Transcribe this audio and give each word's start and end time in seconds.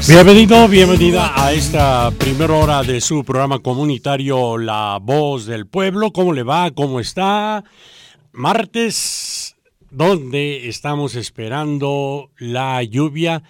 Bienvenido, 0.00 0.68
bienvenida 0.68 1.32
a 1.36 1.52
esta 1.52 2.10
primera 2.12 2.54
hora 2.54 2.82
de 2.82 3.00
su 3.00 3.24
programa 3.24 3.58
comunitario 3.58 4.56
La 4.56 4.98
Voz 5.00 5.46
del 5.46 5.66
Pueblo. 5.66 6.12
¿Cómo 6.12 6.32
le 6.32 6.42
va? 6.42 6.70
¿Cómo 6.70 6.98
está? 6.98 7.62
Martes, 8.32 9.54
donde 9.90 10.68
estamos 10.68 11.14
esperando 11.14 12.30
la 12.38 12.82
lluvia 12.82 13.42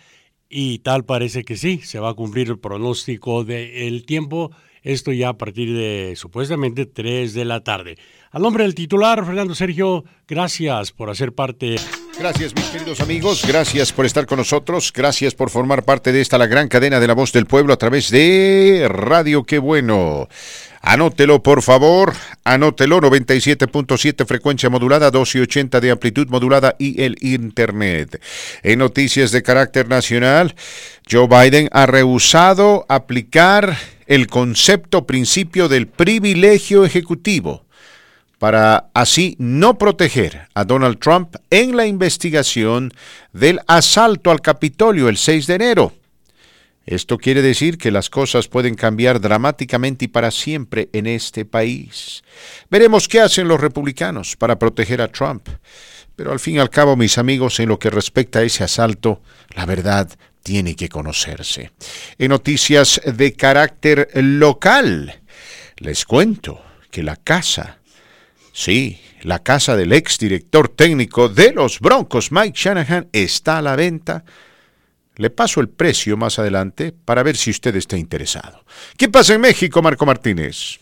y 0.49 0.81
tal 0.81 1.05
parece 1.05 1.45
que 1.45 1.57
sí, 1.57 1.81
se 1.83 2.01
va 2.01 2.11
a 2.11 2.15
cumplir 2.15 2.49
el 2.49 2.59
pronóstico 2.59 3.45
del 3.45 4.05
tiempo. 4.05 4.51
Esto 4.83 5.13
ya 5.13 5.31
a 5.31 5.39
partir 5.39 5.73
de 5.73 6.15
supuestamente 6.17 6.87
3 6.87 7.35
de 7.35 7.45
la 7.45 7.61
tarde. 7.61 7.97
Al 8.33 8.43
nombre 8.43 8.65
del 8.65 8.75
titular, 8.75 9.25
Fernando 9.25 9.55
Sergio, 9.55 10.05
gracias 10.27 10.91
por 10.91 11.09
hacer 11.09 11.33
parte. 11.33 11.77
Gracias, 12.19 12.55
mis 12.55 12.67
queridos 12.67 13.01
amigos. 13.01 13.45
Gracias 13.47 13.93
por 13.93 14.05
estar 14.07 14.27
con 14.27 14.39
nosotros. 14.39 14.93
Gracias 14.95 15.35
por 15.35 15.51
formar 15.51 15.83
parte 15.85 16.13
de 16.13 16.21
esta, 16.21 16.39
la 16.39 16.47
gran 16.47 16.69
cadena 16.69 17.01
de 17.01 17.07
la 17.07 17.15
voz 17.15 17.33
del 17.33 17.47
pueblo 17.47 17.73
a 17.73 17.79
través 17.79 18.11
de 18.11 18.87
Radio 18.89 19.45
Qué 19.45 19.59
Bueno. 19.59 20.29
Anótelo, 20.83 21.43
por 21.43 21.63
favor. 21.63 22.13
Anótelo, 22.45 23.01
97.7 23.01 24.27
frecuencia 24.27 24.69
modulada, 24.69 25.11
280 25.11 25.81
de 25.81 25.91
amplitud 25.91 26.29
modulada 26.29 26.77
y 26.79 27.03
el 27.03 27.17
Internet. 27.21 28.21
En 28.63 28.81
noticias 28.81 29.31
de 29.31 29.43
carácter 29.43 29.89
nacional, 29.89 30.55
Joe 31.11 31.29
Biden 31.29 31.69
ha 31.73 31.87
rehusado 31.87 32.85
aplicar 32.89 33.77
el 34.07 34.27
concepto 34.27 35.07
principio 35.07 35.69
del 35.69 35.87
privilegio 35.87 36.85
ejecutivo 36.85 37.65
para 38.43 38.91
así 38.93 39.37
no 39.39 39.79
proteger 39.79 40.49
a 40.53 40.65
Donald 40.65 40.99
Trump 40.99 41.37
en 41.49 41.77
la 41.77 41.87
investigación 41.87 42.93
del 43.33 43.61
asalto 43.69 44.33
al 44.33 44.41
Capitolio 44.41 45.09
el 45.09 45.17
6 45.17 45.47
de 45.47 45.55
enero. 45.55 45.95
Esto 46.85 47.19
quiere 47.19 47.41
decir 47.41 47.79
que 47.79 47.93
las 47.93 48.11
cosas 48.11 48.49
pueden 48.49 48.75
cambiar 48.75 49.21
dramáticamente 49.21 50.07
y 50.07 50.09
para 50.09 50.33
siempre 50.33 50.89
en 50.93 51.07
este 51.07 51.45
país. 51.45 52.25
Veremos 52.69 53.07
qué 53.07 53.21
hacen 53.21 53.47
los 53.47 53.61
republicanos 53.61 54.35
para 54.35 54.59
proteger 54.59 55.03
a 55.03 55.13
Trump. 55.13 55.49
Pero 56.17 56.33
al 56.33 56.41
fin 56.41 56.57
y 56.57 56.59
al 56.59 56.69
cabo, 56.69 56.97
mis 56.97 57.19
amigos, 57.19 57.61
en 57.61 57.69
lo 57.69 57.79
que 57.79 57.91
respecta 57.91 58.41
a 58.41 58.43
ese 58.43 58.65
asalto, 58.65 59.23
la 59.55 59.67
verdad 59.67 60.11
tiene 60.43 60.75
que 60.75 60.89
conocerse. 60.89 61.71
En 62.19 62.31
noticias 62.31 63.01
de 63.07 63.35
carácter 63.35 64.09
local, 64.15 65.23
les 65.77 66.05
cuento 66.05 66.61
que 66.91 67.05
la 67.05 67.15
casa 67.15 67.79
Sí, 68.53 69.01
la 69.23 69.39
casa 69.39 69.77
del 69.77 69.93
exdirector 69.93 70.69
técnico 70.69 71.29
de 71.29 71.53
los 71.53 71.81
Broncos, 71.81 72.31
Mike 72.31 72.53
Shanahan, 72.55 73.09
está 73.13 73.59
a 73.59 73.63
la 73.63 73.77
venta. 73.77 74.25
Le 75.17 75.31
paso 75.31 75.61
el 75.61 75.69
precio 75.69 76.17
más 76.17 76.39
adelante 76.39 76.93
para 76.93 77.23
ver 77.23 77.37
si 77.37 77.51
usted 77.51 77.75
está 77.77 77.97
interesado. 77.97 78.65
¿Qué 78.97 79.09
pasa 79.09 79.35
en 79.35 79.41
México, 79.41 79.81
Marco 79.81 80.05
Martínez? 80.05 80.79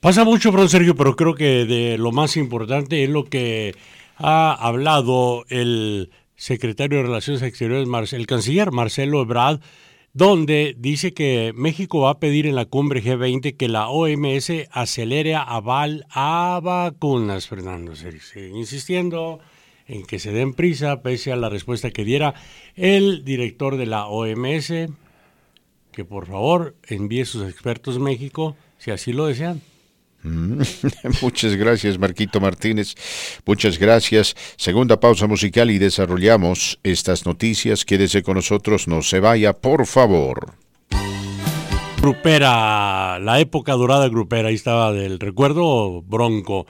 Pasa 0.00 0.24
mucho, 0.24 0.52
Bron 0.52 0.68
Sergio, 0.68 0.94
pero 0.96 1.16
creo 1.16 1.34
que 1.34 1.64
de 1.64 1.96
lo 1.96 2.12
más 2.12 2.36
importante 2.36 3.02
es 3.04 3.10
lo 3.10 3.24
que 3.24 3.74
ha 4.16 4.52
hablado 4.52 5.44
el 5.48 6.10
secretario 6.36 6.98
de 6.98 7.04
Relaciones 7.04 7.42
Exteriores, 7.42 8.12
el 8.12 8.26
canciller 8.26 8.72
Marcelo 8.72 9.22
Ebrard, 9.22 9.60
donde 10.16 10.74
dice 10.78 11.12
que 11.12 11.52
México 11.54 12.00
va 12.00 12.12
a 12.12 12.18
pedir 12.18 12.46
en 12.46 12.54
la 12.54 12.64
cumbre 12.64 13.02
G20 13.02 13.54
que 13.54 13.68
la 13.68 13.90
OMS 13.90 14.50
acelere 14.70 15.34
aval 15.34 16.06
a 16.08 16.58
vacunas, 16.62 17.46
Fernando. 17.46 17.94
Sigue 17.94 18.48
insistiendo 18.48 19.40
en 19.86 20.06
que 20.06 20.18
se 20.18 20.32
den 20.32 20.54
prisa, 20.54 21.02
pese 21.02 21.32
a 21.32 21.36
la 21.36 21.50
respuesta 21.50 21.90
que 21.90 22.06
diera 22.06 22.32
el 22.76 23.26
director 23.26 23.76
de 23.76 23.84
la 23.84 24.06
OMS, 24.06 24.72
que 25.92 26.04
por 26.06 26.26
favor 26.28 26.76
envíe 26.88 27.26
sus 27.26 27.46
expertos 27.46 27.98
a 27.98 28.00
México, 28.00 28.56
si 28.78 28.92
así 28.92 29.12
lo 29.12 29.26
desean. 29.26 29.60
Mm. 30.26 30.60
Muchas 31.22 31.54
gracias, 31.54 31.98
Marquito 31.98 32.40
Martínez. 32.40 32.94
Muchas 33.46 33.78
gracias. 33.78 34.34
Segunda 34.56 34.98
pausa 34.98 35.28
musical 35.28 35.70
y 35.70 35.78
desarrollamos 35.78 36.80
estas 36.82 37.24
noticias. 37.26 37.84
Quédese 37.84 38.24
con 38.24 38.34
nosotros, 38.34 38.88
no 38.88 39.02
se 39.02 39.20
vaya, 39.20 39.52
por 39.52 39.86
favor. 39.86 40.54
Grupera, 42.02 43.18
la 43.20 43.40
época 43.40 43.72
dorada 43.72 44.08
grupera, 44.08 44.48
ahí 44.48 44.54
estaba 44.54 44.92
del 44.92 45.20
recuerdo 45.20 46.02
bronco. 46.02 46.66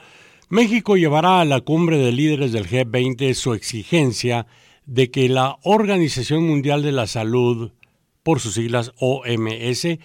México 0.49 0.95
llevará 0.95 1.41
a 1.41 1.45
la 1.45 1.61
cumbre 1.61 1.97
de 1.97 2.11
líderes 2.11 2.51
del 2.51 2.67
G20 2.67 3.33
su 3.33 3.53
exigencia 3.53 4.45
de 4.85 5.11
que 5.11 5.29
la 5.29 5.57
Organización 5.63 6.47
Mundial 6.47 6.83
de 6.83 6.91
la 6.91 7.07
Salud, 7.07 7.71
por 8.23 8.39
sus 8.39 8.53
siglas 8.53 8.93
OMS, 8.99 9.99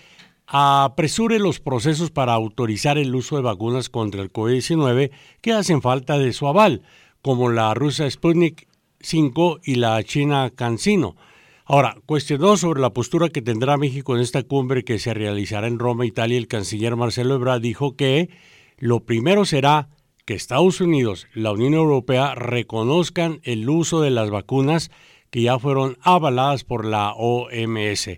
apresure 0.46 1.38
los 1.38 1.60
procesos 1.60 2.10
para 2.10 2.34
autorizar 2.34 2.98
el 2.98 3.14
uso 3.14 3.36
de 3.36 3.42
vacunas 3.42 3.88
contra 3.88 4.22
el 4.22 4.32
COVID-19 4.32 5.10
que 5.40 5.52
hacen 5.52 5.82
falta 5.82 6.18
de 6.18 6.32
su 6.32 6.46
aval, 6.46 6.82
como 7.22 7.50
la 7.50 7.72
rusa 7.74 8.10
Sputnik 8.10 8.68
5 9.00 9.60
y 9.64 9.76
la 9.76 10.02
china 10.02 10.50
CanSino. 10.54 11.16
Ahora, 11.64 11.96
cuestionó 12.06 12.56
sobre 12.56 12.80
la 12.80 12.92
postura 12.92 13.28
que 13.28 13.40
tendrá 13.40 13.76
México 13.76 14.14
en 14.14 14.22
esta 14.22 14.42
cumbre 14.42 14.84
que 14.84 14.98
se 14.98 15.14
realizará 15.14 15.68
en 15.68 15.78
Roma, 15.78 16.04
Italia, 16.04 16.36
el 16.36 16.48
canciller 16.48 16.96
Marcelo 16.96 17.36
Ebrard 17.36 17.60
dijo 17.60 17.96
que 17.96 18.30
lo 18.78 19.04
primero 19.04 19.44
será 19.44 19.88
que 20.24 20.34
Estados 20.34 20.80
Unidos, 20.80 21.28
la 21.34 21.52
Unión 21.52 21.74
Europea 21.74 22.34
reconozcan 22.34 23.40
el 23.44 23.68
uso 23.68 24.00
de 24.00 24.10
las 24.10 24.30
vacunas 24.30 24.90
que 25.30 25.42
ya 25.42 25.58
fueron 25.58 25.96
avaladas 26.02 26.64
por 26.64 26.84
la 26.84 27.12
OMS 27.14 28.10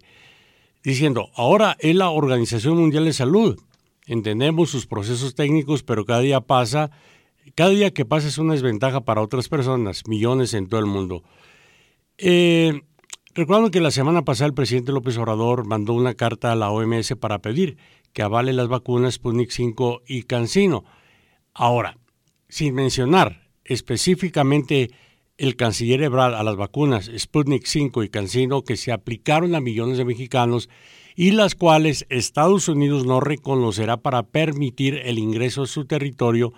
diciendo, 0.84 1.30
ahora 1.34 1.76
es 1.80 1.96
la 1.96 2.10
Organización 2.10 2.76
Mundial 2.76 3.06
de 3.06 3.14
Salud. 3.14 3.58
Entendemos 4.06 4.68
sus 4.70 4.86
procesos 4.86 5.34
técnicos, 5.34 5.82
pero 5.82 6.04
cada 6.04 6.20
día 6.20 6.42
pasa, 6.42 6.90
cada 7.54 7.70
día 7.70 7.92
que 7.92 8.04
pasa 8.04 8.28
es 8.28 8.36
una 8.36 8.52
desventaja 8.52 9.00
para 9.00 9.22
otras 9.22 9.48
personas, 9.48 10.06
millones 10.06 10.52
en 10.52 10.68
todo 10.68 10.78
el 10.80 10.86
mundo. 10.86 11.24
Eh, 12.18 12.82
recuerdo 13.34 13.70
que 13.70 13.80
la 13.80 13.90
semana 13.90 14.24
pasada 14.24 14.48
el 14.48 14.54
presidente 14.54 14.92
López 14.92 15.16
Obrador 15.16 15.66
mandó 15.66 15.94
una 15.94 16.14
carta 16.14 16.52
a 16.52 16.56
la 16.56 16.70
OMS 16.70 17.16
para 17.16 17.40
pedir 17.40 17.78
que 18.12 18.22
avale 18.22 18.52
las 18.52 18.68
vacunas 18.68 19.14
Sputnik 19.14 19.50
5 19.50 20.02
y 20.06 20.24
CanSino. 20.24 20.84
Ahora, 21.54 21.96
sin 22.48 22.74
mencionar 22.74 23.48
específicamente 23.64 24.90
el 25.36 25.56
canciller 25.56 26.02
Ebrard 26.02 26.34
a 26.34 26.42
las 26.42 26.56
vacunas 26.56 27.10
Sputnik 27.16 27.66
5 27.66 28.02
y 28.04 28.08
CanSino 28.08 28.62
que 28.62 28.76
se 28.76 28.92
aplicaron 28.92 29.54
a 29.54 29.60
millones 29.60 29.98
de 29.98 30.04
mexicanos 30.04 30.68
y 31.16 31.32
las 31.32 31.54
cuales 31.54 32.06
Estados 32.08 32.68
Unidos 32.68 33.06
no 33.06 33.20
reconocerá 33.20 33.96
para 33.96 34.22
permitir 34.24 35.00
el 35.04 35.18
ingreso 35.18 35.62
a 35.62 35.66
su 35.66 35.86
territorio, 35.86 36.52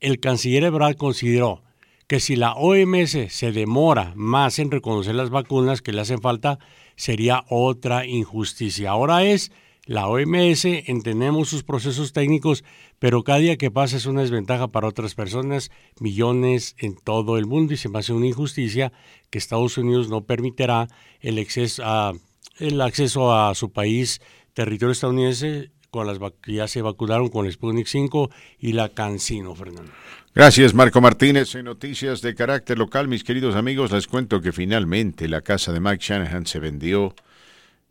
el 0.00 0.20
canciller 0.20 0.64
Ebrard 0.64 0.96
consideró 0.96 1.62
que 2.06 2.18
si 2.18 2.34
la 2.34 2.54
OMS 2.54 3.16
se 3.28 3.52
demora 3.52 4.12
más 4.16 4.58
en 4.58 4.70
reconocer 4.70 5.14
las 5.14 5.30
vacunas 5.30 5.80
que 5.80 5.92
le 5.92 6.00
hacen 6.00 6.20
falta, 6.20 6.58
sería 6.96 7.44
otra 7.48 8.04
injusticia. 8.04 8.90
Ahora 8.90 9.24
es 9.24 9.52
la 9.86 10.06
OMS, 10.06 10.64
entendemos 10.64 11.48
sus 11.48 11.62
procesos 11.62 12.12
técnicos, 12.12 12.64
pero 12.98 13.24
cada 13.24 13.38
día 13.38 13.56
que 13.56 13.70
pasa 13.70 13.96
es 13.96 14.06
una 14.06 14.20
desventaja 14.20 14.68
para 14.68 14.88
otras 14.88 15.14
personas, 15.14 15.70
millones 15.98 16.76
en 16.78 16.96
todo 16.96 17.38
el 17.38 17.46
mundo, 17.46 17.74
y 17.74 17.76
se 17.76 17.88
me 17.88 17.98
hace 17.98 18.12
una 18.12 18.26
injusticia 18.26 18.92
que 19.30 19.38
Estados 19.38 19.78
Unidos 19.78 20.08
no 20.08 20.24
permitirá 20.24 20.88
el 21.20 21.38
acceso 21.38 21.82
a, 21.84 22.12
el 22.58 22.80
acceso 22.80 23.34
a 23.34 23.54
su 23.54 23.72
país, 23.72 24.20
territorio 24.54 24.92
estadounidense, 24.92 25.70
con 25.90 26.06
las 26.06 26.18
ya 26.46 26.68
se 26.68 26.82
vacunaron 26.82 27.28
con 27.28 27.46
el 27.46 27.52
Sputnik 27.52 27.86
5 27.86 28.30
y 28.58 28.72
la 28.72 28.90
Cancino, 28.90 29.54
Fernando. 29.54 29.90
Gracias, 30.32 30.72
Marco 30.72 31.00
Martínez. 31.00 31.56
En 31.56 31.64
noticias 31.64 32.22
de 32.22 32.36
carácter 32.36 32.78
local, 32.78 33.08
mis 33.08 33.24
queridos 33.24 33.56
amigos, 33.56 33.90
les 33.90 34.06
cuento 34.06 34.40
que 34.40 34.52
finalmente 34.52 35.28
la 35.28 35.40
casa 35.40 35.72
de 35.72 35.80
Mike 35.80 35.98
Shanahan 36.00 36.46
se 36.46 36.60
vendió 36.60 37.14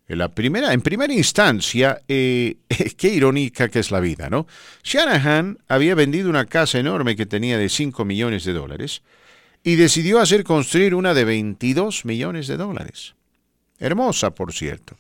en, 0.10 0.18
la 0.18 0.30
primera, 0.30 0.74
en 0.74 0.82
primera 0.82 1.14
instancia, 1.14 2.02
eh, 2.08 2.58
qué 2.98 3.14
irónica 3.14 3.70
que 3.70 3.80
es 3.80 3.92
la 3.92 4.00
vida, 4.00 4.30
¿no? 4.30 4.48
Shanahan 4.84 5.60
había 5.68 5.96
vendido 5.96 6.30
una 6.30 6.46
casa 6.46 6.80
enorme 6.80 7.16
que 7.16 7.26
tenía 7.26 7.58
de 7.58 7.70
5 7.70 8.04
millones 8.04 8.44
de 8.44 8.54
dólares 8.54 9.04
y 9.64 9.76
decidió 9.76 10.20
hacer 10.20 10.44
construir 10.44 10.96
una 10.96 11.14
de 11.14 11.26
22 11.26 12.06
millones 12.06 12.48
de 12.48 12.58
dólares. 12.58 13.16
Hermosa, 13.78 14.32
por 14.32 14.52
cierto. 14.52 14.98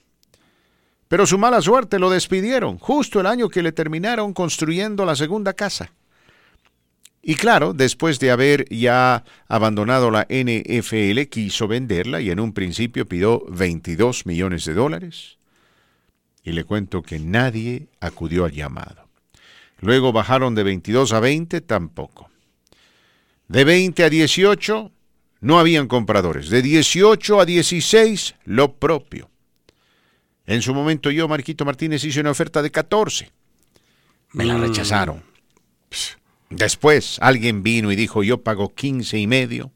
Pero 1.07 1.25
su 1.25 1.39
mala 1.39 1.61
suerte 1.61 1.97
lo 1.97 2.11
despidieron 2.11 2.77
justo 2.77 3.19
el 3.19 3.25
año 3.25 3.49
que 3.49 3.63
le 3.63 3.71
terminaron 3.71 4.33
construyendo 4.33 5.05
la 5.05 5.15
segunda 5.15 5.53
casa. 5.53 5.91
Y 7.21 7.35
claro, 7.35 7.73
después 7.73 8.19
de 8.19 8.31
haber 8.31 8.67
ya 8.69 9.23
abandonado 9.47 10.09
la 10.09 10.25
NFL, 10.29 11.21
quiso 11.29 11.67
venderla 11.67 12.21
y 12.21 12.31
en 12.31 12.39
un 12.39 12.53
principio 12.53 13.07
pidió 13.07 13.43
22 13.49 14.25
millones 14.25 14.65
de 14.65 14.73
dólares. 14.73 15.37
Y 16.43 16.53
le 16.53 16.63
cuento 16.63 17.01
que 17.01 17.19
nadie 17.19 17.87
acudió 17.99 18.45
al 18.45 18.53
llamado. 18.53 19.09
Luego 19.81 20.11
bajaron 20.13 20.55
de 20.55 20.63
22 20.63 21.13
a 21.13 21.19
20, 21.19 21.61
tampoco. 21.61 22.29
De 23.47 23.63
20 23.63 24.03
a 24.03 24.09
18, 24.09 24.91
no 25.41 25.59
habían 25.59 25.87
compradores. 25.87 26.49
De 26.49 26.61
18 26.61 27.41
a 27.41 27.45
16, 27.45 28.35
lo 28.45 28.75
propio. 28.75 29.29
En 30.45 30.61
su 30.61 30.73
momento 30.73 31.11
yo, 31.11 31.27
Marquito 31.27 31.65
Martínez, 31.65 32.03
hice 32.03 32.21
una 32.21 32.31
oferta 32.31 32.61
de 32.61 32.71
14. 32.71 33.31
Me 34.33 34.45
la 34.45 34.57
mm. 34.57 34.61
rechazaron. 34.61 35.23
Después 36.49 37.17
alguien 37.21 37.63
vino 37.63 37.91
y 37.91 37.95
dijo, 37.95 38.23
yo 38.23 38.41
pago 38.41 38.73
15 38.73 39.17
y 39.17 39.27
medio. 39.27 39.71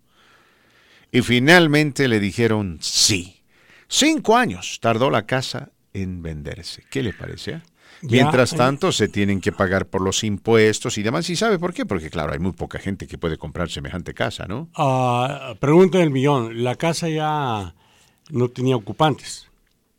Y 1.11 1.21
finalmente 1.21 2.07
le 2.07 2.19
dijeron 2.19 2.79
sí. 2.81 3.43
Cinco 3.87 4.35
años 4.35 4.79
tardó 4.81 5.11
la 5.11 5.27
casa 5.27 5.71
en 5.93 6.23
venderse. 6.23 6.83
¿Qué 6.89 7.03
le 7.03 7.13
parece? 7.13 7.61
Mientras 8.01 8.55
tanto, 8.55 8.91
se 8.91 9.07
tienen 9.07 9.39
que 9.39 9.51
pagar 9.51 9.85
por 9.85 10.01
los 10.01 10.23
impuestos 10.23 10.97
y 10.97 11.03
demás. 11.03 11.29
¿Y 11.29 11.35
sabe 11.35 11.57
por 11.57 11.73
qué? 11.73 11.85
Porque, 11.85 12.09
claro, 12.09 12.33
hay 12.33 12.39
muy 12.39 12.51
poca 12.51 12.79
gente 12.79 13.07
que 13.07 13.17
puede 13.17 13.37
comprar 13.37 13.69
semejante 13.69 14.13
casa, 14.13 14.45
¿no? 14.45 14.69
Uh, 14.77 15.55
pregunta 15.57 15.99
del 15.99 16.09
millón. 16.09 16.63
La 16.63 16.75
casa 16.75 17.07
ya 17.07 17.73
no 18.29 18.49
tenía 18.49 18.75
ocupantes. 18.75 19.47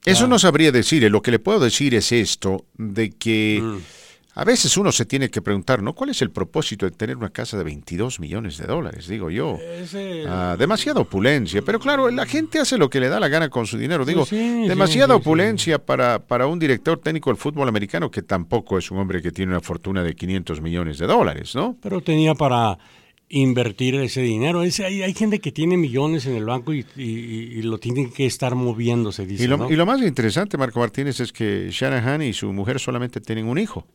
Eso 0.05 0.27
no 0.27 0.39
sabría 0.39 0.71
decir. 0.71 1.11
Lo 1.11 1.23
que 1.23 1.31
le 1.31 1.39
puedo 1.39 1.61
decir 1.61 1.95
es 1.95 2.13
esto, 2.13 2.67
de 2.77 3.13
que... 3.13 3.61
Mm. 3.63 3.79
A 4.37 4.45
veces 4.45 4.77
uno 4.77 4.91
se 4.91 5.05
tiene 5.05 5.31
que 5.31 5.41
preguntar, 5.41 5.81
¿no? 5.81 5.93
¿Cuál 5.95 6.11
es 6.11 6.21
el 6.21 6.31
propósito 6.31 6.87
de 6.87 6.93
tener 6.93 7.17
una 7.17 7.31
casa 7.31 7.57
de 7.57 7.63
22 7.63 8.19
millones 8.19 8.59
de 8.59 8.67
dólares? 8.67 9.07
Digo 9.07 9.31
yo. 9.31 9.59
Ah, 10.27 10.57
demasiada 10.59 11.01
opulencia. 11.01 11.63
Pero 11.63 11.79
claro, 11.79 12.11
la 12.11 12.27
gente 12.27 12.59
hace 12.59 12.77
lo 12.77 12.91
que 12.91 12.99
le 12.99 13.09
da 13.09 13.21
la 13.21 13.29
gana 13.29 13.49
con 13.49 13.67
su 13.67 13.79
dinero. 13.79 14.05
Digo, 14.05 14.27
demasiada 14.27 15.15
opulencia 15.15 15.79
Para, 15.79 16.19
para 16.19 16.49
un 16.49 16.59
director 16.59 16.99
técnico 16.99 17.31
del 17.31 17.37
fútbol 17.37 17.69
americano 17.69 18.11
que 18.11 18.23
tampoco 18.23 18.77
es 18.77 18.91
un 18.91 18.99
hombre 18.99 19.23
que 19.23 19.31
tiene 19.31 19.53
una 19.53 19.61
fortuna 19.61 20.03
de 20.03 20.17
500 20.17 20.61
millones 20.61 20.99
de 20.99 21.07
dólares, 21.07 21.55
¿no? 21.55 21.77
Pero 21.81 22.01
tenía 22.01 22.35
para 22.35 22.77
invertir 23.29 23.95
ese 23.97 24.21
dinero. 24.21 24.61
hay, 24.61 25.03
hay, 25.03 25.15
gente 25.15 25.39
que 25.39 25.53
tiene 25.53 25.77
millones 25.77 26.27
en 26.27 26.35
el 26.35 26.45
banco 26.45 26.73
y, 26.73 27.63
lo 27.63 27.79
tienen 27.79 28.11
que 28.11 28.27
estar 28.27 28.57
moviendo, 28.57 29.13
se 29.13 29.27
dice. 29.27 29.45
Y 29.45 29.47
lo, 29.47 29.71
y 29.71 29.77
lo 29.77 29.87
más 29.87 30.03
interesante, 30.03 30.59
Marco 30.59 30.81
Martínez, 30.81 31.21
es 31.21 31.33
que 31.33 31.69
Shanahan 31.71 32.23
y 32.23 32.33
su 32.33 32.53
mujer 32.53 32.81
solamente 32.81 33.21
tienen 33.21 33.47
un 33.47 33.59
hijo. 33.59 33.87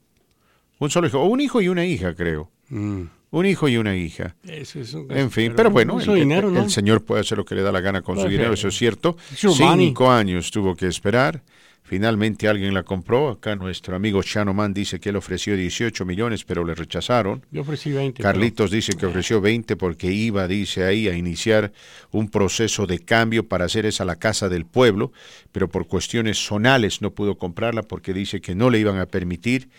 Un 0.79 0.89
solo 0.89 1.07
hijo, 1.07 1.19
o 1.19 1.25
un 1.25 1.41
hijo 1.41 1.61
y 1.61 1.67
una 1.67 1.85
hija, 1.85 2.15
creo. 2.15 2.49
Mm. 2.69 3.03
Un 3.31 3.45
hijo 3.45 3.67
y 3.67 3.77
una 3.77 3.95
hija. 3.95 4.35
en 4.43 5.29
fin, 5.29 5.53
pero, 5.55 5.69
bueno, 5.69 5.99
el, 5.99 6.69
señor 6.71 7.03
puede 7.03 7.21
hacer 7.21 7.37
lo 7.37 7.45
que 7.45 7.53
le 7.53 7.61
da 7.61 7.71
la 7.71 7.81
gana 7.81 8.01
con 8.01 8.19
su 8.19 8.27
dinero, 8.27 8.53
eso 8.53 8.69
es 8.69 8.75
cierto. 8.75 9.17
Cinco 9.35 10.11
años 10.11 10.49
tuvo 10.49 10.75
que 10.75 10.87
esperar. 10.87 11.43
Finalmente 11.83 12.47
alguien 12.47 12.75
la 12.75 12.83
compró. 12.83 13.29
Acá 13.29 13.55
nuestro 13.55 13.95
amigo 13.95 14.21
Chano 14.21 14.55
dice 14.69 14.99
que 14.99 15.09
él 15.09 15.15
ofreció 15.15 15.55
18 15.55 16.05
millones, 16.05 16.43
pero 16.43 16.63
le 16.63 16.75
rechazaron. 16.75 17.43
Yo 17.51 17.61
ofrecí 17.61 17.91
20. 17.91 18.21
Carlitos 18.21 18.69
dice 18.69 18.93
que 18.93 19.07
ofreció 19.07 19.41
20 19.41 19.75
porque 19.75 20.11
iba, 20.11 20.47
dice 20.47 20.83
ahí, 20.83 21.07
a 21.07 21.15
iniciar 21.15 21.71
un 22.11 22.29
proceso 22.29 22.85
de 22.85 22.99
cambio 22.99 23.47
para 23.47 23.65
hacer 23.65 23.87
esa 23.87 24.05
la 24.05 24.17
casa 24.17 24.49
del 24.49 24.65
pueblo, 24.65 25.11
pero 25.51 25.67
por 25.67 25.87
cuestiones 25.87 26.37
zonales 26.37 27.01
no 27.01 27.09
pudo 27.11 27.39
comprarla 27.39 27.81
porque 27.81 28.13
dice 28.13 28.39
que 28.39 28.53
no 28.53 28.69
le 28.69 28.77
iban 28.77 28.99
a 28.99 29.07
permitir 29.07 29.69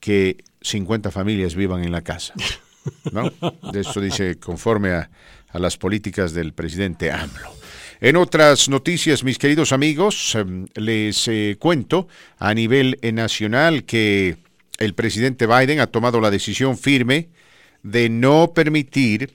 que 0.00 0.38
50 0.60 1.10
familias 1.10 1.54
vivan 1.54 1.84
en 1.84 1.92
la 1.92 2.02
casa. 2.02 2.34
¿no? 3.12 3.30
De 3.72 3.80
eso 3.80 4.00
dice 4.00 4.38
conforme 4.38 4.90
a, 4.92 5.10
las 5.54 5.76
políticas 5.78 6.34
del 6.34 6.52
presidente 6.52 7.10
AMLO. 7.10 7.50
En 8.00 8.16
otras 8.16 8.68
noticias, 8.68 9.24
mis 9.24 9.38
queridos 9.38 9.72
amigos, 9.72 10.34
em, 10.34 10.66
les 10.74 11.26
eh, 11.26 11.56
cuento 11.58 12.06
a 12.38 12.54
nivel 12.54 12.98
eh, 13.02 13.12
nacional 13.12 13.84
que 13.84 14.36
el 14.78 14.94
presidente 14.94 15.46
Biden 15.46 15.80
ha 15.80 15.88
tomado 15.88 16.20
la 16.20 16.30
decisión 16.30 16.78
firme 16.78 17.28
de 17.82 18.08
no 18.08 18.52
permitir 18.54 19.34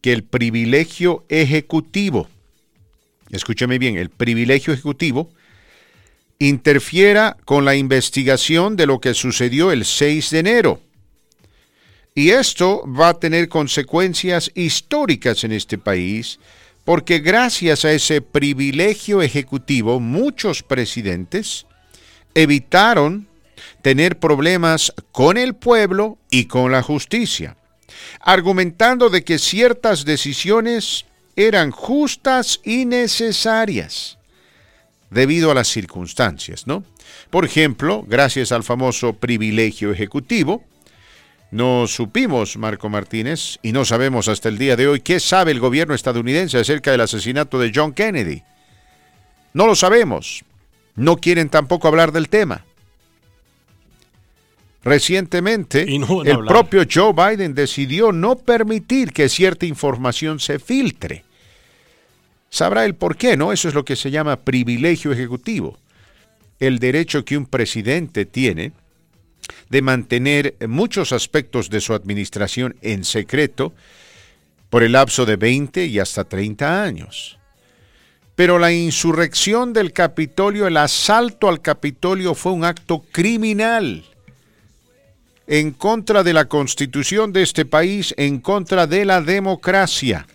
que 0.00 0.12
el 0.12 0.24
privilegio 0.24 1.24
ejecutivo, 1.28 2.28
escúchame 3.30 3.78
bien, 3.78 3.96
el 3.96 4.08
privilegio 4.08 4.72
ejecutivo 4.72 5.30
interfiera 6.40 7.36
con 7.44 7.66
la 7.66 7.76
investigación 7.76 8.74
de 8.74 8.86
lo 8.86 8.98
que 8.98 9.14
sucedió 9.14 9.70
el 9.70 9.84
6 9.84 10.30
de 10.30 10.38
enero. 10.38 10.80
Y 12.14 12.30
esto 12.30 12.82
va 12.88 13.10
a 13.10 13.20
tener 13.20 13.48
consecuencias 13.48 14.50
históricas 14.54 15.44
en 15.44 15.52
este 15.52 15.76
país, 15.78 16.40
porque 16.84 17.18
gracias 17.18 17.84
a 17.84 17.92
ese 17.92 18.22
privilegio 18.22 19.22
ejecutivo 19.22 20.00
muchos 20.00 20.62
presidentes 20.62 21.66
evitaron 22.34 23.28
tener 23.82 24.18
problemas 24.18 24.94
con 25.12 25.36
el 25.36 25.54
pueblo 25.54 26.16
y 26.30 26.46
con 26.46 26.72
la 26.72 26.82
justicia, 26.82 27.56
argumentando 28.18 29.10
de 29.10 29.24
que 29.24 29.38
ciertas 29.38 30.06
decisiones 30.06 31.04
eran 31.36 31.70
justas 31.70 32.60
y 32.64 32.86
necesarias 32.86 34.19
debido 35.10 35.50
a 35.50 35.54
las 35.54 35.68
circunstancias, 35.68 36.66
¿no? 36.66 36.84
Por 37.30 37.44
ejemplo, 37.44 38.04
gracias 38.06 38.52
al 38.52 38.62
famoso 38.62 39.14
privilegio 39.14 39.92
ejecutivo, 39.92 40.64
no 41.50 41.88
supimos, 41.88 42.56
Marco 42.56 42.88
Martínez, 42.88 43.58
y 43.62 43.72
no 43.72 43.84
sabemos 43.84 44.28
hasta 44.28 44.48
el 44.48 44.56
día 44.56 44.76
de 44.76 44.86
hoy 44.86 45.00
qué 45.00 45.18
sabe 45.18 45.50
el 45.50 45.58
gobierno 45.58 45.94
estadounidense 45.94 46.58
acerca 46.58 46.92
del 46.92 47.00
asesinato 47.00 47.58
de 47.58 47.72
John 47.74 47.92
Kennedy. 47.92 48.44
No 49.52 49.66
lo 49.66 49.74
sabemos. 49.74 50.44
No 50.94 51.16
quieren 51.16 51.48
tampoco 51.48 51.88
hablar 51.88 52.12
del 52.12 52.28
tema. 52.28 52.64
Recientemente, 54.84 55.82
el 55.82 56.44
propio 56.46 56.84
Joe 56.90 57.12
Biden 57.12 57.54
decidió 57.54 58.12
no 58.12 58.36
permitir 58.36 59.12
que 59.12 59.28
cierta 59.28 59.66
información 59.66 60.38
se 60.38 60.58
filtre 60.58 61.24
sabrá 62.50 62.84
el 62.84 62.94
por 62.94 63.16
qué, 63.16 63.36
¿no? 63.36 63.52
Eso 63.52 63.68
es 63.68 63.74
lo 63.74 63.84
que 63.84 63.96
se 63.96 64.10
llama 64.10 64.36
privilegio 64.36 65.12
ejecutivo. 65.12 65.78
El 66.58 66.78
derecho 66.78 67.24
que 67.24 67.38
un 67.38 67.46
presidente 67.46 68.26
tiene 68.26 68.72
de 69.70 69.82
mantener 69.82 70.56
muchos 70.68 71.12
aspectos 71.12 71.70
de 71.70 71.80
su 71.80 71.94
administración 71.94 72.76
en 72.82 73.04
secreto 73.04 73.72
por 74.68 74.82
el 74.82 74.92
lapso 74.92 75.24
de 75.24 75.36
20 75.36 75.86
y 75.86 75.98
hasta 75.98 76.24
30 76.24 76.82
años. 76.82 77.38
Pero 78.34 78.58
la 78.58 78.72
insurrección 78.72 79.72
del 79.72 79.92
Capitolio, 79.92 80.66
el 80.66 80.76
asalto 80.76 81.48
al 81.48 81.60
Capitolio 81.60 82.34
fue 82.34 82.52
un 82.52 82.64
acto 82.64 83.04
criminal 83.10 84.04
en 85.46 85.72
contra 85.72 86.22
de 86.22 86.32
la 86.32 86.46
constitución 86.46 87.32
de 87.32 87.42
este 87.42 87.64
país, 87.64 88.14
en 88.16 88.38
contra 88.38 88.86
de 88.86 89.04
la 89.04 89.20
democracia 89.20 90.26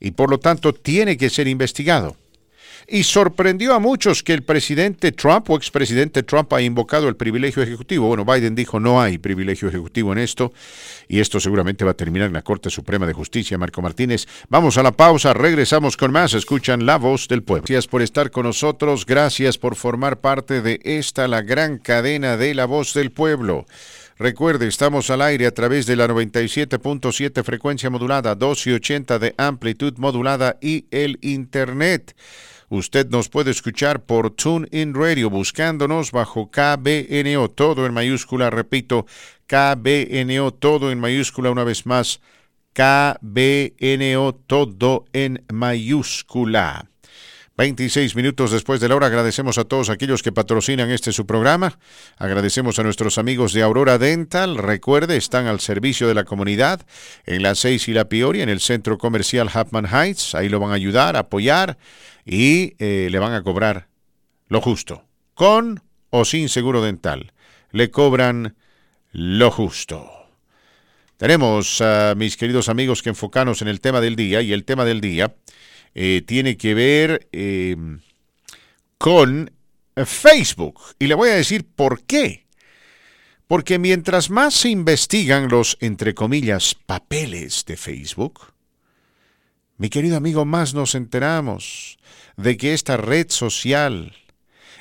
y 0.00 0.12
por 0.12 0.30
lo 0.30 0.40
tanto 0.40 0.72
tiene 0.72 1.16
que 1.16 1.30
ser 1.30 1.46
investigado. 1.46 2.16
Y 2.92 3.04
sorprendió 3.04 3.74
a 3.74 3.78
muchos 3.78 4.24
que 4.24 4.32
el 4.32 4.42
presidente 4.42 5.12
Trump 5.12 5.48
o 5.50 5.56
expresidente 5.56 6.24
Trump 6.24 6.52
ha 6.52 6.60
invocado 6.60 7.08
el 7.08 7.14
privilegio 7.14 7.62
ejecutivo. 7.62 8.08
Bueno, 8.08 8.24
Biden 8.24 8.56
dijo 8.56 8.80
no 8.80 9.00
hay 9.00 9.18
privilegio 9.18 9.68
ejecutivo 9.68 10.12
en 10.12 10.18
esto 10.18 10.52
y 11.06 11.20
esto 11.20 11.38
seguramente 11.38 11.84
va 11.84 11.92
a 11.92 11.94
terminar 11.94 12.26
en 12.26 12.32
la 12.32 12.42
Corte 12.42 12.68
Suprema 12.68 13.06
de 13.06 13.12
Justicia. 13.12 13.58
Marco 13.58 13.80
Martínez, 13.80 14.26
vamos 14.48 14.76
a 14.76 14.82
la 14.82 14.90
pausa, 14.90 15.34
regresamos 15.34 15.96
con 15.96 16.10
más. 16.10 16.34
Escuchan 16.34 16.84
la 16.84 16.96
voz 16.96 17.28
del 17.28 17.44
pueblo. 17.44 17.66
Gracias 17.68 17.86
por 17.86 18.02
estar 18.02 18.32
con 18.32 18.46
nosotros, 18.46 19.06
gracias 19.06 19.56
por 19.56 19.76
formar 19.76 20.20
parte 20.20 20.60
de 20.60 20.80
esta, 20.82 21.28
la 21.28 21.42
gran 21.42 21.78
cadena 21.78 22.36
de 22.36 22.54
la 22.54 22.64
voz 22.64 22.92
del 22.94 23.12
pueblo. 23.12 23.66
Recuerde, 24.20 24.66
estamos 24.66 25.08
al 25.08 25.22
aire 25.22 25.46
a 25.46 25.54
través 25.54 25.86
de 25.86 25.96
la 25.96 26.06
97.7 26.06 27.42
frecuencia 27.42 27.88
modulada, 27.88 28.34
1280 28.34 29.18
de 29.18 29.34
amplitud 29.38 29.94
modulada 29.96 30.58
y 30.60 30.84
el 30.90 31.18
Internet. 31.22 32.14
Usted 32.68 33.08
nos 33.08 33.30
puede 33.30 33.50
escuchar 33.50 34.04
por 34.04 34.30
TuneIn 34.32 34.92
Radio 34.92 35.30
buscándonos 35.30 36.12
bajo 36.12 36.50
KBNO, 36.50 37.48
todo 37.52 37.86
en 37.86 37.94
mayúscula, 37.94 38.50
repito, 38.50 39.06
KBNO, 39.46 40.52
todo 40.52 40.90
en 40.90 41.00
mayúscula 41.00 41.50
una 41.50 41.64
vez 41.64 41.86
más, 41.86 42.20
KBNO, 42.74 44.34
todo 44.46 45.06
en 45.14 45.46
mayúscula. 45.50 46.89
26 47.60 48.16
minutos 48.16 48.52
después 48.52 48.80
de 48.80 48.88
la 48.88 48.96
hora, 48.96 49.08
agradecemos 49.08 49.58
a 49.58 49.64
todos 49.64 49.90
aquellos 49.90 50.22
que 50.22 50.32
patrocinan 50.32 50.90
este 50.90 51.12
su 51.12 51.26
programa. 51.26 51.78
Agradecemos 52.16 52.78
a 52.78 52.82
nuestros 52.82 53.18
amigos 53.18 53.52
de 53.52 53.60
Aurora 53.60 53.98
Dental. 53.98 54.56
Recuerde, 54.56 55.18
están 55.18 55.46
al 55.46 55.60
servicio 55.60 56.08
de 56.08 56.14
la 56.14 56.24
comunidad 56.24 56.86
en 57.26 57.42
la 57.42 57.54
6 57.54 57.88
y 57.88 57.92
la 57.92 58.08
Peoria, 58.08 58.44
en 58.44 58.48
el 58.48 58.60
centro 58.60 58.96
comercial 58.96 59.50
Hapman 59.52 59.84
Heights. 59.84 60.34
Ahí 60.34 60.48
lo 60.48 60.58
van 60.58 60.70
a 60.70 60.76
ayudar, 60.76 61.18
apoyar 61.18 61.76
y 62.24 62.76
eh, 62.78 63.08
le 63.10 63.18
van 63.18 63.34
a 63.34 63.42
cobrar 63.42 63.88
lo 64.48 64.62
justo. 64.62 65.04
Con 65.34 65.82
o 66.08 66.24
sin 66.24 66.48
seguro 66.48 66.80
dental. 66.80 67.34
Le 67.72 67.90
cobran 67.90 68.56
lo 69.12 69.50
justo. 69.50 70.10
Tenemos, 71.18 71.82
a 71.82 72.14
mis 72.16 72.38
queridos 72.38 72.70
amigos, 72.70 73.02
que 73.02 73.10
enfocarnos 73.10 73.60
en 73.60 73.68
el 73.68 73.82
tema 73.82 74.00
del 74.00 74.16
día 74.16 74.40
y 74.40 74.54
el 74.54 74.64
tema 74.64 74.86
del 74.86 75.02
día 75.02 75.34
eh, 75.94 76.22
tiene 76.26 76.56
que 76.56 76.74
ver 76.74 77.28
em, 77.32 78.00
con 78.98 79.50
Facebook. 80.06 80.80
Y 80.98 81.06
le 81.06 81.14
voy 81.14 81.30
a 81.30 81.34
decir 81.34 81.64
por 81.64 82.02
qué. 82.02 82.46
Porque 83.46 83.78
mientras 83.78 84.30
más 84.30 84.54
se 84.54 84.68
investigan 84.68 85.48
los, 85.48 85.76
entre 85.80 86.14
comillas, 86.14 86.74
papeles 86.74 87.64
de 87.64 87.76
Facebook, 87.76 88.52
mi 89.76 89.88
querido 89.88 90.16
amigo, 90.16 90.44
más 90.44 90.74
nos 90.74 90.94
enteramos 90.94 91.98
de 92.36 92.56
que 92.56 92.74
esta 92.74 92.96
red 92.96 93.30
social 93.30 94.14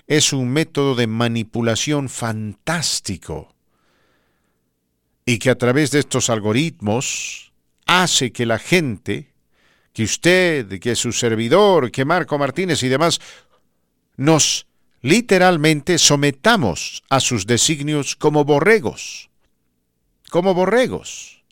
es 0.07 0.33
un 0.33 0.49
método 0.49 0.95
de 0.95 1.07
manipulación 1.07 2.09
fantástico 2.09 3.55
y 5.25 5.37
que 5.37 5.51
a 5.51 5.57
través 5.57 5.91
de 5.91 5.99
estos 5.99 6.29
algoritmos 6.29 7.53
hace 7.85 8.31
que 8.31 8.45
la 8.45 8.59
gente, 8.59 9.31
que 9.93 10.03
usted, 10.03 10.79
que 10.79 10.95
su 10.95 11.11
servidor, 11.11 11.91
que 11.91 12.05
Marco 12.05 12.37
Martínez 12.37 12.83
y 12.83 12.87
demás, 12.87 13.19
nos 14.17 14.67
literalmente 15.01 15.97
sometamos 15.97 17.03
a 17.09 17.19
sus 17.19 17.47
designios 17.47 18.15
como 18.15 18.43
borregos, 18.45 19.29
como 20.29 20.53
borregos. 20.53 21.43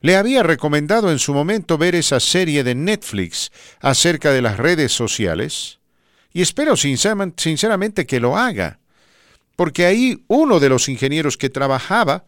Le 0.00 0.16
había 0.16 0.42
recomendado 0.42 1.10
en 1.10 1.18
su 1.18 1.34
momento 1.34 1.76
ver 1.76 1.94
esa 1.94 2.20
serie 2.20 2.62
de 2.62 2.74
Netflix 2.74 3.50
acerca 3.80 4.32
de 4.32 4.42
las 4.42 4.56
redes 4.56 4.92
sociales 4.92 5.80
y 6.32 6.42
espero 6.42 6.76
sinceramente 6.76 8.06
que 8.06 8.20
lo 8.20 8.36
haga 8.36 8.78
porque 9.58 9.86
ahí 9.86 10.22
uno 10.28 10.60
de 10.60 10.68
los 10.68 10.88
ingenieros 10.88 11.36
que 11.36 11.50
trabajaba 11.50 12.24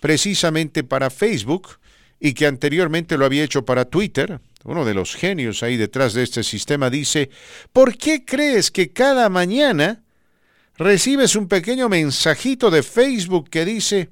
precisamente 0.00 0.82
para 0.82 1.10
Facebook 1.10 1.78
y 2.24 2.34
que 2.34 2.46
anteriormente 2.46 3.18
lo 3.18 3.24
había 3.24 3.42
hecho 3.42 3.64
para 3.64 3.84
Twitter, 3.84 4.40
uno 4.62 4.84
de 4.84 4.94
los 4.94 5.16
genios 5.16 5.64
ahí 5.64 5.76
detrás 5.76 6.12
de 6.14 6.22
este 6.22 6.44
sistema, 6.44 6.88
dice, 6.88 7.30
¿por 7.72 7.98
qué 7.98 8.24
crees 8.24 8.70
que 8.70 8.92
cada 8.92 9.28
mañana 9.28 10.04
recibes 10.76 11.34
un 11.34 11.48
pequeño 11.48 11.88
mensajito 11.88 12.70
de 12.70 12.84
Facebook 12.84 13.50
que 13.50 13.64
dice, 13.64 14.10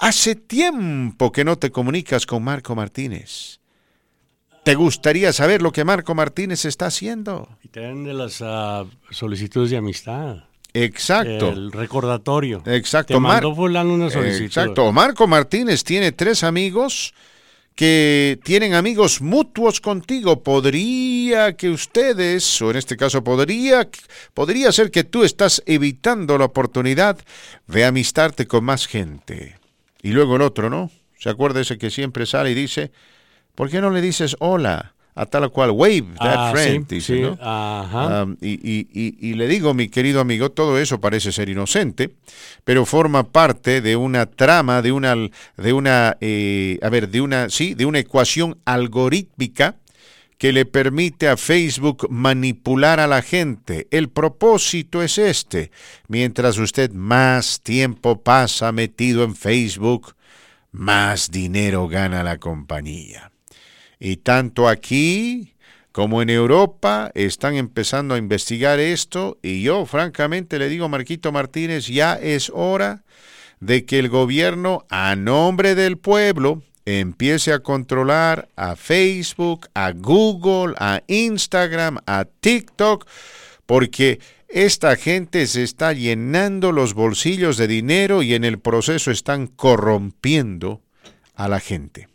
hace 0.00 0.34
tiempo 0.34 1.32
que 1.32 1.46
no 1.46 1.56
te 1.56 1.70
comunicas 1.70 2.26
con 2.26 2.44
Marco 2.44 2.74
Martínez? 2.76 3.60
¿Te 4.62 4.74
gustaría 4.74 5.32
saber 5.32 5.62
lo 5.62 5.72
que 5.72 5.82
Marco 5.82 6.14
Martínez 6.14 6.66
está 6.66 6.86
haciendo? 6.86 7.48
Y 7.64 7.68
te 7.68 7.80
de 7.80 8.12
las 8.12 8.42
ah, 8.42 8.84
solicitudes 9.10 9.70
de 9.70 9.78
amistad. 9.78 10.44
Exacto. 10.74 11.48
El 11.48 11.72
recordatorio. 11.72 12.62
Exacto. 12.66 13.14
Te 13.14 13.20
mandó 13.20 13.54
fulano 13.54 13.94
una 13.94 14.10
solicitud. 14.10 14.44
Exacto. 14.44 14.92
Marco 14.92 15.26
Martínez 15.26 15.84
tiene 15.84 16.12
tres 16.12 16.44
amigos 16.44 17.14
que 17.74 18.38
tienen 18.44 18.74
amigos 18.74 19.20
mutuos 19.20 19.80
contigo. 19.80 20.42
Podría 20.42 21.56
que 21.56 21.70
ustedes, 21.70 22.60
o 22.62 22.70
en 22.70 22.76
este 22.76 22.96
caso 22.96 23.24
podría, 23.24 23.88
podría 24.34 24.72
ser 24.72 24.90
que 24.90 25.04
tú 25.04 25.24
estás 25.24 25.62
evitando 25.66 26.36
la 26.38 26.46
oportunidad 26.46 27.18
de 27.66 27.84
amistarte 27.84 28.46
con 28.46 28.64
más 28.64 28.86
gente. 28.86 29.58
Y 30.02 30.10
luego 30.10 30.36
el 30.36 30.42
otro, 30.42 30.70
¿no? 30.70 30.90
¿Se 31.18 31.28
acuerda 31.28 31.60
ese 31.60 31.78
que 31.78 31.90
siempre 31.90 32.26
sale 32.26 32.50
y 32.50 32.54
dice, 32.54 32.92
¿por 33.54 33.70
qué 33.70 33.80
no 33.80 33.90
le 33.90 34.00
dices 34.00 34.36
hola? 34.40 34.94
A 35.20 35.26
tal 35.26 35.50
cual, 35.50 35.72
wave 35.72 36.14
that 36.18 36.34
ah, 36.38 36.50
friend, 36.50 36.88
dice, 36.88 37.20
¿no? 37.20 38.36
y, 38.40 39.34
le 39.34 39.48
digo, 39.48 39.74
mi 39.74 39.90
querido 39.90 40.18
amigo, 40.18 40.50
todo 40.50 40.78
eso 40.78 40.98
parece 40.98 41.30
ser 41.30 41.50
inocente, 41.50 42.14
pero 42.64 42.86
forma 42.86 43.24
parte 43.24 43.82
de 43.82 43.96
una 43.96 44.24
trama, 44.24 44.80
de 44.80 44.92
una, 44.92 45.14
de 45.58 45.72
una, 45.74 46.16
eh, 46.22 46.78
a 46.80 46.88
ver, 46.88 47.10
de 47.10 47.20
una, 47.20 47.50
sí, 47.50 47.74
de 47.74 47.84
una 47.84 47.98
ecuación 47.98 48.56
algorítmica 48.64 49.76
que 50.38 50.54
le 50.54 50.64
permite 50.64 51.28
a 51.28 51.36
Facebook 51.36 52.06
manipular 52.08 52.98
a 52.98 53.06
la 53.06 53.20
gente. 53.20 53.88
El 53.90 54.08
propósito 54.08 55.02
es 55.02 55.18
este. 55.18 55.70
Mientras 56.08 56.56
usted 56.56 56.92
más 56.92 57.60
tiempo 57.60 58.22
pasa 58.22 58.72
metido 58.72 59.22
en 59.24 59.36
Facebook, 59.36 60.14
más 60.72 61.30
dinero 61.30 61.88
gana 61.88 62.24
la 62.24 62.38
compañía. 62.38 63.29
Y 64.00 64.16
tanto 64.16 64.66
aquí 64.66 65.54
como 65.92 66.22
en 66.22 66.30
Europa 66.30 67.10
están 67.14 67.54
empezando 67.54 68.14
a 68.14 68.18
investigar 68.18 68.80
esto 68.80 69.38
y 69.42 69.62
yo 69.62 69.84
francamente 69.86 70.58
le 70.58 70.68
digo, 70.68 70.88
Marquito 70.88 71.30
Martínez, 71.30 71.86
ya 71.86 72.14
es 72.14 72.50
hora 72.54 73.04
de 73.60 73.84
que 73.84 73.98
el 73.98 74.08
gobierno 74.08 74.86
a 74.88 75.14
nombre 75.16 75.74
del 75.74 75.98
pueblo 75.98 76.62
empiece 76.86 77.52
a 77.52 77.60
controlar 77.60 78.48
a 78.56 78.76
Facebook, 78.76 79.68
a 79.74 79.92
Google, 79.92 80.74
a 80.78 81.02
Instagram, 81.06 81.98
a 82.06 82.24
TikTok, 82.24 83.06
porque 83.66 84.20
esta 84.48 84.96
gente 84.96 85.46
se 85.46 85.62
está 85.62 85.92
llenando 85.92 86.72
los 86.72 86.94
bolsillos 86.94 87.56
de 87.56 87.68
dinero 87.68 88.22
y 88.22 88.34
en 88.34 88.44
el 88.44 88.58
proceso 88.58 89.10
están 89.10 89.46
corrompiendo 89.46 90.80
a 91.34 91.48
la 91.48 91.60
gente. 91.60 92.09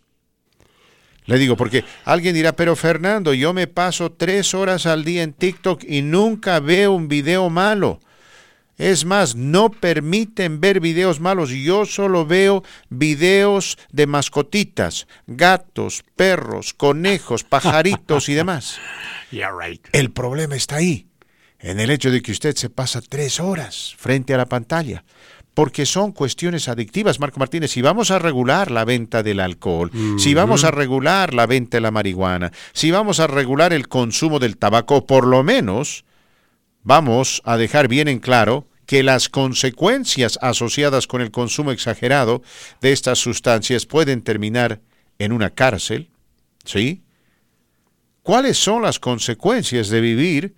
Le 1.26 1.40
digo, 1.40 1.58
porque 1.58 1.84
alguien 2.04 2.36
dirá, 2.36 2.56
pero 2.56 2.76
Fernando, 2.76 3.34
yo 3.34 3.54
me 3.54 3.68
paso 3.68 4.12
tres 4.12 4.54
horas 4.54 4.86
al 4.86 5.04
día 5.04 5.24
en 5.24 5.34
TikTok 5.34 5.84
y 5.84 6.02
nunca 6.02 6.60
veo 6.60 6.92
un 6.92 7.08
video 7.08 7.50
malo. 7.50 8.00
Es 8.78 9.06
más, 9.06 9.36
no 9.36 9.72
permiten 9.72 10.60
ver 10.60 10.82
videos 10.82 11.20
malos. 11.20 11.50
Yo 11.50 11.86
solo 11.86 12.26
veo 12.26 12.64
videos 12.90 13.78
de 13.92 14.06
mascotitas, 14.06 15.08
gatos, 15.28 16.04
perros, 16.16 16.74
conejos, 16.74 17.44
pajaritos 17.50 18.30
y 18.30 18.34
demás. 18.34 18.78
El 19.94 20.12
problema 20.12 20.56
está 20.56 20.76
ahí, 20.76 21.08
en 21.60 21.80
el 21.80 21.90
hecho 21.90 22.12
de 22.12 22.22
que 22.22 22.34
usted 22.34 22.56
se 22.56 22.70
pasa 22.70 23.02
tres 23.02 23.40
horas 23.40 23.96
frente 23.98 24.34
a 24.34 24.38
la 24.38 24.46
pantalla 24.46 25.04
porque 25.56 25.86
son 25.86 26.12
cuestiones 26.12 26.68
adictivas, 26.68 27.20
Marco 27.20 27.40
Martínez. 27.40 27.72
Si 27.72 27.82
vamos 27.82 28.12
a 28.12 28.20
regular 28.20 28.70
la 28.70 28.86
venta 28.86 29.24
del 29.24 29.40
alcohol, 29.40 29.90
si 30.20 30.34
vamos 30.34 30.66
a 30.66 30.70
regular 30.70 31.34
la 31.34 31.48
venta 31.48 31.78
de 31.78 31.82
la 31.82 31.92
marihuana, 31.92 32.52
si 32.74 32.92
vamos 32.92 33.20
a 33.20 33.28
regular 33.28 33.74
el 33.74 33.88
consumo 33.88 34.38
del 34.38 34.58
tabaco, 34.58 35.08
por 35.08 35.26
lo 35.26 35.44
menos 35.44 36.04
vamos 36.84 37.42
a 37.46 37.56
dejar 37.58 37.88
bien 37.88 38.10
en 38.10 38.20
claro 38.20 38.68
que 38.86 39.02
las 39.02 39.30
consecuencias 39.30 40.38
asociadas 40.42 41.08
con 41.08 41.22
el 41.22 41.32
consumo 41.32 41.72
exagerado 41.72 42.44
de 42.82 42.92
estas 42.92 43.18
sustancias 43.18 43.86
pueden 43.86 44.22
terminar 44.22 44.82
en 45.20 45.32
una 45.32 45.50
cárcel, 45.52 46.10
¿sí? 46.66 47.02
¿Cuáles 48.24 48.58
son 48.58 48.84
las 48.84 49.00
consecuencias 49.00 49.88
de 49.88 50.02
vivir 50.02 50.56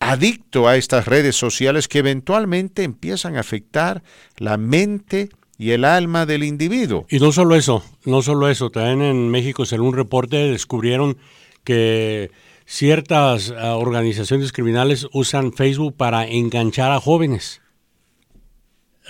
adicto 0.00 0.68
a 0.68 0.76
estas 0.76 1.06
redes 1.06 1.36
sociales 1.36 1.88
que 1.88 1.98
eventualmente 1.98 2.84
empiezan 2.84 3.36
a 3.36 3.40
afectar 3.40 4.02
la 4.36 4.56
mente 4.56 5.30
y 5.58 5.72
el 5.72 5.84
alma 5.84 6.24
del 6.24 6.44
individuo. 6.44 7.06
Y 7.10 7.18
no 7.18 7.32
solo 7.32 7.56
eso, 7.56 7.82
no 8.04 8.22
solo 8.22 8.48
eso, 8.48 8.70
también 8.70 9.02
en 9.02 9.28
México, 9.28 9.66
según 9.66 9.88
un 9.88 9.96
reporte, 9.96 10.36
descubrieron 10.36 11.18
que 11.64 12.30
ciertas 12.64 13.52
ah, 13.58 13.76
organizaciones 13.76 14.52
criminales 14.52 15.08
usan 15.12 15.52
Facebook 15.52 15.96
para 15.96 16.26
enganchar 16.26 16.92
a 16.92 17.00
jóvenes. 17.00 17.60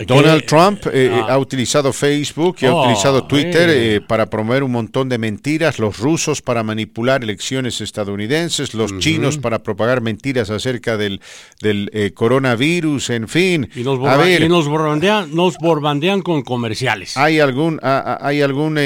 Donald 0.07 0.45
Trump 0.47 0.87
eh, 0.93 1.11
ah. 1.13 1.27
ha 1.31 1.39
utilizado 1.39 1.93
Facebook 1.93 2.57
y 2.61 2.67
ha 2.67 2.75
oh, 2.75 2.83
utilizado 2.83 3.27
Twitter 3.27 3.69
eh, 3.71 4.01
para 4.01 4.31
promover 4.31 4.63
un 4.63 4.71
montón 4.71 5.09
de 5.09 5.19
mentiras, 5.19 5.79
los 5.79 5.99
rusos 5.99 6.41
para 6.41 6.63
manipular 6.63 7.25
elecciones 7.25 7.81
estadounidenses, 7.81 8.75
los 8.75 8.97
chinos 8.99 9.39
para 9.39 9.63
propagar 9.63 10.01
mentiras 10.01 10.51
acerca 10.51 10.97
del, 10.97 11.21
del 11.61 11.91
eh, 11.93 12.13
coronavirus, 12.13 13.11
en 13.11 13.29
fin. 13.29 13.69
Y 13.75 13.83
nos, 13.83 13.99
borbandean, 13.99 15.35
nos 15.35 15.57
borbandean 15.59 16.23
con 16.23 16.43
comerciales. 16.43 17.17
Hay 17.17 17.41
algún, 17.41 17.81
hay 17.83 18.43
algún 18.43 18.79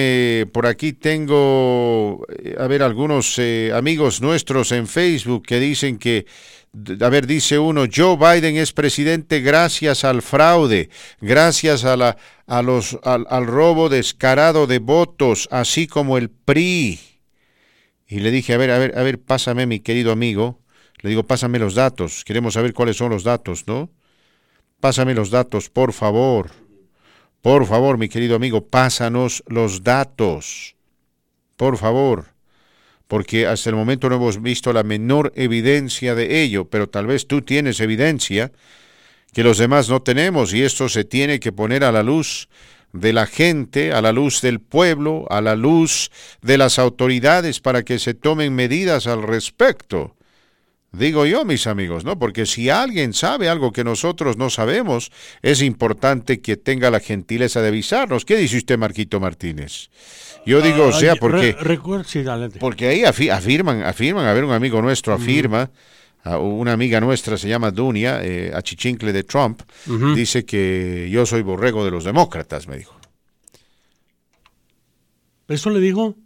por 0.52 0.66
aquí 0.66 0.94
tengo, 0.94 2.26
a 2.58 2.66
ver, 2.66 2.82
algunos 2.82 3.38
amigos 3.74 4.22
nuestros 4.22 4.72
en 4.72 4.86
Facebook 4.86 5.44
que 5.46 5.60
dicen 5.60 5.98
que 5.98 6.26
a 6.74 7.08
ver, 7.10 7.26
dice 7.26 7.58
uno, 7.58 7.84
Joe 7.94 8.16
Biden 8.16 8.56
es 8.56 8.72
presidente 8.72 9.40
gracias 9.40 10.04
al 10.04 10.22
fraude, 10.22 10.88
gracias 11.20 11.84
a 11.84 11.96
la, 11.98 12.16
a 12.46 12.62
los, 12.62 12.98
al, 13.04 13.26
al, 13.28 13.46
robo 13.46 13.90
descarado 13.90 14.66
de 14.66 14.78
votos, 14.78 15.48
así 15.50 15.86
como 15.86 16.16
el 16.16 16.30
PRI. 16.30 16.98
Y 18.06 18.20
le 18.20 18.30
dije, 18.30 18.54
a 18.54 18.56
ver, 18.56 18.70
a 18.70 18.78
ver, 18.78 18.98
a 18.98 19.02
ver, 19.02 19.20
pásame, 19.20 19.66
mi 19.66 19.80
querido 19.80 20.12
amigo. 20.12 20.60
Le 21.00 21.10
digo, 21.10 21.24
pásame 21.24 21.58
los 21.58 21.74
datos. 21.74 22.24
Queremos 22.24 22.54
saber 22.54 22.72
cuáles 22.72 22.96
son 22.96 23.10
los 23.10 23.24
datos, 23.24 23.66
¿no? 23.66 23.90
Pásame 24.80 25.14
los 25.14 25.30
datos, 25.30 25.68
por 25.68 25.92
favor. 25.92 26.50
Por 27.42 27.66
favor, 27.66 27.98
mi 27.98 28.08
querido 28.08 28.36
amigo, 28.36 28.66
pásanos 28.66 29.42
los 29.46 29.82
datos. 29.82 30.76
Por 31.56 31.76
favor 31.76 32.31
porque 33.12 33.46
hasta 33.46 33.68
el 33.68 33.76
momento 33.76 34.08
no 34.08 34.16
hemos 34.16 34.40
visto 34.40 34.72
la 34.72 34.84
menor 34.84 35.34
evidencia 35.36 36.14
de 36.14 36.42
ello, 36.42 36.70
pero 36.70 36.88
tal 36.88 37.06
vez 37.06 37.26
tú 37.26 37.42
tienes 37.42 37.78
evidencia 37.80 38.52
que 39.34 39.44
los 39.44 39.58
demás 39.58 39.90
no 39.90 40.00
tenemos 40.00 40.54
y 40.54 40.62
esto 40.62 40.88
se 40.88 41.04
tiene 41.04 41.38
que 41.38 41.52
poner 41.52 41.84
a 41.84 41.92
la 41.92 42.02
luz 42.02 42.48
de 42.94 43.12
la 43.12 43.26
gente, 43.26 43.92
a 43.92 44.00
la 44.00 44.12
luz 44.12 44.40
del 44.40 44.60
pueblo, 44.60 45.26
a 45.28 45.42
la 45.42 45.56
luz 45.56 46.10
de 46.40 46.56
las 46.56 46.78
autoridades 46.78 47.60
para 47.60 47.82
que 47.82 47.98
se 47.98 48.14
tomen 48.14 48.54
medidas 48.54 49.06
al 49.06 49.22
respecto. 49.22 50.16
Digo 50.92 51.24
yo, 51.24 51.46
mis 51.46 51.66
amigos, 51.66 52.04
¿no? 52.04 52.18
Porque 52.18 52.44
si 52.44 52.68
alguien 52.68 53.14
sabe 53.14 53.48
algo 53.48 53.72
que 53.72 53.82
nosotros 53.82 54.36
no 54.36 54.50
sabemos, 54.50 55.10
es 55.40 55.62
importante 55.62 56.42
que 56.42 56.58
tenga 56.58 56.90
la 56.90 57.00
gentileza 57.00 57.62
de 57.62 57.68
avisarnos. 57.68 58.26
¿Qué 58.26 58.36
dice 58.36 58.58
usted, 58.58 58.76
Marquito 58.76 59.18
Martínez? 59.18 59.88
Yo 60.44 60.60
digo, 60.60 60.88
o 60.88 60.92
sea, 60.92 61.16
porque, 61.16 61.56
porque 62.60 62.88
ahí 62.88 63.04
afirman, 63.04 63.82
afirman, 63.84 64.26
a 64.26 64.34
ver, 64.34 64.44
un 64.44 64.52
amigo 64.52 64.82
nuestro 64.82 65.14
afirma, 65.14 65.70
una 66.24 66.72
amiga 66.72 67.00
nuestra 67.00 67.38
se 67.38 67.48
llama 67.48 67.70
Dunia, 67.70 68.20
eh, 68.22 68.52
achichincle 68.54 69.12
de 69.12 69.24
Trump, 69.24 69.62
dice 70.14 70.44
que 70.44 71.08
yo 71.10 71.24
soy 71.24 71.42
borrego 71.42 71.84
de 71.84 71.90
los 71.90 72.04
demócratas, 72.04 72.68
me 72.68 72.76
dijo. 72.76 72.94
¿Eso 75.48 75.70
le 75.70 75.80
dijo? 75.80 76.16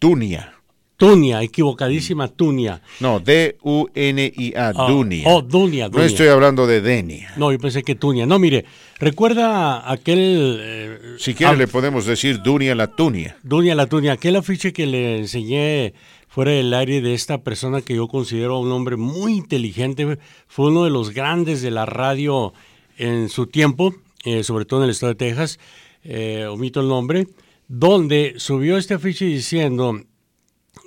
Dunia. 0.00 0.54
Tunia, 1.02 1.42
equivocadísima 1.42 2.28
Tunia. 2.28 2.80
No, 3.00 3.18
D-U-N-I-A, 3.18 4.68
Ah, 4.68 4.72
Dunia. 4.88 5.24
Oh, 5.26 5.42
Dunia, 5.42 5.86
No 5.86 5.90
Dunia. 5.90 6.06
estoy 6.06 6.28
hablando 6.28 6.64
de 6.68 6.80
Denia. 6.80 7.32
No, 7.36 7.50
yo 7.50 7.58
pensé 7.58 7.82
que 7.82 7.96
Tunia. 7.96 8.24
No, 8.24 8.38
mire, 8.38 8.64
recuerda 9.00 9.90
aquel... 9.90 10.58
eh, 10.60 10.98
Si 11.18 11.34
quiere 11.34 11.54
ah, 11.54 11.56
le 11.56 11.66
podemos 11.66 12.06
decir 12.06 12.40
Dunia 12.40 12.76
la 12.76 12.86
Tunia. 12.86 13.36
Dunia 13.42 13.74
la 13.74 13.86
Tunia, 13.88 14.12
aquel 14.12 14.36
afiche 14.36 14.72
que 14.72 14.86
le 14.86 15.18
enseñé 15.18 15.92
fuera 16.28 16.52
del 16.52 16.72
aire 16.72 17.00
de 17.00 17.14
esta 17.14 17.38
persona 17.42 17.80
que 17.82 17.96
yo 17.96 18.06
considero 18.06 18.60
un 18.60 18.70
hombre 18.70 18.96
muy 18.96 19.32
inteligente, 19.34 20.18
fue 20.46 20.68
uno 20.68 20.84
de 20.84 20.90
los 20.90 21.10
grandes 21.10 21.62
de 21.62 21.72
la 21.72 21.84
radio 21.84 22.52
en 22.96 23.28
su 23.28 23.48
tiempo, 23.48 23.92
eh, 24.24 24.44
sobre 24.44 24.66
todo 24.66 24.80
en 24.80 24.84
el 24.84 24.90
estado 24.90 25.14
de 25.14 25.16
Texas, 25.16 25.58
eh, 26.04 26.46
omito 26.48 26.80
el 26.80 26.86
nombre, 26.86 27.26
donde 27.66 28.34
subió 28.36 28.76
este 28.76 28.94
afiche 28.94 29.24
diciendo, 29.24 30.00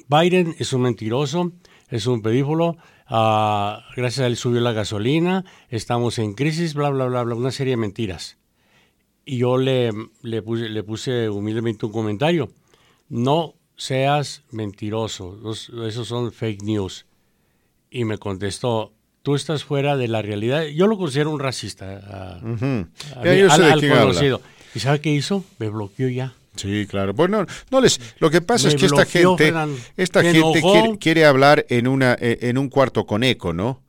Biden 0.08 0.56
es 0.60 0.74
un 0.74 0.82
mentiroso, 0.82 1.52
es 1.90 2.06
un 2.08 2.22
pedífolo, 2.22 2.78
ah, 3.08 3.84
gracias 3.96 4.24
a 4.24 4.28
él 4.28 4.38
subió 4.38 4.62
la 4.62 4.72
gasolina, 4.74 5.46
estamos 5.70 6.20
en 6.20 6.34
crisis, 6.34 6.74
bla, 6.74 6.90
bla, 6.90 7.06
bla, 7.06 7.24
bla, 7.24 7.36
una 7.36 7.52
serie 7.52 7.72
de 7.72 7.78
mentiras. 7.78 8.38
Y 9.26 9.38
yo 9.40 9.58
le, 9.58 9.92
le, 10.22 10.42
puse, 10.42 10.70
le 10.70 10.84
puse 10.84 11.30
humildemente 11.30 11.86
un 11.88 11.92
comentario. 11.92 12.52
No 13.10 13.56
seas 13.76 14.44
mentiroso, 14.52 15.36
los- 15.42 15.70
esos 15.88 16.08
son 16.08 16.32
fake 16.32 16.62
news. 16.62 17.06
Y 17.90 18.06
me 18.06 18.18
contestó, 18.20 18.94
tú 19.24 19.34
estás 19.36 19.64
fuera 19.64 19.98
de 19.98 20.08
la 20.08 20.22
realidad. 20.22 20.66
Yo 20.66 20.86
lo 20.88 20.98
considero 20.98 21.32
un 21.32 21.40
racista. 21.40 22.02
ah, 22.08 22.40
a 22.40 23.24
Ya, 23.24 23.32
mí- 23.32 23.40
yo 23.40 23.50
sé 23.50 23.64
al- 23.64 23.72
al 23.72 23.80
conocido. 24.00 24.42
¿Y 24.76 24.80
sabe 24.80 25.02
qué 25.02 25.12
hizo? 25.12 25.44
Me 25.58 25.70
bloqueó 25.70 26.08
ya. 26.10 26.34
Sí, 26.56 26.86
claro. 26.88 27.14
Bueno, 27.14 27.46
no 27.72 27.82
les. 27.82 28.00
Lo 28.20 28.30
que 28.30 28.42
pasa 28.42 28.68
Me 28.68 28.74
es 28.76 28.80
que 28.80 28.86
esta 28.88 29.06
gente, 29.06 29.46
Fernando. 29.46 29.78
esta 29.98 30.22
gente 30.24 30.62
quiere, 30.62 30.98
quiere 31.00 31.26
hablar 31.26 31.66
en 31.70 31.88
una, 31.88 32.14
eh, 32.20 32.38
en 32.42 32.58
un 32.58 32.70
cuarto 32.70 33.06
con 33.06 33.24
eco, 33.24 33.54
¿no? 33.54 33.82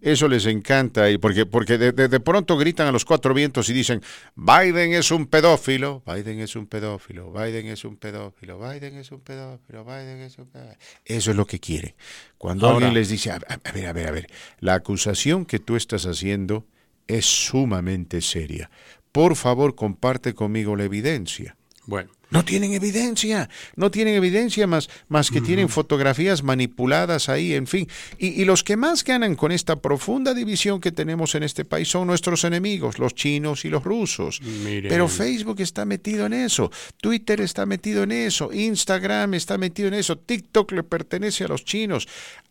Eso 0.00 0.28
les 0.28 0.46
encanta 0.46 1.10
y 1.10 1.18
porque, 1.18 1.44
porque 1.44 1.76
de, 1.76 1.90
de- 1.90 2.06
de 2.06 2.20
pronto 2.20 2.56
gritan 2.56 2.86
a 2.86 2.92
los 2.92 3.04
cuatro 3.04 3.34
vientos 3.34 3.68
y 3.68 3.72
dicen 3.72 4.00
Biden 4.36 4.92
es 4.92 5.10
un 5.10 5.26
pedófilo, 5.26 6.04
Biden 6.06 6.38
es 6.38 6.54
un 6.54 6.68
pedófilo, 6.68 7.32
Biden 7.32 7.66
es 7.66 7.84
un 7.84 7.96
pedófilo, 7.96 8.60
Biden 8.60 8.96
es 8.96 9.10
un 9.10 9.20
pedófilo, 9.20 9.84
Biden 9.84 10.20
es 10.20 10.38
un 10.38 10.46
pedófilo. 10.46 10.78
Eso 11.04 11.30
es 11.32 11.36
lo 11.36 11.46
que 11.46 11.58
quieren. 11.58 11.94
Cuando 12.36 12.66
Ahora- 12.68 12.86
alguien 12.86 12.94
les 12.94 13.08
dice, 13.08 13.32
a- 13.32 13.40
a 13.64 13.72
ver, 13.72 13.86
a 13.88 13.92
ver, 13.92 14.06
a 14.06 14.10
ver, 14.12 14.28
la 14.60 14.74
acusación 14.74 15.44
que 15.44 15.58
tú 15.58 15.74
estás 15.74 16.06
haciendo 16.06 16.64
es 17.08 17.26
sumamente 17.26 18.20
seria. 18.20 18.70
Por 19.10 19.34
favor, 19.34 19.74
comparte 19.74 20.32
conmigo 20.32 20.76
la 20.76 20.84
evidencia. 20.84 21.56
Bueno, 21.88 22.10
No 22.28 22.44
tienen 22.44 22.74
evidencia, 22.74 23.48
no 23.74 23.90
tienen 23.90 24.14
evidencia 24.14 24.66
más, 24.66 24.90
más 25.08 25.30
que 25.30 25.40
tienen 25.40 25.70
fotografías 25.70 26.42
manipuladas 26.42 27.30
ahí, 27.30 27.54
en 27.54 27.66
fin. 27.66 27.88
Y, 28.18 28.42
y 28.42 28.44
los 28.44 28.62
que 28.62 28.76
más 28.76 29.02
ganan 29.02 29.34
con 29.34 29.52
esta 29.52 29.76
profunda 29.76 30.34
división 30.34 30.82
que 30.82 30.92
tenemos 30.92 31.34
en 31.34 31.44
este 31.44 31.64
país 31.64 31.88
son 31.88 32.06
nuestros 32.06 32.44
enemigos, 32.44 32.98
los 32.98 33.14
chinos 33.14 33.64
y 33.64 33.70
los 33.70 33.84
rusos. 33.84 34.42
Miren. 34.42 34.90
Pero 34.90 35.08
Facebook 35.08 35.60
está 35.60 35.86
metido 35.86 36.26
en 36.26 36.34
eso, 36.34 36.70
Twitter 37.00 37.40
está 37.40 37.64
metido 37.64 38.02
en 38.02 38.12
eso, 38.12 38.52
Instagram 38.52 39.32
está 39.32 39.56
metido 39.56 39.88
en 39.88 39.94
eso, 39.94 40.18
TikTok 40.18 40.72
le 40.72 40.82
pertenece 40.82 41.44
a 41.44 41.48
los 41.48 41.64
chinos. 41.64 42.06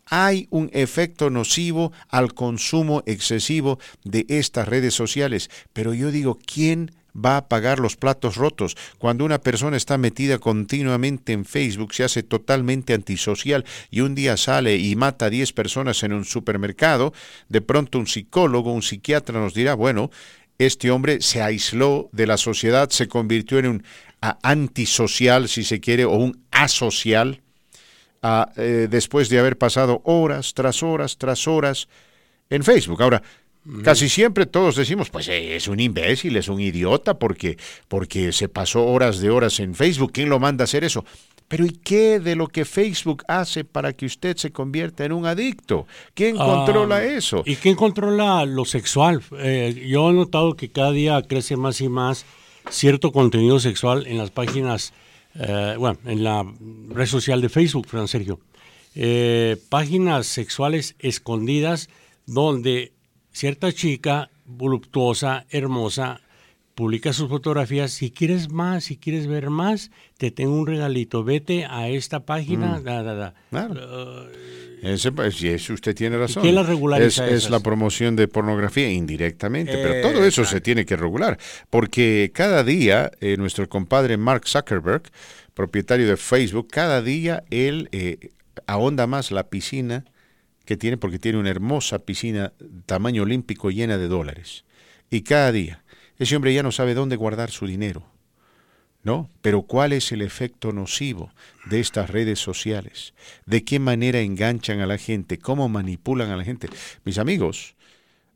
Hay 0.10 0.48
un 0.50 0.72
efecto 0.74 1.30
nocivo 1.30 1.92
al 2.10 2.34
consumo 2.34 3.04
excesivo 3.06 3.78
de 4.04 4.26
estas 4.30 4.68
redes 4.68 4.96
sociales. 4.96 5.52
Pero 5.74 5.94
yo 5.94 6.10
digo, 6.10 6.40
¿quién 6.44 6.92
va 7.18 7.38
a 7.38 7.48
pagar 7.48 7.80
los 7.80 7.96
platos 7.96 8.36
rotos. 8.36 8.76
Cuando 8.98 9.26
una 9.26 9.40
persona 9.40 9.78
está 9.78 9.98
metida 9.98 10.40
continuamente 10.40 11.34
en 11.34 11.46
Facebook, 11.46 11.94
se 11.94 12.04
hace 12.04 12.24
totalmente 12.24 12.94
antisocial 12.94 13.66
y 13.90 14.02
un 14.02 14.16
día 14.16 14.38
sale 14.38 14.78
y 14.78 14.96
mata 14.96 15.26
a 15.26 15.30
10 15.30 15.54
personas 15.54 16.04
en 16.04 16.14
un 16.14 16.26
supermercado, 16.26 17.14
de 17.50 17.62
pronto 17.62 18.00
un 18.00 18.08
psicólogo, 18.08 18.72
un 18.72 18.84
psiquiatra 18.84 19.40
nos 19.40 19.54
dirá, 19.54 19.74
bueno, 19.74 20.12
este 20.58 20.90
hombre 20.90 21.22
se 21.22 21.42
aisló 21.42 22.10
de 22.12 22.28
la 22.28 22.38
sociedad, 22.38 22.90
se 22.90 23.08
convirtió 23.08 23.60
en 23.60 23.68
un 23.68 23.84
antisocial, 24.22 25.48
si 25.48 25.64
se 25.64 25.80
quiere, 25.80 26.06
o 26.06 26.16
un 26.16 26.44
asocial, 26.52 27.42
eh, 28.58 28.88
después 28.90 29.30
de 29.30 29.40
haber 29.40 29.58
pasado 29.58 30.02
horas 30.04 30.54
tras 30.54 30.82
horas 30.84 31.18
tras 31.18 31.48
horas 31.48 31.88
en 32.50 32.64
Facebook. 32.64 33.02
Ahora, 33.02 33.22
casi 33.84 34.10
siempre 34.10 34.46
todos 34.46 34.76
decimos, 34.76 35.10
pues 35.10 35.28
eh, 35.28 35.56
es 35.56 35.68
un 35.68 35.80
imbécil, 35.80 36.36
es 36.36 36.48
un 36.48 36.60
idiota, 36.62 37.18
porque, 37.20 37.58
porque 37.88 38.32
se 38.32 38.50
pasó 38.50 38.86
horas 38.86 39.20
de 39.20 39.30
horas 39.30 39.60
en 39.60 39.76
Facebook. 39.76 40.12
¿Quién 40.14 40.30
lo 40.30 40.40
manda 40.40 40.64
a 40.64 40.66
hacer 40.66 40.84
eso? 40.84 41.06
Pero 41.48 41.66
¿y 41.66 41.72
qué 41.72 42.20
de 42.20 42.36
lo 42.36 42.48
que 42.48 42.66
Facebook 42.66 43.24
hace 43.28 43.64
para 43.64 43.94
que 43.94 44.06
usted 44.06 44.36
se 44.36 44.52
convierta 44.52 45.06
en 45.06 45.14
un 45.14 45.26
adicto? 45.26 45.88
¿Quién 46.14 46.36
Ah, 46.38 46.46
controla 46.46 47.04
eso? 47.06 47.42
¿Y 47.46 47.56
quién 47.56 47.76
controla 47.76 48.46
lo 48.46 48.66
sexual? 48.66 49.22
Eh, 49.38 49.86
yo 49.88 50.10
he 50.10 50.14
notado 50.14 50.56
que 50.56 50.70
cada 50.70 50.92
día 50.92 51.22
crece 51.22 51.56
más 51.56 51.80
y 51.80 51.88
más 51.88 52.26
cierto 52.70 53.14
contenido 53.14 53.62
sexual 53.62 54.08
en 54.08 54.18
las 54.18 54.30
páginas, 54.30 54.92
eh, 55.36 55.76
bueno, 55.80 55.98
en 56.06 56.22
la 56.24 56.46
red 56.90 57.06
social 57.06 57.40
de 57.40 57.48
Facebook, 57.48 57.88
Fran 57.88 58.10
Sergio. 58.10 58.42
Eh, 58.94 59.56
páginas 59.70 60.28
sexuales 60.28 60.96
escondidas 61.00 61.88
donde 62.26 62.92
cierta 63.38 63.72
chica 63.72 64.32
voluptuosa, 64.46 65.46
hermosa, 65.52 66.22
publica 66.74 67.14
sus 67.14 67.30
fotografías. 67.30 67.92
Si 67.92 68.10
quieres 68.10 68.50
más, 68.50 68.86
si 68.86 68.98
quieres 68.98 69.28
ver 69.28 69.52
más, 69.52 69.92
te 70.18 70.32
tengo 70.32 70.54
un 70.56 70.66
regalito. 70.66 71.24
Vete 71.24 71.66
a 71.66 71.88
esta 71.88 72.26
página. 72.26 72.80
da, 72.80 73.04
da, 73.04 73.14
da. 73.14 73.34
Claro. 73.52 74.28
Ese, 74.82 75.12
pues, 75.12 75.70
usted 75.70 75.96
tiene 75.96 76.18
razón. 76.18 76.42
quién 76.42 76.56
la 76.56 76.98
Es, 77.00 77.20
es 77.20 77.50
la 77.52 77.60
promoción 77.60 78.16
de 78.16 78.28
pornografía 78.28 78.92
indirectamente, 78.92 79.74
pero 79.74 80.02
todo 80.02 80.26
eso 80.26 80.44
se 80.44 80.60
tiene 80.60 80.86
que 80.86 80.96
regular, 80.96 81.38
porque 81.70 82.32
cada 82.34 82.64
día 82.64 83.12
eh, 83.20 83.38
nuestro 83.38 83.70
compadre 83.70 84.18
Mark 84.18 84.48
Zuckerberg, 84.48 85.04
propietario 85.54 86.08
de 86.08 86.18
Facebook, 86.18 86.70
cada 86.72 87.02
día 87.02 87.44
él 87.50 87.90
eh, 87.92 88.32
ahonda 88.68 89.08
más 89.08 89.32
la 89.32 89.50
piscina 89.50 90.06
que 90.68 90.78
tiene, 90.78 90.98
porque 90.98 91.18
tiene 91.18 91.40
una 91.40 91.50
hermosa 91.50 92.00
piscina 92.00 92.52
tamaño 92.86 93.24
olímpico 93.24 93.72
llena 93.72 93.98
de 93.98 94.08
dólares. 94.10 94.66
Y 95.10 95.22
cada 95.22 95.52
día, 95.52 95.84
ese 96.20 96.36
hombre 96.36 96.54
ya 96.54 96.62
no 96.62 96.72
sabe 96.74 96.94
dónde 96.94 97.16
guardar 97.16 97.50
su 97.50 97.66
dinero. 97.66 98.06
¿no? 99.04 99.30
Pero 99.42 99.62
¿cuál 99.62 99.94
es 99.94 100.12
el 100.12 100.22
efecto 100.22 100.74
nocivo 100.74 101.32
de 101.70 101.80
estas 101.80 102.10
redes 102.10 102.40
sociales? 102.40 103.14
¿De 103.46 103.64
qué 103.64 103.80
manera 103.80 104.20
enganchan 104.20 104.82
a 104.82 104.86
la 104.86 104.98
gente? 104.98 105.40
¿Cómo 105.40 105.70
manipulan 105.70 106.30
a 106.32 106.36
la 106.36 106.44
gente? 106.44 106.68
Mis 107.06 107.18
amigos, 107.18 107.76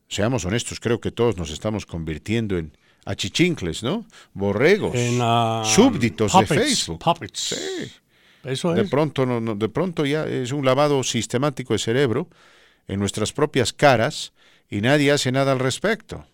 seamos 0.08 0.46
honestos, 0.46 0.80
creo 0.80 1.02
que 1.02 1.12
todos 1.12 1.36
nos 1.36 1.52
estamos 1.52 1.86
convirtiendo 1.86 2.58
en 2.58 2.72
achichincles, 3.04 3.84
¿no? 3.84 4.06
Borregos, 4.34 4.96
En, 4.96 5.20
ah, 5.22 5.64
puppets, 5.76 6.32
de 6.40 6.46
Facebook. 6.46 7.00
puppets. 7.00 7.40
Sí. 7.40 7.92
Eso 8.44 8.74
De 8.74 8.86
pronto, 8.86 9.26
no, 9.26 9.40
no, 9.40 9.56
de 9.56 9.70
pronto 9.70 10.06
ya 10.06 10.26
es 10.26 10.52
un 10.52 10.66
lavado 10.66 11.04
sistemático 11.04 11.74
de 11.74 11.80
cerebro 11.80 12.28
en 12.88 13.00
nuestras 13.00 13.34
propias 13.34 13.74
caras 13.74 14.34
y 14.70 14.82
nadie 14.82 15.12
hace 15.12 15.32
nada 15.32 15.52
al 15.52 15.60
respecto. 15.60 16.26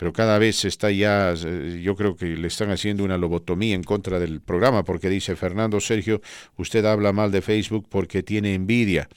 pero 0.02 0.14
cada 0.14 0.40
vez 0.40 0.66
está 0.66 0.90
ya, 0.90 1.32
eh, 1.34 1.80
yo 1.84 1.96
creo 1.96 2.16
que 2.16 2.26
le 2.26 2.48
están 2.48 2.72
haciendo 2.72 3.04
una 3.04 3.20
lobotomía 3.20 3.76
en 3.76 3.84
contra 3.84 4.18
del 4.18 4.42
programa, 4.42 4.84
porque 4.84 5.10
dice 5.10 5.36
Fernando 5.36 5.80
Sergio, 5.80 6.24
usted 6.58 6.84
habla 6.86 7.14
mal 7.14 7.32
de 7.32 7.44
Facebook 7.44 7.86
porque 7.88 8.24
tiene 8.24 8.56
envidia, 8.56 9.08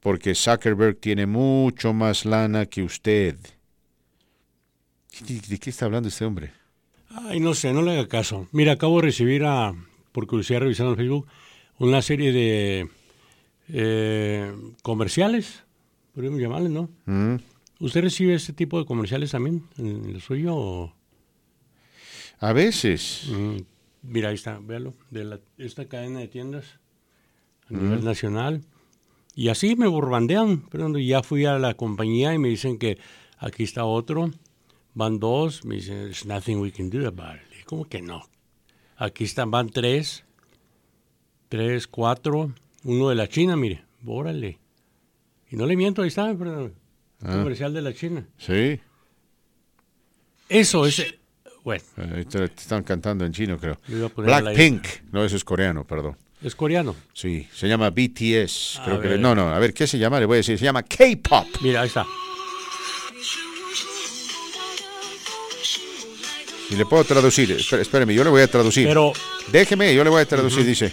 porque 0.00 0.34
Zuckerberg 0.34 0.96
tiene 0.98 1.26
mucho 1.26 1.92
más 1.92 2.24
lana 2.24 2.66
que 2.66 2.82
usted. 2.82 3.36
¿De 5.48 5.58
qué 5.60 5.70
está 5.70 5.84
hablando 5.84 6.08
este 6.08 6.24
hombre? 6.24 6.50
Ay, 7.10 7.38
no 7.38 7.54
sé, 7.54 7.72
no 7.72 7.80
le 7.80 7.92
haga 7.92 8.08
caso. 8.08 8.48
Mira, 8.50 8.72
acabo 8.72 8.96
de 8.96 9.02
recibir, 9.02 9.44
a, 9.44 9.72
por 10.10 10.26
curiosidad 10.26 10.58
revisando 10.58 10.90
en 10.90 10.96
Facebook, 10.96 11.28
una 11.78 12.02
serie 12.02 12.32
de 12.32 12.88
eh, 13.68 14.52
comerciales, 14.82 15.62
podríamos 16.12 16.40
llamarles, 16.40 16.72
¿no? 16.72 16.88
Mm. 17.06 17.51
¿Usted 17.82 18.02
recibe 18.02 18.34
este 18.34 18.52
tipo 18.52 18.78
de 18.78 18.84
comerciales 18.84 19.32
también 19.32 19.64
en 19.76 20.04
el 20.10 20.20
suyo? 20.20 20.94
A 22.38 22.52
veces. 22.52 23.24
Mm, 23.28 23.56
mira, 24.02 24.28
ahí 24.28 24.36
está, 24.36 24.60
véalo, 24.62 24.94
de 25.10 25.40
esta 25.58 25.88
cadena 25.88 26.20
de 26.20 26.28
tiendas 26.28 26.78
a 27.68 27.72
nivel 27.72 28.02
mm. 28.02 28.04
nacional. 28.04 28.62
Y 29.34 29.48
así 29.48 29.74
me 29.74 29.88
burbandean, 29.88 30.62
pero 30.70 30.96
ya 30.96 31.24
fui 31.24 31.44
a 31.44 31.58
la 31.58 31.74
compañía 31.74 32.32
y 32.32 32.38
me 32.38 32.50
dicen 32.50 32.78
que 32.78 32.98
aquí 33.36 33.64
está 33.64 33.84
otro, 33.84 34.30
van 34.94 35.18
dos, 35.18 35.64
me 35.64 35.74
dicen, 35.74 36.04
there's 36.04 36.24
nothing 36.24 36.58
we 36.58 36.70
can 36.70 36.88
do 36.88 37.04
about 37.08 37.34
it. 37.34 37.64
¿Cómo 37.66 37.86
que 37.86 38.00
no? 38.00 38.22
Aquí 38.96 39.24
están, 39.24 39.50
van 39.50 39.70
tres, 39.70 40.24
tres, 41.48 41.88
cuatro, 41.88 42.54
uno 42.84 43.08
de 43.08 43.16
la 43.16 43.28
China, 43.28 43.56
mire, 43.56 43.82
órale. 44.06 44.60
Y 45.50 45.56
no 45.56 45.66
le 45.66 45.76
miento, 45.76 46.02
ahí 46.02 46.08
está, 46.08 46.32
perdón. 46.32 46.80
Ah. 47.24 47.36
comercial 47.36 47.72
de 47.72 47.82
la 47.82 47.94
China. 47.94 48.26
Sí. 48.38 48.80
Eso 50.48 50.86
es. 50.86 51.14
Bueno. 51.64 51.82
te, 52.28 52.44
están 52.44 52.82
cantando 52.82 53.24
en 53.24 53.32
chino, 53.32 53.58
creo. 53.58 53.78
Blackpink. 54.16 54.86
No, 55.12 55.24
eso 55.24 55.36
es 55.36 55.44
coreano, 55.44 55.86
perdón. 55.86 56.16
¿Es 56.42 56.56
coreano? 56.56 56.96
Sí, 57.14 57.48
se 57.54 57.68
llama 57.68 57.90
BTS. 57.90 58.80
creo 58.84 59.00
que, 59.00 59.16
no, 59.16 59.34
no, 59.34 59.48
a 59.54 59.58
ver, 59.60 59.72
¿qué 59.72 59.86
se 59.86 59.96
llama? 59.96 60.18
Le 60.18 60.26
voy 60.26 60.36
a 60.36 60.38
decir, 60.38 60.58
se 60.58 60.64
llama 60.64 60.82
K-pop. 60.82 61.46
Mira, 61.62 61.82
ahí 61.82 61.88
está. 61.88 62.04
Y 66.70 66.74
le 66.74 66.86
puedo 66.86 67.04
traducir, 67.04 67.52
espéreme, 67.52 68.14
yo 68.14 68.24
le 68.24 68.30
voy 68.30 68.42
a 68.42 68.48
traducir. 68.48 68.88
Pero. 68.88 69.12
Déjeme, 69.52 69.94
yo 69.94 70.02
le 70.02 70.10
voy 70.10 70.22
a 70.22 70.26
traducir, 70.26 70.64
dice. 70.64 70.92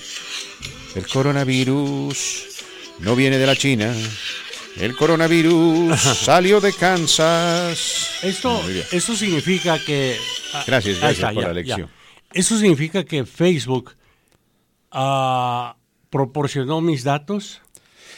El 0.96 1.08
coronavirus 1.08 2.46
no 3.00 3.16
viene 3.16 3.38
de 3.38 3.46
la 3.46 3.56
China, 3.56 3.96
el 4.78 4.96
coronavirus 4.96 6.00
salió 6.00 6.62
de 6.62 6.74
Kansas. 6.74 8.20
Esto, 8.24 8.62
eso 8.92 9.16
significa 9.16 9.78
que... 9.84 10.18
Ah, 10.54 10.64
gracias, 10.66 11.00
gracias 11.00 11.34
por 11.34 11.44
la 11.44 11.54
lección. 11.54 11.90
Eso 12.34 12.58
significa 12.58 13.04
que 13.04 13.26
Facebook 13.26 13.96
uh, 14.94 15.74
proporcionó 16.10 16.82
mis 16.82 17.04
datos. 17.04 17.62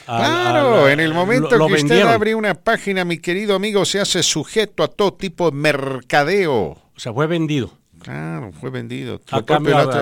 claro, 0.06 0.90
en 0.90 1.00
el 1.00 1.14
momento 1.14 1.50
que 1.68 1.74
usted 1.74 2.02
abre 2.02 2.36
una 2.36 2.54
página, 2.54 3.06
mi 3.06 3.18
querido 3.18 3.56
amigo, 3.56 3.86
se 3.86 4.00
hace 4.00 4.22
sujeto 4.22 4.84
a 4.84 4.88
todo 4.88 5.14
tipo 5.14 5.50
de 5.50 5.58
mercadeo. 5.58 6.56
O 6.56 7.00
sea, 7.00 7.14
fue 7.14 7.28
vendido. 7.28 7.72
Claro, 8.02 8.52
fue 8.52 8.70
vendido. 8.72 9.22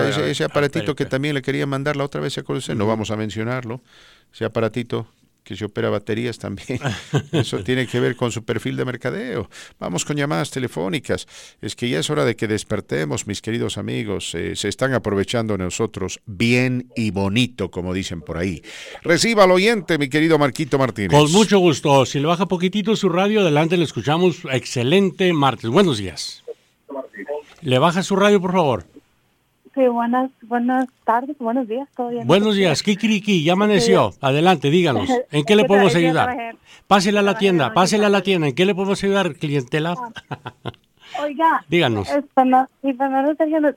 ese, 0.08 0.30
ese, 0.30 0.44
aparatito 0.44 0.96
que 0.96 1.04
también 1.04 1.34
le 1.34 1.42
quería 1.42 1.66
mandar 1.66 1.96
la 1.96 2.04
otra 2.04 2.20
vez 2.20 2.36
a 2.38 2.42
conocer, 2.42 2.76
no 2.76 2.86
vamos 2.86 3.10
a 3.10 3.16
mencionarlo. 3.16 3.80
Ese 4.32 4.44
aparatito 4.44 5.06
que 5.44 5.56
se 5.56 5.64
opera 5.64 5.90
baterías 5.90 6.38
también. 6.38 6.80
Eso 7.32 7.62
tiene 7.62 7.86
que 7.86 8.00
ver 8.00 8.16
con 8.16 8.32
su 8.32 8.44
perfil 8.44 8.76
de 8.76 8.84
mercadeo. 8.84 9.48
Vamos 9.78 10.04
con 10.04 10.16
llamadas 10.16 10.50
telefónicas. 10.50 11.26
Es 11.60 11.76
que 11.76 11.88
ya 11.88 11.98
es 11.98 12.10
hora 12.10 12.24
de 12.24 12.36
que 12.36 12.48
despertemos, 12.48 13.26
mis 13.26 13.42
queridos 13.42 13.78
amigos. 13.78 14.34
Eh, 14.34 14.56
se 14.56 14.68
están 14.68 14.94
aprovechando 14.94 15.56
nosotros 15.56 16.20
bien 16.26 16.88
y 16.96 17.10
bonito, 17.10 17.70
como 17.70 17.94
dicen 17.94 18.22
por 18.22 18.38
ahí. 18.38 18.62
Reciba 19.02 19.44
al 19.44 19.50
oyente, 19.50 19.98
mi 19.98 20.08
querido 20.08 20.38
Marquito 20.38 20.78
Martínez. 20.78 21.10
Con 21.10 21.30
mucho 21.32 21.58
gusto. 21.58 22.06
Si 22.06 22.20
le 22.20 22.26
baja 22.26 22.46
poquitito 22.46 22.96
su 22.96 23.08
radio, 23.08 23.40
adelante 23.40 23.76
le 23.76 23.84
escuchamos. 23.84 24.42
Excelente 24.52 25.32
martes. 25.32 25.70
Buenos 25.70 25.98
días. 25.98 26.44
Le 27.62 27.78
baja 27.78 28.02
su 28.02 28.16
radio, 28.16 28.40
por 28.40 28.52
favor. 28.52 28.99
Sí, 29.80 29.88
buenas, 29.88 30.30
buenas 30.42 30.88
tardes, 31.04 31.38
buenos 31.38 31.66
días, 31.66 31.88
todavía. 31.96 32.22
Buenos 32.26 32.54
días, 32.54 32.82
Kikiriki, 32.82 33.42
ya 33.42 33.54
amaneció. 33.54 34.10
Adelante, 34.20 34.68
díganos, 34.68 35.08
¿en 35.32 35.42
qué 35.42 35.56
le 35.56 35.64
podemos 35.64 35.94
ayudar? 35.94 36.54
Pásela 36.86 37.20
a 37.20 37.22
la 37.22 37.38
tienda, 37.38 37.72
pásela 37.72 38.08
a 38.08 38.10
la 38.10 38.20
tienda, 38.20 38.48
¿en 38.48 38.54
qué 38.54 38.66
le 38.66 38.74
podemos 38.74 39.02
ayudar, 39.02 39.36
clientela? 39.36 39.94
Oiga, 41.22 41.64
díganos. 41.68 42.10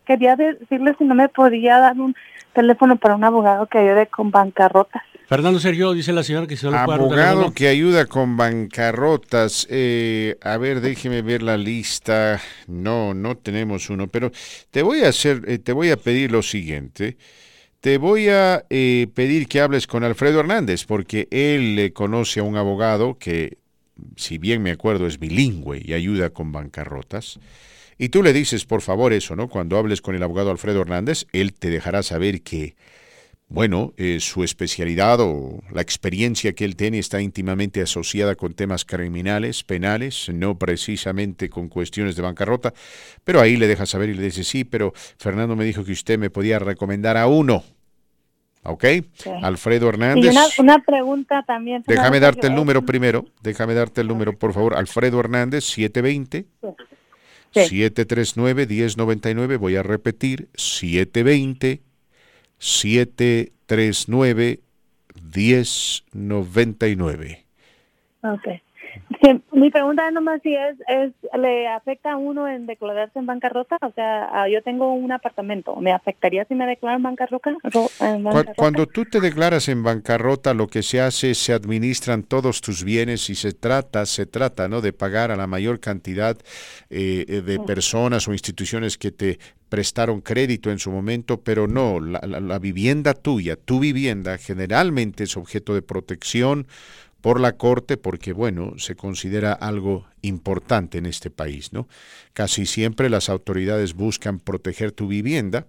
quería 0.05 0.35
decirle 0.35 0.93
si 0.97 1.05
no 1.05 1.15
me 1.15 1.29
podía 1.29 1.79
dar 1.79 1.97
un 1.97 2.13
teléfono 2.51 2.97
para 2.97 3.15
un 3.15 3.23
abogado 3.23 3.67
que 3.67 3.77
ayude 3.77 4.07
con 4.07 4.29
bancarrotas. 4.29 5.03
Fernando 5.27 5.59
Sergio, 5.59 5.93
dice 5.93 6.11
la 6.11 6.23
señora 6.23 6.47
que 6.47 6.57
se 6.57 6.69
lo 6.69 6.77
Abogado 6.77 7.53
que 7.53 7.67
ayuda 7.67 8.05
con 8.05 8.35
bancarrotas. 8.35 9.65
Eh, 9.69 10.37
a 10.41 10.57
ver, 10.57 10.81
déjeme 10.81 11.21
ver 11.21 11.41
la 11.41 11.57
lista. 11.57 12.41
No, 12.67 13.13
no 13.13 13.37
tenemos 13.37 13.89
uno, 13.89 14.07
pero 14.07 14.31
te 14.69 14.81
voy 14.81 15.01
a 15.01 15.09
hacer, 15.09 15.43
eh, 15.47 15.59
te 15.59 15.71
voy 15.71 15.91
a 15.91 15.97
pedir 15.97 16.31
lo 16.31 16.43
siguiente. 16.43 17.17
Te 17.79 17.97
voy 17.97 18.29
a 18.29 18.65
eh, 18.69 19.07
pedir 19.13 19.47
que 19.47 19.61
hables 19.61 19.87
con 19.87 20.03
Alfredo 20.03 20.39
Hernández, 20.39 20.85
porque 20.85 21.27
él 21.31 21.75
le 21.75 21.93
conoce 21.93 22.39
a 22.39 22.43
un 22.43 22.55
abogado 22.55 23.17
que, 23.17 23.57
si 24.15 24.37
bien 24.37 24.61
me 24.61 24.71
acuerdo, 24.71 25.07
es 25.07 25.19
bilingüe 25.19 25.81
y 25.83 25.93
ayuda 25.93 26.29
con 26.31 26.51
bancarrotas. 26.51 27.39
Y 27.97 28.09
tú 28.09 28.23
le 28.23 28.33
dices, 28.33 28.65
por 28.65 28.81
favor, 28.81 29.13
eso, 29.13 29.35
¿no? 29.35 29.47
Cuando 29.47 29.77
hables 29.77 30.01
con 30.01 30.15
el 30.15 30.23
abogado 30.23 30.51
Alfredo 30.51 30.81
Hernández, 30.81 31.25
él 31.31 31.53
te 31.53 31.69
dejará 31.69 32.03
saber 32.03 32.41
que 32.41 32.75
bueno, 33.53 33.93
eh, 33.97 34.17
su 34.19 34.43
especialidad 34.43 35.19
o 35.19 35.59
la 35.71 35.83
experiencia 35.83 36.53
que 36.53 36.65
él 36.65 36.75
tiene 36.75 36.97
está 36.97 37.21
íntimamente 37.21 37.83
asociada 37.83 38.33
con 38.33 38.55
temas 38.55 38.83
criminales, 38.83 39.63
penales, 39.63 40.27
no 40.33 40.57
precisamente 40.57 41.51
con 41.51 41.69
cuestiones 41.69 42.15
de 42.15 42.23
bancarrota, 42.23 42.73
pero 43.23 43.39
ahí 43.39 43.55
le 43.55 43.67
deja 43.67 43.85
saber 43.85 44.09
y 44.09 44.15
le 44.15 44.23
dice, 44.23 44.43
sí, 44.43 44.63
pero 44.63 44.91
Fernando 44.95 45.55
me 45.55 45.65
dijo 45.65 45.85
que 45.85 45.91
usted 45.91 46.17
me 46.17 46.31
podía 46.31 46.57
recomendar 46.57 47.15
a 47.15 47.27
uno. 47.27 47.63
¿Ok? 48.63 48.85
Alfredo 49.43 49.87
Hernández. 49.87 50.33
Y 50.33 50.37
una, 50.59 50.79
pregunta 50.79 51.43
también. 51.45 51.83
Déjame 51.85 52.19
darte 52.19 52.47
el 52.47 52.55
número 52.55 52.83
primero, 52.83 53.25
déjame 53.43 53.75
darte 53.75 54.01
el 54.01 54.07
número, 54.07 54.35
por 54.35 54.53
favor. 54.53 54.75
Alfredo 54.75 55.19
Hernández, 55.19 55.63
720. 55.65 56.47
739-1099, 57.53 59.59
voy 59.59 59.75
a 59.75 59.83
repetir, 59.83 60.49
720 60.55 61.92
739 62.63 64.59
1099. 65.15 67.43
Mi 69.53 69.71
pregunta 69.71 70.05
es 70.05 70.13
nomás 70.13 70.41
si 70.41 70.53
es, 70.53 70.75
es, 70.89 71.13
¿le 71.39 71.65
afecta 71.69 72.11
a 72.11 72.17
uno 72.17 72.45
en 72.45 72.65
declararse 72.65 73.19
en 73.19 73.25
bancarrota? 73.25 73.77
O 73.81 73.91
sea, 73.93 74.27
ah, 74.33 74.49
yo 74.49 74.61
tengo 74.61 74.93
un 74.93 75.13
apartamento, 75.13 75.77
¿me 75.77 75.93
afectaría 75.93 76.43
si 76.45 76.55
me 76.55 76.65
declaro 76.65 76.97
en 76.97 77.03
bancarrota? 77.03 77.55
Cuando 78.57 78.85
tú 78.85 79.05
te 79.05 79.21
declaras 79.21 79.69
en 79.69 79.81
bancarrota, 79.81 80.53
lo 80.53 80.67
que 80.67 80.83
se 80.83 80.99
hace 80.99 81.31
es 81.31 81.37
se 81.37 81.53
administran 81.53 82.23
todos 82.23 82.59
tus 82.59 82.83
bienes 82.83 83.29
y 83.29 83.35
se 83.35 83.53
trata, 83.53 84.05
se 84.05 84.25
trata, 84.25 84.67
¿no? 84.67 84.81
De 84.81 84.91
pagar 84.91 85.31
a 85.31 85.37
la 85.37 85.47
mayor 85.47 85.79
cantidad 85.79 86.37
eh, 86.89 87.25
eh, 87.27 87.41
de 87.41 87.59
personas 87.59 88.27
o 88.27 88.33
instituciones 88.33 88.97
que 88.97 89.11
te 89.11 89.39
prestaron 89.69 90.19
crédito 90.19 90.69
en 90.69 90.79
su 90.79 90.91
momento, 90.91 91.41
pero 91.41 91.67
no, 91.67 92.01
la, 92.01 92.19
la 92.19 92.59
vivienda 92.59 93.13
tuya, 93.13 93.55
tu 93.55 93.79
vivienda 93.79 94.37
generalmente 94.37 95.23
es 95.23 95.37
objeto 95.37 95.73
de 95.73 95.81
protección 95.81 96.67
por 97.23 97.39
la 97.39 97.53
Corte 97.53 97.95
porque, 97.95 98.33
bueno, 98.33 98.73
se 98.77 98.97
considera 98.97 99.53
algo 99.53 100.05
importante 100.21 100.97
en 100.97 101.05
este 101.05 101.29
país, 101.29 101.71
¿no? 101.71 101.87
Casi 102.33 102.65
siempre 102.65 103.09
las 103.09 103.29
autoridades 103.29 103.93
buscan 103.93 104.41
proteger 104.41 104.91
tu 104.91 105.07
vivienda, 105.07 105.65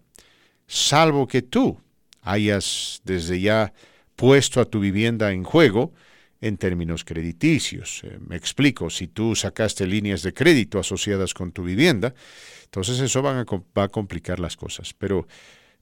salvo 0.67 1.29
que 1.29 1.43
tú 1.43 1.81
hayas 2.23 3.03
desde 3.05 3.41
ya 3.41 3.73
puesto 4.17 4.61
a 4.61 4.65
tu 4.65 4.81
vivienda 4.81 5.31
en 5.31 5.45
juego, 5.45 5.93
en 6.41 6.57
términos 6.57 7.05
crediticios. 7.05 8.03
Eh, 8.03 8.19
me 8.27 8.35
explico, 8.35 8.91
si 8.91 9.07
tú 9.07 9.37
sacaste 9.37 9.87
líneas 9.87 10.25
de 10.25 10.35
crédito 10.35 10.81
asociadas 10.81 11.35
con 11.35 11.53
tu 11.53 11.63
vivienda, 11.63 12.17
entonces 12.65 12.99
eso 12.99 13.23
va 13.23 13.45
a 13.77 13.89
complicar 13.89 14.41
las 14.41 14.57
cosas. 14.57 14.93
Pero 14.93 15.29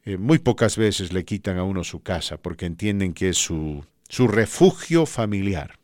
eh, 0.04 0.18
muy 0.18 0.38
pocas 0.38 0.76
veces 0.76 1.14
le 1.14 1.24
quitan 1.24 1.56
a 1.56 1.64
uno 1.64 1.82
su 1.82 2.02
casa 2.02 2.36
porque 2.36 2.66
entienden 2.66 3.14
que 3.14 3.30
es 3.30 3.38
su, 3.38 3.82
su 4.12 4.28
refugio 4.28 5.06
familiar. 5.06 5.78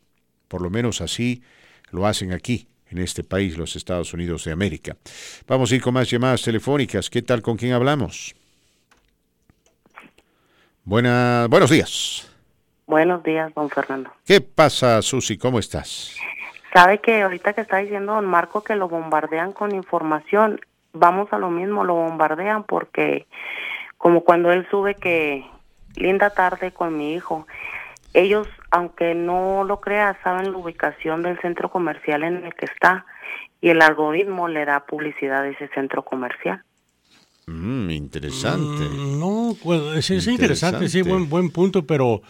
Por 0.48 0.60
lo 0.60 0.68
menos 0.68 1.00
así 1.00 1.42
lo 1.90 2.06
hacen 2.06 2.34
aquí, 2.34 2.68
en 2.90 2.98
este 2.98 3.24
país, 3.24 3.56
los 3.56 3.74
Estados 3.74 4.12
Unidos 4.12 4.44
de 4.44 4.52
América. 4.52 4.96
Vamos 5.46 5.72
a 5.72 5.74
ir 5.74 5.80
con 5.80 5.94
más 5.94 6.10
llamadas 6.10 6.42
telefónicas. 6.42 7.08
¿Qué 7.08 7.22
tal? 7.22 7.40
¿Con 7.40 7.56
quién 7.56 7.72
hablamos? 7.72 8.36
Buena, 10.84 11.46
buenos 11.48 11.70
días. 11.70 12.30
Buenos 12.86 13.22
días, 13.22 13.50
don 13.54 13.70
Fernando. 13.70 14.10
¿Qué 14.26 14.42
pasa, 14.42 15.00
Susi? 15.00 15.38
¿Cómo 15.38 15.58
estás? 15.58 16.14
Sabe 16.74 16.98
que 16.98 17.22
ahorita 17.22 17.54
que 17.54 17.62
está 17.62 17.78
diciendo 17.78 18.12
don 18.12 18.26
Marco 18.26 18.62
que 18.62 18.76
lo 18.76 18.90
bombardean 18.90 19.52
con 19.52 19.74
información, 19.74 20.60
vamos 20.92 21.32
a 21.32 21.38
lo 21.38 21.48
mismo, 21.48 21.82
lo 21.82 21.94
bombardean 21.94 22.64
porque 22.64 23.26
como 23.96 24.22
cuando 24.22 24.52
él 24.52 24.66
sube 24.70 24.94
que 24.96 25.46
linda 25.96 26.28
tarde 26.28 26.72
con 26.72 26.96
mi 26.96 27.14
hijo, 27.14 27.46
ellos, 28.18 28.46
aunque 28.70 29.14
no 29.14 29.64
lo 29.64 29.81
crea, 29.81 30.18
saben 30.22 30.52
la 30.52 30.59
ubicación 30.59 31.22
del 31.22 31.40
centro 31.40 31.70
comercial 31.70 32.22
en 32.22 32.44
el 32.44 32.54
que 32.54 32.66
está 32.66 33.07
y 33.61 33.70
el 33.70 33.83
algoritmo 33.83 34.48
le 34.48 34.64
da 34.64 34.87
publicidad 34.87 35.42
a 35.42 35.48
ese 35.48 35.68
centro 35.68 36.04
comercial. 36.04 36.62
Mm, 37.46 37.90
interesante. 37.90 38.85
Mm, 38.85 39.18
no, 39.18 39.57
pues, 39.62 40.11
es, 40.11 40.26
interesante, 40.26 40.88
sí, 40.88 41.02
buen, 41.02 41.28
buen 41.28 41.50
punto, 41.50 41.87
pero 41.87 42.20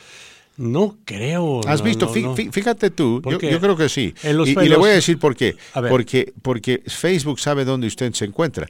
no 0.56 0.96
creo. 1.04 1.60
¿Has 1.66 1.82
visto? 1.82 2.08
Fíjate 2.08 2.90
tú, 2.90 3.22
yo, 3.24 3.38
creo 3.38 3.76
que 3.76 3.88
sí. 3.88 4.14
Y, 4.22 4.28
y, 4.28 4.68
le 4.68 4.76
voy 4.76 4.90
a 4.90 4.94
decir 4.94 5.18
por 5.18 5.34
qué. 5.34 5.56
Porque, 5.88 6.32
porque 6.42 6.82
Facebook 6.86 7.40
sabe 7.40 7.64
dónde 7.64 7.86
usted 7.86 8.12
se 8.12 8.26
encuentra. 8.26 8.66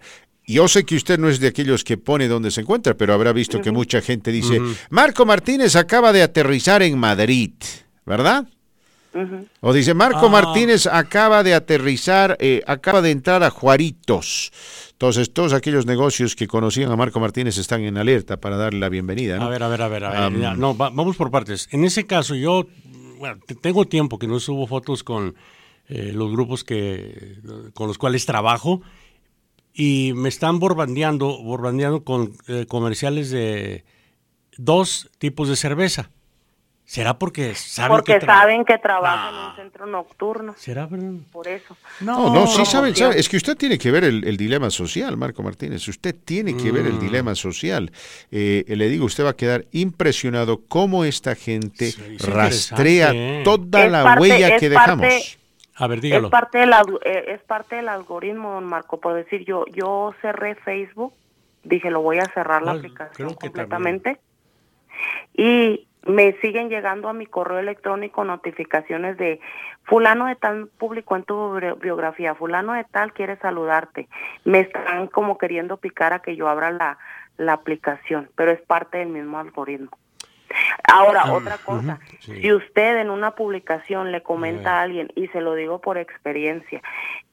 Yo 0.48 0.66
sé 0.66 0.84
que 0.84 0.96
usted 0.96 1.18
no 1.18 1.28
es 1.28 1.40
de 1.40 1.48
aquellos 1.48 1.84
que 1.84 1.98
pone 1.98 2.26
dónde 2.26 2.50
se 2.50 2.62
encuentra, 2.62 2.94
pero 2.94 3.12
habrá 3.12 3.34
visto 3.34 3.60
que 3.60 3.70
mucha 3.70 4.00
gente 4.00 4.32
dice, 4.32 4.58
Marco 4.88 5.26
Martínez 5.26 5.76
acaba 5.76 6.10
de 6.10 6.22
aterrizar 6.22 6.82
en 6.82 6.98
Madrid, 6.98 7.52
¿verdad? 8.06 8.48
O 9.60 9.72
dice, 9.74 9.92
Marco 9.92 10.26
ah. 10.26 10.30
Martínez 10.30 10.86
acaba 10.86 11.42
de 11.42 11.52
aterrizar, 11.52 12.36
eh, 12.40 12.62
acaba 12.66 13.02
de 13.02 13.10
entrar 13.10 13.42
a 13.42 13.50
Juaritos. 13.50 14.50
Entonces, 14.92 15.32
todos 15.32 15.52
aquellos 15.52 15.84
negocios 15.84 16.34
que 16.34 16.46
conocían 16.46 16.90
a 16.90 16.96
Marco 16.96 17.20
Martínez 17.20 17.58
están 17.58 17.82
en 17.82 17.98
alerta 17.98 18.38
para 18.38 18.56
darle 18.56 18.80
la 18.80 18.88
bienvenida. 18.88 19.44
A 19.44 19.48
ver, 19.48 19.62
a 19.62 19.68
ver, 19.68 19.82
a 19.82 19.88
ver, 19.88 20.04
a 20.04 20.28
ver. 20.30 20.58
no, 20.58 20.74
vamos 20.74 21.16
por 21.16 21.30
partes. 21.30 21.68
En 21.72 21.84
ese 21.84 22.06
caso, 22.06 22.34
yo 22.34 22.66
bueno, 23.18 23.38
tengo 23.60 23.84
tiempo 23.84 24.18
que 24.18 24.26
no 24.26 24.40
subo 24.40 24.66
fotos 24.66 25.04
con 25.04 25.34
eh, 25.88 26.12
los 26.14 26.30
grupos 26.32 26.64
que 26.64 27.36
con 27.74 27.88
los 27.88 27.98
cuales 27.98 28.24
trabajo 28.24 28.82
y 29.78 30.12
me 30.12 30.28
están 30.28 30.58
borbandeando, 30.58 31.40
borbandeando 31.40 32.02
con 32.02 32.32
eh, 32.48 32.66
comerciales 32.66 33.30
de 33.30 33.84
dos 34.56 35.08
tipos 35.18 35.48
de 35.48 35.54
cerveza. 35.54 36.10
¿Será 36.84 37.16
porque 37.16 37.54
saben 37.54 37.98
porque 37.98 38.18
que 38.18 38.26
saben 38.26 38.64
que 38.64 38.78
trabajan 38.78 39.34
en 39.34 39.40
un 39.50 39.56
centro 39.56 39.86
nocturno? 39.86 40.54
¿Será? 40.56 40.88
Por 41.30 41.46
eso. 41.46 41.76
No, 42.00 42.34
no, 42.34 42.48
sí 42.48 42.66
saben, 42.66 42.92
Es 43.14 43.28
que 43.28 43.36
usted 43.36 43.56
tiene 43.56 43.78
que 43.78 43.92
ver 43.92 44.02
el, 44.02 44.36
dilema 44.36 44.68
social, 44.70 45.16
Marco 45.16 45.44
Martínez. 45.44 45.86
Usted 45.86 46.16
tiene 46.24 46.56
que 46.56 46.72
ver 46.72 46.86
el 46.86 46.94
mm. 46.94 47.00
dilema 47.00 47.34
social. 47.36 47.92
Eh, 48.32 48.64
le 48.66 48.88
digo, 48.88 49.04
usted 49.04 49.24
va 49.24 49.30
a 49.30 49.36
quedar 49.36 49.66
impresionado 49.70 50.62
cómo 50.66 51.04
esta 51.04 51.36
gente 51.36 51.94
rastrea 52.18 53.44
toda 53.44 53.86
la 53.86 54.16
huella 54.18 54.56
que 54.56 54.70
dejamos. 54.70 55.38
A 55.78 55.86
ver, 55.86 56.00
dígalo. 56.00 56.26
Es 56.26 56.30
parte, 56.30 56.58
del, 56.58 56.72
eh, 57.04 57.24
es 57.28 57.40
parte 57.42 57.76
del 57.76 57.88
algoritmo, 57.88 58.52
don 58.52 58.64
Marco. 58.64 58.98
Por 58.98 59.14
decir, 59.14 59.44
yo 59.44 59.64
yo 59.72 60.12
cerré 60.20 60.56
Facebook, 60.56 61.14
dije, 61.62 61.90
lo 61.90 62.02
voy 62.02 62.18
a 62.18 62.26
cerrar 62.26 62.62
la 62.62 62.72
aplicación 62.72 63.34
completamente. 63.34 64.18
Y 65.34 65.86
me 66.04 66.32
siguen 66.40 66.68
llegando 66.68 67.08
a 67.08 67.12
mi 67.12 67.26
correo 67.26 67.58
electrónico 67.58 68.24
notificaciones 68.24 69.16
de 69.18 69.40
fulano 69.84 70.26
de 70.26 70.36
tal 70.36 70.66
público 70.66 71.14
en 71.14 71.22
tu 71.22 71.58
biografía, 71.80 72.34
fulano 72.34 72.72
de 72.72 72.84
tal 72.84 73.12
quiere 73.12 73.36
saludarte. 73.36 74.08
Me 74.44 74.60
están 74.60 75.06
como 75.06 75.38
queriendo 75.38 75.76
picar 75.76 76.12
a 76.12 76.20
que 76.20 76.34
yo 76.34 76.48
abra 76.48 76.72
la, 76.72 76.98
la 77.36 77.52
aplicación, 77.52 78.28
pero 78.34 78.50
es 78.50 78.60
parte 78.62 78.98
del 78.98 79.08
mismo 79.08 79.38
algoritmo. 79.38 79.90
Ahora, 80.84 81.22
ah, 81.24 81.32
otra 81.32 81.58
cosa, 81.58 82.00
si 82.20 82.52
usted 82.52 82.98
en 82.98 83.10
una 83.10 83.32
publicación 83.32 84.12
le 84.12 84.22
comenta 84.22 84.78
a 84.78 84.82
alguien, 84.82 85.10
y 85.14 85.28
se 85.28 85.40
lo 85.40 85.54
digo 85.54 85.80
por 85.80 85.98
experiencia, 85.98 86.82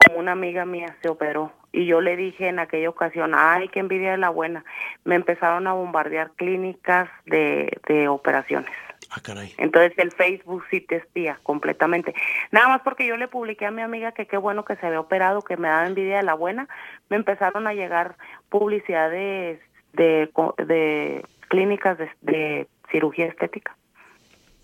como 0.05 0.19
una 0.19 0.33
amiga 0.33 0.65
mía 0.65 0.95
se 1.01 1.09
operó, 1.09 1.51
y 1.71 1.85
yo 1.85 2.01
le 2.01 2.15
dije 2.15 2.47
en 2.47 2.59
aquella 2.59 2.89
ocasión, 2.89 3.33
ay, 3.35 3.67
qué 3.69 3.79
envidia 3.79 4.11
de 4.11 4.17
la 4.17 4.29
buena, 4.29 4.63
me 5.03 5.15
empezaron 5.15 5.67
a 5.67 5.73
bombardear 5.73 6.31
clínicas 6.31 7.09
de, 7.25 7.79
de 7.87 8.07
operaciones. 8.07 8.71
Ah, 9.11 9.21
caray. 9.21 9.53
Entonces 9.57 9.93
el 9.97 10.11
Facebook 10.11 10.63
sí 10.69 10.81
te 10.81 10.97
espía 10.97 11.39
completamente. 11.43 12.13
Nada 12.51 12.67
más 12.69 12.81
porque 12.81 13.05
yo 13.05 13.17
le 13.17 13.27
publiqué 13.27 13.65
a 13.65 13.71
mi 13.71 13.81
amiga 13.81 14.13
que 14.13 14.25
qué 14.25 14.37
bueno 14.37 14.65
que 14.65 14.75
se 14.77 14.85
había 14.85 14.99
operado, 14.99 15.41
que 15.41 15.57
me 15.57 15.67
daba 15.67 15.87
envidia 15.87 16.17
de 16.17 16.23
la 16.23 16.33
buena, 16.33 16.67
me 17.09 17.17
empezaron 17.17 17.67
a 17.67 17.73
llegar 17.73 18.17
publicidades 18.49 19.59
de, 19.93 20.29
de, 20.65 21.25
clínicas 21.49 21.97
de 22.21 22.67
cirugía 22.91 23.25
estética. 23.27 23.77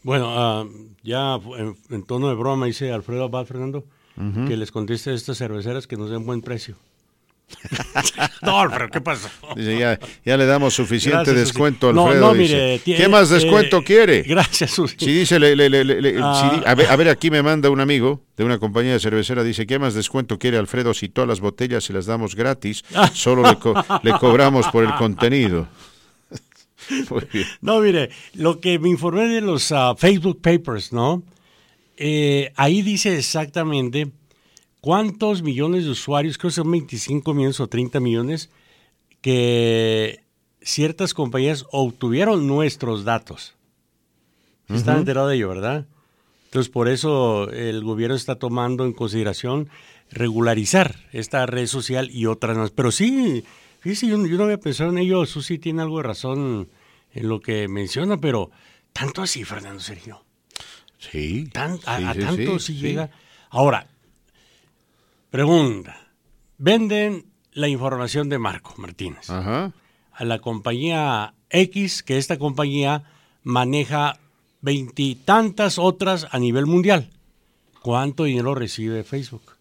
Bueno, 0.04 0.28
ah, 0.30 0.66
ya 1.04 1.40
en, 1.90 2.04
tono 2.04 2.30
de 2.30 2.36
broma 2.36 2.66
dice 2.66 2.92
Alfredo 2.92 3.26
Abad 3.26 3.46
Fernando 3.46 3.86
que 4.48 4.56
les 4.56 4.72
conteste 4.72 5.10
a 5.10 5.14
estas 5.14 5.38
cerveceras 5.38 5.88
que 5.88 5.98
nos 5.98 6.12
den 6.12 6.26
buen 6.26 6.42
precio. 6.42 6.76
no, 8.44 8.60
Alfredo, 8.60 8.90
¿qué 8.90 9.02
pasa? 9.02 9.32
Dice, 9.56 9.78
ya, 10.24 10.38
le 10.38 10.46
damos 10.46 10.74
suficiente 10.74 11.34
descuento, 11.34 11.90
Alfredo. 11.90 12.28
No, 12.28 12.34
mire, 12.34 12.80
¿Qué 12.84 13.08
más 13.08 13.30
descuento 13.30 13.80
eh, 13.80 13.84
quiere? 13.84 14.22
Gracias, 14.22 14.72
Susi. 14.72 14.96
Si 15.00 15.12
dice, 15.12 15.38
ah. 16.22 16.62
a, 16.66 16.76
ver, 16.76 17.10
aquí 17.10 17.32
me 17.32 17.42
manda 17.42 17.70
un 17.70 17.80
amigo 17.80 18.22
de 18.38 18.44
una 18.44 18.60
compañía 18.60 18.94
de 18.94 19.00
cervecera, 19.00 19.44
dice, 19.44 19.66
¿qué 19.66 19.80
más 19.80 19.94
descuento 19.94 20.38
quiere 20.38 20.58
Alfredo 20.58 20.94
si 20.94 21.10
todas 21.10 21.28
las 21.28 21.40
botellas 21.40 21.84
se 21.84 21.94
las 21.94 22.06
damos 22.06 22.36
gratis? 22.36 22.84
Solo 23.14 23.44
le, 23.44 23.58
le 24.04 24.18
cobramos 24.20 24.68
por 24.68 24.84
el 24.84 24.94
contenido. 24.96 25.68
No, 27.62 27.80
mire, 27.80 28.10
lo 28.34 28.60
que 28.60 28.80
me 28.80 28.90
informé 28.90 29.28
de 29.28 29.42
los 29.42 29.72
ah, 29.72 29.96
Facebook 29.98 30.42
Papers, 30.42 30.92
¿no? 30.94 31.24
Eh, 31.98 32.52
ahí 32.56 32.82
dice 32.82 33.18
exactamente 33.18 34.12
cuántos 34.82 35.44
millones 35.44 35.86
de 35.86 35.92
usuarios, 35.92 36.38
creo 36.38 36.50
que 36.50 36.56
son 36.56 36.72
25 36.72 37.34
millones 37.34 37.60
o 37.60 37.68
30 37.68 38.00
millones, 38.00 38.50
que 39.22 40.24
ciertas 40.62 41.14
compañías 41.14 41.66
obtuvieron 41.72 42.48
nuestros 42.48 43.04
datos. 43.04 43.56
Están 44.70 45.00
enterados 45.00 45.30
de 45.30 45.36
ello, 45.36 45.50
¿verdad? 45.50 45.86
Entonces, 46.46 46.72
por 46.72 46.88
eso 46.88 47.50
el 47.52 47.84
gobierno 47.84 48.16
está 48.16 48.36
tomando 48.36 48.86
en 48.86 48.94
consideración 48.94 49.70
regularizar 50.12 50.96
esta 51.12 51.46
red 51.46 51.68
social 51.68 52.10
y 52.10 52.26
otras 52.26 52.58
más. 52.58 52.72
Pero 52.72 52.92
sí, 52.92 53.44
fíjese, 53.82 54.08
yo, 54.08 54.26
yo 54.26 54.38
no 54.38 54.46
había 54.46 54.60
pensado 54.60 54.92
en 54.92 55.00
ello. 55.00 55.26
Susi 55.26 55.60
tiene 55.60 55.82
algo 55.82 55.98
de 55.98 56.04
razón 56.04 56.70
en 57.14 57.28
lo 57.28 57.42
que 57.42 57.68
menciona, 57.68 58.18
pero 58.18 58.50
tanto 58.94 59.22
así, 59.22 59.44
Fernando 59.44 59.82
Sergio. 59.82 60.24
Sí. 60.98 61.50
a, 61.54 62.14
tanto 62.14 62.60
sí, 62.60 62.76
llega. 62.76 63.10
Ahora, 63.50 63.88
pregunta. 65.30 65.98
Venden 66.58 67.26
la 67.54 67.68
información 67.68 68.30
de 68.30 68.38
Marco 68.38 68.76
Martínez 68.78 69.30
a 69.30 69.74
la 70.20 70.40
compañía 70.40 71.34
X, 71.50 72.04
que 72.04 72.18
esta 72.18 72.38
compañía 72.38 73.04
maneja 73.44 74.20
veintitantas 74.62 75.80
otras 75.80 76.28
a 76.32 76.38
nivel 76.38 76.68
mundial. 76.68 77.10
¿Cuánto 77.82 78.26
dinero 78.26 78.54
recibe 78.54 79.04
Facebook? 79.04 79.58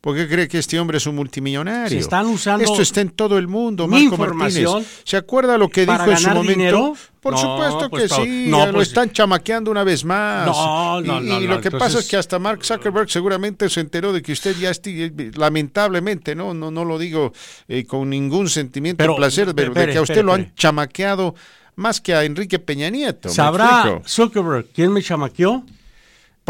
¿Por 0.00 0.16
qué 0.16 0.26
cree 0.26 0.48
que 0.48 0.58
este 0.58 0.80
hombre 0.80 0.96
es 0.96 1.06
un 1.06 1.14
multimillonario? 1.14 1.90
Se 1.90 1.98
están 1.98 2.24
usando 2.26 2.64
Esto 2.64 2.80
está 2.80 3.02
en 3.02 3.10
todo 3.10 3.36
el 3.36 3.48
mundo, 3.48 3.86
Marco 3.86 4.16
Martínez. 4.16 4.66
¿Se 5.04 5.18
acuerda 5.18 5.58
lo 5.58 5.68
que 5.68 5.84
dijo 5.84 6.10
en 6.10 6.16
su 6.16 6.28
momento? 6.28 6.50
Dinero? 6.50 6.96
Por 7.20 7.36
supuesto 7.36 7.90
pues 7.90 8.04
que 8.04 8.08
sí, 8.08 8.46
no, 8.48 8.64
lo 8.64 8.72
pues 8.72 8.88
están 8.88 9.10
chamaqueando 9.10 9.70
una 9.70 9.84
vez 9.84 10.06
más. 10.06 10.46
No, 10.46 11.02
no, 11.02 11.22
y, 11.22 11.44
y 11.44 11.46
lo 11.46 11.60
que 11.60 11.70
pasa 11.70 11.98
es 11.98 12.08
que 12.08 12.16
hasta 12.16 12.38
Mark 12.38 12.64
Zuckerberg 12.64 13.10
seguramente 13.10 13.68
se 13.68 13.80
enteró 13.80 14.14
de 14.14 14.22
que 14.22 14.32
usted 14.32 14.56
ya 14.56 14.70
está, 14.70 14.88
lamentablemente, 15.34 16.34
no, 16.34 16.54
no, 16.54 16.70
no 16.70 16.86
lo 16.86 16.98
digo 16.98 17.34
eh, 17.68 17.84
con 17.84 18.08
ningún 18.08 18.48
sentimiento 18.48 19.04
de 19.04 19.14
placer, 19.14 19.54
pero 19.54 19.74
de 19.74 19.88
que 19.88 19.98
a 19.98 20.02
usted 20.02 20.24
lo 20.24 20.32
han 20.32 20.54
chamaqueado 20.54 21.34
más 21.76 22.00
que 22.00 22.14
a 22.14 22.24
Enrique 22.24 22.58
Peña 22.58 22.88
Nieto. 22.88 23.28
¿Sabrá 23.28 24.00
Zuckerberg 24.06 24.68
quién 24.72 24.94
me 24.94 25.02
chamaqueó? 25.02 25.62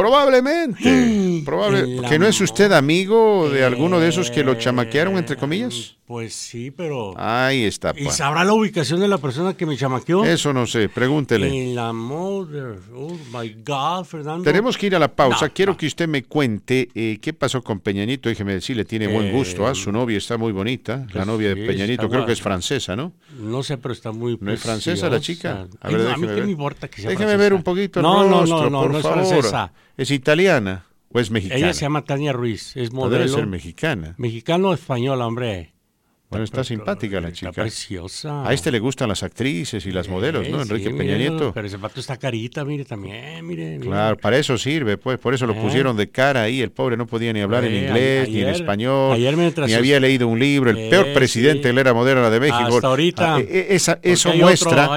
Probablemente. 0.01 1.43
Probable, 1.45 2.01
¿Que 2.09 2.19
no 2.19 2.27
es 2.27 2.41
usted 2.41 2.73
amigo 2.73 3.51
de 3.51 3.65
alguno 3.65 4.01
de 4.01 4.09
esos 4.09 4.31
que 4.31 4.43
lo 4.43 4.55
chamaquearon, 4.55 5.19
entre 5.19 5.37
comillas? 5.37 5.97
Pues 6.11 6.35
sí, 6.35 6.73
pero. 6.73 7.14
Ahí 7.16 7.62
está. 7.62 7.94
¿Y 7.96 8.07
sabrá 8.07 8.42
la 8.42 8.53
ubicación 8.53 8.99
de 8.99 9.07
la 9.07 9.18
persona 9.18 9.55
que 9.55 9.64
me 9.64 9.77
chamaqueó? 9.77 10.25
Eso 10.25 10.53
no 10.53 10.66
sé, 10.66 10.88
pregúntele. 10.88 11.46
En 11.46 11.77
la 11.77 11.92
mother. 11.92 12.81
Oh 12.92 13.16
my 13.33 13.55
God, 13.64 14.03
Fernando. 14.07 14.42
Tenemos 14.42 14.77
que 14.77 14.88
ir 14.88 14.96
a 14.96 14.99
la 14.99 15.14
pausa. 15.14 15.51
Quiero 15.51 15.77
que 15.77 15.87
usted 15.87 16.09
me 16.09 16.25
cuente 16.25 16.88
eh, 16.96 17.18
qué 17.23 17.33
pasó 17.33 17.62
con 17.62 17.79
Peñanito. 17.79 18.29
Déjeme 18.29 18.55
decirle, 18.55 18.85
tiene 18.85 19.07
buen 19.07 19.27
eh, 19.29 19.31
gusto. 19.31 19.68
¿ah? 19.68 19.75
Su 19.77 19.92
novia 19.92 20.18
está 20.18 20.37
muy 20.37 20.51
bonita. 20.51 20.96
la 20.96 21.12
pues 21.12 21.27
novia 21.29 21.55
de 21.55 21.64
Peñanito, 21.64 22.09
creo 22.09 22.27
que 22.27 22.33
es 22.33 22.42
francesa, 22.42 22.96
¿no? 22.96 23.12
No 23.38 23.62
sé, 23.62 23.79
pero 23.79 23.94
está 23.94 24.11
muy. 24.11 24.37
¿No 24.40 24.53
es 24.53 24.59
francesa 24.59 25.09
la 25.09 25.20
chica? 25.20 25.68
A, 25.81 25.90
ver, 25.90 26.09
a 26.09 26.16
mí 26.16 26.27
qué 26.27 26.42
me 26.42 26.51
importa 26.51 26.88
que 26.88 27.03
sea 27.03 27.11
Déjeme 27.11 27.37
ver 27.37 27.55
un 27.55 27.62
poquito. 27.62 28.03
no, 28.03 28.29
no, 28.29 28.44
no, 28.44 28.68
no, 28.68 28.88
no 28.88 28.99
es 28.99 29.07
francesa. 29.07 29.73
¿Es 29.96 30.11
italiana 30.11 30.87
o 31.12 31.20
es 31.20 31.31
mexicana? 31.31 31.61
Ella 31.61 31.73
se 31.73 31.83
llama 31.83 32.03
Tania 32.03 32.33
Ruiz. 32.33 32.77
Es 32.77 32.92
modelo. 32.92 33.16
Debe 33.16 33.29
ser 33.29 33.46
mexicana. 33.46 34.16
Mexicano-española, 34.18 35.25
hombre. 35.25 35.70
Bueno, 36.31 36.45
está 36.45 36.62
simpática 36.62 37.21
la 37.21 37.33
chica. 37.33 37.51
Está 37.51 37.62
preciosa. 37.62 38.49
A 38.49 38.53
este 38.53 38.71
le 38.71 38.79
gustan 38.79 39.09
las 39.09 39.25
actrices 39.25 39.85
y 39.85 39.90
las 39.90 40.09
modelos, 40.09 40.49
¿no? 40.49 40.62
Enrique 40.62 40.90
Peña 40.90 41.19
Nieto. 41.19 41.51
Pero 41.53 41.66
ese 41.66 41.77
pato 41.77 41.99
está 41.99 42.19
carita, 42.19 42.64
mire, 42.64 42.85
también, 42.85 43.45
mire, 43.45 43.81
Claro, 43.81 44.16
para 44.16 44.38
eso 44.38 44.57
sirve, 44.57 44.97
pues. 44.97 45.19
Por 45.19 45.35
eso 45.35 45.45
lo 45.49 45.55
eh. 45.55 45.61
pusieron 45.61 45.97
de 45.97 46.09
cara 46.09 46.43
ahí. 46.43 46.61
El 46.61 46.71
pobre 46.71 46.97
no 46.97 47.09
podía 47.09 47.33
ni 47.33 47.40
hablar 47.40 47.64
en 47.64 47.73
eh, 47.73 47.79
inglés, 47.81 48.29
ni 48.29 48.43
en 48.43 48.49
español. 48.51 49.19
ni 49.19 49.75
había 49.75 49.99
leído 49.99 50.29
un 50.29 50.38
libro. 50.38 50.71
El 50.71 50.79
eh, 50.79 50.88
peor 50.88 51.12
presidente 51.12 51.66
de 51.66 51.75
la 51.75 51.81
era 51.81 51.95
moderna 51.95 52.31
de 52.31 52.38
México. 52.38 52.77
Hasta 52.77 52.87
ahorita. 52.87 53.37
Ah, 53.37 53.99
eso 54.01 54.33
muestra, 54.37 54.88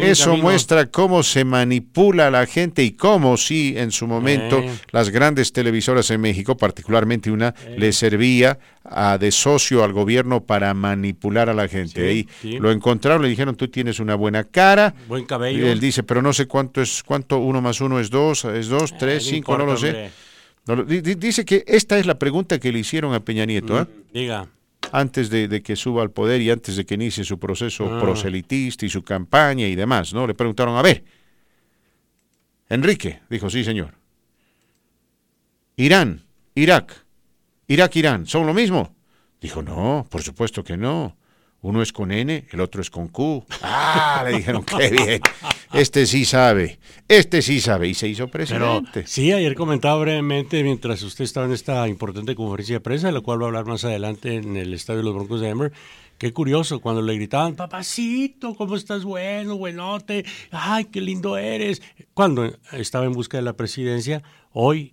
eso 0.00 0.36
muestra 0.38 0.86
cómo 0.86 1.22
se 1.22 1.44
manipula 1.44 2.26
a 2.26 2.30
la 2.32 2.46
gente 2.46 2.82
y 2.82 2.92
cómo, 2.92 3.36
sí, 3.36 3.74
en 3.76 3.92
su 3.92 4.08
momento, 4.08 4.60
las 4.90 5.10
grandes 5.10 5.52
televisoras 5.52 6.10
en 6.10 6.20
México, 6.20 6.56
particularmente 6.56 7.30
una, 7.30 7.54
le 7.76 7.92
servía 7.92 8.58
a, 8.90 9.18
de 9.18 9.30
socio 9.30 9.84
al 9.84 9.92
gobierno 9.92 10.44
para 10.44 10.74
manipular 10.74 11.48
a 11.48 11.54
la 11.54 11.68
gente. 11.68 12.06
Ahí 12.08 12.28
lo 12.58 12.70
encontraron, 12.70 13.22
le 13.22 13.28
dijeron, 13.28 13.56
tú 13.56 13.68
tienes 13.68 14.00
una 14.00 14.14
buena 14.14 14.44
cara. 14.44 14.94
Buen 15.08 15.24
cabello. 15.24 15.66
Y 15.66 15.68
él 15.68 15.80
dice, 15.80 16.02
pero 16.02 16.20
no 16.22 16.32
sé 16.32 16.46
cuánto 16.46 16.82
es, 16.82 17.02
cuánto 17.02 17.38
uno 17.38 17.62
más 17.62 17.80
uno 17.80 18.00
es 18.00 18.10
dos, 18.10 18.44
es 18.44 18.68
dos, 18.68 18.92
eh, 18.92 18.96
tres, 18.98 19.24
cinco, 19.24 19.56
no 19.56 19.64
lo 19.64 19.76
sé. 19.76 20.10
dice 20.86 21.44
que 21.44 21.64
esta 21.66 21.98
es 21.98 22.06
la 22.06 22.18
pregunta 22.18 22.58
que 22.58 22.72
le 22.72 22.80
hicieron 22.80 23.14
a 23.14 23.20
Peña 23.20 23.44
Nieto. 23.44 23.78
¿ah? 23.78 23.84
Mm, 23.84 24.12
diga. 24.12 24.48
Antes 24.92 25.30
de, 25.30 25.62
que 25.62 25.76
suba 25.76 26.02
al 26.02 26.10
poder 26.10 26.40
y 26.40 26.50
antes 26.50 26.74
de 26.76 26.84
que 26.84 26.94
inicie 26.94 27.22
su 27.22 27.38
proceso 27.38 27.88
ah. 27.94 28.00
proselitista 28.00 28.86
y 28.86 28.88
su 28.88 29.02
campaña 29.02 29.66
y 29.66 29.76
demás, 29.76 30.12
¿no? 30.12 30.26
Le 30.26 30.34
preguntaron, 30.34 30.76
a 30.76 30.82
ver, 30.82 31.04
Enrique, 32.68 33.20
dijo, 33.28 33.50
sí, 33.50 33.62
señor. 33.62 33.94
Irán, 35.76 36.22
Irak, 36.54 37.04
Irak-Irán, 37.70 38.26
¿son 38.26 38.48
lo 38.48 38.52
mismo? 38.52 38.96
Dijo, 39.40 39.62
no, 39.62 40.04
por 40.10 40.22
supuesto 40.22 40.64
que 40.64 40.76
no. 40.76 41.16
Uno 41.62 41.82
es 41.82 41.92
con 41.92 42.10
N, 42.10 42.46
el 42.50 42.60
otro 42.60 42.82
es 42.82 42.90
con 42.90 43.06
Q. 43.06 43.44
Ah, 43.62 44.24
le 44.26 44.38
dijeron, 44.38 44.64
qué 44.64 44.90
bien. 44.90 45.22
Este 45.72 46.04
sí 46.06 46.24
sabe, 46.24 46.80
este 47.06 47.42
sí 47.42 47.60
sabe. 47.60 47.86
Y 47.86 47.94
se 47.94 48.08
hizo 48.08 48.26
presidente. 48.26 49.06
sí, 49.06 49.30
ayer 49.30 49.54
comentaba 49.54 50.00
brevemente, 50.00 50.64
mientras 50.64 51.00
usted 51.04 51.22
estaba 51.22 51.46
en 51.46 51.52
esta 51.52 51.86
importante 51.86 52.34
conferencia 52.34 52.74
de 52.74 52.80
prensa, 52.80 53.06
de 53.06 53.12
la 53.12 53.20
cual 53.20 53.40
va 53.40 53.44
a 53.44 53.46
hablar 53.46 53.66
más 53.66 53.84
adelante 53.84 54.34
en 54.34 54.56
el 54.56 54.74
Estadio 54.74 54.98
de 54.98 55.04
los 55.04 55.14
Broncos 55.14 55.40
de 55.40 55.46
Denver, 55.46 55.72
Qué 56.18 56.34
curioso, 56.34 56.80
cuando 56.80 57.00
le 57.00 57.14
gritaban, 57.14 57.54
papacito, 57.54 58.54
¿cómo 58.54 58.76
estás 58.76 59.04
bueno, 59.04 59.56
buenote? 59.56 60.26
Ay, 60.50 60.84
qué 60.86 61.00
lindo 61.00 61.38
eres. 61.38 61.80
Cuando 62.12 62.52
estaba 62.72 63.06
en 63.06 63.12
busca 63.12 63.38
de 63.38 63.42
la 63.42 63.54
presidencia, 63.54 64.22
hoy 64.52 64.92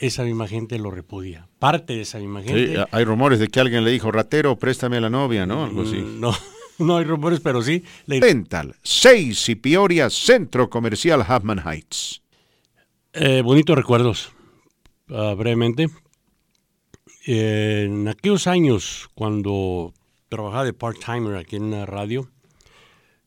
esa 0.00 0.24
misma 0.24 0.48
gente 0.48 0.78
lo 0.78 0.90
repudia. 0.90 1.46
Parte 1.58 1.92
de 1.92 2.02
esa 2.02 2.18
misma 2.18 2.42
gente. 2.42 2.74
Sí, 2.74 2.82
hay 2.90 3.04
rumores 3.04 3.38
de 3.38 3.48
que 3.48 3.60
alguien 3.60 3.84
le 3.84 3.90
dijo, 3.90 4.10
ratero, 4.10 4.58
préstame 4.58 4.96
a 4.96 5.00
la 5.02 5.10
novia, 5.10 5.46
¿no? 5.46 5.64
Algo 5.64 5.82
así. 5.82 5.96
Mm, 5.96 6.20
no, 6.20 6.34
no 6.78 6.96
hay 6.96 7.04
rumores, 7.04 7.40
pero 7.40 7.62
sí. 7.62 7.84
Dental, 8.06 8.74
6 8.82 9.50
y 9.50 9.54
Peoria, 9.56 10.08
Centro 10.08 10.70
Comercial 10.70 11.20
Huffman 11.20 11.60
Heights. 11.64 12.22
Eh, 13.12 13.42
bonitos 13.42 13.76
recuerdos, 13.76 14.32
ah, 15.10 15.34
brevemente. 15.36 15.88
en 17.26 18.08
aquellos 18.08 18.46
años, 18.46 19.10
cuando 19.14 19.92
trabajaba 20.30 20.64
de 20.64 20.72
part-timer 20.72 21.36
aquí 21.36 21.56
en 21.56 21.72
la 21.72 21.84
radio, 21.84 22.30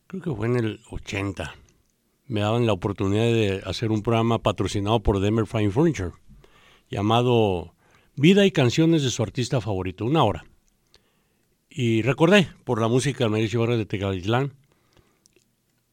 creo 0.07 0.23
que 0.23 0.31
fue 0.33 0.47
en 0.47 0.55
el 0.55 0.79
80, 0.89 1.55
me 2.27 2.39
daban 2.39 2.65
la 2.65 2.73
oportunidad 2.73 3.25
de 3.25 3.61
hacer 3.65 3.91
un 3.91 4.01
programa 4.01 4.39
patrocinado 4.39 5.03
por 5.03 5.19
Denver 5.19 5.45
Fine 5.45 5.69
Furniture 5.69 6.13
llamado 6.93 7.73
Vida 8.15 8.45
y 8.45 8.51
canciones 8.51 9.01
de 9.01 9.09
su 9.09 9.23
artista 9.23 9.59
favorito, 9.59 10.05
una 10.05 10.23
hora. 10.23 10.45
Y 11.67 12.03
recordé 12.03 12.47
por 12.63 12.79
la 12.79 12.87
música 12.87 13.23
del 13.23 13.31
Mariachi 13.31 13.57
Vargas 13.57 13.79
de 13.79 13.85
Tecalitlán 13.87 14.53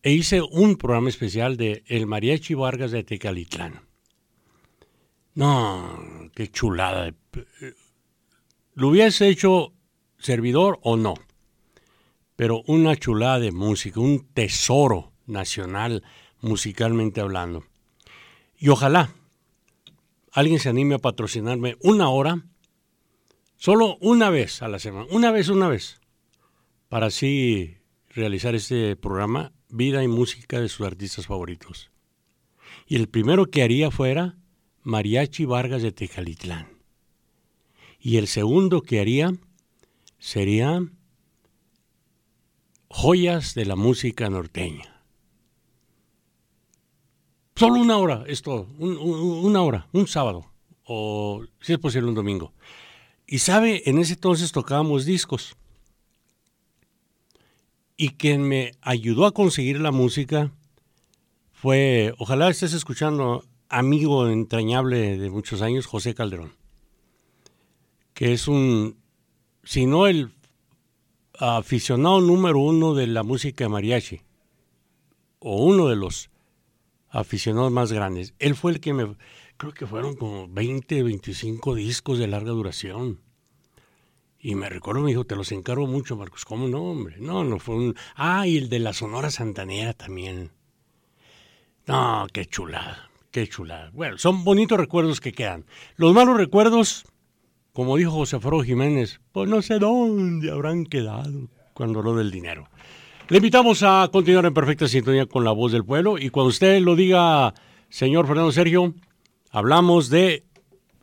e 0.02 0.12
hice 0.12 0.42
un 0.42 0.76
programa 0.76 1.08
especial 1.08 1.56
de 1.56 1.82
El 1.86 2.06
Mariachi 2.06 2.52
Vargas 2.52 2.90
de 2.90 3.02
Tecalitlán. 3.02 3.80
No, 5.34 6.30
qué 6.34 6.48
chulada. 6.48 7.14
Lo 8.74 8.88
hubiese 8.88 9.28
hecho 9.28 9.72
servidor 10.18 10.78
o 10.82 10.98
no, 10.98 11.14
pero 12.36 12.62
una 12.66 12.94
chulada 12.96 13.40
de 13.40 13.52
música, 13.52 14.00
un 14.00 14.26
tesoro 14.34 15.12
nacional 15.26 16.02
musicalmente 16.42 17.22
hablando. 17.22 17.64
Y 18.58 18.68
ojalá 18.68 19.14
alguien 20.32 20.58
se 20.58 20.68
anime 20.68 20.96
a 20.96 20.98
patrocinarme 20.98 21.76
una 21.80 22.08
hora, 22.08 22.44
solo 23.56 23.96
una 24.00 24.30
vez 24.30 24.62
a 24.62 24.68
la 24.68 24.78
semana, 24.78 25.06
una 25.10 25.30
vez, 25.30 25.48
una 25.48 25.68
vez, 25.68 26.00
para 26.88 27.06
así 27.06 27.76
realizar 28.08 28.54
este 28.54 28.96
programa, 28.96 29.52
Vida 29.68 30.02
y 30.02 30.08
Música 30.08 30.60
de 30.60 30.68
sus 30.68 30.86
artistas 30.86 31.26
favoritos. 31.26 31.90
Y 32.86 32.96
el 32.96 33.08
primero 33.08 33.46
que 33.46 33.62
haría 33.62 33.90
fuera 33.90 34.36
Mariachi 34.82 35.44
Vargas 35.44 35.82
de 35.82 35.92
Tecalitlán. 35.92 36.68
Y 38.00 38.16
el 38.16 38.26
segundo 38.26 38.82
que 38.82 39.00
haría 39.00 39.32
sería 40.18 40.82
Joyas 42.88 43.54
de 43.54 43.66
la 43.66 43.76
Música 43.76 44.28
Norteña. 44.30 44.89
Solo 47.60 47.78
una 47.78 47.98
hora, 47.98 48.24
esto, 48.26 48.66
una 48.78 49.60
hora, 49.60 49.86
un 49.92 50.06
sábado, 50.06 50.46
o 50.82 51.44
si 51.60 51.74
es 51.74 51.78
posible 51.78 52.08
un 52.08 52.14
domingo. 52.14 52.54
Y 53.26 53.40
sabe, 53.40 53.82
en 53.84 53.98
ese 53.98 54.14
entonces 54.14 54.50
tocábamos 54.50 55.04
discos. 55.04 55.58
Y 57.98 58.14
quien 58.14 58.44
me 58.44 58.72
ayudó 58.80 59.26
a 59.26 59.32
conseguir 59.32 59.78
la 59.78 59.90
música 59.90 60.50
fue, 61.52 62.14
ojalá 62.16 62.48
estés 62.48 62.72
escuchando, 62.72 63.44
amigo 63.68 64.26
entrañable 64.26 65.18
de 65.18 65.28
muchos 65.28 65.60
años, 65.60 65.84
José 65.84 66.14
Calderón, 66.14 66.54
que 68.14 68.32
es 68.32 68.48
un, 68.48 68.96
si 69.64 69.84
no 69.84 70.06
el 70.06 70.30
aficionado 71.38 72.22
número 72.22 72.58
uno 72.58 72.94
de 72.94 73.06
la 73.06 73.22
música 73.22 73.64
de 73.64 73.68
mariachi, 73.68 74.22
o 75.40 75.62
uno 75.62 75.88
de 75.88 75.96
los 75.96 76.30
aficionados 77.10 77.72
más 77.72 77.92
grandes. 77.92 78.34
Él 78.38 78.54
fue 78.54 78.72
el 78.72 78.80
que 78.80 78.94
me, 78.94 79.16
creo 79.56 79.72
que 79.74 79.86
fueron 79.86 80.16
como 80.16 80.48
20, 80.48 81.02
25 81.02 81.74
discos 81.74 82.18
de 82.18 82.28
larga 82.28 82.52
duración. 82.52 83.20
Y 84.38 84.54
me 84.54 84.70
recuerdo, 84.70 85.02
me 85.02 85.10
dijo, 85.10 85.24
te 85.24 85.36
los 85.36 85.52
encargo 85.52 85.86
mucho, 85.86 86.16
Marcos. 86.16 86.46
¿Cómo 86.46 86.66
no, 86.66 86.82
hombre? 86.82 87.16
No, 87.18 87.44
no 87.44 87.58
fue 87.58 87.74
un... 87.74 87.96
Ah, 88.14 88.46
y 88.46 88.56
el 88.56 88.70
de 88.70 88.78
la 88.78 88.94
Sonora 88.94 89.30
Santanera 89.30 89.92
también. 89.92 90.50
No, 91.86 92.26
qué 92.32 92.46
chulada, 92.46 93.10
qué 93.32 93.46
chulada. 93.46 93.90
Bueno, 93.92 94.16
son 94.16 94.44
bonitos 94.44 94.78
recuerdos 94.78 95.20
que 95.20 95.32
quedan. 95.32 95.66
Los 95.96 96.14
malos 96.14 96.38
recuerdos, 96.38 97.04
como 97.74 97.98
dijo 97.98 98.12
José 98.12 98.40
Faro 98.40 98.62
Jiménez, 98.62 99.20
pues 99.32 99.48
no 99.48 99.60
sé 99.60 99.78
dónde 99.78 100.50
habrán 100.50 100.86
quedado 100.86 101.48
cuando 101.74 102.00
lo 102.00 102.14
del 102.14 102.30
dinero. 102.30 102.68
Le 103.30 103.36
invitamos 103.36 103.84
a 103.84 104.08
continuar 104.10 104.44
en 104.46 104.52
perfecta 104.52 104.88
sintonía 104.88 105.24
con 105.24 105.44
la 105.44 105.52
voz 105.52 105.70
del 105.70 105.84
pueblo 105.84 106.18
y 106.18 106.30
cuando 106.30 106.48
usted 106.48 106.80
lo 106.80 106.96
diga, 106.96 107.54
señor 107.88 108.26
Fernando 108.26 108.50
Sergio, 108.50 108.92
hablamos 109.52 110.10
de 110.10 110.42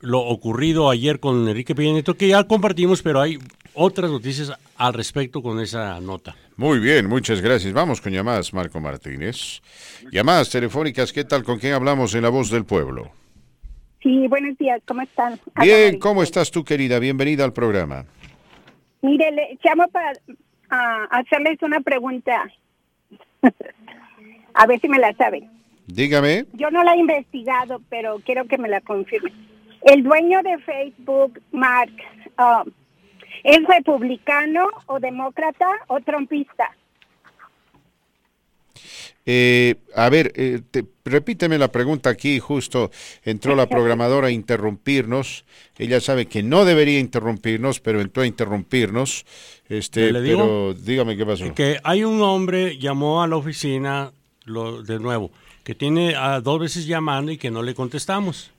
lo 0.01 0.19
ocurrido 0.19 0.89
ayer 0.89 1.21
con 1.21 1.47
Enrique 1.47 1.73
Peña 1.73 2.01
que 2.03 2.28
ya 2.28 2.43
compartimos, 2.43 3.01
pero 3.01 3.21
hay 3.21 3.38
otras 3.73 4.11
noticias 4.11 4.51
al 4.75 4.93
respecto 4.93 5.41
con 5.41 5.61
esa 5.61 6.01
nota. 6.01 6.36
Muy 6.57 6.80
bien, 6.80 7.07
muchas 7.07 7.39
gracias. 7.39 7.71
Vamos 7.71 8.01
con 8.01 8.11
llamadas, 8.11 8.53
Marco 8.53 8.82
Martínez. 8.82 9.61
Llamadas 10.11 10.49
telefónicas, 10.49 11.13
¿qué 11.13 11.23
tal? 11.23 11.45
¿Con 11.45 11.59
quién 11.59 11.75
hablamos 11.75 12.13
en 12.13 12.23
La 12.23 12.30
Voz 12.30 12.51
del 12.51 12.65
Pueblo? 12.65 13.09
Sí, 14.03 14.28
buenos 14.28 14.57
días, 14.57 14.82
¿cómo 14.86 15.01
están? 15.01 15.39
Bien, 15.61 15.97
¿cómo 15.97 16.23
estás 16.23 16.51
tú, 16.51 16.65
querida? 16.65 16.99
Bienvenida 16.99 17.45
al 17.45 17.53
programa. 17.53 18.03
Mire, 19.01 19.32
le 19.32 19.57
llamo 19.63 19.88
para 19.88 20.11
a 20.70 21.03
hacerles 21.11 21.61
una 21.61 21.82
pregunta. 21.82 22.49
a 24.53 24.68
ver 24.68 24.80
si 24.80 24.88
me 24.88 24.99
la 24.99 25.13
saben. 25.13 25.49
Dígame. 25.86 26.45
Yo 26.53 26.70
no 26.72 26.84
la 26.84 26.93
he 26.93 26.97
investigado, 26.97 27.82
pero 27.89 28.20
quiero 28.26 28.45
que 28.45 28.57
me 28.57 28.68
la 28.68 28.82
confirme. 28.82 29.32
El 29.84 30.03
dueño 30.03 30.43
de 30.43 30.57
Facebook, 30.59 31.41
Mark, 31.51 31.93
um, 32.38 32.72
¿Es 33.43 33.63
republicano 33.65 34.68
o 34.88 34.99
demócrata 34.99 35.68
o 35.88 35.99
trompista? 36.01 36.76
Eh, 39.30 39.75
a 39.93 40.07
ver, 40.07 40.32
eh, 40.38 40.61
repíteme 41.03 41.57
la 41.57 41.69
pregunta 41.69 42.09
aquí, 42.09 42.39
justo 42.39 42.91
entró 43.23 43.57
la 43.57 43.67
programadora 43.67 44.28
a 44.28 44.32
interrumpirnos. 44.32 45.43
Ella 45.78 45.99
sabe 45.99 46.28
que 46.28 46.43
no 46.43 46.63
debería 46.63 46.97
interrumpirnos, 46.97 47.82
pero 47.82 47.99
entró 47.99 48.23
a 48.23 48.25
interrumpirnos. 48.25 49.25
Este, 49.67 50.13
¿Le 50.13 50.21
pero 50.21 50.73
dígame 50.73 51.17
qué 51.17 51.25
pasó. 51.25 51.53
Que 51.53 51.78
hay 51.84 52.05
un 52.05 52.21
hombre 52.21 52.78
llamó 52.78 53.21
a 53.21 53.28
la 53.28 53.36
oficina 53.36 54.13
lo, 54.45 54.82
de 54.82 54.97
nuevo, 54.97 55.30
que 55.65 55.75
tiene 55.75 56.15
a 56.15 56.39
dos 56.39 56.61
veces 56.61 56.88
llamando 56.88 57.30
y 57.30 57.38
que 57.38 57.51
no 57.51 57.63
le 57.63 57.75
contestamos. 57.75 58.51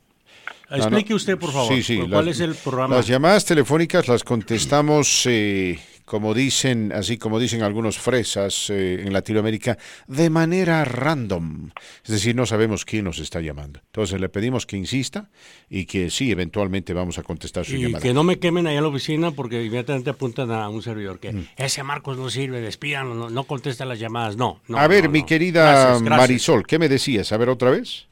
Explique 0.71 1.15
usted, 1.15 1.39
por 1.39 1.51
favor, 1.51 1.73
cuál 2.11 2.29
es 2.29 2.41
el 2.41 2.55
programa. 2.55 2.97
Las 2.97 3.07
llamadas 3.07 3.47
telefónicas 3.47 4.07
las 4.07 4.23
contestamos 4.23 5.25
eh, 5.25 5.79
como 6.09 6.33
dicen, 6.33 6.91
así 6.93 7.19
como 7.19 7.39
dicen 7.39 7.63
algunos 7.63 7.99
fresas 7.99 8.71
eh, 8.71 9.03
en 9.03 9.13
Latinoamérica, 9.13 9.77
de 10.07 10.31
manera 10.31 10.83
random. 10.85 11.71
Es 12.03 12.11
decir, 12.11 12.35
no 12.35 12.47
sabemos 12.47 12.87
quién 12.87 13.05
nos 13.05 13.19
está 13.19 13.41
llamando. 13.41 13.81
Entonces 13.85 14.19
le 14.19 14.31
pedimos 14.31 14.65
que 14.65 14.79
insista 14.79 15.29
y 15.69 15.85
que 15.85 16.09
sí, 16.09 16.33
eventualmente 16.33 16.95
vamos 16.95 17.19
a 17.19 17.23
contestar 17.23 17.67
su 17.67 17.77
llamada. 17.77 17.99
Y 17.99 18.09
que 18.09 18.15
no 18.15 18.25
me 18.25 18.39
quemen 18.39 18.67
ahí 18.67 18.77
en 18.77 18.83
la 18.83 18.89
oficina 18.89 19.31
porque 19.33 19.63
inmediatamente 19.63 20.09
apuntan 20.09 20.51
a 20.51 20.69
un 20.71 20.83
servidor 20.83 21.21
que 21.21 21.33
mm. 21.33 21.49
ese 21.59 21.83
Marcos 21.83 22.17
no 22.17 22.31
sirve, 22.31 22.63
despidan, 22.63 23.33
no, 23.33 23.45
contesta 23.45 23.85
las 23.85 23.99
llamadas. 23.99 24.37
No, 24.37 24.61
A 24.75 24.89
ver, 24.89 25.11
mi 25.11 25.25
querida 25.25 26.01
Marisol, 26.01 26.67
¿qué 26.67 26.79
me 26.79 26.89
decías? 26.89 27.31
A 27.33 27.37
ver 27.37 27.51
otra 27.51 27.71
vez. 27.71 28.09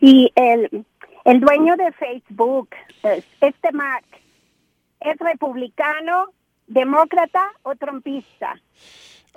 Sí, 0.00 0.32
el, 0.34 0.84
el 1.26 1.40
dueño 1.40 1.76
de 1.76 1.92
Facebook, 1.92 2.70
este 3.40 3.70
Mark, 3.72 4.06
es 5.00 5.16
republicano 5.18 6.32
demócrata 6.72 7.42
o 7.62 7.74
trompista? 7.76 8.60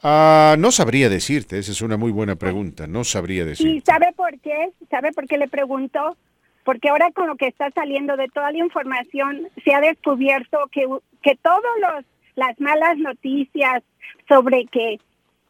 Ah, 0.04 0.56
no 0.60 0.72
sabría 0.72 1.10
decirte, 1.10 1.58
esa 1.58 1.72
es 1.72 1.82
una 1.82 1.98
muy 1.98 2.12
buena 2.12 2.36
pregunta, 2.36 2.86
no 2.86 3.04
sabría 3.04 3.46
decirte. 3.46 3.78
¿Y 3.78 3.82
sabe 3.82 4.14
por 4.14 4.38
qué? 4.40 4.72
¿Sabe 4.90 5.12
por 5.12 5.26
qué 5.26 5.38
le 5.38 5.48
pregunto? 5.48 6.18
Porque 6.64 6.90
ahora 6.90 7.12
con 7.12 7.28
lo 7.28 7.36
que 7.36 7.48
está 7.48 7.72
saliendo 7.72 8.18
de 8.18 8.28
toda 8.28 8.52
la 8.52 8.58
información, 8.58 9.48
se 9.64 9.74
ha 9.74 9.82
descubierto 9.82 10.60
que, 10.72 10.88
que 11.22 11.36
todas 11.42 12.06
las 12.36 12.60
malas 12.60 12.98
noticias 12.98 13.84
sobre 14.28 14.66
que, 14.66 15.00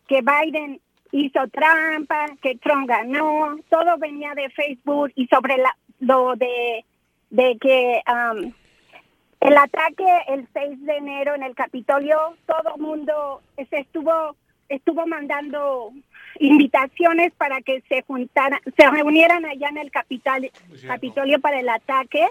que 0.08 0.22
Biden 0.22 0.80
hizo 1.12 1.48
trampa, 1.48 2.28
que 2.42 2.56
Trump 2.58 2.88
ganó, 2.88 3.58
todo 3.70 3.98
venía 3.98 4.34
de 4.36 4.50
Facebook 4.50 5.12
y 5.16 5.28
sobre 5.28 5.58
la, 5.58 5.76
lo 6.00 6.36
de, 6.36 6.86
de 7.30 7.58
que... 7.60 8.02
Um, 8.08 8.54
el 9.42 9.58
ataque 9.58 10.06
el 10.28 10.48
6 10.54 10.86
de 10.86 10.98
enero 10.98 11.36
en 11.36 11.44
el 11.44 11.56
Capitolio, 11.56 12.18
todo 12.46 12.76
el 12.76 12.82
mundo 12.82 13.42
se 13.70 13.80
estuvo 13.80 14.36
estuvo 14.70 15.06
mandando 15.06 15.92
invitaciones 16.40 17.32
para 17.34 17.62
que 17.62 17.82
se 17.88 18.02
juntaran, 18.04 18.60
se 18.76 18.90
reunieran 18.90 19.46
allá 19.46 19.70
en 19.70 19.78
el 19.78 19.92
Capitolio 19.92 21.40
para 21.40 21.60
el 21.60 21.70
ataque. 21.70 22.28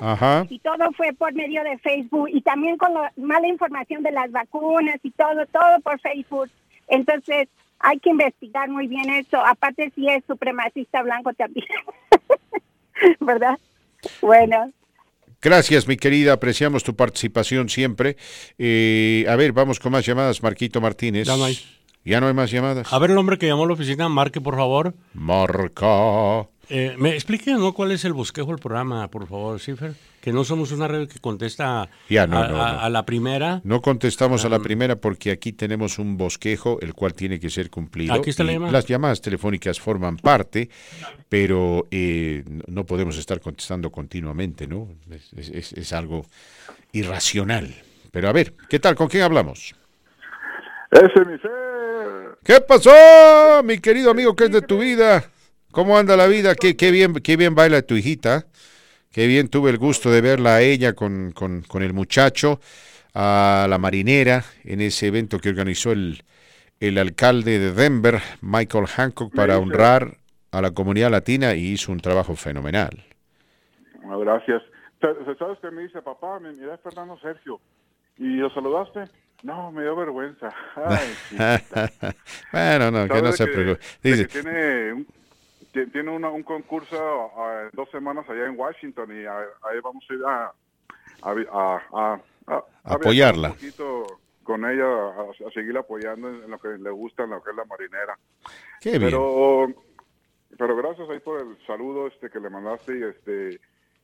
Y 0.48 0.58
todo 0.58 0.92
fue 0.92 1.12
por 1.12 1.32
medio 1.32 1.62
de 1.64 1.78
Facebook 1.78 2.28
y 2.30 2.42
también 2.42 2.76
con 2.76 2.92
la 2.92 3.12
mala 3.16 3.48
información 3.48 4.02
de 4.02 4.12
las 4.12 4.30
vacunas 4.30 4.98
y 5.02 5.10
todo, 5.12 5.46
todo 5.46 5.80
por 5.82 6.00
Facebook. 6.00 6.50
Entonces 6.88 7.48
hay 7.78 7.98
que 7.98 8.10
investigar 8.10 8.68
muy 8.68 8.86
bien 8.86 9.10
eso, 9.10 9.38
aparte 9.44 9.90
si 9.94 10.08
es 10.08 10.24
supremacista 10.26 11.02
blanco 11.02 11.32
también, 11.34 11.66
¿verdad? 13.20 13.58
Bueno, 14.20 14.70
Gracias, 15.44 15.86
mi 15.86 15.98
querida. 15.98 16.32
Apreciamos 16.32 16.82
tu 16.84 16.96
participación 16.96 17.68
siempre. 17.68 18.16
Eh, 18.56 19.26
a 19.28 19.36
ver, 19.36 19.52
vamos 19.52 19.78
con 19.78 19.92
más 19.92 20.06
llamadas. 20.06 20.42
Marquito 20.42 20.80
Martínez. 20.80 21.26
Ya 21.26 21.36
no 21.36 21.44
hay. 21.44 21.58
Ya 22.02 22.18
no 22.18 22.28
hay 22.28 22.32
más 22.32 22.50
llamadas. 22.50 22.90
A 22.90 22.98
ver, 22.98 23.10
el 23.10 23.18
hombre 23.18 23.36
que 23.36 23.46
llamó 23.46 23.64
a 23.64 23.66
la 23.66 23.74
oficina, 23.74 24.08
marque, 24.08 24.40
por 24.40 24.56
favor. 24.56 24.94
Marca. 25.12 26.48
Eh, 26.70 26.94
¿Me 26.96 27.12
explique 27.12 27.52
¿no? 27.52 27.74
cuál 27.74 27.92
es 27.92 28.06
el 28.06 28.14
bosquejo 28.14 28.48
del 28.48 28.58
programa, 28.58 29.10
por 29.10 29.28
favor, 29.28 29.60
Cifer? 29.60 29.92
Que 30.24 30.32
no 30.32 30.42
somos 30.42 30.72
una 30.72 30.88
red 30.88 31.06
que 31.06 31.18
contesta 31.18 31.82
a, 31.82 32.88
la 32.88 33.04
primera. 33.04 33.60
No 33.62 33.82
contestamos 33.82 34.42
a 34.46 34.48
la 34.48 34.58
primera 34.58 34.96
porque 34.96 35.30
aquí 35.30 35.52
tenemos 35.52 35.98
un 35.98 36.16
bosquejo 36.16 36.78
el 36.80 36.94
cual 36.94 37.12
tiene 37.12 37.38
que 37.38 37.50
ser 37.50 37.68
cumplido. 37.68 38.14
Aquí 38.14 38.30
está 38.30 38.42
la 38.42 38.52
llamada. 38.52 38.72
Las 38.72 38.86
llamadas 38.86 39.20
telefónicas 39.20 39.78
forman 39.78 40.16
parte, 40.16 40.70
pero 41.28 41.88
eh, 41.90 42.42
no 42.68 42.86
podemos 42.86 43.18
estar 43.18 43.38
contestando 43.38 43.92
continuamente, 43.92 44.66
¿no? 44.66 44.88
Es, 45.36 45.50
es 45.50 45.92
algo 45.92 46.24
irracional. 46.92 47.74
Pero 48.10 48.30
a 48.30 48.32
ver, 48.32 48.54
¿qué 48.70 48.78
tal? 48.78 48.94
¿Con 48.94 49.08
quién 49.08 49.24
hablamos? 49.24 49.74
Ese 50.90 51.22
mi 51.26 51.38
ser. 51.38 52.38
¿Qué 52.42 52.62
pasó, 52.62 53.62
mi 53.62 53.78
querido 53.78 54.10
amigo? 54.10 54.34
¿Qué 54.34 54.44
es 54.44 54.52
de 54.52 54.62
tu 54.62 54.78
vida? 54.78 55.30
¿Cómo 55.70 55.98
anda 55.98 56.16
la 56.16 56.28
vida? 56.28 56.54
Qué, 56.54 56.78
qué, 56.78 56.90
bien, 56.90 57.12
qué 57.12 57.36
bien 57.36 57.54
baila 57.54 57.82
tu 57.82 57.94
hijita. 57.94 58.46
Qué 59.14 59.28
bien 59.28 59.48
tuve 59.48 59.70
el 59.70 59.78
gusto 59.78 60.10
de 60.10 60.20
verla 60.20 60.56
a 60.56 60.60
ella 60.60 60.92
con, 60.94 61.30
con, 61.30 61.82
el 61.82 61.92
muchacho, 61.92 62.58
a 63.14 63.68
la 63.70 63.78
marinera, 63.78 64.42
en 64.64 64.80
ese 64.80 65.06
evento 65.06 65.38
que 65.38 65.50
organizó 65.50 65.92
el, 65.92 66.24
el 66.80 66.98
alcalde 66.98 67.60
de 67.60 67.72
Denver, 67.72 68.16
Michael 68.42 68.88
Hancock, 68.88 69.32
para 69.32 69.60
honrar 69.60 70.16
a 70.50 70.60
la 70.60 70.72
comunidad 70.72 71.12
latina 71.12 71.54
y 71.54 71.74
hizo 71.74 71.92
un 71.92 72.00
trabajo 72.00 72.34
fenomenal. 72.34 73.04
Gracias. 74.02 74.62
¿Sabes 75.38 75.58
qué 75.62 75.70
me 75.70 75.82
dice 75.82 76.02
papá? 76.02 76.40
Me 76.40 76.52
mira 76.52 76.76
Fernando 76.78 77.16
Sergio. 77.18 77.60
¿Y 78.18 78.38
lo 78.38 78.50
saludaste? 78.50 79.04
No, 79.44 79.70
me 79.70 79.82
dio 79.82 79.94
vergüenza. 79.94 80.48
bueno, 82.52 82.90
no, 82.90 83.06
que 83.06 83.22
no 83.22 83.30
se 83.30 83.46
preocupe. 83.46 83.84
Dice, 84.02 84.26
tiene 84.26 84.92
un, 84.92 85.06
tiene 85.92 86.10
un 86.10 86.42
concurso 86.42 87.32
uh, 87.36 87.70
dos 87.72 87.90
semanas 87.90 88.28
allá 88.28 88.46
en 88.46 88.58
Washington 88.58 89.10
y 89.10 89.26
ahí 89.26 89.80
vamos 89.82 90.04
a 90.08 90.14
ir 90.14 90.20
a, 90.26 90.52
a, 91.22 92.20
a, 92.46 92.64
apoyarla. 92.84 93.48
Un 93.48 93.54
poquito 93.54 94.06
con 94.42 94.64
ella, 94.64 94.84
a, 94.86 95.50
seguir 95.52 95.76
apoyando 95.76 96.28
en, 96.28 96.50
lo 96.50 96.58
que 96.58 96.68
le 96.68 96.90
gusta, 96.90 97.24
en 97.24 97.30
lo 97.30 97.42
que 97.42 97.50
es 97.50 97.56
la 97.56 97.64
marinera. 97.64 98.18
Qué 98.80 99.00
pero, 99.00 99.66
Pero 100.56 100.76
gracias 100.76 101.08
ahí 101.10 101.20
por 101.20 101.40
el 101.40 101.58
saludo 101.66 102.06
este 102.06 102.30
que 102.30 102.40
le 102.40 102.50
mandaste 102.50 102.98
y 102.98 103.02
este 103.02 103.60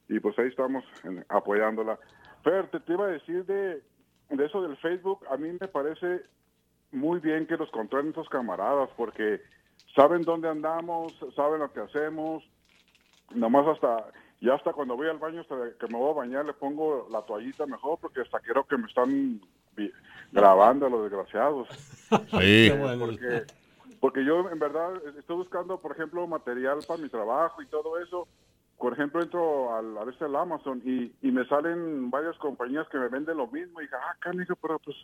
y 0.09 0.19
pues 0.19 0.39
ahí 0.39 0.49
estamos 0.49 0.85
apoyándola. 1.29 1.99
Fer, 2.43 2.69
te, 2.69 2.81
te 2.81 2.93
iba 2.93 3.07
a 3.07 3.11
decir 3.11 3.45
de 3.47 3.83
de 4.31 4.47
eso 4.47 4.63
del 4.63 4.77
Facebook, 4.77 5.25
a 5.29 5.37
mí 5.37 5.51
me 5.61 5.69
parece 5.69 6.23
muy 6.93 7.21
bien 7.21 7.47
que 7.47 7.57
los 7.57 7.71
controlen 7.71 8.11
estos 8.11 8.29
camaradas, 8.29 8.89
porque 8.97 9.41
saben 9.95 10.23
dónde 10.23 10.49
andamos, 10.49 11.13
saben 11.35 11.61
lo 11.61 11.73
que 11.73 11.81
hacemos, 11.81 12.45
nomás 13.35 13.67
hasta, 13.67 14.07
ya 14.41 14.55
hasta 14.55 14.73
cuando 14.73 14.97
voy 14.97 15.09
al 15.09 15.19
baño, 15.19 15.41
hasta 15.41 15.57
que 15.79 15.87
me 15.89 15.99
voy 15.99 16.11
a 16.11 16.15
bañar, 16.15 16.45
le 16.45 16.53
pongo 16.53 17.09
la 17.11 17.23
toallita 17.23 17.67
mejor, 17.67 17.99
porque 18.01 18.21
hasta 18.21 18.41
quiero 18.41 18.67
que 18.67 18.77
me 18.77 18.87
están 18.87 19.41
grabando 20.33 20.87
a 20.87 20.91
los 20.91 21.03
desgraciados. 21.03 21.69
Sí. 22.41 22.73
Porque, 22.99 23.45
porque 24.01 24.25
yo 24.25 24.51
en 24.51 24.59
verdad 24.59 24.91
estoy 25.17 25.37
buscando, 25.37 25.79
por 25.79 25.93
ejemplo, 25.93 26.27
material 26.27 26.81
para 26.89 27.01
mi 27.01 27.09
trabajo 27.09 27.63
y 27.63 27.67
todo 27.67 28.01
eso, 28.01 28.27
por 28.77 28.95
ejemplo, 28.95 29.23
entro 29.23 29.77
al, 29.77 29.97
a 29.97 30.03
veces 30.03 30.23
al 30.23 30.35
Amazon 30.35 30.83
y, 30.85 31.13
y, 31.23 31.31
me 31.31 31.47
salen 31.47 32.11
varias 32.11 32.37
compañías 32.39 32.89
que 32.89 32.99
me 32.99 33.07
venden 33.07 33.37
lo 33.37 33.47
mismo 33.47 33.81
y 33.81 33.85
digo, 33.85 33.97
ah, 33.97 34.17
canijo, 34.19 34.57
pero 34.57 34.81
pues, 34.81 34.97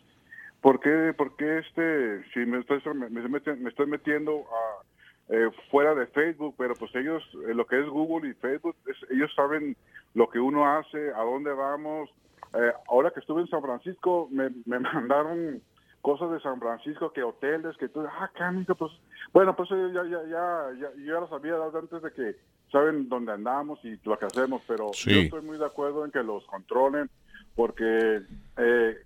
¿por 0.67 0.81
qué, 0.81 1.13
por 1.15 1.33
qué 1.37 1.59
este, 1.59 2.29
si 2.33 2.39
me 2.39 2.59
estoy, 2.59 2.81
me, 2.93 3.69
estoy 3.69 3.87
metiendo 3.87 4.43
a, 4.51 5.33
eh, 5.33 5.49
fuera 5.71 5.95
de 5.95 6.07
Facebook, 6.07 6.55
pero 6.57 6.73
pues 6.75 6.93
ellos, 6.93 7.23
eh, 7.47 7.53
lo 7.53 7.65
que 7.65 7.79
es 7.79 7.87
Google 7.87 8.29
y 8.29 8.33
Facebook, 8.33 8.75
ellos 9.09 9.31
saben 9.33 9.77
lo 10.13 10.29
que 10.29 10.41
uno 10.41 10.67
hace, 10.67 11.13
a 11.13 11.21
dónde 11.21 11.53
vamos. 11.53 12.09
Eh, 12.53 12.73
ahora 12.89 13.11
que 13.11 13.21
estuve 13.21 13.43
en 13.43 13.47
San 13.47 13.61
Francisco, 13.61 14.27
me, 14.29 14.49
me 14.65 14.79
mandaron 14.93 15.61
cosas 16.01 16.31
de 16.31 16.41
San 16.41 16.59
Francisco, 16.59 17.13
que 17.13 17.23
hoteles, 17.23 17.77
que 17.77 17.87
tú, 17.87 18.01
ah, 18.01 18.29
canijo, 18.37 18.75
pues, 18.75 18.91
bueno, 19.31 19.55
pues 19.55 19.69
ya, 19.69 19.77
ya, 19.77 20.03
ya, 20.03 20.71
ya, 20.81 20.91
yo 20.97 21.13
ya 21.13 21.19
lo 21.21 21.29
sabía 21.29 21.55
antes 21.73 22.01
de 22.01 22.11
que 22.11 22.35
saben 22.73 23.07
dónde 23.07 23.31
andamos 23.31 23.79
y 23.85 23.97
lo 24.03 24.19
que 24.19 24.25
hacemos, 24.25 24.61
pero 24.67 24.91
yo 24.91 25.21
estoy 25.21 25.41
muy 25.43 25.57
de 25.57 25.65
acuerdo 25.65 26.03
en 26.03 26.11
que 26.11 26.23
los 26.23 26.45
controlen 26.47 27.09
porque 27.55 28.21
eh, 28.57 28.97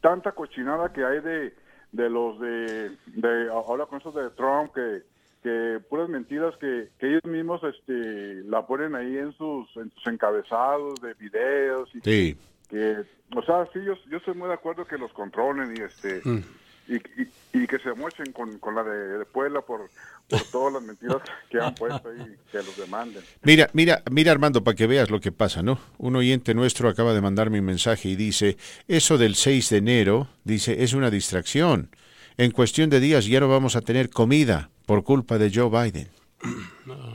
tanta 0.00 0.32
cochinada 0.32 0.92
que 0.92 1.04
hay 1.04 1.20
de, 1.20 1.54
de 1.92 2.10
los 2.10 2.40
de, 2.40 2.90
de 3.06 3.48
ahora 3.50 3.86
con 3.86 4.00
eso 4.00 4.12
de 4.12 4.30
Trump 4.30 4.72
que 4.74 5.02
que 5.42 5.80
puras 5.88 6.08
mentiras 6.08 6.56
que, 6.56 6.88
que 6.98 7.06
ellos 7.06 7.24
mismos 7.24 7.62
este 7.62 8.42
la 8.44 8.66
ponen 8.66 8.96
ahí 8.96 9.16
en 9.16 9.32
sus, 9.34 9.76
en 9.76 9.92
sus 9.92 10.06
encabezados 10.08 11.00
de 11.00 11.14
videos 11.14 11.88
y 11.94 12.00
sí. 12.00 12.38
que 12.68 13.04
o 13.32 13.42
sea 13.42 13.64
sí 13.72 13.78
yo, 13.84 13.94
yo 14.10 14.16
estoy 14.16 14.34
muy 14.34 14.48
de 14.48 14.54
acuerdo 14.54 14.84
que 14.84 14.98
los 14.98 15.12
controlen 15.12 15.72
y 15.76 15.80
este 15.82 16.20
mm. 16.24 16.42
Y, 16.88 17.66
que 17.66 17.78
se 17.78 17.92
mochen 17.94 18.32
con, 18.32 18.58
con 18.58 18.74
la 18.74 18.84
de, 18.84 19.24
Puebla 19.24 19.60
por, 19.60 19.90
por 20.28 20.42
todas 20.52 20.74
las 20.74 20.82
mentiras 20.82 21.16
que 21.50 21.58
han 21.58 21.74
puesto 21.74 22.14
y 22.14 22.36
que 22.50 22.58
los 22.58 22.76
demanden. 22.76 23.22
Mira, 23.42 23.68
mira, 23.72 24.02
mira 24.10 24.32
Armando, 24.32 24.62
para 24.62 24.76
que 24.76 24.86
veas 24.86 25.10
lo 25.10 25.20
que 25.20 25.32
pasa, 25.32 25.62
¿no? 25.62 25.78
Un 25.98 26.16
oyente 26.16 26.54
nuestro 26.54 26.88
acaba 26.88 27.12
de 27.14 27.20
mandarme 27.20 27.60
un 27.60 27.66
mensaje 27.66 28.08
y 28.10 28.16
dice, 28.16 28.56
eso 28.88 29.18
del 29.18 29.34
6 29.34 29.70
de 29.70 29.76
enero, 29.78 30.28
dice, 30.44 30.84
es 30.84 30.92
una 30.92 31.10
distracción. 31.10 31.90
En 32.36 32.50
cuestión 32.50 32.90
de 32.90 33.00
días 33.00 33.26
ya 33.26 33.40
no 33.40 33.48
vamos 33.48 33.76
a 33.76 33.80
tener 33.80 34.10
comida 34.10 34.70
por 34.84 35.02
culpa 35.02 35.38
de 35.38 35.50
Joe 35.52 35.70
Biden. 35.70 36.08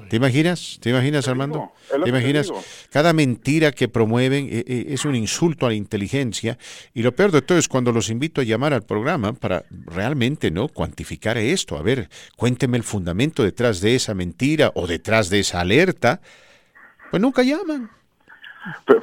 ¿Te 0.10 0.18
imaginas? 0.18 0.78
¿Te 0.82 0.90
imaginas, 0.90 1.28
Armando? 1.28 1.72
¿Te 1.90 2.10
imaginas? 2.10 2.52
Cada 2.92 3.14
mentira 3.14 3.72
que 3.72 3.88
promueven 3.88 4.48
eh, 4.48 4.64
eh, 4.68 4.86
es 4.90 5.06
un 5.06 5.16
insulto 5.16 5.66
a 5.66 5.70
la 5.70 5.76
inteligencia. 5.76 6.58
Y 6.94 7.04
lo 7.04 7.14
peor 7.14 7.32
de 7.32 7.42
todo 7.42 7.58
es 7.58 7.68
cuando 7.68 7.92
los 7.92 8.10
invito 8.10 8.42
a 8.42 8.44
llamar 8.44 8.74
al 8.74 8.82
programa 8.82 9.34
para 9.34 9.64
realmente 9.86 10.52
no 10.52 10.68
cuantificar 10.68 11.38
esto. 11.38 11.78
A 11.78 11.82
ver, 11.82 12.10
cuénteme 12.36 12.78
el 12.78 12.84
fundamento 12.84 13.44
detrás 13.44 13.80
de 13.80 13.96
esa 13.96 14.14
mentira 14.14 14.72
o 14.76 14.88
detrás 14.88 15.30
de 15.30 15.40
esa 15.40 15.62
alerta. 15.62 16.20
Pues 17.10 17.22
nunca 17.22 17.44
llaman. 17.44 17.90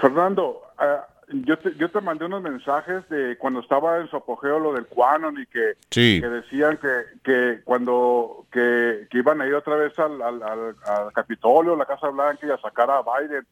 Fernando, 0.00 0.60
ah, 0.78 1.06
yo 1.30 1.58
te, 1.58 1.74
yo 1.76 1.90
te 1.90 2.00
mandé 2.00 2.24
unos 2.24 2.42
mensajes 2.42 3.08
de 3.08 3.36
cuando 3.38 3.60
estaba 3.60 3.98
en 3.98 4.08
su 4.08 4.16
apogeo 4.16 4.58
lo 4.58 4.72
del 4.72 4.86
Quanon 4.86 5.40
y 5.40 5.46
que, 5.46 5.74
que 5.90 6.28
decían 6.28 6.78
que, 6.78 7.02
que 7.22 7.60
cuando 7.64 8.46
que, 8.50 9.06
iban 9.12 9.40
a 9.40 9.46
ir 9.46 9.54
otra 9.54 9.76
vez 9.76 9.98
al, 9.98 10.20
al, 10.22 10.42
al, 10.42 11.12
Capitolio, 11.12 11.76
la 11.76 11.86
Casa 11.86 12.08
Blanca 12.08 12.46
y 12.46 12.50
a 12.50 12.58
sacar 12.58 12.90
a 12.90 13.02
Biden 13.02 13.46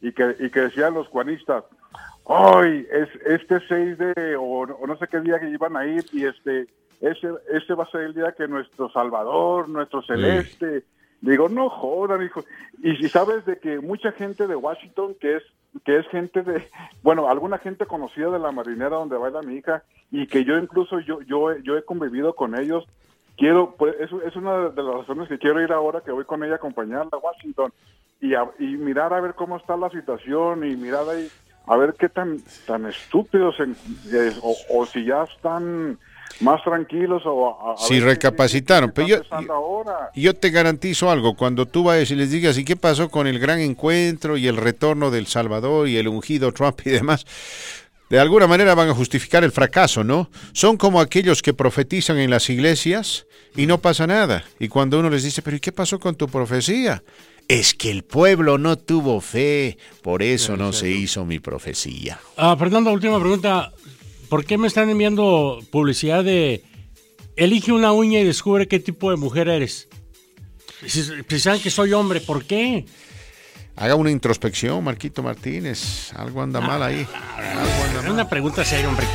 y 0.00 0.12
que, 0.12 0.36
y 0.38 0.50
que 0.50 0.60
decían 0.60 0.94
los 0.94 1.08
cuanistas, 1.08 1.64
hoy 2.24 2.86
es 2.90 3.08
este 3.26 3.60
6 3.68 3.98
de 3.98 4.36
o, 4.38 4.66
no 4.86 4.96
sé 4.98 5.06
qué 5.08 5.20
día 5.20 5.38
que 5.38 5.50
iban 5.50 5.76
a 5.76 5.86
ir 5.86 6.04
y 6.12 6.24
este 6.24 6.68
ese 7.00 7.28
ese 7.52 7.74
va 7.74 7.84
a 7.84 7.90
ser 7.90 8.02
el 8.02 8.14
día 8.14 8.34
que 8.36 8.48
nuestro 8.48 8.90
Salvador, 8.90 9.68
nuestro 9.68 10.02
celeste 10.02 10.84
Digo, 11.20 11.48
no 11.48 11.68
jodan, 11.68 12.22
hijo. 12.22 12.44
Y 12.82 12.96
si 12.96 13.08
sabes 13.08 13.44
de 13.44 13.58
que 13.58 13.80
mucha 13.80 14.12
gente 14.12 14.46
de 14.46 14.54
Washington, 14.56 15.16
que 15.20 15.36
es 15.36 15.42
que 15.84 15.98
es 15.98 16.08
gente 16.08 16.42
de, 16.42 16.66
bueno, 17.02 17.28
alguna 17.28 17.58
gente 17.58 17.86
conocida 17.86 18.30
de 18.30 18.38
la 18.38 18.52
marinera 18.52 18.96
donde 18.96 19.16
baila 19.16 19.42
mi 19.42 19.56
hija, 19.56 19.82
y 20.10 20.26
que 20.26 20.44
yo 20.44 20.58
incluso 20.58 21.00
yo 21.00 21.20
yo 21.22 21.56
yo 21.58 21.76
he 21.76 21.84
convivido 21.84 22.34
con 22.34 22.58
ellos. 22.58 22.84
Quiero, 23.36 23.76
pues, 23.78 23.94
eso 24.00 24.20
es 24.22 24.34
una 24.34 24.70
de 24.70 24.82
las 24.82 24.94
razones 24.94 25.28
que 25.28 25.38
quiero 25.38 25.62
ir 25.62 25.72
ahora 25.72 26.00
que 26.00 26.10
voy 26.10 26.24
con 26.24 26.42
ella 26.42 26.54
a 26.54 26.56
acompañarla 26.56 27.10
a 27.12 27.18
Washington 27.18 27.72
y, 28.20 28.34
y 28.34 28.76
mirar 28.76 29.12
a 29.12 29.20
ver 29.20 29.34
cómo 29.34 29.56
está 29.56 29.76
la 29.76 29.90
situación 29.90 30.68
y 30.68 30.74
mirar 30.74 31.08
ahí 31.08 31.28
a 31.68 31.76
ver 31.76 31.94
qué 31.94 32.08
tan 32.08 32.38
tan 32.66 32.86
estúpidos 32.86 33.56
eh, 33.60 34.32
o, 34.42 34.56
o 34.70 34.86
si 34.86 35.04
ya 35.04 35.22
están 35.24 35.98
más 36.40 36.62
tranquilos 36.62 37.22
o 37.24 37.74
si 37.78 38.00
recapacitaron. 38.00 38.92
Pero 38.94 39.08
yo, 39.08 39.22
yo, 40.14 40.34
te 40.34 40.50
garantizo 40.50 41.10
algo, 41.10 41.34
cuando 41.34 41.66
tú 41.66 41.84
vayas 41.84 42.10
y 42.10 42.16
les 42.16 42.30
digas, 42.30 42.58
¿y 42.58 42.64
qué 42.64 42.76
pasó 42.76 43.08
con 43.08 43.26
el 43.26 43.38
gran 43.38 43.60
encuentro 43.60 44.36
y 44.36 44.46
el 44.46 44.56
retorno 44.56 45.10
del 45.10 45.26
Salvador 45.26 45.88
y 45.88 45.96
el 45.96 46.08
ungido 46.08 46.52
Trump 46.52 46.80
y 46.84 46.90
demás? 46.90 47.26
De 48.08 48.18
alguna 48.18 48.46
manera 48.46 48.74
van 48.74 48.88
a 48.88 48.94
justificar 48.94 49.44
el 49.44 49.52
fracaso, 49.52 50.02
¿no? 50.02 50.30
Son 50.52 50.78
como 50.78 51.00
aquellos 51.00 51.42
que 51.42 51.52
profetizan 51.52 52.16
en 52.18 52.30
las 52.30 52.48
iglesias 52.48 53.26
y 53.54 53.66
no 53.66 53.78
pasa 53.78 54.06
nada. 54.06 54.44
Y 54.58 54.68
cuando 54.68 54.98
uno 54.98 55.10
les 55.10 55.24
dice, 55.24 55.42
pero 55.42 55.56
¿y 55.56 55.60
qué 55.60 55.72
pasó 55.72 55.98
con 55.98 56.14
tu 56.14 56.26
profecía? 56.26 57.02
Es 57.48 57.74
que 57.74 57.90
el 57.90 58.04
pueblo 58.04 58.56
no 58.56 58.76
tuvo 58.76 59.20
fe, 59.20 59.78
por 60.02 60.22
eso 60.22 60.56
no 60.56 60.72
se 60.72 60.90
hizo 60.90 61.24
mi 61.24 61.38
profecía. 61.38 62.18
Ah, 62.36 62.56
Fernando, 62.58 62.92
última 62.92 63.18
pregunta. 63.18 63.72
¿Por 64.28 64.44
qué 64.44 64.58
me 64.58 64.66
están 64.66 64.90
enviando 64.90 65.60
publicidad 65.70 66.22
de 66.22 66.62
elige 67.36 67.72
una 67.72 67.92
uña 67.92 68.20
y 68.20 68.24
descubre 68.24 68.68
qué 68.68 68.78
tipo 68.78 69.10
de 69.10 69.16
mujer 69.16 69.48
eres? 69.48 69.88
Si, 70.86 71.02
saben 71.40 71.60
que 71.60 71.70
soy 71.70 71.92
hombre, 71.92 72.20
¿por 72.20 72.44
qué? 72.44 72.84
Haga 73.74 73.94
una 73.94 74.10
introspección, 74.10 74.84
Marquito 74.84 75.22
Martínez. 75.22 76.12
Algo 76.14 76.42
anda 76.42 76.60
mal 76.60 76.82
ahí. 76.82 77.06
Una 78.08 78.28
pregunta 78.28 78.64
seria, 78.64 78.88
hombre. 78.88 79.06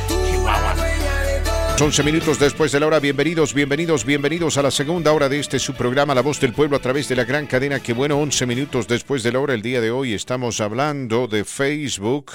11 1.80 2.02
minutos 2.02 2.38
después 2.38 2.70
de 2.72 2.80
la 2.80 2.86
hora, 2.86 3.00
bienvenidos, 3.00 3.52
bienvenidos, 3.52 4.04
bienvenidos 4.04 4.56
a 4.58 4.62
la 4.62 4.70
segunda 4.70 5.12
hora 5.12 5.28
de 5.28 5.40
este 5.40 5.58
su 5.58 5.74
programa 5.74 6.14
La 6.14 6.22
Voz 6.22 6.40
del 6.40 6.52
Pueblo 6.52 6.76
a 6.76 6.80
través 6.80 7.08
de 7.08 7.16
la 7.16 7.24
gran 7.24 7.46
cadena. 7.46 7.80
Que 7.80 7.92
bueno, 7.92 8.16
11 8.18 8.46
minutos 8.46 8.88
después 8.88 9.22
de 9.22 9.32
la 9.32 9.40
hora, 9.40 9.54
el 9.54 9.62
día 9.62 9.80
de 9.80 9.90
hoy 9.90 10.12
estamos 10.12 10.60
hablando 10.60 11.26
de 11.26 11.44
Facebook 11.44 12.32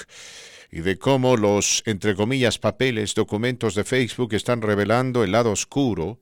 y 0.70 0.80
de 0.80 0.98
cómo 0.98 1.36
los, 1.36 1.82
entre 1.86 2.14
comillas, 2.14 2.58
papeles, 2.58 3.14
documentos 3.14 3.74
de 3.74 3.84
Facebook 3.84 4.34
están 4.34 4.62
revelando 4.62 5.24
el 5.24 5.32
lado 5.32 5.50
oscuro 5.50 6.20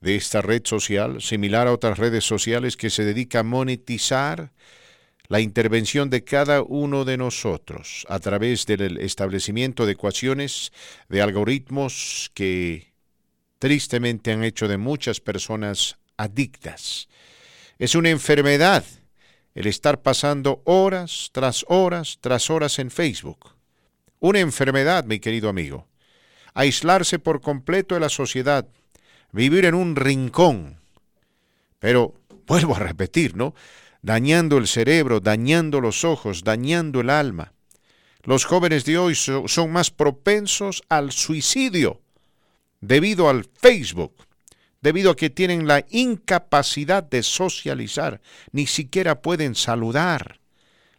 de 0.00 0.16
esta 0.16 0.40
red 0.40 0.62
social, 0.64 1.20
similar 1.20 1.66
a 1.66 1.72
otras 1.72 1.98
redes 1.98 2.24
sociales 2.24 2.76
que 2.76 2.88
se 2.88 3.04
dedica 3.04 3.40
a 3.40 3.44
monetizar 3.44 4.52
la 5.28 5.40
intervención 5.40 6.10
de 6.10 6.24
cada 6.24 6.62
uno 6.62 7.04
de 7.04 7.16
nosotros 7.16 8.06
a 8.08 8.18
través 8.18 8.66
del 8.66 8.98
establecimiento 8.98 9.86
de 9.86 9.92
ecuaciones, 9.92 10.72
de 11.08 11.22
algoritmos 11.22 12.32
que 12.34 12.94
tristemente 13.58 14.32
han 14.32 14.42
hecho 14.42 14.66
de 14.66 14.78
muchas 14.78 15.20
personas 15.20 15.98
adictas. 16.16 17.08
Es 17.78 17.94
una 17.94 18.10
enfermedad 18.10 18.84
el 19.54 19.66
estar 19.66 20.02
pasando 20.02 20.62
horas 20.64 21.30
tras 21.32 21.64
horas 21.68 22.18
tras 22.20 22.50
horas 22.50 22.78
en 22.78 22.90
Facebook. 22.90 23.59
Una 24.20 24.40
enfermedad, 24.40 25.04
mi 25.04 25.18
querido 25.18 25.48
amigo. 25.48 25.88
Aislarse 26.52 27.18
por 27.18 27.40
completo 27.40 27.94
de 27.94 28.02
la 28.02 28.10
sociedad, 28.10 28.68
vivir 29.32 29.64
en 29.64 29.74
un 29.74 29.96
rincón. 29.96 30.76
Pero, 31.78 32.14
vuelvo 32.46 32.76
a 32.76 32.80
repetir, 32.80 33.34
¿no? 33.34 33.54
Dañando 34.02 34.58
el 34.58 34.66
cerebro, 34.66 35.20
dañando 35.20 35.80
los 35.80 36.04
ojos, 36.04 36.44
dañando 36.44 37.00
el 37.00 37.08
alma. 37.08 37.54
Los 38.22 38.44
jóvenes 38.44 38.84
de 38.84 38.98
hoy 38.98 39.14
son 39.14 39.72
más 39.72 39.90
propensos 39.90 40.82
al 40.90 41.12
suicidio 41.12 42.02
debido 42.82 43.30
al 43.30 43.44
Facebook, 43.44 44.14
debido 44.82 45.12
a 45.12 45.16
que 45.16 45.30
tienen 45.30 45.66
la 45.66 45.86
incapacidad 45.88 47.02
de 47.02 47.22
socializar, 47.22 48.20
ni 48.52 48.66
siquiera 48.66 49.22
pueden 49.22 49.54
saludar. 49.54 50.40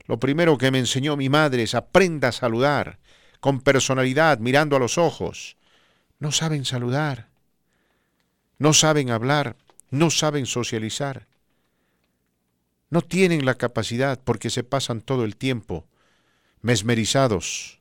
Lo 0.08 0.20
primero 0.20 0.58
que 0.58 0.72
me 0.72 0.80
enseñó 0.80 1.16
mi 1.18 1.30
madre 1.30 1.64
es 1.64 1.76
aprenda 1.76 2.30
a 2.30 2.32
saludar 2.32 3.01
con 3.42 3.60
personalidad, 3.60 4.40
mirando 4.40 4.78
a 4.78 4.80
los 4.80 4.98
ojos. 4.98 5.58
No 6.20 6.32
saben 6.32 6.64
saludar, 6.64 7.28
no 8.60 8.72
saben 8.72 9.10
hablar, 9.10 9.58
no 9.90 10.12
saben 10.12 10.46
socializar. 10.46 11.28
No 12.90 13.02
tienen 13.02 13.46
la 13.46 13.56
capacidad 13.56 14.20
porque 14.24 14.50
se 14.50 14.64
pasan 14.64 15.02
todo 15.02 15.26
el 15.26 15.36
tiempo 15.36 15.88
mesmerizados 16.62 17.80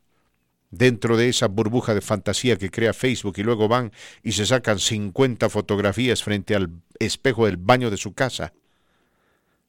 dentro 0.70 1.16
de 1.16 1.28
esa 1.28 1.48
burbuja 1.48 1.94
de 1.94 2.00
fantasía 2.00 2.56
que 2.56 2.70
crea 2.70 2.94
Facebook 2.94 3.34
y 3.36 3.42
luego 3.42 3.68
van 3.68 3.92
y 4.22 4.32
se 4.32 4.46
sacan 4.46 4.78
50 4.78 5.50
fotografías 5.50 6.22
frente 6.22 6.54
al 6.54 6.70
espejo 6.98 7.46
del 7.46 7.56
baño 7.56 7.90
de 7.90 7.96
su 7.96 8.14
casa 8.14 8.54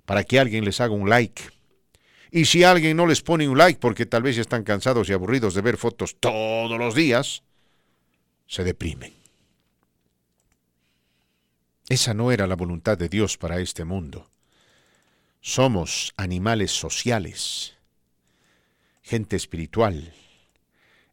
para 0.05 0.23
que 0.23 0.39
alguien 0.39 0.63
les 0.63 0.79
haga 0.79 0.93
un 0.93 1.09
like 1.09 1.43
y 2.31 2.45
si 2.45 2.63
alguien 2.63 2.95
no 2.95 3.05
les 3.05 3.21
pone 3.21 3.47
un 3.49 3.57
like 3.57 3.79
porque 3.79 4.05
tal 4.05 4.23
vez 4.23 4.37
ya 4.37 4.41
están 4.41 4.63
cansados 4.63 5.09
y 5.09 5.13
aburridos 5.13 5.53
de 5.53 5.61
ver 5.61 5.75
fotos 5.75 6.15
todos 6.17 6.79
los 6.79 6.95
días, 6.95 7.43
se 8.47 8.63
deprimen. 8.63 9.13
Esa 11.89 12.13
no 12.13 12.31
era 12.31 12.47
la 12.47 12.55
voluntad 12.55 12.97
de 12.97 13.09
Dios 13.09 13.37
para 13.37 13.59
este 13.59 13.83
mundo. 13.83 14.29
Somos 15.41 16.13
animales 16.15 16.71
sociales, 16.71 17.75
gente 19.01 19.35
espiritual. 19.35 20.13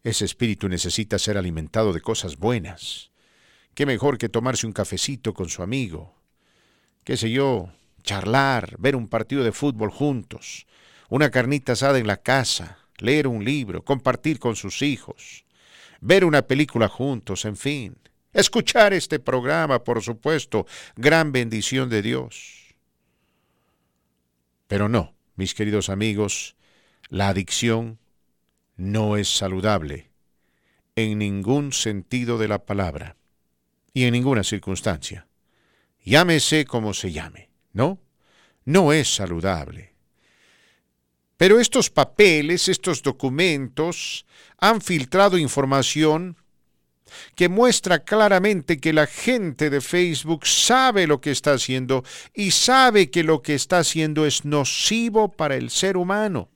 Ese 0.05 0.25
espíritu 0.25 0.69
necesita 0.69 1.19
ser 1.19 1.37
alimentado 1.37 1.93
de 1.93 2.01
cosas 2.01 2.37
buenas. 2.37 3.11
¿Qué 3.75 3.87
mejor 3.87 4.19
que 4.19 4.29
tomarse 4.29 4.69
un 4.69 4.73
cafecito 4.73 5.35
con 5.35 5.49
su 5.49 5.65
amigo? 5.65 6.15
¿Qué 7.03 7.17
sé 7.17 7.31
yo? 7.31 7.73
Charlar, 8.05 8.77
ver 8.79 8.95
un 8.95 9.09
partido 9.09 9.43
de 9.43 9.51
fútbol 9.51 9.91
juntos, 9.91 10.67
una 11.09 11.31
carnita 11.31 11.73
asada 11.73 11.99
en 11.99 12.07
la 12.07 12.19
casa, 12.19 12.79
leer 12.99 13.27
un 13.27 13.45
libro, 13.45 13.85
compartir 13.85 14.39
con 14.39 14.57
sus 14.57 14.83
hijos, 14.83 15.45
ver 16.01 16.25
una 16.25 16.43
película 16.43 16.89
juntos, 16.89 17.45
en 17.45 17.57
fin. 17.57 17.97
Escuchar 18.33 18.93
este 18.93 19.19
programa, 19.19 19.83
por 19.85 20.03
supuesto, 20.03 20.67
gran 20.97 21.33
bendición 21.33 21.89
de 21.89 22.03
Dios. 22.03 22.75
Pero 24.67 24.89
no, 24.89 25.15
mis 25.35 25.55
queridos 25.55 25.89
amigos, 25.89 26.57
la 27.09 27.29
adicción 27.29 27.99
no 28.77 29.17
es 29.17 29.35
saludable 29.35 30.11
en 30.95 31.19
ningún 31.19 31.73
sentido 31.73 32.39
de 32.39 32.49
la 32.49 32.65
palabra 32.65 33.17
y 33.95 34.05
en 34.05 34.13
ninguna 34.13 34.45
circunstancia. 34.45 35.27
Llámese 36.05 36.65
como 36.65 36.93
se 36.93 37.13
llame, 37.13 37.51
¿no? 37.73 37.99
No 38.65 38.93
es 38.93 39.15
saludable. 39.15 39.88
Pero 41.39 41.59
estos 41.59 41.89
papeles, 41.89 42.69
estos 42.69 43.03
documentos, 43.03 44.27
han 44.59 44.83
filtrado 44.83 45.39
información 45.39 46.37
que 47.35 47.49
muestra 47.49 48.01
claramente 48.01 48.79
que 48.79 48.93
la 48.93 49.07
gente 49.07 49.71
de 49.71 49.81
Facebook 49.81 50.47
sabe 50.47 51.07
lo 51.07 51.21
que 51.21 51.31
está 51.31 51.53
haciendo 51.53 52.05
y 52.35 52.51
sabe 52.51 53.09
que 53.09 53.23
lo 53.23 53.41
que 53.41 53.55
está 53.55 53.79
haciendo 53.79 54.27
es 54.27 54.45
nocivo 54.45 55.33
para 55.33 55.57
el 55.57 55.71
ser 55.71 55.97
humano. 55.97 56.51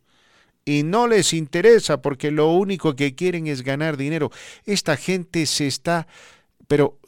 Y 0.65 0.83
no 0.83 1.09
les 1.09 1.33
interesa 1.33 2.03
porque 2.03 2.31
lo 2.31 2.51
único 2.51 2.95
que 2.95 3.15
quieren 3.15 3.47
es 3.47 3.63
ganar 3.63 3.97
dinero. 3.97 4.31
Esta 4.65 4.97
gente 4.97 5.47
se 5.47 5.67
está, 5.69 6.07
pero 6.69 6.99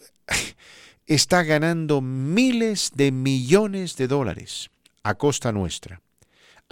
está 1.06 1.42
ganando 1.42 2.00
miles 2.00 2.92
de 2.94 3.12
millones 3.12 3.96
de 3.96 4.08
dólares 4.08 4.70
a 5.02 5.14
costa 5.14 5.52
nuestra, 5.52 6.00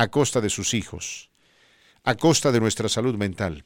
a 0.02 0.08
costa 0.08 0.40
de 0.40 0.50
sus 0.50 0.74
hijos, 0.74 1.30
a 2.02 2.16
costa 2.16 2.50
de 2.50 2.60
nuestra 2.60 2.88
salud 2.88 3.14
mental 3.14 3.64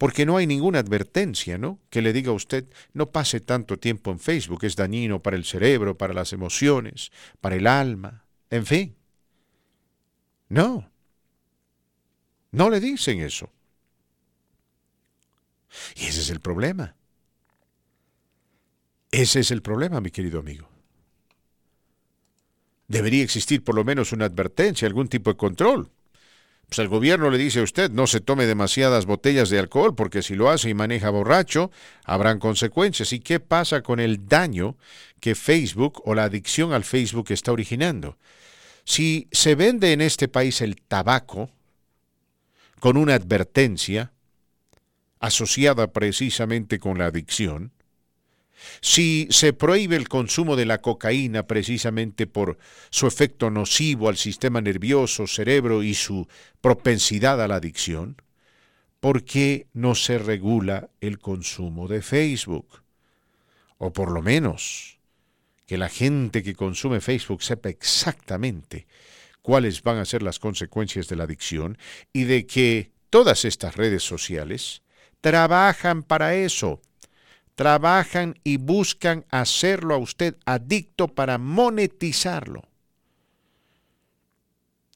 porque 0.00 0.24
no 0.24 0.38
hay 0.38 0.46
ninguna 0.46 0.78
advertencia, 0.78 1.58
¿no? 1.58 1.78
Que 1.90 2.00
le 2.00 2.14
diga 2.14 2.30
a 2.30 2.34
usted, 2.34 2.64
no 2.94 3.10
pase 3.10 3.38
tanto 3.38 3.78
tiempo 3.78 4.10
en 4.10 4.18
Facebook, 4.18 4.64
es 4.64 4.74
dañino 4.74 5.20
para 5.20 5.36
el 5.36 5.44
cerebro, 5.44 5.98
para 5.98 6.14
las 6.14 6.32
emociones, 6.32 7.12
para 7.42 7.56
el 7.56 7.66
alma, 7.66 8.24
en 8.48 8.64
fin. 8.64 8.96
No. 10.48 10.90
No 12.50 12.70
le 12.70 12.80
dicen 12.80 13.20
eso. 13.20 13.50
Y 15.96 16.06
ese 16.06 16.20
es 16.20 16.30
el 16.30 16.40
problema. 16.40 16.96
Ese 19.10 19.40
es 19.40 19.50
el 19.50 19.60
problema, 19.60 20.00
mi 20.00 20.10
querido 20.10 20.40
amigo. 20.40 20.69
Debería 22.90 23.24
existir 23.24 23.64
por 23.64 23.74
lo 23.74 23.84
menos 23.84 24.12
una 24.12 24.26
advertencia, 24.26 24.86
algún 24.86 25.08
tipo 25.08 25.30
de 25.30 25.36
control 25.36 25.90
pues 26.70 26.78
el 26.78 26.88
gobierno 26.88 27.30
le 27.30 27.38
dice 27.38 27.58
a 27.58 27.64
usted 27.64 27.90
no 27.90 28.06
se 28.06 28.20
tome 28.20 28.46
demasiadas 28.46 29.04
botellas 29.04 29.50
de 29.50 29.58
alcohol 29.58 29.96
porque 29.96 30.22
si 30.22 30.36
lo 30.36 30.50
hace 30.50 30.70
y 30.70 30.74
maneja 30.74 31.10
borracho 31.10 31.72
habrán 32.04 32.38
consecuencias. 32.38 33.12
¿Y 33.12 33.18
qué 33.18 33.40
pasa 33.40 33.82
con 33.82 33.98
el 33.98 34.28
daño 34.28 34.76
que 35.18 35.34
Facebook 35.34 36.00
o 36.04 36.14
la 36.14 36.22
adicción 36.24 36.72
al 36.72 36.84
Facebook 36.84 37.32
está 37.32 37.50
originando? 37.50 38.18
Si 38.84 39.26
se 39.32 39.56
vende 39.56 39.92
en 39.92 40.00
este 40.00 40.28
país 40.28 40.60
el 40.60 40.80
tabaco 40.80 41.50
con 42.78 42.96
una 42.96 43.14
advertencia 43.14 44.12
asociada 45.18 45.92
precisamente 45.92 46.78
con 46.78 46.98
la 46.98 47.06
adicción, 47.06 47.72
si 48.80 49.26
se 49.30 49.52
prohíbe 49.52 49.96
el 49.96 50.08
consumo 50.08 50.56
de 50.56 50.66
la 50.66 50.78
cocaína 50.78 51.46
precisamente 51.46 52.26
por 52.26 52.58
su 52.90 53.06
efecto 53.06 53.50
nocivo 53.50 54.08
al 54.08 54.16
sistema 54.16 54.60
nervioso, 54.60 55.26
cerebro 55.26 55.82
y 55.82 55.94
su 55.94 56.26
propensidad 56.60 57.42
a 57.42 57.48
la 57.48 57.56
adicción, 57.56 58.16
¿por 59.00 59.24
qué 59.24 59.66
no 59.72 59.94
se 59.94 60.18
regula 60.18 60.90
el 61.00 61.18
consumo 61.18 61.88
de 61.88 62.02
Facebook? 62.02 62.82
O 63.78 63.92
por 63.92 64.10
lo 64.10 64.22
menos 64.22 64.98
que 65.66 65.78
la 65.78 65.88
gente 65.88 66.42
que 66.42 66.54
consume 66.54 67.00
Facebook 67.00 67.42
sepa 67.42 67.68
exactamente 67.68 68.86
cuáles 69.42 69.82
van 69.82 69.98
a 69.98 70.04
ser 70.04 70.22
las 70.22 70.38
consecuencias 70.38 71.08
de 71.08 71.16
la 71.16 71.24
adicción 71.24 71.78
y 72.12 72.24
de 72.24 72.46
que 72.46 72.90
todas 73.08 73.44
estas 73.44 73.76
redes 73.76 74.02
sociales 74.02 74.82
trabajan 75.20 76.02
para 76.02 76.34
eso, 76.34 76.80
trabajan 77.60 78.38
y 78.42 78.56
buscan 78.56 79.26
hacerlo 79.28 79.94
a 79.94 79.98
usted 79.98 80.34
adicto 80.46 81.08
para 81.08 81.36
monetizarlo. 81.36 82.62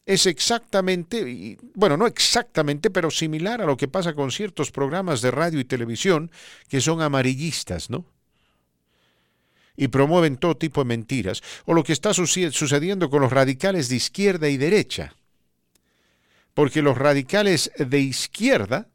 Es 0.07 0.25
exactamente, 0.25 1.59
bueno, 1.75 1.99
no 1.99 2.07
exactamente, 2.07 2.89
pero 2.89 3.11
similar 3.11 3.61
a 3.61 3.67
lo 3.67 3.77
que 3.77 3.87
pasa 3.87 4.15
con 4.15 4.31
ciertos 4.31 4.71
programas 4.71 5.21
de 5.21 5.31
radio 5.31 5.61
y 5.61 5.67
televisión 5.67 6.31
que 6.67 6.81
son 6.81 7.03
amarillistas, 7.03 7.91
¿no? 7.91 8.07
Y 9.77 9.89
promueven 9.89 10.39
todo 10.39 10.57
tipo 10.57 10.81
de 10.81 10.89
mentiras, 10.89 11.43
o 11.67 11.75
lo 11.75 11.85
que 11.85 11.93
está 11.93 12.15
sucediendo 12.15 13.11
con 13.11 13.21
los 13.21 13.31
radicales 13.31 13.91
de 13.91 13.97
izquierda 13.97 14.49
y 14.49 14.57
derecha. 14.57 15.15
Porque 16.55 16.81
los 16.81 16.97
radicales 16.97 17.71
de 17.77 18.01
izquierda 18.01 18.89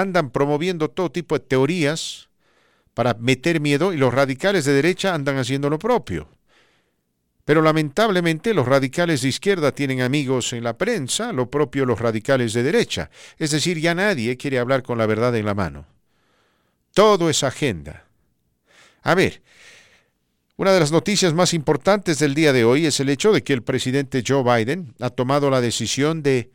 andan 0.00 0.30
promoviendo 0.30 0.88
todo 0.88 1.10
tipo 1.10 1.38
de 1.38 1.44
teorías 1.44 2.28
para 2.94 3.14
meter 3.14 3.60
miedo 3.60 3.92
y 3.92 3.96
los 3.96 4.12
radicales 4.12 4.64
de 4.64 4.72
derecha 4.72 5.14
andan 5.14 5.38
haciendo 5.38 5.70
lo 5.70 5.78
propio. 5.78 6.28
Pero 7.44 7.62
lamentablemente 7.62 8.52
los 8.52 8.66
radicales 8.66 9.22
de 9.22 9.28
izquierda 9.28 9.72
tienen 9.72 10.02
amigos 10.02 10.52
en 10.52 10.64
la 10.64 10.76
prensa, 10.76 11.32
lo 11.32 11.50
propio 11.50 11.86
los 11.86 11.98
radicales 11.98 12.52
de 12.52 12.62
derecha. 12.62 13.10
Es 13.38 13.52
decir, 13.52 13.78
ya 13.78 13.94
nadie 13.94 14.36
quiere 14.36 14.58
hablar 14.58 14.82
con 14.82 14.98
la 14.98 15.06
verdad 15.06 15.34
en 15.34 15.46
la 15.46 15.54
mano. 15.54 15.86
Todo 16.92 17.30
es 17.30 17.42
agenda. 17.44 18.04
A 19.02 19.14
ver, 19.14 19.40
una 20.56 20.72
de 20.72 20.80
las 20.80 20.92
noticias 20.92 21.32
más 21.32 21.54
importantes 21.54 22.18
del 22.18 22.34
día 22.34 22.52
de 22.52 22.64
hoy 22.64 22.84
es 22.84 22.98
el 23.00 23.08
hecho 23.08 23.32
de 23.32 23.42
que 23.42 23.52
el 23.52 23.62
presidente 23.62 24.24
Joe 24.26 24.42
Biden 24.42 24.94
ha 25.00 25.10
tomado 25.10 25.50
la 25.50 25.60
decisión 25.60 26.22
de 26.22 26.50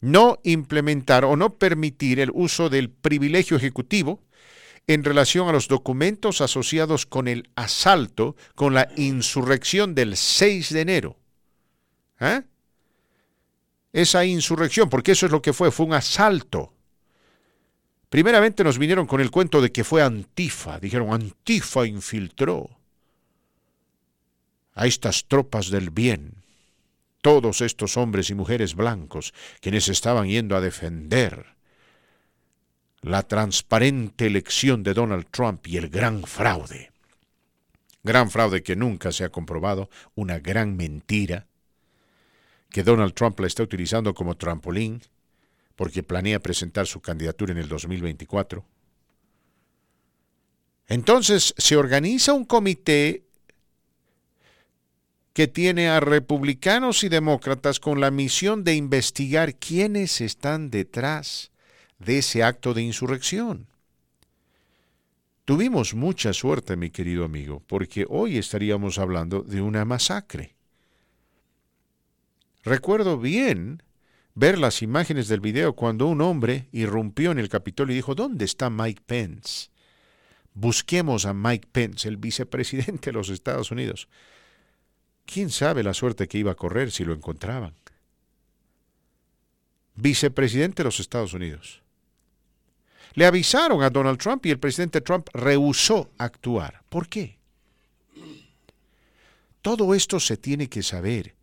no 0.00 0.40
implementar 0.44 1.24
o 1.24 1.36
no 1.36 1.54
permitir 1.54 2.20
el 2.20 2.30
uso 2.32 2.70
del 2.70 2.90
privilegio 2.90 3.56
ejecutivo 3.56 4.22
en 4.86 5.04
relación 5.04 5.48
a 5.48 5.52
los 5.52 5.68
documentos 5.68 6.40
asociados 6.40 7.06
con 7.06 7.28
el 7.28 7.50
asalto, 7.54 8.34
con 8.54 8.74
la 8.74 8.88
insurrección 8.96 9.94
del 9.94 10.16
6 10.16 10.72
de 10.72 10.80
enero. 10.80 11.16
¿Eh? 12.18 12.42
Esa 13.92 14.24
insurrección, 14.24 14.88
porque 14.88 15.12
eso 15.12 15.26
es 15.26 15.32
lo 15.32 15.42
que 15.42 15.52
fue, 15.52 15.70
fue 15.70 15.86
un 15.86 15.94
asalto. 15.94 16.72
Primeramente 18.08 18.64
nos 18.64 18.78
vinieron 18.78 19.06
con 19.06 19.20
el 19.20 19.30
cuento 19.30 19.60
de 19.60 19.70
que 19.70 19.84
fue 19.84 20.02
Antifa, 20.02 20.80
dijeron 20.80 21.12
Antifa 21.12 21.86
infiltró 21.86 22.68
a 24.74 24.86
estas 24.86 25.26
tropas 25.26 25.70
del 25.70 25.90
bien 25.90 26.39
todos 27.20 27.60
estos 27.60 27.96
hombres 27.96 28.30
y 28.30 28.34
mujeres 28.34 28.74
blancos 28.74 29.34
quienes 29.60 29.88
estaban 29.88 30.28
yendo 30.28 30.56
a 30.56 30.60
defender 30.60 31.54
la 33.02 33.22
transparente 33.22 34.26
elección 34.26 34.82
de 34.82 34.94
Donald 34.94 35.26
Trump 35.30 35.66
y 35.66 35.76
el 35.78 35.88
gran 35.88 36.24
fraude. 36.24 36.90
Gran 38.02 38.30
fraude 38.30 38.62
que 38.62 38.76
nunca 38.76 39.12
se 39.12 39.24
ha 39.24 39.30
comprobado, 39.30 39.90
una 40.14 40.38
gran 40.38 40.76
mentira, 40.76 41.46
que 42.70 42.82
Donald 42.82 43.14
Trump 43.14 43.38
la 43.40 43.46
está 43.46 43.62
utilizando 43.62 44.14
como 44.14 44.36
trampolín 44.36 45.02
porque 45.76 46.02
planea 46.02 46.40
presentar 46.40 46.86
su 46.86 47.00
candidatura 47.00 47.52
en 47.52 47.58
el 47.58 47.68
2024. 47.68 48.64
Entonces 50.88 51.54
se 51.56 51.76
organiza 51.76 52.32
un 52.32 52.44
comité 52.44 53.24
que 55.40 55.48
tiene 55.48 55.88
a 55.88 56.00
republicanos 56.00 57.02
y 57.02 57.08
demócratas 57.08 57.80
con 57.80 57.98
la 57.98 58.10
misión 58.10 58.62
de 58.62 58.74
investigar 58.74 59.54
quiénes 59.54 60.20
están 60.20 60.68
detrás 60.68 61.50
de 61.98 62.18
ese 62.18 62.42
acto 62.42 62.74
de 62.74 62.82
insurrección. 62.82 63.66
Tuvimos 65.46 65.94
mucha 65.94 66.34
suerte, 66.34 66.76
mi 66.76 66.90
querido 66.90 67.24
amigo, 67.24 67.62
porque 67.66 68.04
hoy 68.10 68.36
estaríamos 68.36 68.98
hablando 68.98 69.40
de 69.40 69.62
una 69.62 69.86
masacre. 69.86 70.56
Recuerdo 72.62 73.16
bien 73.16 73.82
ver 74.34 74.58
las 74.58 74.82
imágenes 74.82 75.26
del 75.28 75.40
video 75.40 75.72
cuando 75.72 76.06
un 76.06 76.20
hombre 76.20 76.68
irrumpió 76.70 77.30
en 77.30 77.38
el 77.38 77.48
Capitolio 77.48 77.94
y 77.94 77.96
dijo, 77.96 78.14
¿dónde 78.14 78.44
está 78.44 78.68
Mike 78.68 79.04
Pence? 79.06 79.70
Busquemos 80.52 81.24
a 81.24 81.32
Mike 81.32 81.68
Pence, 81.72 82.06
el 82.06 82.18
vicepresidente 82.18 83.08
de 83.08 83.12
los 83.14 83.30
Estados 83.30 83.70
Unidos. 83.70 84.06
¿Quién 85.32 85.50
sabe 85.50 85.84
la 85.84 85.94
suerte 85.94 86.26
que 86.26 86.38
iba 86.38 86.50
a 86.50 86.56
correr 86.56 86.90
si 86.90 87.04
lo 87.04 87.12
encontraban? 87.12 87.72
Vicepresidente 89.94 90.82
de 90.82 90.84
los 90.84 90.98
Estados 90.98 91.34
Unidos. 91.34 91.82
Le 93.14 93.26
avisaron 93.26 93.82
a 93.84 93.90
Donald 93.90 94.18
Trump 94.18 94.44
y 94.46 94.50
el 94.50 94.58
presidente 94.58 95.00
Trump 95.00 95.28
rehusó 95.32 96.10
actuar. 96.18 96.82
¿Por 96.88 97.08
qué? 97.08 97.38
Todo 99.62 99.94
esto 99.94 100.18
se 100.18 100.36
tiene 100.36 100.68
que 100.68 100.82
saber, 100.82 101.36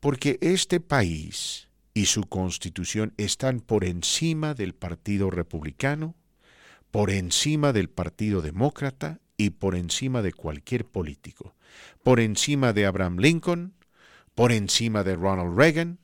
porque 0.00 0.38
este 0.42 0.80
país 0.80 1.68
y 1.94 2.06
su 2.06 2.24
constitución 2.24 3.14
están 3.16 3.60
por 3.60 3.84
encima 3.84 4.52
del 4.52 4.74
Partido 4.74 5.30
Republicano, 5.30 6.14
por 6.90 7.10
encima 7.10 7.72
del 7.72 7.88
Partido 7.88 8.42
Demócrata 8.42 9.20
y 9.38 9.50
por 9.50 9.76
encima 9.76 10.20
de 10.20 10.32
cualquier 10.34 10.84
político 10.84 11.54
por 12.02 12.20
encima 12.20 12.72
de 12.72 12.86
Abraham 12.86 13.18
Lincoln, 13.18 13.74
por 14.34 14.52
encima 14.52 15.04
de 15.04 15.16
Ronald 15.16 15.56
Reagan, 15.56 15.98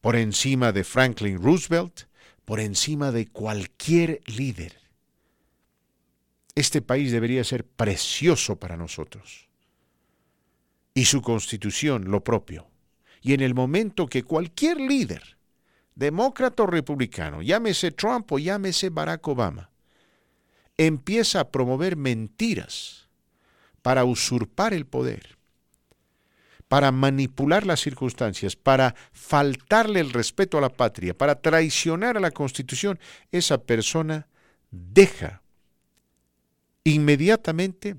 por 0.00 0.16
encima 0.16 0.72
de 0.72 0.84
Franklin 0.84 1.42
Roosevelt, 1.42 2.02
por 2.44 2.60
encima 2.60 3.10
de 3.10 3.26
cualquier 3.26 4.20
líder. 4.26 4.76
Este 6.54 6.82
país 6.82 7.10
debería 7.10 7.42
ser 7.42 7.64
precioso 7.64 8.56
para 8.56 8.76
nosotros. 8.76 9.48
Y 10.94 11.06
su 11.06 11.22
constitución 11.22 12.10
lo 12.10 12.22
propio. 12.22 12.68
Y 13.20 13.32
en 13.32 13.40
el 13.40 13.54
momento 13.54 14.06
que 14.06 14.22
cualquier 14.22 14.78
líder, 14.78 15.38
demócrata 15.94 16.62
o 16.62 16.66
republicano, 16.66 17.42
llámese 17.42 17.90
Trump 17.90 18.30
o 18.30 18.38
llámese 18.38 18.90
Barack 18.90 19.26
Obama, 19.26 19.70
empieza 20.76 21.40
a 21.40 21.50
promover 21.50 21.96
mentiras 21.96 23.03
para 23.84 24.06
usurpar 24.06 24.72
el 24.72 24.86
poder, 24.86 25.36
para 26.68 26.90
manipular 26.90 27.66
las 27.66 27.80
circunstancias, 27.80 28.56
para 28.56 28.94
faltarle 29.12 30.00
el 30.00 30.10
respeto 30.10 30.56
a 30.56 30.62
la 30.62 30.70
patria, 30.70 31.12
para 31.12 31.34
traicionar 31.42 32.16
a 32.16 32.20
la 32.20 32.30
Constitución, 32.30 32.98
esa 33.30 33.58
persona 33.58 34.26
deja 34.70 35.42
inmediatamente 36.82 37.96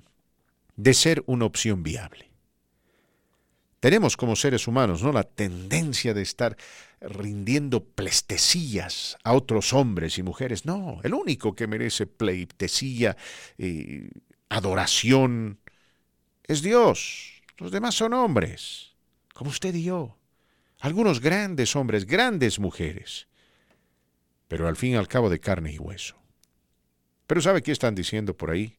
de 0.75 0.93
ser 0.95 1.23
una 1.27 1.45
opción 1.45 1.83
viable. 1.83 2.31
Tenemos 3.79 4.17
como 4.17 4.36
seres 4.36 4.67
humanos 4.67 5.03
¿no? 5.03 5.11
la 5.11 5.21
tendencia 5.21 6.15
de 6.15 6.23
estar 6.23 6.57
rindiendo 6.99 7.86
pleitesías 7.86 9.17
a 9.23 9.33
otros 9.33 9.71
hombres 9.71 10.17
y 10.17 10.23
mujeres. 10.23 10.65
No, 10.65 10.99
el 11.03 11.13
único 11.13 11.53
que 11.53 11.67
merece 11.67 12.07
pleitesía, 12.07 13.15
y 13.59 14.09
adoración, 14.49 15.59
es 16.47 16.61
Dios. 16.61 17.41
Los 17.57 17.71
demás 17.71 17.95
son 17.95 18.13
hombres, 18.13 18.95
como 19.33 19.49
usted 19.49 19.73
y 19.73 19.83
yo. 19.83 20.17
Algunos 20.79 21.21
grandes 21.21 21.75
hombres, 21.75 22.05
grandes 22.05 22.59
mujeres, 22.59 23.27
pero 24.47 24.67
al 24.67 24.75
fin 24.75 24.91
y 24.91 24.95
al 24.95 25.07
cabo 25.07 25.29
de 25.29 25.39
carne 25.39 25.71
y 25.71 25.79
hueso. 25.79 26.15
Pero 27.27 27.41
¿sabe 27.41 27.63
qué 27.63 27.71
están 27.71 27.95
diciendo 27.95 28.35
por 28.35 28.51
ahí? 28.51 28.77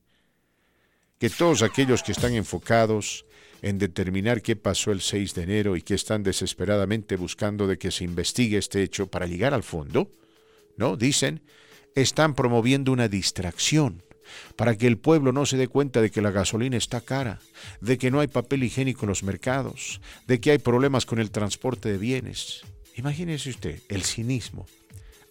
Que 1.19 1.31
todos 1.31 1.63
aquellos 1.63 2.03
que 2.03 2.13
están 2.13 2.35
enfocados 2.35 3.25
en 3.63 3.79
determinar 3.79 4.43
qué 4.43 4.55
pasó 4.55 4.93
el 4.93 5.01
6 5.01 5.35
de 5.35 5.43
enero 5.43 5.77
y 5.77 5.83
que 5.83 5.95
están 5.95 6.23
desesperadamente 6.23 7.17
buscando 7.17 7.67
de 7.67 7.79
que 7.79 7.91
se 7.91 8.05
investigue 8.05 8.59
este 8.59 8.83
hecho 8.83 9.09
para 9.09 9.27
llegar 9.27 9.55
al 9.55 9.63
fondo, 9.63 10.11
¿no? 10.77 10.97
Dicen, 10.97 11.43
están 11.95 12.35
promoviendo 12.35 12.93
una 12.93 13.09
distracción 13.09 14.06
para 14.57 14.77
que 14.77 14.87
el 14.87 14.99
pueblo 14.99 15.33
no 15.33 15.47
se 15.47 15.57
dé 15.57 15.69
cuenta 15.69 16.01
de 16.01 16.11
que 16.11 16.23
la 16.23 16.31
gasolina 16.31 16.77
está 16.77 17.01
cara, 17.01 17.41
de 17.81 17.99
que 17.99 18.11
no 18.11 18.21
hay 18.21 18.29
papel 18.29 18.65
higiénico 18.65 19.05
en 19.05 19.11
los 19.11 19.23
mercados, 19.23 20.01
de 20.27 20.41
que 20.41 20.51
hay 20.51 20.59
problemas 20.59 21.07
con 21.07 21.19
el 21.19 21.31
transporte 21.31 21.91
de 21.91 21.99
bienes. 21.99 22.63
Imagínese 22.97 23.51
usted 23.51 23.81
el 23.89 24.03
cinismo. 24.03 24.67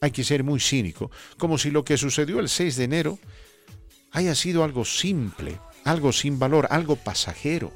Hay 0.01 0.11
que 0.11 0.23
ser 0.23 0.43
muy 0.43 0.59
cínico, 0.59 1.09
como 1.37 1.57
si 1.57 1.71
lo 1.71 1.83
que 1.83 1.97
sucedió 1.97 2.39
el 2.39 2.49
6 2.49 2.75
de 2.75 2.83
enero 2.83 3.19
haya 4.11 4.35
sido 4.35 4.63
algo 4.63 4.85
simple, 4.85 5.59
algo 5.83 6.11
sin 6.11 6.39
valor, 6.39 6.67
algo 6.69 6.95
pasajero. 6.95 7.71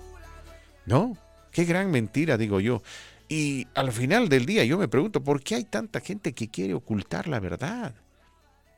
¿No? 0.86 1.18
Qué 1.52 1.66
gran 1.66 1.92
mentira, 1.92 2.38
digo 2.38 2.60
yo. 2.60 2.82
Y 3.28 3.68
al 3.76 3.92
final 3.92 4.30
del 4.30 4.46
día 4.46 4.64
yo 4.66 4.78
me 4.78 4.88
pregunto, 4.88 5.24
¿por 5.24 5.42
qué 5.42 5.56
hay 5.56 5.64
tanta 5.64 6.00
gente 6.00 6.34
que 6.34 6.50
quiere 6.50 6.74
ocultar 6.74 7.28
la 7.28 7.40
verdad? 7.40 7.94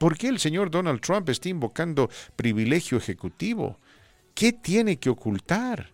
¿Por 0.01 0.17
qué 0.17 0.29
el 0.29 0.39
señor 0.39 0.71
Donald 0.71 0.99
Trump 0.99 1.29
está 1.29 1.47
invocando 1.47 2.09
privilegio 2.35 2.97
ejecutivo? 2.97 3.79
¿Qué 4.33 4.51
tiene 4.51 4.97
que 4.97 5.11
ocultar? 5.11 5.91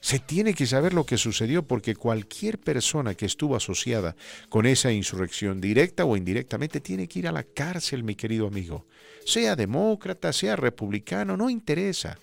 Se 0.00 0.20
tiene 0.20 0.54
que 0.54 0.64
saber 0.64 0.94
lo 0.94 1.04
que 1.04 1.18
sucedió 1.18 1.62
porque 1.62 1.94
cualquier 1.94 2.58
persona 2.58 3.14
que 3.14 3.26
estuvo 3.26 3.56
asociada 3.56 4.16
con 4.48 4.64
esa 4.64 4.90
insurrección, 4.90 5.60
directa 5.60 6.06
o 6.06 6.16
indirectamente, 6.16 6.80
tiene 6.80 7.08
que 7.08 7.18
ir 7.18 7.28
a 7.28 7.32
la 7.32 7.42
cárcel, 7.42 8.04
mi 8.04 8.14
querido 8.14 8.46
amigo. 8.46 8.86
Sea 9.26 9.54
demócrata, 9.54 10.32
sea 10.32 10.56
republicano, 10.56 11.36
no 11.36 11.50
interesa. 11.50 12.18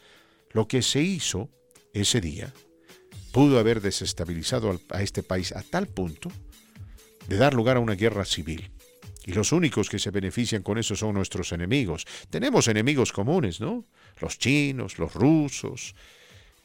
Lo 0.49 0.67
que 0.67 0.81
se 0.81 1.03
hizo 1.03 1.51
ese 1.93 2.21
día 2.21 2.51
pudo 3.31 3.59
haber 3.59 3.81
desestabilizado 3.81 4.81
a 4.89 5.03
este 5.03 5.21
país 5.21 5.51
a 5.51 5.61
tal 5.61 5.85
punto 5.85 6.31
de 7.27 7.37
dar 7.37 7.53
lugar 7.53 7.77
a 7.77 7.81
una 7.81 7.93
guerra 7.93 8.25
civil. 8.25 8.71
Y 9.27 9.33
los 9.33 9.51
únicos 9.51 9.89
que 9.89 9.99
se 9.99 10.09
benefician 10.09 10.63
con 10.63 10.77
eso 10.77 10.95
son 10.95 11.13
nuestros 11.13 11.51
enemigos. 11.51 12.07
Tenemos 12.29 12.69
enemigos 12.69 13.11
comunes, 13.11 13.59
¿no? 13.59 13.83
Los 14.21 14.39
chinos, 14.39 14.97
los 14.99 15.13
rusos. 15.13 15.93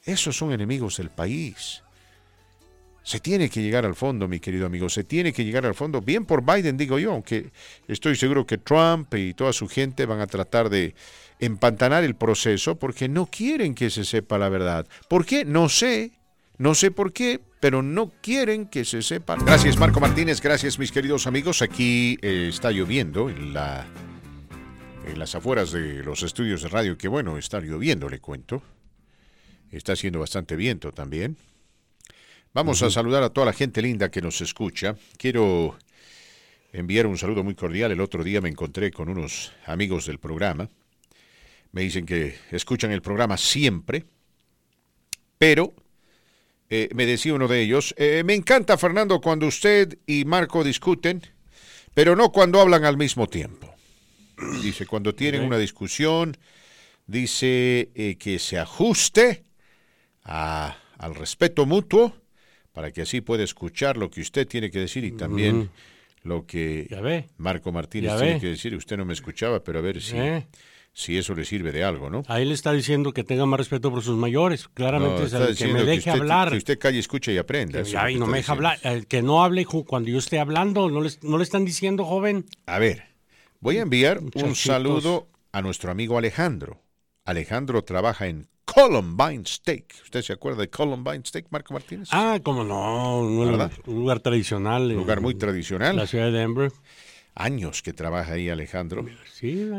Esos 0.05 0.37
son 0.37 0.53
enemigos 0.53 0.99
del 0.99 1.11
país. 1.11 1.83
Se 3.03 3.19
tiene 3.19 3.51
que 3.51 3.63
llegar 3.63 3.85
al 3.85 3.97
fondo, 3.97 4.29
mi 4.29 4.39
querido 4.39 4.65
amigo, 4.65 4.89
se 4.89 5.03
tiene 5.03 5.33
que 5.33 5.45
llegar 5.45 5.67
al 5.67 5.75
fondo, 5.75 6.01
bien 6.01 6.25
por 6.25 6.45
Biden, 6.45 6.77
digo 6.77 7.01
yo, 7.01 7.11
aunque 7.11 7.51
estoy 7.89 8.15
seguro 8.15 8.47
que 8.47 8.59
Trump 8.59 9.13
y 9.15 9.35
toda 9.35 9.53
su 9.53 9.67
gente 9.67 10.07
van 10.07 10.21
a 10.21 10.29
tratar 10.29 10.71
de 10.71 10.95
empantanar 11.41 12.05
el 12.05 12.15
proceso 12.15 12.79
porque 12.79 13.09
no 13.09 13.27
quieren 13.27 13.75
que 13.75 13.91
se 13.91 14.05
sepa 14.05 14.39
la 14.39 14.49
verdad. 14.49 14.87
¿Por 15.09 15.27
qué? 15.27 15.45
No 15.45 15.69
sé. 15.69 16.13
No 16.63 16.77
sé 16.77 16.93
por 16.93 17.13
qué, 17.13 17.41
pero 17.59 17.83
no 17.83 18.13
quieren 18.23 18.67
que 18.67 18.85
se 18.85 19.03
sepa. 19.03 19.35
Gracias 19.35 19.77
Marco 19.79 19.99
Martínez, 19.99 20.41
gracias 20.41 20.79
mis 20.79 20.93
queridos 20.93 21.27
amigos. 21.27 21.61
Aquí 21.61 22.17
eh, 22.23 22.47
está 22.51 22.71
lloviendo 22.71 23.29
en, 23.29 23.53
la, 23.53 23.85
en 25.05 25.19
las 25.19 25.35
afueras 25.35 25.73
de 25.73 26.05
los 26.05 26.23
estudios 26.23 26.63
de 26.63 26.69
radio. 26.69 26.97
Que 26.97 27.09
bueno, 27.09 27.37
está 27.37 27.59
lloviendo, 27.59 28.09
le 28.09 28.21
cuento. 28.21 28.63
Está 29.73 29.95
haciendo 29.95 30.21
bastante 30.21 30.55
viento 30.55 30.93
también. 30.93 31.37
Vamos 32.55 32.81
a 32.85 32.91
saludar 32.91 33.25
a 33.25 33.31
toda 33.31 33.47
la 33.47 33.55
gente 33.55 33.83
linda 33.83 34.13
que 34.13 34.23
nos 34.23 34.41
escucha. 34.41 34.95
Quiero 35.17 35.77
enviar 36.73 37.09
un 37.09 37.19
saludo 37.19 37.43
muy 37.43 37.57
cordial. 37.57 37.91
El 37.91 38.01
otro 38.01 38.23
día 38.23 38.41
me 38.41 38.49
encontré 38.49 38.93
con 38.93 39.09
unos 39.09 39.53
amigos 39.67 40.07
del 40.07 40.21
programa. 40.21 40.69
Me 41.73 41.81
dicen 41.81 42.07
que 42.07 42.37
escuchan 42.53 42.93
el 42.93 43.03
programa 43.03 43.37
siempre, 43.37 44.05
pero 45.39 45.75
eh, 46.75 46.89
me 46.95 47.05
decía 47.05 47.35
uno 47.35 47.49
de 47.49 47.61
ellos, 47.61 47.95
eh, 47.99 48.23
me 48.25 48.33
encanta 48.33 48.79
Fernando 48.79 49.21
cuando 49.21 49.47
usted 49.47 49.99
y 50.07 50.25
Marco 50.25 50.65
discuten, 50.65 51.21
pero 51.93 52.17
no 52.17 52.33
cuando 52.33 52.63
hablan 52.63 52.87
al 52.87 52.97
mismo 52.97 53.27
tiempo. 53.27 53.75
Dice, 54.63 54.87
cuando 54.87 55.15
tienen 55.15 55.43
una 55.43 55.59
discusión, 55.59 56.35
dice 57.07 57.91
eh, 57.95 58.17
que 58.19 58.39
se 58.39 58.59
ajuste 58.59 59.45
al 60.23 61.15
respeto 61.15 61.67
mutuo 61.67 62.17
para 62.73 62.91
que 62.91 63.03
así 63.03 63.21
pueda 63.21 63.45
escuchar 63.45 63.99
lo 63.99 64.11
que 64.11 64.23
usted 64.23 64.49
tiene 64.49 64.71
que 64.71 64.79
decir 64.79 65.05
y 65.05 65.13
también 65.13 65.69
lo 66.23 66.47
que 66.47 66.89
Marco 67.37 67.71
Martínez 67.71 68.17
tiene 68.17 68.41
que 68.41 68.47
decir. 68.47 68.75
Usted 68.75 68.97
no 68.97 69.05
me 69.05 69.13
escuchaba, 69.13 69.63
pero 69.63 69.81
a 69.81 69.83
ver 69.83 70.01
si 70.01 70.17
si 70.95 71.17
eso 71.17 71.35
le 71.35 71.45
sirve 71.45 71.73
de 71.73 71.85
algo, 71.85 72.11
¿no? 72.11 72.23
Ahí 72.29 72.45
le 72.45 72.55
está 72.55 72.73
diciendo 72.73 73.13
que 73.13 73.25
tenga 73.25 73.47
más 73.47 73.59
respeto 73.59 73.91
por 73.91 74.03
sus 74.03 74.17
mayores. 74.17 74.69
Claramente 74.69 75.25
es 75.25 75.59
que 75.59 75.69
me 75.69 75.85
deje 75.85 76.11
hablar. 76.11 76.51
Que 76.51 76.59
usted 76.59 76.79
calle, 76.79 76.99
escuche 76.99 77.33
y 77.33 77.39
aprenda. 77.39 77.83
Que, 77.83 78.19
no 78.19 78.27
me 78.27 78.39
deja 78.39 78.53
hablar. 78.53 78.79
que 79.07 79.23
no 79.23 79.43
hable 79.43 79.65
cuando 79.65 80.11
yo 80.11 80.19
esté 80.19 80.39
hablando. 80.39 80.91
¿No 80.91 81.01
le, 81.01 81.11
¿No 81.23 81.39
le 81.39 81.45
están 81.45 81.65
diciendo, 81.65 82.05
joven? 82.05 82.45
A 82.67 82.79
ver, 82.79 83.05
voy 83.61 83.79
a 83.79 83.83
enviar 83.83 84.21
un 84.35 84.55
saludo 84.55 85.29
a 85.51 85.63
nuestro 85.63 85.91
amigo 85.91 86.19
Alejandro. 86.19 86.83
Alejandro 87.25 87.85
trabaja 87.85 88.27
en 88.27 88.49
Columbine 88.65 89.45
Steak. 89.47 89.95
¿Usted 90.05 90.23
se 90.23 90.33
acuerda 90.33 90.63
de 90.63 90.71
Columbine 90.71 91.23
Steak, 91.25 91.47
Marco 91.51 91.73
Martínez? 91.73 92.09
Ah, 92.11 92.39
como 92.43 92.65
no, 92.65 93.21
un, 93.21 93.71
lugar 93.87 94.21
tradicional. 94.21 94.91
Un 94.91 94.97
lugar 94.97 95.21
muy 95.21 95.35
tradicional. 95.35 95.97
La 95.97 96.07
ciudad 96.07 96.27
de 96.27 96.33
Denver 96.33 96.73
años 97.35 97.83
que 97.83 97.93
trabaja 97.93 98.35
ahí 98.35 98.49
Alejandro. 98.49 99.07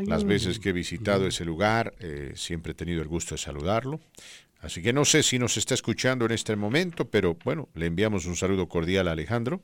Las 0.06 0.24
veces 0.24 0.58
que 0.58 0.70
he 0.70 0.72
visitado 0.72 1.26
ese 1.26 1.44
lugar, 1.44 1.94
eh, 2.00 2.32
siempre 2.36 2.72
he 2.72 2.74
tenido 2.74 3.02
el 3.02 3.08
gusto 3.08 3.34
de 3.34 3.38
saludarlo. 3.38 4.00
Así 4.60 4.82
que 4.82 4.94
no 4.94 5.04
sé 5.04 5.22
si 5.22 5.38
nos 5.38 5.58
está 5.58 5.74
escuchando 5.74 6.24
en 6.24 6.32
este 6.32 6.56
momento, 6.56 7.04
pero 7.10 7.36
bueno, 7.44 7.68
le 7.74 7.84
enviamos 7.84 8.24
un 8.24 8.34
saludo 8.34 8.66
cordial 8.66 9.08
a 9.08 9.12
Alejandro. 9.12 9.62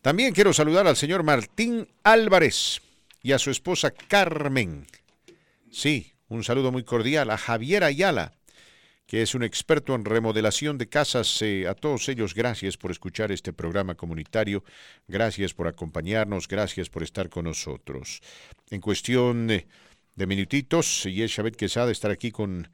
También 0.00 0.32
quiero 0.32 0.54
saludar 0.54 0.86
al 0.86 0.96
señor 0.96 1.22
Martín 1.22 1.86
Álvarez 2.02 2.80
y 3.22 3.32
a 3.32 3.38
su 3.38 3.50
esposa 3.50 3.90
Carmen. 3.90 4.86
Sí, 5.70 6.14
un 6.28 6.44
saludo 6.44 6.72
muy 6.72 6.82
cordial 6.82 7.30
a 7.30 7.36
Javier 7.36 7.84
Ayala, 7.84 8.37
que 9.08 9.22
es 9.22 9.34
un 9.34 9.42
experto 9.42 9.94
en 9.94 10.04
remodelación 10.04 10.76
de 10.76 10.86
casas. 10.86 11.40
Eh, 11.40 11.66
a 11.66 11.74
todos 11.74 12.08
ellos, 12.10 12.34
gracias 12.34 12.76
por 12.76 12.90
escuchar 12.90 13.32
este 13.32 13.54
programa 13.54 13.94
comunitario, 13.94 14.62
gracias 15.08 15.54
por 15.54 15.66
acompañarnos, 15.66 16.46
gracias 16.46 16.90
por 16.90 17.02
estar 17.02 17.30
con 17.30 17.46
nosotros. 17.46 18.20
En 18.70 18.82
cuestión 18.82 19.46
de 19.46 20.26
minutitos, 20.26 21.06
y 21.06 21.22
es 21.22 21.32
Chabet 21.32 21.56
Quesada 21.56 21.90
estar 21.90 22.10
aquí 22.10 22.30
con 22.30 22.68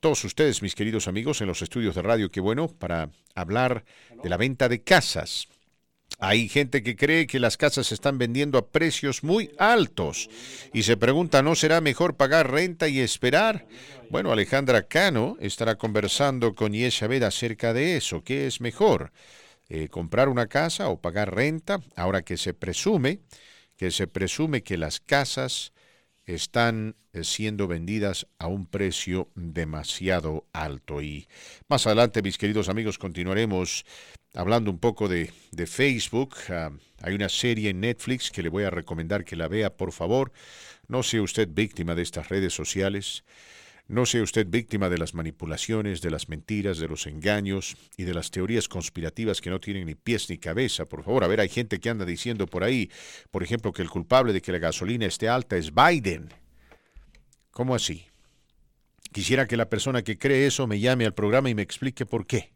todos 0.00 0.22
ustedes, 0.24 0.60
mis 0.62 0.74
queridos 0.74 1.08
amigos, 1.08 1.40
en 1.40 1.46
los 1.46 1.62
estudios 1.62 1.94
de 1.94 2.02
radio, 2.02 2.30
qué 2.30 2.40
bueno, 2.40 2.68
para 2.68 3.08
hablar 3.34 3.84
de 4.22 4.28
la 4.28 4.36
venta 4.36 4.68
de 4.68 4.82
casas. 4.82 5.48
Hay 6.20 6.48
gente 6.48 6.82
que 6.82 6.96
cree 6.96 7.28
que 7.28 7.38
las 7.38 7.56
casas 7.56 7.86
se 7.86 7.94
están 7.94 8.18
vendiendo 8.18 8.58
a 8.58 8.66
precios 8.66 9.22
muy 9.22 9.52
altos 9.56 10.28
y 10.72 10.82
se 10.82 10.96
pregunta, 10.96 11.42
¿no 11.42 11.54
será 11.54 11.80
mejor 11.80 12.16
pagar 12.16 12.50
renta 12.50 12.88
y 12.88 12.98
esperar? 12.98 13.68
Bueno, 14.10 14.32
Alejandra 14.32 14.88
Cano 14.88 15.36
estará 15.38 15.76
conversando 15.76 16.56
con 16.56 16.72
Yeshabed 16.72 17.22
acerca 17.22 17.72
de 17.72 17.96
eso. 17.96 18.24
¿Qué 18.24 18.48
es 18.48 18.60
mejor? 18.60 19.12
Eh, 19.68 19.88
¿Comprar 19.90 20.28
una 20.28 20.48
casa 20.48 20.88
o 20.88 21.00
pagar 21.00 21.36
renta? 21.36 21.80
Ahora 21.94 22.22
que 22.22 22.36
se 22.36 22.52
presume, 22.52 23.20
que 23.76 23.92
se 23.92 24.08
presume 24.08 24.64
que 24.64 24.76
las 24.76 24.98
casas 24.98 25.72
están 26.28 26.94
eh, 27.14 27.24
siendo 27.24 27.66
vendidas 27.66 28.26
a 28.38 28.48
un 28.48 28.66
precio 28.66 29.30
demasiado 29.34 30.46
alto. 30.52 31.00
Y 31.00 31.26
más 31.68 31.86
adelante, 31.86 32.22
mis 32.22 32.36
queridos 32.36 32.68
amigos, 32.68 32.98
continuaremos 32.98 33.86
hablando 34.34 34.70
un 34.70 34.78
poco 34.78 35.08
de, 35.08 35.32
Facebook. 35.66 36.36
Ah, 36.50 36.70
hay 37.00 37.14
una 37.14 37.30
serie 37.30 37.70
en 37.70 37.80
Netflix 37.80 38.30
que 38.30 38.42
le 38.42 38.50
voy 38.50 38.64
a 38.64 38.70
recomendar 38.70 39.24
que 39.24 39.36
la 39.36 39.48
vea, 39.48 39.74
por 39.74 39.92
favor. 39.92 40.32
No 40.86 41.02
sea 41.02 41.22
usted 41.22 41.48
víctima 41.50 41.94
de 41.94 42.02
estas 42.02 42.28
redes 42.28 42.52
sociales. 42.52 43.24
No 43.88 44.04
sea 44.04 44.22
usted 44.22 44.46
víctima 44.46 44.90
de 44.90 44.98
las 44.98 45.14
manipulaciones, 45.14 46.02
de 46.02 46.10
las 46.10 46.28
mentiras, 46.28 46.76
de 46.76 46.88
los 46.88 47.06
engaños 47.06 47.74
y 47.96 48.04
de 48.04 48.12
las 48.12 48.30
teorías 48.30 48.68
conspirativas 48.68 49.40
que 49.40 49.48
no 49.48 49.60
tienen 49.60 49.86
ni 49.86 49.94
pies 49.94 50.28
ni 50.28 50.36
cabeza. 50.36 50.84
Por 50.84 51.02
favor, 51.02 51.24
a 51.24 51.26
ver, 51.26 51.40
hay 51.40 51.48
gente 51.48 51.80
que 51.80 51.88
anda 51.88 52.04
diciendo 52.04 52.46
por 52.46 52.64
ahí, 52.64 52.90
por 53.30 53.42
ejemplo, 53.42 53.72
que 53.72 53.80
el 53.80 53.88
culpable 53.88 54.34
de 54.34 54.42
que 54.42 54.52
la 54.52 54.58
gasolina 54.58 55.06
esté 55.06 55.30
alta 55.30 55.56
es 55.56 55.72
Biden. 55.74 56.28
¿Cómo 57.50 57.74
así? 57.74 58.04
Quisiera 59.10 59.46
que 59.46 59.56
la 59.56 59.70
persona 59.70 60.02
que 60.02 60.18
cree 60.18 60.46
eso 60.46 60.66
me 60.66 60.80
llame 60.80 61.06
al 61.06 61.14
programa 61.14 61.48
y 61.48 61.54
me 61.54 61.62
explique 61.62 62.04
por 62.04 62.26
qué. 62.26 62.52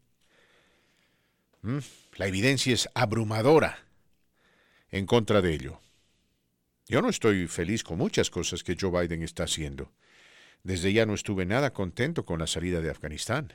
¿Mm? 1.63 1.79
La 2.17 2.27
evidencia 2.27 2.73
es 2.75 2.87
abrumadora 2.93 3.79
en 4.91 5.07
contra 5.07 5.41
de 5.41 5.51
ello. 5.55 5.81
Yo 6.87 7.01
no 7.01 7.09
estoy 7.09 7.47
feliz 7.47 7.83
con 7.83 7.97
muchas 7.97 8.29
cosas 8.29 8.63
que 8.63 8.77
Joe 8.79 8.91
Biden 9.01 9.23
está 9.23 9.45
haciendo. 9.45 9.91
Desde 10.63 10.93
ya 10.93 11.05
no 11.05 11.13
estuve 11.13 11.45
nada 11.45 11.73
contento 11.73 12.25
con 12.25 12.39
la 12.39 12.47
salida 12.47 12.79
de 12.79 12.89
Afganistán. 12.89 13.51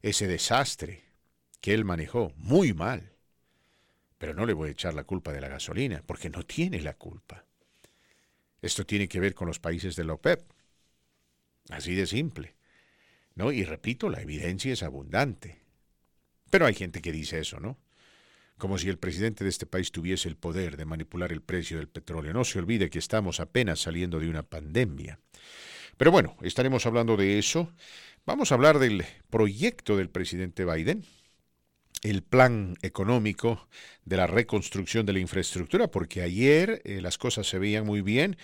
Ese 0.00 0.26
desastre 0.26 1.04
que 1.60 1.74
él 1.74 1.84
manejó 1.84 2.32
muy 2.36 2.72
mal. 2.72 3.12
Pero 4.16 4.34
no 4.34 4.46
le 4.46 4.54
voy 4.54 4.70
a 4.70 4.72
echar 4.72 4.94
la 4.94 5.04
culpa 5.04 5.32
de 5.32 5.40
la 5.40 5.48
gasolina, 5.48 6.02
porque 6.06 6.30
no 6.30 6.42
tiene 6.44 6.80
la 6.80 6.94
culpa. 6.94 7.44
Esto 8.62 8.86
tiene 8.86 9.08
que 9.08 9.20
ver 9.20 9.34
con 9.34 9.46
los 9.46 9.58
países 9.58 9.94
de 9.94 10.04
la 10.04 10.14
OPEP. 10.14 10.40
Así 11.68 11.94
de 11.94 12.06
simple. 12.06 12.54
¿No? 13.34 13.52
Y 13.52 13.64
repito, 13.64 14.08
la 14.08 14.22
evidencia 14.22 14.72
es 14.72 14.82
abundante. 14.82 15.60
Pero 16.50 16.66
hay 16.66 16.74
gente 16.74 17.02
que 17.02 17.12
dice 17.12 17.40
eso, 17.40 17.60
¿no? 17.60 17.78
Como 18.58 18.78
si 18.78 18.88
el 18.88 18.98
presidente 18.98 19.44
de 19.44 19.50
este 19.50 19.66
país 19.66 19.90
tuviese 19.90 20.28
el 20.28 20.36
poder 20.36 20.76
de 20.76 20.84
manipular 20.84 21.32
el 21.32 21.42
precio 21.42 21.78
del 21.78 21.88
petróleo. 21.88 22.32
No 22.32 22.44
se 22.44 22.58
olvide 22.58 22.90
que 22.90 22.98
estamos 22.98 23.40
apenas 23.40 23.80
saliendo 23.80 24.20
de 24.20 24.28
una 24.28 24.42
pandemia. 24.42 25.18
Pero 25.96 26.10
bueno, 26.10 26.36
estaremos 26.42 26.86
hablando 26.86 27.16
de 27.16 27.38
eso. 27.38 27.72
Vamos 28.24 28.50
a 28.50 28.54
hablar 28.54 28.78
del 28.78 29.04
proyecto 29.30 29.96
del 29.96 30.08
presidente 30.08 30.64
Biden, 30.64 31.04
el 32.02 32.22
plan 32.22 32.76
económico 32.82 33.68
de 34.04 34.16
la 34.16 34.26
reconstrucción 34.26 35.06
de 35.06 35.12
la 35.12 35.18
infraestructura, 35.18 35.88
porque 35.88 36.22
ayer 36.22 36.82
eh, 36.84 37.00
las 37.00 37.18
cosas 37.18 37.48
se 37.48 37.58
veían 37.58 37.84
muy 37.84 38.00
bien, 38.00 38.36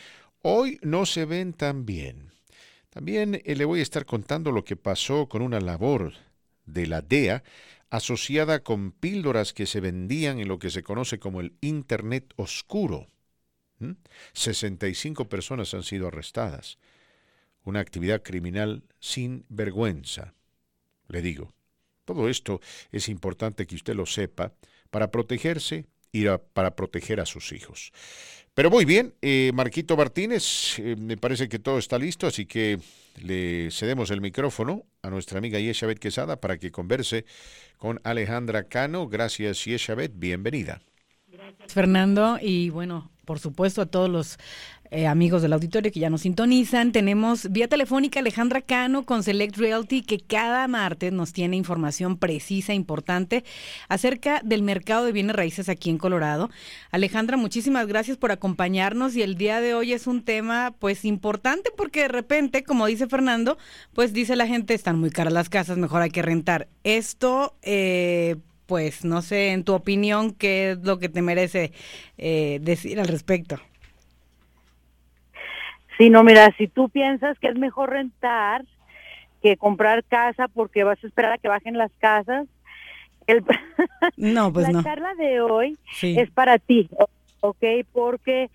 hoy 0.42 0.78
no 0.82 1.07
se 1.07 1.24
ven 1.24 1.53
tan 1.53 1.86
bien. 1.86 2.32
También 2.90 3.40
eh, 3.44 3.55
le 3.55 3.64
voy 3.64 3.80
a 3.80 3.84
estar 3.84 4.05
contando 4.05 4.53
lo 4.53 4.64
que 4.64 4.76
pasó 4.76 5.28
con 5.28 5.42
una 5.42 5.61
labor 5.61 6.14
de 6.66 6.86
la 6.86 7.01
DEA 7.01 7.42
asociada 7.90 8.62
con 8.62 8.92
píldoras 8.92 9.53
que 9.53 9.66
se 9.66 9.80
vendían 9.80 10.40
en 10.40 10.49
lo 10.49 10.59
que 10.59 10.70
se 10.70 10.82
conoce 10.82 11.18
como 11.18 11.40
el 11.40 11.55
Internet 11.61 12.34
oscuro. 12.36 13.07
65 14.32 15.28
personas 15.28 15.72
han 15.72 15.84
sido 15.84 16.09
arrestadas 16.09 16.78
una 17.68 17.80
actividad 17.80 18.22
criminal 18.22 18.82
sin 18.98 19.44
vergüenza. 19.48 20.34
Le 21.08 21.22
digo, 21.22 21.52
todo 22.04 22.28
esto 22.28 22.60
es 22.90 23.08
importante 23.08 23.66
que 23.66 23.74
usted 23.74 23.94
lo 23.94 24.06
sepa 24.06 24.52
para 24.90 25.10
protegerse 25.10 25.86
y 26.10 26.24
para 26.54 26.74
proteger 26.74 27.20
a 27.20 27.26
sus 27.26 27.52
hijos. 27.52 27.92
Pero 28.54 28.70
muy 28.70 28.84
bien, 28.84 29.14
eh, 29.22 29.52
Marquito 29.54 29.96
Martínez, 29.96 30.78
eh, 30.78 30.96
me 30.96 31.16
parece 31.16 31.48
que 31.48 31.58
todo 31.58 31.78
está 31.78 31.98
listo, 31.98 32.26
así 32.26 32.46
que 32.46 32.80
le 33.22 33.70
cedemos 33.70 34.10
el 34.10 34.20
micrófono 34.20 34.84
a 35.02 35.10
nuestra 35.10 35.38
amiga 35.38 35.60
Yeshabet 35.60 35.98
Quesada 35.98 36.40
para 36.40 36.58
que 36.58 36.72
converse 36.72 37.24
con 37.76 38.00
Alejandra 38.02 38.64
Cano. 38.64 39.06
Gracias, 39.06 39.64
Yeshabet, 39.64 40.12
bienvenida. 40.14 40.80
Gracias, 41.28 41.72
Fernando, 41.72 42.38
y 42.40 42.70
bueno, 42.70 43.10
por 43.24 43.38
supuesto 43.38 43.82
a 43.82 43.86
todos 43.86 44.08
los 44.08 44.38
eh, 44.91 45.07
amigos 45.07 45.43
del 45.43 45.53
auditorio 45.53 45.93
que 45.93 46.01
ya 46.01 46.11
nos 46.11 46.22
sintonizan. 46.22 46.93
Tenemos 46.93 47.51
vía 47.51 47.68
telefónica 47.68 48.20
Alejandra 48.20 48.62
Cano 48.62 49.05
con 49.05 49.22
Select 49.22 49.57
Realty 49.57 50.03
que 50.03 50.18
cada 50.18 50.66
martes 50.68 51.12
nos 51.12 51.32
tiene 51.32 51.57
información 51.57 52.16
precisa, 52.16 52.74
importante 52.74 53.45
acerca 53.89 54.41
del 54.45 54.62
mercado 54.62 55.05
de 55.05 55.12
bienes 55.12 55.36
raíces 55.36 55.68
aquí 55.68 55.91
en 55.91 55.99
Colorado. 55.99 56.51
Alejandra, 56.91 57.36
muchísimas 57.36 57.86
gracias 57.86 58.16
por 58.16 58.32
acompañarnos 58.32 59.14
y 59.16 59.22
el 59.22 59.36
día 59.36 59.61
de 59.61 59.74
hoy 59.74 59.93
es 59.93 60.07
un 60.07 60.22
tema 60.22 60.74
pues 60.78 61.05
importante 61.05 61.70
porque 61.76 62.03
de 62.03 62.09
repente, 62.09 62.64
como 62.64 62.86
dice 62.86 63.07
Fernando, 63.09 63.59
pues 63.93 64.12
dice 64.12 64.36
la 64.36 64.47
gente, 64.47 64.74
están 64.74 64.99
muy 64.99 65.11
caras 65.11 65.32
las 65.32 65.49
casas, 65.49 65.78
mejor 65.78 66.03
hay 66.03 66.11
que 66.11 66.22
rentar. 66.22 66.68
Esto... 66.84 67.57
Eh, 67.62 68.36
pues 68.66 69.03
no 69.03 69.22
sé, 69.22 69.53
en 69.53 69.64
tu 69.64 69.72
opinión, 69.72 70.32
¿qué 70.32 70.72
es 70.72 70.78
lo 70.82 70.99
que 70.99 71.09
te 71.09 71.22
merece 71.22 71.72
eh, 72.18 72.61
decir 72.61 73.01
al 73.01 73.09
respecto? 73.09 73.59
Sí, 75.99 76.11
no, 76.11 76.22
mira, 76.22 76.55
si 76.57 76.68
tú 76.68 76.88
piensas 76.88 77.38
que 77.40 77.49
es 77.49 77.59
mejor 77.59 77.90
rentar 77.90 78.64
que 79.42 79.57
comprar 79.57 80.05
casa 80.05 80.46
porque 80.49 80.84
vas 80.84 81.03
a 81.03 81.07
esperar 81.09 81.32
a 81.32 81.38
que 81.38 81.49
bajen 81.49 81.76
las 81.76 81.90
casas, 81.99 82.46
el, 83.26 83.44
no, 84.16 84.53
pues 84.53 84.72
la 84.72 84.82
charla 84.82 85.14
de 85.16 85.40
hoy 85.40 85.76
es 86.01 86.30
para 86.30 86.59
ti, 86.59 86.88
¿ok? 87.40 87.64
Porque, 87.92 88.49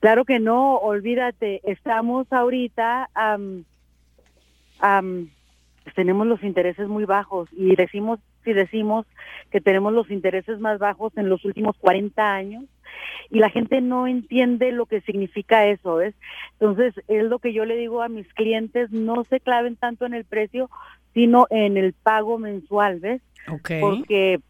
claro 0.00 0.24
que 0.24 0.40
no, 0.40 0.76
olvídate, 0.76 1.60
estamos 1.64 2.26
ahorita, 2.32 3.10
tenemos 5.94 6.26
los 6.26 6.42
intereses 6.42 6.88
muy 6.88 7.04
bajos 7.04 7.50
y 7.52 7.76
decimos, 7.76 8.18
si 8.44 8.54
decimos 8.54 9.06
que 9.50 9.60
tenemos 9.60 9.92
los 9.92 10.10
intereses 10.10 10.58
más 10.58 10.78
bajos 10.78 11.14
en 11.16 11.28
los 11.28 11.44
últimos 11.44 11.76
40 11.76 12.34
años, 12.34 12.64
y 13.30 13.38
la 13.38 13.50
gente 13.50 13.80
no 13.80 14.06
entiende 14.06 14.72
lo 14.72 14.86
que 14.86 15.00
significa 15.02 15.66
eso, 15.66 15.96
¿ves? 15.96 16.14
Entonces, 16.52 16.94
es 17.08 17.24
lo 17.24 17.38
que 17.38 17.52
yo 17.52 17.64
le 17.64 17.76
digo 17.76 18.02
a 18.02 18.08
mis 18.08 18.26
clientes, 18.34 18.90
no 18.90 19.24
se 19.24 19.40
claven 19.40 19.76
tanto 19.76 20.06
en 20.06 20.14
el 20.14 20.24
precio, 20.24 20.70
sino 21.14 21.46
en 21.50 21.76
el 21.76 21.92
pago 21.92 22.38
mensual, 22.38 23.00
¿ves? 23.00 23.22
Porque 23.80 24.40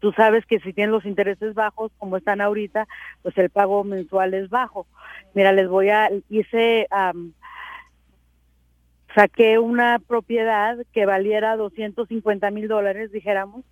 tú 0.00 0.12
sabes 0.12 0.44
que 0.46 0.60
si 0.60 0.72
tienen 0.72 0.92
los 0.92 1.04
intereses 1.04 1.54
bajos 1.54 1.92
como 1.98 2.16
están 2.16 2.40
ahorita, 2.40 2.86
pues 3.22 3.36
el 3.38 3.50
pago 3.50 3.84
mensual 3.84 4.34
es 4.34 4.48
bajo. 4.48 4.86
Mira, 5.34 5.52
les 5.52 5.68
voy 5.68 5.90
a, 5.90 6.10
hice 6.28 6.86
saqué 9.16 9.58
una 9.58 9.98
propiedad 9.98 10.76
que 10.92 11.06
valiera 11.06 11.56
250 11.56 12.50
mil 12.50 12.68
dólares, 12.68 13.10
dijéramos, 13.10 13.64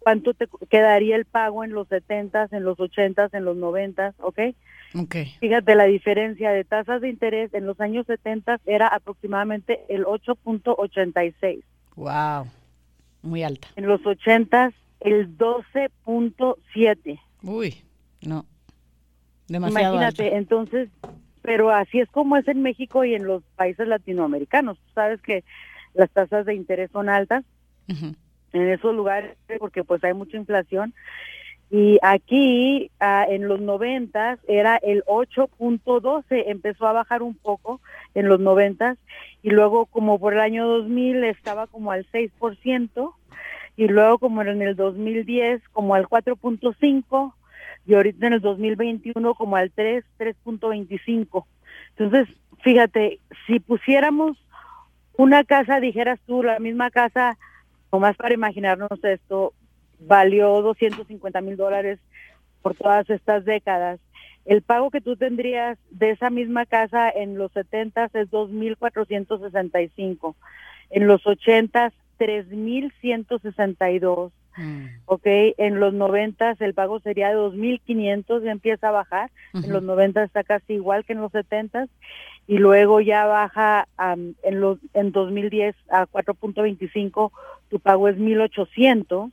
¿cuánto 0.00 0.34
te 0.34 0.46
quedaría 0.68 1.16
el 1.16 1.24
pago 1.24 1.64
en 1.64 1.72
los 1.72 1.88
70, 1.88 2.48
en 2.52 2.62
los 2.62 2.78
80, 2.78 3.30
en 3.32 3.44
los 3.46 3.56
90, 3.56 4.14
ok? 4.18 4.38
Ok. 4.94 5.16
Fíjate, 5.40 5.74
la 5.76 5.84
diferencia 5.84 6.50
de 6.50 6.64
tasas 6.64 7.00
de 7.00 7.08
interés 7.08 7.54
en 7.54 7.64
los 7.64 7.80
años 7.80 8.06
70 8.06 8.60
era 8.66 8.86
aproximadamente 8.88 9.80
el 9.88 10.04
8.86. 10.04 11.62
Wow, 11.96 12.46
muy 13.22 13.42
alta. 13.44 13.68
En 13.76 13.86
los 13.86 14.04
80 14.04 14.74
el 15.00 15.38
12.7. 15.38 17.18
Uy, 17.42 17.82
no. 18.20 18.44
Demasiado 19.48 19.94
Imagínate, 19.94 20.36
entonces 20.36 20.90
pero 21.46 21.70
así 21.70 22.00
es 22.00 22.08
como 22.10 22.36
es 22.36 22.48
en 22.48 22.60
México 22.60 23.04
y 23.04 23.14
en 23.14 23.24
los 23.24 23.40
países 23.54 23.86
latinoamericanos. 23.86 24.78
Tú 24.78 24.92
sabes 24.96 25.22
que 25.22 25.44
las 25.94 26.10
tasas 26.10 26.44
de 26.44 26.56
interés 26.56 26.90
son 26.90 27.08
altas 27.08 27.44
en 27.86 28.68
esos 28.68 28.92
lugares 28.92 29.36
porque 29.60 29.84
pues 29.84 30.02
hay 30.02 30.12
mucha 30.12 30.36
inflación. 30.36 30.92
Y 31.70 31.98
aquí 32.02 32.90
ah, 32.98 33.24
en 33.28 33.46
los 33.46 33.60
90 33.60 34.38
era 34.48 34.76
el 34.78 35.04
8.12, 35.04 36.24
empezó 36.46 36.88
a 36.88 36.92
bajar 36.92 37.22
un 37.22 37.36
poco 37.36 37.80
en 38.16 38.28
los 38.28 38.40
90 38.40 38.96
y 39.44 39.50
luego 39.50 39.86
como 39.86 40.18
por 40.18 40.34
el 40.34 40.40
año 40.40 40.66
2000 40.66 41.22
estaba 41.24 41.68
como 41.68 41.92
al 41.92 42.06
6% 42.10 43.12
y 43.76 43.86
luego 43.86 44.18
como 44.18 44.42
en 44.42 44.62
el 44.62 44.74
2010 44.74 45.62
como 45.72 45.94
al 45.94 46.08
4.5 46.08 47.34
y 47.86 47.94
ahorita 47.94 48.26
en 48.26 48.32
el 48.34 48.40
2021 48.40 49.34
como 49.34 49.56
al 49.56 49.70
3, 49.70 50.04
3.25. 50.18 51.44
Entonces, 51.96 52.28
fíjate, 52.62 53.20
si 53.46 53.60
pusiéramos 53.60 54.36
una 55.16 55.44
casa, 55.44 55.80
dijeras 55.80 56.18
tú, 56.26 56.42
la 56.42 56.58
misma 56.58 56.90
casa, 56.90 57.38
nomás 57.92 58.16
para 58.16 58.34
imaginarnos 58.34 59.02
esto, 59.02 59.54
valió 60.00 60.60
250 60.62 61.40
mil 61.40 61.56
dólares 61.56 62.00
por 62.62 62.74
todas 62.74 63.08
estas 63.08 63.44
décadas. 63.44 64.00
El 64.44 64.62
pago 64.62 64.90
que 64.90 65.00
tú 65.00 65.16
tendrías 65.16 65.78
de 65.90 66.10
esa 66.10 66.30
misma 66.30 66.66
casa 66.66 67.08
en 67.10 67.38
los 67.38 67.52
70 67.52 68.10
es 68.12 68.30
2.465, 68.30 70.34
en 70.90 71.06
los 71.06 71.24
80 71.26 71.92
3.162 72.18 74.32
Mm. 74.56 74.86
Ok, 75.06 75.26
en 75.26 75.80
los 75.80 75.94
90 75.94 76.56
el 76.60 76.74
pago 76.74 77.00
sería 77.00 77.28
de 77.28 77.36
2.500, 77.36 78.42
ya 78.42 78.50
empieza 78.50 78.88
a 78.88 78.92
bajar. 78.92 79.30
En 79.54 79.72
los 79.72 79.82
90 79.82 80.22
está 80.22 80.44
casi 80.44 80.74
igual 80.74 81.04
que 81.04 81.12
en 81.12 81.20
los 81.20 81.32
70 81.32 81.86
y 82.46 82.58
luego 82.58 83.00
ya 83.00 83.26
baja 83.26 83.88
en 83.98 84.60
los 84.60 84.78
en 84.94 85.12
2010 85.12 85.74
a 85.90 86.06
4.25, 86.06 87.32
tu 87.70 87.80
pago 87.80 88.08
es 88.08 88.16
1.800 88.16 89.32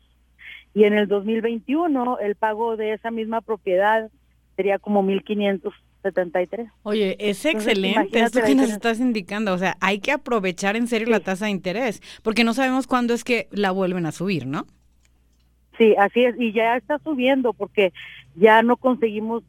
y 0.74 0.86
en 0.86 0.93
el 0.93 1.07
2021 1.07 2.19
el 2.19 2.36
pago 2.36 2.76
de 2.78 2.93
esa 2.93 3.11
misma 3.11 3.41
propiedad 3.41 4.09
sería 4.55 4.80
como 4.80 5.03
1.573. 5.03 6.71
Oye, 6.84 7.15
es 7.19 7.45
excelente 7.45 8.19
esto 8.19 8.41
que 8.41 8.55
nos 8.55 8.69
estás 8.69 8.99
indicando. 8.99 9.53
O 9.53 9.57
sea, 9.57 9.78
hay 9.80 9.99
que 9.99 10.11
aprovechar 10.11 10.76
en 10.76 10.88
serio 10.88 11.09
la 11.09 11.19
tasa 11.19 11.45
de 11.45 11.51
interés, 11.51 12.01
porque 12.24 12.43
no 12.43 12.53
sabemos 12.53 12.88
cuándo 12.88 13.13
es 13.13 13.24
que 13.24 13.47
la 13.51 13.71
vuelven 13.71 14.05
a 14.05 14.11
subir, 14.11 14.47
¿no? 14.47 14.65
Sí, 15.78 15.95
así 15.97 16.26
es. 16.26 16.36
Y 16.39 16.51
ya 16.51 16.78
está 16.78 16.99
subiendo 16.99 17.53
porque 17.53 17.93
ya 18.36 18.61
no 18.63 18.78
conseguimos 18.78 19.43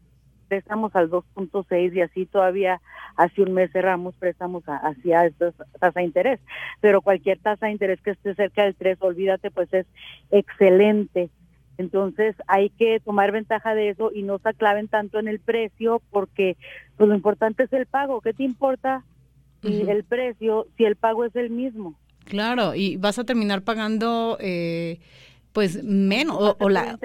préstamos 0.49 0.95
al 0.95 1.11
2.6 1.11 1.95
y 1.95 2.01
así 2.01 2.27
todavía 2.27 2.81
hace 3.17 3.43
un 3.43 3.55
mes 3.55 3.73
cerramos 3.73 4.15
préstamos 4.17 4.63
hacia 4.67 5.27
esta 5.27 5.53
tasa 5.81 6.01
de 6.01 6.07
interés. 6.07 6.41
Pero 6.81 7.03
cualquier 7.03 7.39
tasa 7.39 7.67
de 7.67 7.73
interés 7.73 8.01
que 8.01 8.13
esté 8.13 8.35
cerca 8.35 8.65
del 8.65 8.75
3, 8.75 8.99
olvídate, 9.01 9.51
pues 9.51 9.73
es 9.73 9.87
excelente. 10.31 11.31
Entonces 11.77 12.37
hay 12.47 12.71
que 12.71 13.01
tomar 13.01 13.33
ventaja 13.33 13.75
de 13.75 13.91
eso 13.91 14.13
y 14.15 14.23
no 14.23 14.39
se 14.39 14.49
aclaven 14.49 14.89
tanto 14.89 15.19
en 15.19 15.29
el 15.29 15.41
precio 15.41 16.01
porque 16.11 16.57
pues, 16.97 17.09
lo 17.09 17.15
importante 17.15 17.65
es 17.65 17.73
el 17.73 17.87
pago. 17.87 18.21
¿Qué 18.21 18.33
te 18.33 18.45
importa 18.45 19.03
y 19.63 19.89
el 19.89 20.05
precio 20.05 20.67
si 20.77 20.85
el 20.85 20.95
pago 20.95 21.25
es 21.25 21.35
el 21.35 21.51
mismo? 21.51 21.95
Claro, 22.27 22.75
y 22.75 22.97
vas 22.97 23.19
a 23.19 23.25
terminar 23.25 23.63
pagando 23.63 24.37
eh, 24.41 25.01
pues 25.55 25.85
menos 25.85 26.57
o, 26.59 26.69
la 26.69 26.99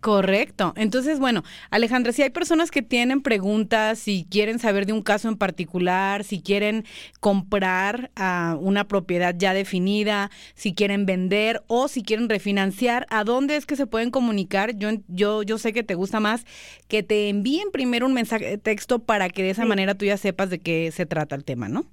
correcto. 0.00 0.72
Entonces, 0.76 1.18
bueno, 1.18 1.44
Alejandra, 1.70 2.12
si 2.12 2.22
hay 2.22 2.30
personas 2.30 2.70
que 2.70 2.80
tienen 2.80 3.20
preguntas, 3.20 3.98
si 3.98 4.26
quieren 4.30 4.58
saber 4.58 4.86
de 4.86 4.94
un 4.94 5.02
caso 5.02 5.28
en 5.28 5.36
particular, 5.36 6.24
si 6.24 6.40
quieren 6.40 6.86
comprar 7.20 8.10
a 8.16 8.56
una 8.58 8.88
propiedad 8.88 9.34
ya 9.36 9.52
definida, 9.52 10.30
si 10.54 10.74
quieren 10.74 11.04
vender 11.04 11.62
o 11.66 11.88
si 11.88 12.02
quieren 12.02 12.30
refinanciar, 12.30 13.06
¿a 13.10 13.22
dónde 13.22 13.56
es 13.56 13.66
que 13.66 13.76
se 13.76 13.86
pueden 13.86 14.10
comunicar? 14.10 14.74
Yo 14.78 14.88
yo 15.08 15.42
yo 15.42 15.58
sé 15.58 15.74
que 15.74 15.82
te 15.82 15.94
gusta 15.94 16.20
más 16.20 16.46
que 16.88 17.02
te 17.02 17.28
envíen 17.28 17.70
primero 17.70 18.06
un 18.06 18.14
mensaje 18.14 18.46
de 18.46 18.58
texto 18.58 19.00
para 19.00 19.28
que 19.28 19.42
de 19.42 19.50
esa 19.50 19.66
manera 19.66 19.94
tú 19.94 20.06
ya 20.06 20.16
sepas 20.16 20.48
de 20.48 20.60
qué 20.60 20.90
se 20.90 21.04
trata 21.04 21.36
el 21.36 21.44
tema, 21.44 21.68
¿no? 21.68 21.84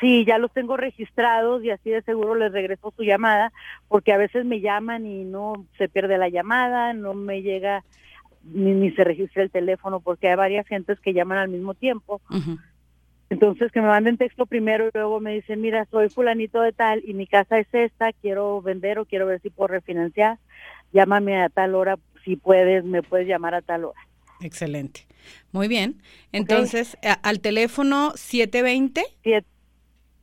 Sí, 0.00 0.24
ya 0.24 0.38
los 0.38 0.52
tengo 0.52 0.76
registrados 0.76 1.62
y 1.62 1.70
así 1.70 1.90
de 1.90 2.02
seguro 2.02 2.34
les 2.34 2.52
regreso 2.52 2.92
su 2.96 3.02
llamada, 3.02 3.52
porque 3.88 4.12
a 4.12 4.18
veces 4.18 4.44
me 4.44 4.60
llaman 4.60 5.06
y 5.06 5.24
no 5.24 5.66
se 5.78 5.88
pierde 5.88 6.18
la 6.18 6.28
llamada, 6.28 6.92
no 6.92 7.14
me 7.14 7.42
llega 7.42 7.84
ni, 8.42 8.90
se 8.92 9.04
registra 9.04 9.42
el 9.42 9.50
teléfono, 9.50 10.00
porque 10.00 10.28
hay 10.28 10.36
varias 10.36 10.66
gentes 10.66 11.00
que 11.00 11.14
llaman 11.14 11.38
al 11.38 11.48
mismo 11.48 11.74
tiempo. 11.74 12.20
Entonces, 13.30 13.72
que 13.72 13.80
me 13.80 13.88
manden 13.88 14.18
texto 14.18 14.46
primero 14.46 14.86
y 14.86 14.90
luego 14.92 15.18
me 15.18 15.34
dicen, 15.34 15.60
mira, 15.60 15.86
soy 15.90 16.08
fulanito 16.08 16.60
de 16.60 16.72
tal 16.72 17.02
y 17.04 17.14
mi 17.14 17.26
casa 17.26 17.58
es 17.58 17.68
esta, 17.72 18.12
quiero 18.12 18.60
vender 18.60 18.98
o 18.98 19.06
quiero 19.06 19.26
ver 19.26 19.40
si 19.40 19.50
puedo 19.50 19.68
refinanciar, 19.68 20.38
llámame 20.92 21.42
a 21.42 21.48
tal 21.48 21.74
hora, 21.74 21.96
si 22.24 22.36
puedes, 22.36 22.84
me 22.84 23.02
puedes 23.02 23.26
llamar 23.26 23.54
a 23.54 23.62
tal 23.62 23.84
hora. 23.84 24.00
Excelente. 24.44 25.06
Muy 25.52 25.68
bien. 25.68 26.02
Entonces, 26.32 26.98
al 27.22 27.40
teléfono 27.40 28.12
720. 28.14 29.02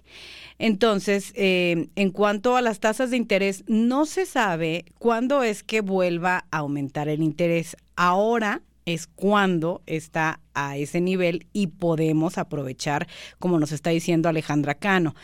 Entonces, 0.59 1.35
eh, 1.37 1.89
en 1.97 2.11
cuanto 2.12 2.57
a 2.57 2.62
las 2.62 2.81
tasas 2.81 3.11
de 3.11 3.18
interés, 3.18 3.62
no 3.66 4.07
se 4.07 4.24
sabe 4.24 4.87
cuándo 4.99 5.43
es 5.43 5.62
que 5.62 5.83
vuelva 5.83 6.47
a 6.51 6.59
aumentar 6.59 7.11
el 7.11 7.22
interés. 7.22 7.76
Ahora 7.95 8.62
es 8.93 9.07
cuando 9.07 9.82
está 9.86 10.41
a 10.55 10.76
ese 10.76 11.01
nivel 11.01 11.47
y 11.53 11.68
podemos 11.68 12.38
aprovechar, 12.38 13.07
como 13.38 13.59
nos 13.59 13.72
está 13.72 13.91
diciendo 13.91 14.28
Alejandra 14.28 14.74
Cano. 14.74 15.14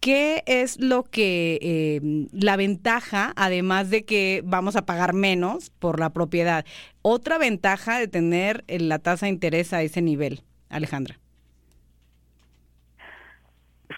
¿Qué 0.00 0.42
es 0.46 0.80
lo 0.80 1.02
que 1.02 1.58
eh, 1.60 2.00
la 2.32 2.56
ventaja, 2.56 3.32
además 3.36 3.90
de 3.90 4.04
que 4.04 4.42
vamos 4.44 4.76
a 4.76 4.86
pagar 4.86 5.12
menos 5.12 5.70
por 5.70 5.98
la 5.98 6.10
propiedad? 6.10 6.64
Otra 7.02 7.38
ventaja 7.38 7.98
de 7.98 8.06
tener 8.06 8.64
eh, 8.68 8.78
la 8.78 9.00
tasa 9.00 9.26
de 9.26 9.30
interés 9.30 9.72
a 9.72 9.82
ese 9.82 10.00
nivel, 10.00 10.42
Alejandra. 10.68 11.18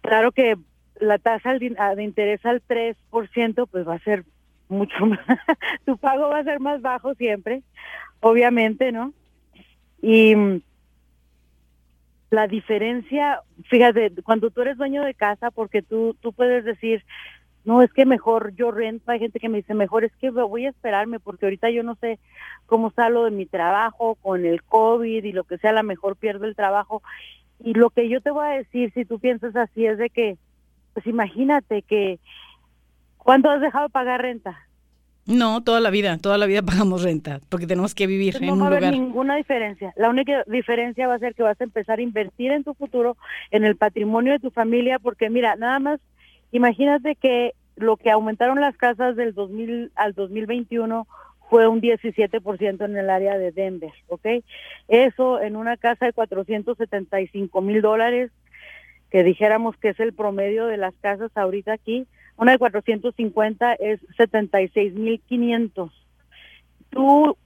Claro 0.02 0.32
que 0.32 0.56
la 1.00 1.18
tasa 1.18 1.54
de 1.54 2.02
interés 2.02 2.44
al 2.46 2.62
3%, 2.66 3.68
pues 3.70 3.86
va 3.86 3.94
a 3.94 3.98
ser 4.00 4.24
mucho 4.70 5.06
más, 5.06 5.20
tu 5.84 5.96
pago 5.98 6.28
va 6.28 6.38
a 6.38 6.44
ser 6.44 6.60
más 6.60 6.80
bajo 6.80 7.14
siempre 7.14 7.62
obviamente, 8.20 8.92
¿no? 8.92 9.12
Y 10.02 10.34
la 12.30 12.46
diferencia, 12.46 13.40
fíjate, 13.64 14.12
cuando 14.22 14.50
tú 14.50 14.62
eres 14.62 14.78
dueño 14.78 15.02
de 15.02 15.14
casa, 15.14 15.50
porque 15.50 15.82
tú, 15.82 16.16
tú 16.20 16.32
puedes 16.32 16.64
decir, 16.64 17.04
no, 17.64 17.82
es 17.82 17.92
que 17.92 18.06
mejor 18.06 18.54
yo 18.54 18.70
rento, 18.70 19.10
hay 19.10 19.18
gente 19.18 19.40
que 19.40 19.48
me 19.48 19.58
dice, 19.58 19.74
mejor 19.74 20.04
es 20.04 20.12
que 20.16 20.30
voy 20.30 20.66
a 20.66 20.70
esperarme 20.70 21.18
porque 21.18 21.46
ahorita 21.46 21.70
yo 21.70 21.82
no 21.82 21.96
sé 21.96 22.18
cómo 22.66 22.88
está 22.88 23.10
lo 23.10 23.24
de 23.24 23.30
mi 23.32 23.46
trabajo 23.46 24.14
con 24.14 24.46
el 24.46 24.62
COVID 24.62 25.24
y 25.24 25.32
lo 25.32 25.44
que 25.44 25.58
sea, 25.58 25.70
a 25.70 25.74
lo 25.74 25.82
mejor 25.82 26.16
pierdo 26.16 26.46
el 26.46 26.56
trabajo. 26.56 27.02
Y 27.62 27.74
lo 27.74 27.90
que 27.90 28.08
yo 28.08 28.22
te 28.22 28.30
voy 28.30 28.46
a 28.46 28.52
decir, 28.52 28.92
si 28.94 29.04
tú 29.04 29.18
piensas 29.18 29.54
así, 29.56 29.84
es 29.84 29.98
de 29.98 30.08
que, 30.08 30.38
pues 30.94 31.06
imagínate 31.06 31.82
que, 31.82 32.18
¿cuánto 33.24 33.50
has 33.50 33.60
dejado 33.60 33.86
de 33.86 33.90
pagar 33.90 34.22
renta? 34.22 34.66
No, 35.26 35.62
toda 35.62 35.80
la 35.80 35.90
vida, 35.90 36.18
toda 36.18 36.38
la 36.38 36.46
vida 36.46 36.62
pagamos 36.62 37.02
renta, 37.02 37.40
porque 37.48 37.66
tenemos 37.66 37.94
que 37.94 38.06
vivir 38.06 38.36
en 38.36 38.50
un 38.50 38.58
lugar. 38.58 38.58
No 38.58 38.70
va 38.70 38.74
a 38.74 38.78
haber 38.78 38.92
ninguna 38.92 39.36
diferencia. 39.36 39.92
La 39.96 40.08
única 40.10 40.42
diferencia 40.46 41.06
va 41.06 41.14
a 41.14 41.18
ser 41.18 41.34
que 41.34 41.42
vas 41.42 41.60
a 41.60 41.64
empezar 41.64 41.98
a 41.98 42.02
invertir 42.02 42.50
en 42.52 42.64
tu 42.64 42.74
futuro, 42.74 43.16
en 43.50 43.64
el 43.64 43.76
patrimonio 43.76 44.32
de 44.32 44.40
tu 44.40 44.50
familia, 44.50 44.98
porque 44.98 45.30
mira, 45.30 45.56
nada 45.56 45.78
más, 45.78 46.00
imagínate 46.52 47.14
que 47.14 47.54
lo 47.76 47.96
que 47.96 48.10
aumentaron 48.10 48.60
las 48.60 48.76
casas 48.76 49.16
del 49.16 49.34
2000 49.34 49.92
al 49.94 50.14
2021 50.14 51.06
fue 51.48 51.66
un 51.66 51.80
17% 51.80 52.84
en 52.84 52.96
el 52.96 53.10
área 53.10 53.36
de 53.36 53.50
Denver, 53.50 53.92
¿ok? 54.06 54.26
Eso 54.88 55.40
en 55.40 55.56
una 55.56 55.76
casa 55.76 56.06
de 56.06 56.12
475 56.12 57.60
mil 57.60 57.82
dólares, 57.82 58.30
que 59.10 59.24
dijéramos 59.24 59.76
que 59.76 59.88
es 59.88 59.98
el 59.98 60.12
promedio 60.12 60.66
de 60.66 60.76
las 60.76 60.94
casas 61.00 61.32
ahorita 61.34 61.72
aquí, 61.72 62.06
una 62.41 62.53
de 62.53 62.59
450 62.59 63.74
es 63.74 64.01
76.500. 64.16 65.91
¿Tú 66.88 67.36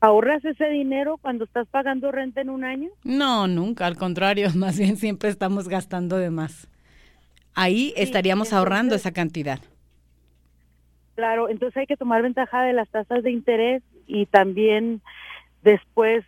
ahorras 0.00 0.42
ese 0.46 0.70
dinero 0.70 1.18
cuando 1.18 1.44
estás 1.44 1.68
pagando 1.68 2.10
renta 2.10 2.40
en 2.40 2.48
un 2.48 2.64
año? 2.64 2.88
No, 3.04 3.46
nunca, 3.46 3.86
al 3.86 3.98
contrario, 3.98 4.48
más 4.56 4.78
bien 4.78 4.96
siempre 4.96 5.28
estamos 5.28 5.68
gastando 5.68 6.16
de 6.16 6.30
más. 6.30 6.68
Ahí 7.54 7.92
estaríamos 7.96 8.54
ahorrando 8.54 8.94
esa 8.94 9.12
cantidad. 9.12 9.60
Claro, 11.16 11.50
entonces 11.50 11.76
hay 11.76 11.86
que 11.86 11.98
tomar 11.98 12.22
ventaja 12.22 12.62
de 12.62 12.72
las 12.72 12.88
tasas 12.88 13.22
de 13.22 13.30
interés 13.30 13.82
y 14.06 14.24
también 14.24 15.02
después 15.62 16.24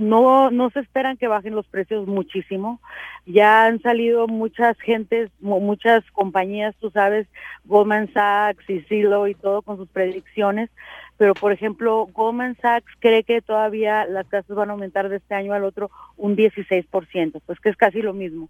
no, 0.00 0.50
no 0.50 0.70
se 0.70 0.80
esperan 0.80 1.18
que 1.18 1.28
bajen 1.28 1.54
los 1.54 1.66
precios 1.66 2.06
muchísimo. 2.06 2.80
Ya 3.26 3.66
han 3.66 3.80
salido 3.82 4.26
muchas 4.26 4.78
gentes, 4.80 5.30
muchas 5.40 6.02
compañías, 6.12 6.74
tú 6.80 6.90
sabes, 6.90 7.28
Goldman 7.66 8.10
Sachs 8.12 8.68
y 8.68 8.80
Zillow 8.80 9.26
y 9.26 9.34
todo 9.34 9.60
con 9.60 9.76
sus 9.76 9.88
predicciones, 9.88 10.70
pero 11.18 11.34
por 11.34 11.52
ejemplo, 11.52 12.08
Goldman 12.14 12.56
Sachs 12.62 12.90
cree 12.98 13.24
que 13.24 13.42
todavía 13.42 14.06
las 14.06 14.26
casas 14.26 14.56
van 14.56 14.70
a 14.70 14.72
aumentar 14.72 15.10
de 15.10 15.16
este 15.16 15.34
año 15.34 15.52
al 15.52 15.64
otro 15.64 15.90
un 16.16 16.34
16%, 16.34 17.42
pues 17.44 17.60
que 17.60 17.68
es 17.68 17.76
casi 17.76 18.00
lo 18.00 18.14
mismo 18.14 18.48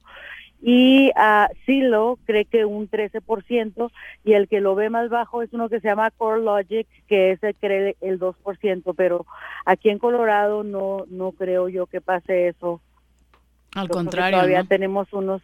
y 0.63 1.11
a 1.17 1.49
Silo 1.65 2.19
cree 2.27 2.45
que 2.45 2.65
un 2.65 2.91
13% 2.91 3.91
y 4.25 4.35
el 4.35 4.49
que 4.49 4.61
lo 4.61 4.75
ve 4.75 4.91
más 4.91 5.09
bajo 5.09 5.43
es 5.43 5.53
uno 5.53 5.69
que 5.69 5.81
se 5.81 5.89
llama 5.89 6.11
Core 6.11 6.43
Logic 6.43 6.87
que 7.09 7.33
ese 7.33 7.55
cree 7.55 7.97
el 8.01 8.19
2%, 8.19 8.95
pero 8.97 9.27
aquí 9.65 9.89
en 9.89 9.99
Colorado 9.99 10.63
no 10.63 11.07
no 11.09 11.33
creo 11.33 11.69
yo 11.69 11.87
que 11.87 12.01
pase 12.01 12.49
eso. 12.49 12.81
Al 13.75 13.89
contrario, 13.89 14.39
todavía 14.39 14.65
tenemos 14.65 15.13
unos 15.13 15.43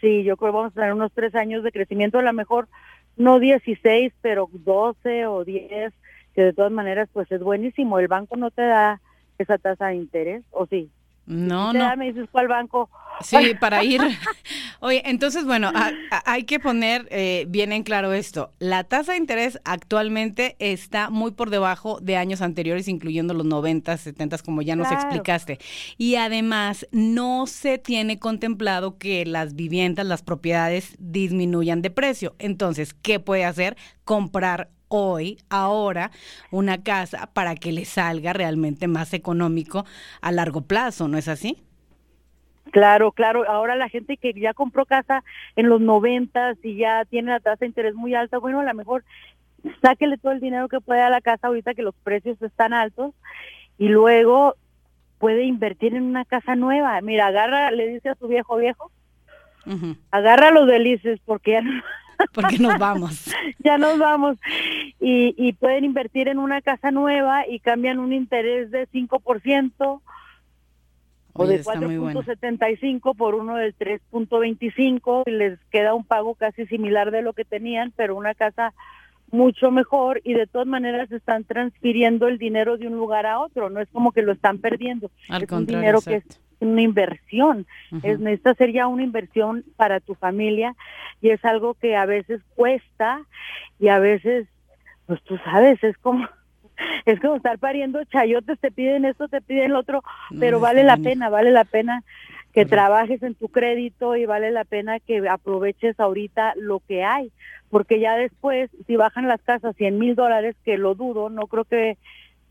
Sí, 0.00 0.22
yo 0.22 0.36
creo 0.36 0.52
que 0.52 0.56
vamos 0.56 0.72
a 0.72 0.74
tener 0.74 0.92
unos 0.92 1.12
tres 1.12 1.34
años 1.34 1.64
de 1.64 1.72
crecimiento, 1.72 2.18
a 2.18 2.22
lo 2.22 2.32
mejor 2.32 2.68
no 3.16 3.40
16, 3.40 4.12
pero 4.20 4.48
12 4.52 5.26
o 5.26 5.44
10, 5.44 5.92
que 6.34 6.42
de 6.42 6.52
todas 6.52 6.70
maneras 6.70 7.08
pues 7.12 7.30
es 7.32 7.40
buenísimo. 7.40 7.98
El 7.98 8.06
banco 8.06 8.36
no 8.36 8.50
te 8.50 8.62
da 8.62 9.00
esa 9.38 9.58
tasa 9.58 9.88
de 9.88 9.96
interés, 9.96 10.44
¿o 10.50 10.66
sí? 10.66 10.90
No, 11.28 11.74
no. 11.74 11.96
me 11.98 12.06
dices 12.06 12.26
cuál 12.32 12.48
banco. 12.48 12.88
Sí, 13.20 13.52
para 13.60 13.84
ir. 13.84 14.00
Oye, 14.80 15.02
entonces, 15.04 15.44
bueno, 15.44 15.70
hay 16.24 16.44
que 16.44 16.58
poner 16.58 17.06
eh, 17.10 17.44
bien 17.48 17.72
en 17.72 17.82
claro 17.82 18.14
esto. 18.14 18.52
La 18.60 18.84
tasa 18.84 19.12
de 19.12 19.18
interés 19.18 19.60
actualmente 19.64 20.56
está 20.58 21.10
muy 21.10 21.32
por 21.32 21.50
debajo 21.50 21.98
de 22.00 22.16
años 22.16 22.40
anteriores, 22.40 22.88
incluyendo 22.88 23.34
los 23.34 23.44
90, 23.44 23.94
70, 23.98 24.38
como 24.38 24.62
ya 24.62 24.74
nos 24.74 24.90
explicaste. 24.90 25.58
Y 25.98 26.14
además, 26.14 26.86
no 26.92 27.46
se 27.46 27.76
tiene 27.76 28.18
contemplado 28.18 28.96
que 28.96 29.26
las 29.26 29.54
viviendas, 29.54 30.06
las 30.06 30.22
propiedades 30.22 30.96
disminuyan 30.98 31.82
de 31.82 31.90
precio. 31.90 32.36
Entonces, 32.38 32.94
¿qué 32.94 33.20
puede 33.20 33.44
hacer? 33.44 33.76
Comprar 34.04 34.70
hoy, 34.88 35.38
ahora, 35.50 36.10
una 36.50 36.82
casa 36.82 37.30
para 37.32 37.54
que 37.54 37.72
le 37.72 37.84
salga 37.84 38.32
realmente 38.32 38.88
más 38.88 39.14
económico 39.14 39.84
a 40.20 40.32
largo 40.32 40.62
plazo, 40.62 41.08
¿no 41.08 41.18
es 41.18 41.28
así? 41.28 41.62
Claro, 42.70 43.12
claro. 43.12 43.48
Ahora 43.48 43.76
la 43.76 43.88
gente 43.88 44.16
que 44.16 44.32
ya 44.34 44.54
compró 44.54 44.84
casa 44.84 45.24
en 45.56 45.68
los 45.68 45.80
noventas 45.80 46.56
y 46.62 46.76
ya 46.76 47.04
tiene 47.04 47.30
la 47.30 47.40
tasa 47.40 47.60
de 47.60 47.66
interés 47.66 47.94
muy 47.94 48.14
alta, 48.14 48.38
bueno, 48.38 48.60
a 48.60 48.64
lo 48.64 48.74
mejor 48.74 49.04
sáquele 49.82 50.18
todo 50.18 50.32
el 50.32 50.40
dinero 50.40 50.68
que 50.68 50.80
pueda 50.80 51.06
a 51.06 51.10
la 51.10 51.20
casa 51.20 51.48
ahorita 51.48 51.74
que 51.74 51.82
los 51.82 51.94
precios 51.94 52.40
están 52.42 52.72
altos 52.72 53.14
y 53.78 53.88
luego 53.88 54.54
puede 55.18 55.44
invertir 55.44 55.94
en 55.94 56.04
una 56.04 56.24
casa 56.24 56.54
nueva. 56.56 57.00
Mira, 57.00 57.26
agarra, 57.26 57.70
le 57.70 57.88
dice 57.88 58.10
a 58.10 58.14
su 58.14 58.28
viejo 58.28 58.56
viejo, 58.56 58.90
agarra 60.10 60.50
los 60.50 60.66
delices 60.66 61.20
porque 61.24 61.52
ya 61.52 61.62
no, 61.62 61.82
porque 62.32 62.58
nos 62.58 62.78
vamos. 62.78 63.32
ya 63.58 63.78
nos 63.78 63.98
vamos. 63.98 64.36
Y, 65.00 65.34
y 65.36 65.52
pueden 65.54 65.84
invertir 65.84 66.28
en 66.28 66.38
una 66.38 66.60
casa 66.60 66.90
nueva 66.90 67.46
y 67.48 67.60
cambian 67.60 67.98
un 67.98 68.12
interés 68.12 68.70
de 68.70 68.88
5% 68.88 70.00
o 71.38 71.46
de 71.46 71.62
4.75 71.62 73.16
por 73.16 73.34
uno 73.34 73.56
del 73.56 73.76
3.25 73.76 75.22
y 75.26 75.30
les 75.30 75.58
queda 75.70 75.94
un 75.94 76.04
pago 76.04 76.34
casi 76.34 76.66
similar 76.66 77.10
de 77.10 77.22
lo 77.22 77.32
que 77.32 77.44
tenían, 77.44 77.92
pero 77.96 78.16
una 78.16 78.34
casa 78.34 78.74
mucho 79.30 79.70
mejor 79.70 80.20
y 80.24 80.34
de 80.34 80.46
todas 80.46 80.66
maneras 80.66 81.12
están 81.12 81.44
transfiriendo 81.44 82.28
el 82.28 82.38
dinero 82.38 82.76
de 82.76 82.88
un 82.88 82.96
lugar 82.96 83.26
a 83.26 83.40
otro, 83.40 83.70
no 83.70 83.80
es 83.80 83.88
como 83.90 84.10
que 84.12 84.22
lo 84.22 84.32
están 84.32 84.58
perdiendo, 84.58 85.10
es 85.28 85.50
un 85.52 85.66
dinero 85.66 86.00
que 86.00 86.16
es 86.16 86.40
una 86.60 86.82
inversión, 86.82 87.66
es 88.02 88.18
necesita 88.18 88.54
ser 88.54 88.72
ya 88.72 88.86
una 88.86 89.02
inversión 89.02 89.64
para 89.76 90.00
tu 90.00 90.14
familia 90.14 90.74
y 91.20 91.30
es 91.30 91.44
algo 91.44 91.74
que 91.74 91.96
a 91.96 92.06
veces 92.06 92.40
cuesta 92.54 93.22
y 93.78 93.88
a 93.88 93.98
veces 93.98 94.46
pues 95.06 95.22
tú 95.22 95.38
sabes, 95.38 95.82
es 95.82 95.96
como 95.98 96.28
es 97.06 97.20
como 97.20 97.36
estar 97.36 97.58
pariendo 97.58 98.04
chayotes, 98.04 98.58
te 98.58 98.70
piden 98.70 99.04
esto, 99.04 99.28
te 99.28 99.40
piden 99.40 99.72
lo 99.72 99.80
otro, 99.80 100.02
pero 100.38 100.60
vale 100.60 100.84
la 100.84 100.96
pena, 100.96 101.28
vale 101.28 101.50
la 101.50 101.64
pena 101.64 102.02
que 102.52 102.64
trabajes 102.64 103.22
en 103.22 103.34
tu 103.34 103.48
crédito 103.48 104.16
y 104.16 104.26
vale 104.26 104.50
la 104.50 104.64
pena 104.64 105.00
que 105.00 105.28
aproveches 105.28 105.98
ahorita 106.00 106.54
lo 106.56 106.80
que 106.80 107.04
hay, 107.04 107.30
porque 107.70 108.00
ya 108.00 108.16
después, 108.16 108.70
si 108.86 108.96
bajan 108.96 109.28
las 109.28 109.40
casas 109.42 109.76
100 109.76 109.98
mil 109.98 110.14
dólares, 110.14 110.56
que 110.64 110.78
lo 110.78 110.94
dudo, 110.94 111.30
no 111.30 111.46
creo 111.46 111.64
que 111.64 111.98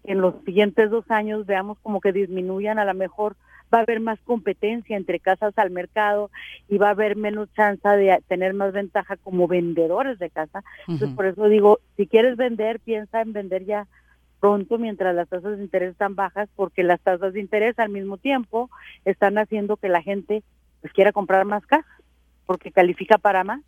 en 0.04 0.22
los 0.22 0.36
siguientes 0.46 0.90
dos 0.90 1.10
años 1.10 1.46
veamos 1.46 1.78
como 1.80 2.00
que 2.00 2.14
disminuyan, 2.14 2.80
a 2.80 2.86
lo 2.86 2.94
mejor 2.94 3.36
va 3.74 3.80
a 3.80 3.82
haber 3.82 4.00
más 4.00 4.20
competencia 4.22 4.96
entre 4.96 5.20
casas 5.20 5.54
al 5.58 5.72
mercado 5.72 6.32
y 6.68 6.78
va 6.78 6.88
a 6.88 6.92
haber 6.92 7.16
menos 7.16 7.52
chance 7.54 7.88
de 7.88 8.22
tener 8.28 8.54
más 8.54 8.74
ventaja 8.74 9.18
como 9.18 9.48
vendedores 9.48 10.20
de 10.20 10.30
casa. 10.30 10.64
Entonces, 10.88 11.16
por 11.16 11.26
eso 11.26 11.48
digo, 11.48 11.80
si 11.96 12.08
quieres 12.08 12.38
vender, 12.38 12.80
piensa 12.80 13.22
en 13.22 13.34
vender 13.34 13.66
ya 13.66 13.88
pronto 14.40 14.78
mientras 14.78 15.16
las 15.16 15.28
tasas 15.28 15.58
de 15.58 15.64
interés 15.64 15.92
están 15.92 16.16
bajas, 16.16 16.50
porque 16.56 16.84
las 16.84 17.02
tasas 17.02 17.34
de 17.34 17.40
interés 17.40 17.78
al 17.80 17.90
mismo 17.90 18.18
tiempo 18.18 18.70
están 19.06 19.38
haciendo 19.38 19.78
que 19.78 19.90
la 19.90 20.02
gente 20.02 20.44
pues, 20.82 20.94
quiera 20.94 21.12
comprar 21.12 21.46
más 21.46 21.66
casas, 21.66 21.92
porque 22.46 22.72
califica 22.72 23.18
para 23.18 23.44
más. 23.44 23.62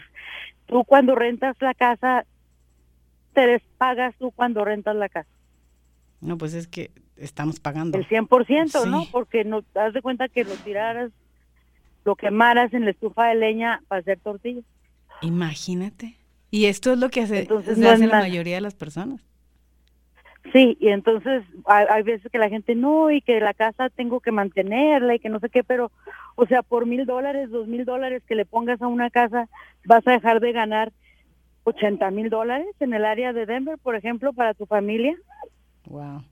tú 0.66 0.84
cuando 0.84 1.14
rentas 1.14 1.56
la 1.60 1.74
casa, 1.74 2.26
te 3.32 3.62
pagas 3.78 4.14
tú 4.18 4.30
cuando 4.30 4.64
rentas 4.64 4.94
la 4.96 5.08
casa. 5.08 5.30
No, 6.20 6.36
pues 6.36 6.52
es 6.52 6.66
que 6.66 6.90
estamos 7.16 7.58
pagando. 7.60 7.98
El 7.98 8.06
100%, 8.06 8.86
¿no? 8.86 9.04
Porque 9.10 9.44
no 9.44 9.62
das 9.72 9.94
de 9.94 10.02
cuenta 10.02 10.28
que 10.28 10.44
lo 10.44 10.54
tiraras, 10.56 11.10
lo 12.04 12.16
quemaras 12.16 12.74
en 12.74 12.84
la 12.84 12.90
estufa 12.90 13.28
de 13.28 13.36
leña 13.36 13.82
para 13.88 14.00
hacer 14.00 14.20
tortillas. 14.20 14.64
Imagínate. 15.22 16.19
Y 16.50 16.66
esto 16.66 16.92
es 16.92 16.98
lo 16.98 17.10
que 17.10 17.22
hace, 17.22 17.48
hace 17.48 18.06
la 18.06 18.20
mayoría 18.20 18.56
de 18.56 18.60
las 18.60 18.74
personas. 18.74 19.20
Sí, 20.52 20.76
y 20.80 20.88
entonces 20.88 21.44
hay, 21.66 22.02
veces 22.02 22.30
que 22.32 22.38
la 22.38 22.48
gente 22.48 22.74
no, 22.74 23.10
y 23.10 23.20
que 23.20 23.40
la 23.40 23.54
casa 23.54 23.88
tengo 23.90 24.20
que 24.20 24.32
mantenerla 24.32 25.14
y 25.14 25.18
que 25.20 25.28
no 25.28 25.38
sé 25.38 25.48
qué, 25.48 25.62
pero, 25.62 25.92
o 26.34 26.46
sea, 26.46 26.62
por 26.62 26.86
mil 26.86 27.06
dólares, 27.06 27.50
dos 27.50 27.68
mil 27.68 27.84
dólares 27.84 28.22
que 28.26 28.34
le 28.34 28.46
pongas 28.46 28.80
a 28.82 28.88
una 28.88 29.10
casa, 29.10 29.48
vas 29.84 30.04
a 30.06 30.12
dejar 30.12 30.40
de 30.40 30.52
ganar 30.52 30.92
ochenta 31.64 32.10
mil 32.10 32.30
dólares 32.30 32.74
en 32.80 32.94
el 32.94 33.04
área 33.04 33.32
de 33.32 33.46
Denver, 33.46 33.78
por 33.78 33.94
ejemplo, 33.94 34.32
para 34.32 34.54
tu 34.54 34.66
familia. 34.66 35.14
Wow. 35.86 36.22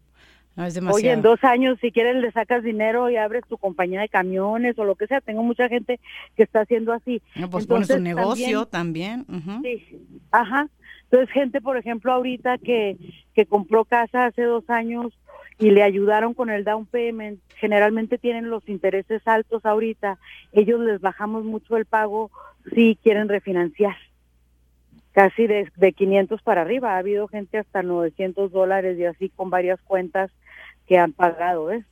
Oye, 0.90 1.12
en 1.12 1.22
dos 1.22 1.44
años, 1.44 1.78
si 1.80 1.92
quieres, 1.92 2.16
le 2.16 2.32
sacas 2.32 2.64
dinero 2.64 3.08
y 3.08 3.16
abres 3.16 3.44
tu 3.48 3.58
compañía 3.58 4.00
de 4.00 4.08
camiones 4.08 4.76
o 4.78 4.84
lo 4.84 4.96
que 4.96 5.06
sea. 5.06 5.20
Tengo 5.20 5.44
mucha 5.44 5.68
gente 5.68 6.00
que 6.36 6.42
está 6.42 6.62
haciendo 6.62 6.92
así. 6.92 7.22
No, 7.36 7.48
pues 7.48 7.66
pones 7.66 7.90
un 7.90 8.02
negocio 8.02 8.66
también. 8.66 9.24
Sí, 9.62 10.04
ajá. 10.32 10.68
Entonces, 11.04 11.30
gente, 11.30 11.60
por 11.60 11.76
ejemplo, 11.76 12.12
ahorita 12.12 12.58
que, 12.58 12.96
que 13.34 13.46
compró 13.46 13.84
casa 13.84 14.26
hace 14.26 14.42
dos 14.42 14.68
años 14.68 15.12
y 15.60 15.70
le 15.70 15.84
ayudaron 15.84 16.34
con 16.34 16.50
el 16.50 16.64
down 16.64 16.86
payment, 16.86 17.40
generalmente 17.60 18.18
tienen 18.18 18.50
los 18.50 18.68
intereses 18.68 19.22
altos 19.26 19.64
ahorita. 19.64 20.18
Ellos 20.52 20.80
les 20.80 21.00
bajamos 21.00 21.44
mucho 21.44 21.76
el 21.76 21.86
pago 21.86 22.32
si 22.74 22.98
quieren 23.02 23.28
refinanciar 23.28 23.96
casi 25.12 25.46
de, 25.46 25.70
de 25.76 25.92
500 25.92 26.42
para 26.42 26.62
arriba. 26.62 26.94
Ha 26.94 26.98
habido 26.98 27.28
gente 27.28 27.58
hasta 27.58 27.82
900 27.82 28.50
dólares 28.50 28.98
y 28.98 29.04
así 29.04 29.30
con 29.30 29.50
varias 29.50 29.80
cuentas 29.82 30.30
que 30.88 30.98
han 30.98 31.12
pagado 31.12 31.70
eso. 31.70 31.86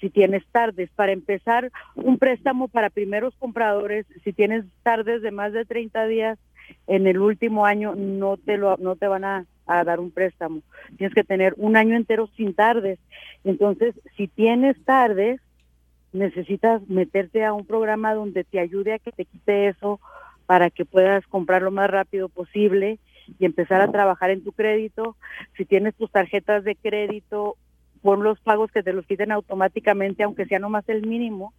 si 0.00 0.10
tienes 0.10 0.44
tardes. 0.50 0.90
Para 0.94 1.12
empezar, 1.12 1.70
un 1.94 2.18
préstamo 2.18 2.68
para 2.68 2.90
primeros 2.90 3.34
compradores, 3.36 4.06
si 4.24 4.32
tienes 4.32 4.64
tardes 4.82 5.22
de 5.22 5.30
más 5.30 5.52
de 5.52 5.64
30 5.64 6.06
días 6.06 6.38
en 6.86 7.06
el 7.06 7.18
último 7.18 7.66
año, 7.66 7.94
no 7.96 8.36
te, 8.36 8.56
lo, 8.56 8.76
no 8.78 8.96
te 8.96 9.06
van 9.06 9.24
a, 9.24 9.46
a 9.66 9.84
dar 9.84 10.00
un 10.00 10.10
préstamo. 10.10 10.60
Tienes 10.96 11.14
que 11.14 11.24
tener 11.24 11.54
un 11.56 11.76
año 11.76 11.96
entero 11.96 12.28
sin 12.36 12.54
tardes. 12.54 12.98
Entonces, 13.44 13.94
si 14.16 14.28
tienes 14.28 14.76
tardes, 14.84 15.40
necesitas 16.12 16.86
meterte 16.88 17.44
a 17.44 17.52
un 17.52 17.64
programa 17.64 18.14
donde 18.14 18.44
te 18.44 18.58
ayude 18.58 18.94
a 18.94 18.98
que 18.98 19.12
te 19.12 19.24
quite 19.24 19.68
eso 19.68 20.00
para 20.46 20.70
que 20.70 20.84
puedas 20.84 21.26
comprar 21.28 21.62
lo 21.62 21.70
más 21.70 21.90
rápido 21.90 22.28
posible 22.28 22.98
y 23.38 23.44
empezar 23.44 23.80
a 23.80 23.90
trabajar 23.90 24.30
en 24.30 24.42
tu 24.42 24.52
crédito. 24.52 25.16
Si 25.56 25.64
tienes 25.64 25.94
tus 25.94 26.10
tarjetas 26.10 26.64
de 26.64 26.76
crédito, 26.76 27.56
pon 28.02 28.22
los 28.22 28.40
pagos 28.40 28.70
que 28.70 28.82
te 28.82 28.92
los 28.92 29.06
quiten 29.06 29.32
automáticamente, 29.32 30.22
aunque 30.22 30.46
sea 30.46 30.58
nomás 30.58 30.88
el 30.88 31.06
mínimo, 31.06 31.54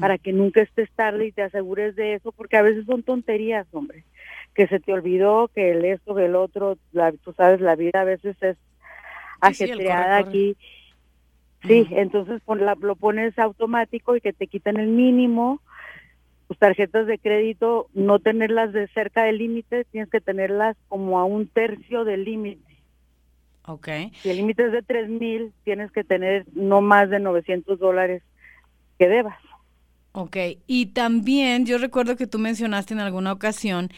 para 0.00 0.18
que 0.18 0.32
nunca 0.32 0.62
estés 0.62 0.90
tarde 0.92 1.26
y 1.26 1.32
te 1.32 1.42
asegures 1.42 1.94
de 1.94 2.14
eso, 2.14 2.32
porque 2.32 2.56
a 2.56 2.62
veces 2.62 2.86
son 2.86 3.02
tonterías, 3.02 3.66
hombre, 3.72 4.04
que 4.54 4.66
se 4.66 4.80
te 4.80 4.92
olvidó, 4.92 5.48
que 5.48 5.70
el 5.70 5.84
esto, 5.84 6.14
que 6.14 6.24
el 6.24 6.34
otro, 6.34 6.76
tú 7.22 7.32
sabes, 7.34 7.60
la 7.60 7.76
vida 7.76 8.00
a 8.00 8.04
veces 8.04 8.36
es 8.42 8.56
ajetreada 9.40 10.16
aquí. 10.16 10.56
Sí, 11.66 11.86
entonces 11.90 12.40
lo 12.80 12.96
pones 12.96 13.38
automático 13.38 14.16
y 14.16 14.20
que 14.20 14.32
te 14.32 14.46
quiten 14.46 14.78
el 14.78 14.88
mínimo. 14.88 15.60
Tus 16.48 16.58
tarjetas 16.58 17.06
de 17.06 17.18
crédito, 17.18 17.88
no 17.92 18.18
tenerlas 18.18 18.72
de 18.72 18.86
cerca 18.88 19.24
del 19.24 19.38
límite, 19.38 19.84
tienes 19.90 20.10
que 20.10 20.20
tenerlas 20.20 20.76
como 20.88 21.18
a 21.18 21.24
un 21.24 21.48
tercio 21.48 22.04
del 22.04 22.24
límite. 22.24 22.62
Ok. 23.64 23.88
Si 24.22 24.30
el 24.30 24.36
límite 24.36 24.66
es 24.66 24.72
de 24.72 24.82
tres 24.82 25.08
mil, 25.08 25.52
tienes 25.64 25.90
que 25.90 26.04
tener 26.04 26.46
no 26.54 26.80
más 26.80 27.10
de 27.10 27.18
900 27.18 27.78
dólares 27.78 28.22
que 28.98 29.08
debas. 29.08 29.38
Ok, 30.12 30.36
y 30.66 30.86
también 30.86 31.66
yo 31.66 31.76
recuerdo 31.76 32.16
que 32.16 32.26
tú 32.26 32.38
mencionaste 32.38 32.94
en 32.94 33.00
alguna 33.00 33.32
ocasión 33.32 33.90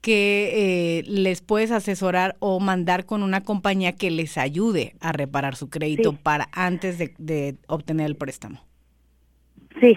que 0.00 0.98
eh, 0.98 1.02
les 1.08 1.40
puedes 1.40 1.72
asesorar 1.72 2.36
o 2.38 2.60
mandar 2.60 3.06
con 3.06 3.22
una 3.22 3.40
compañía 3.40 3.96
que 3.96 4.10
les 4.10 4.38
ayude 4.38 4.94
a 5.00 5.12
reparar 5.12 5.56
su 5.56 5.70
crédito 5.70 6.12
para 6.12 6.48
antes 6.52 6.98
de, 6.98 7.56
obtener 7.66 8.06
el 8.06 8.14
préstamo. 8.14 8.60
Sí, 9.80 9.96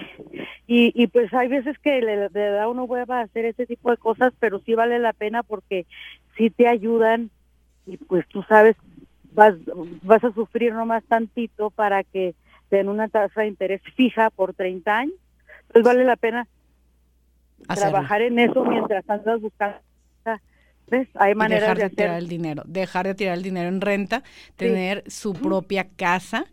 y, 0.66 0.92
y 0.96 1.08
pues 1.08 1.34
hay 1.34 1.48
veces 1.48 1.78
que 1.80 2.02
le, 2.02 2.30
da 2.30 2.68
uno 2.68 2.86
hueva 2.86 3.20
a 3.20 3.24
hacer 3.24 3.46
ese 3.46 3.66
tipo 3.66 3.92
de 3.92 3.98
cosas, 3.98 4.34
pero 4.40 4.60
sí 4.60 4.74
vale 4.74 4.98
la 5.00 5.14
pena 5.14 5.44
porque 5.44 5.86
sí 6.36 6.50
te 6.50 6.68
ayudan 6.68 7.30
y 7.86 7.98
pues 7.98 8.28
tú 8.28 8.44
sabes, 8.44 8.76
vas, 9.34 9.54
vas 10.02 10.24
a 10.24 10.34
sufrir 10.34 10.74
nomás 10.74 11.04
tantito 11.06 11.70
para 11.70 12.04
que 12.04 12.34
den 12.72 12.90
una 12.90 13.08
tasa 13.08 13.42
de 13.42 13.48
interés 13.48 13.82
fija 13.96 14.30
por 14.30 14.54
30 14.54 14.98
años, 14.98 15.16
pues 15.72 15.84
vale 15.84 16.04
la 16.04 16.16
pena 16.16 16.48
trabajar 17.68 18.22
en 18.22 18.40
eso 18.40 18.66
mientras 18.66 19.08
andas 19.10 19.40
buscando 19.42 19.78
hay 21.16 21.36
maneras 21.36 21.62
dejar 21.62 21.78
de, 21.78 21.90
tirar 21.90 22.18
el 22.18 22.28
dinero, 22.28 22.64
dejar 22.66 23.08
de 23.08 23.16
tirar 23.16 23.38
el 23.38 23.44
dinero 23.44 23.68
en 23.68 23.82
renta, 23.82 24.24
tener 24.56 25.04
su 25.08 25.34
propia 25.34 25.88
casa. 25.96 26.46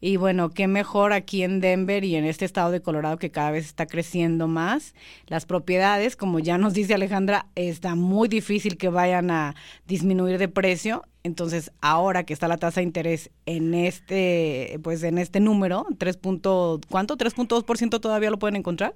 Y 0.00 0.18
bueno, 0.18 0.50
qué 0.50 0.66
mejor 0.66 1.12
aquí 1.12 1.42
en 1.42 1.60
Denver 1.60 2.04
y 2.04 2.16
en 2.16 2.24
este 2.24 2.44
estado 2.44 2.70
de 2.70 2.82
Colorado 2.82 3.16
que 3.18 3.30
cada 3.30 3.50
vez 3.50 3.66
está 3.66 3.86
creciendo 3.86 4.46
más. 4.46 4.94
Las 5.26 5.46
propiedades, 5.46 6.16
como 6.16 6.38
ya 6.38 6.58
nos 6.58 6.74
dice 6.74 6.94
Alejandra, 6.94 7.46
está 7.54 7.94
muy 7.94 8.28
difícil 8.28 8.76
que 8.76 8.90
vayan 8.90 9.30
a 9.30 9.54
disminuir 9.86 10.38
de 10.38 10.48
precio. 10.48 11.02
Entonces, 11.22 11.72
ahora 11.80 12.24
que 12.24 12.34
está 12.34 12.46
la 12.46 12.58
tasa 12.58 12.80
de 12.80 12.84
interés 12.84 13.30
en 13.46 13.72
este, 13.74 14.78
pues 14.82 15.02
en 15.02 15.18
este 15.18 15.40
número, 15.40 15.86
3. 15.96 16.18
¿cuánto? 16.18 17.16
¿3.2% 17.16 18.00
todavía 18.00 18.30
lo 18.30 18.38
pueden 18.38 18.56
encontrar? 18.56 18.94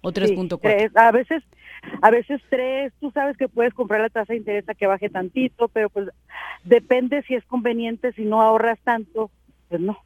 ¿O 0.00 0.12
3.4? 0.12 0.92
a 0.94 1.10
veces 1.10 1.42
a 2.00 2.10
veces 2.10 2.40
tres, 2.48 2.92
tú 3.00 3.10
sabes 3.10 3.36
que 3.36 3.48
puedes 3.48 3.74
comprar 3.74 4.00
la 4.00 4.08
tasa 4.08 4.32
de 4.32 4.38
interés 4.38 4.68
a 4.68 4.74
que 4.74 4.86
baje 4.86 5.10
tantito, 5.10 5.68
pero 5.68 5.90
pues 5.90 6.08
depende 6.64 7.22
si 7.22 7.34
es 7.34 7.44
conveniente, 7.44 8.12
si 8.12 8.24
no 8.24 8.40
ahorras 8.40 8.78
tanto, 8.80 9.30
pues 9.68 9.80
no. 9.80 9.98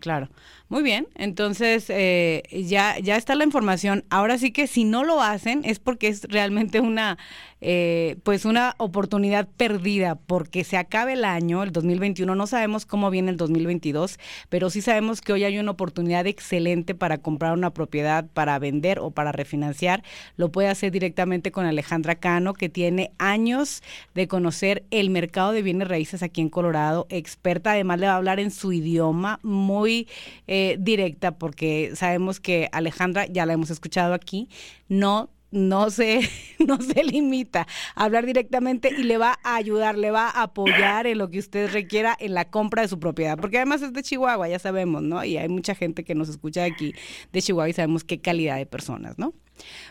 Claro, 0.00 0.28
muy 0.68 0.82
bien. 0.82 1.08
Entonces 1.14 1.86
eh, 1.88 2.42
ya 2.66 2.98
ya 2.98 3.16
está 3.16 3.34
la 3.34 3.44
información. 3.44 4.04
Ahora 4.10 4.38
sí 4.38 4.50
que 4.52 4.66
si 4.66 4.84
no 4.84 5.04
lo 5.04 5.20
hacen 5.22 5.62
es 5.64 5.78
porque 5.78 6.08
es 6.08 6.24
realmente 6.24 6.80
una 6.80 7.18
eh, 7.60 8.16
pues 8.22 8.44
una 8.44 8.76
oportunidad 8.78 9.48
perdida 9.56 10.14
porque 10.14 10.62
se 10.62 10.76
acabe 10.76 11.14
el 11.14 11.24
año, 11.24 11.64
el 11.64 11.72
2021, 11.72 12.34
no 12.36 12.46
sabemos 12.46 12.86
cómo 12.86 13.10
viene 13.10 13.30
el 13.32 13.36
2022, 13.36 14.18
pero 14.48 14.70
sí 14.70 14.80
sabemos 14.80 15.20
que 15.20 15.32
hoy 15.32 15.42
hay 15.42 15.58
una 15.58 15.72
oportunidad 15.72 16.26
excelente 16.28 16.94
para 16.94 17.18
comprar 17.18 17.54
una 17.54 17.70
propiedad, 17.70 18.26
para 18.32 18.58
vender 18.60 19.00
o 19.00 19.10
para 19.10 19.32
refinanciar. 19.32 20.04
Lo 20.36 20.52
puede 20.52 20.68
hacer 20.68 20.92
directamente 20.92 21.50
con 21.50 21.66
Alejandra 21.66 22.14
Cano, 22.14 22.54
que 22.54 22.68
tiene 22.68 23.10
años 23.18 23.82
de 24.14 24.28
conocer 24.28 24.84
el 24.92 25.10
mercado 25.10 25.50
de 25.50 25.62
bienes 25.62 25.88
raíces 25.88 26.22
aquí 26.22 26.40
en 26.40 26.50
Colorado, 26.50 27.06
experta, 27.10 27.72
además 27.72 27.98
le 27.98 28.06
va 28.06 28.12
a 28.12 28.16
hablar 28.16 28.38
en 28.38 28.52
su 28.52 28.72
idioma 28.72 29.40
eh, 30.46 30.76
directa 30.78 31.38
porque 31.38 31.92
sabemos 31.94 32.40
que 32.40 32.68
Alejandra, 32.72 33.26
ya 33.26 33.46
la 33.46 33.52
hemos 33.52 33.70
escuchado 33.70 34.14
aquí, 34.14 34.48
no 34.88 35.30
no 35.50 35.90
se, 35.90 36.20
no 36.58 36.78
se 36.78 37.04
limita 37.04 37.66
a 37.94 38.04
hablar 38.04 38.26
directamente 38.26 38.90
y 38.96 39.02
le 39.02 39.18
va 39.18 39.38
a 39.42 39.56
ayudar, 39.56 39.96
le 39.96 40.10
va 40.10 40.28
a 40.28 40.42
apoyar 40.42 41.06
en 41.06 41.18
lo 41.18 41.30
que 41.30 41.38
usted 41.38 41.70
requiera 41.72 42.16
en 42.18 42.34
la 42.34 42.50
compra 42.50 42.82
de 42.82 42.88
su 42.88 42.98
propiedad, 42.98 43.38
porque 43.38 43.56
además 43.56 43.82
es 43.82 43.92
de 43.92 44.02
Chihuahua, 44.02 44.48
ya 44.48 44.58
sabemos, 44.58 45.02
¿no? 45.02 45.24
Y 45.24 45.36
hay 45.36 45.48
mucha 45.48 45.74
gente 45.74 46.04
que 46.04 46.14
nos 46.14 46.28
escucha 46.28 46.64
aquí 46.64 46.94
de 47.32 47.42
Chihuahua 47.42 47.68
y 47.68 47.72
sabemos 47.72 48.04
qué 48.04 48.20
calidad 48.20 48.56
de 48.56 48.66
personas, 48.66 49.18
¿no? 49.18 49.32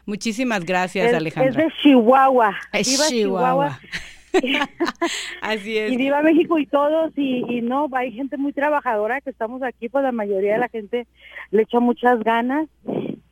Muchísimas 0.05 0.63
gracias, 0.63 1.13
Alejandra. 1.13 1.49
Es 1.49 1.57
de 1.57 1.73
Chihuahua. 1.81 2.55
Es 2.71 3.09
Chihuahua. 3.09 3.79
Así 5.41 5.77
es. 5.77 5.91
Y 5.91 5.97
viva 5.97 6.21
México 6.21 6.57
y 6.59 6.65
todos, 6.65 7.11
y, 7.15 7.43
y 7.49 7.61
no, 7.61 7.87
hay 7.93 8.11
gente 8.11 8.37
muy 8.37 8.53
trabajadora 8.53 9.21
que 9.21 9.29
estamos 9.29 9.61
aquí, 9.63 9.89
pues 9.89 10.03
la 10.03 10.11
mayoría 10.11 10.53
de 10.53 10.59
la 10.59 10.69
gente 10.69 11.07
le 11.51 11.63
echa 11.63 11.79
muchas 11.79 12.19
ganas 12.23 12.67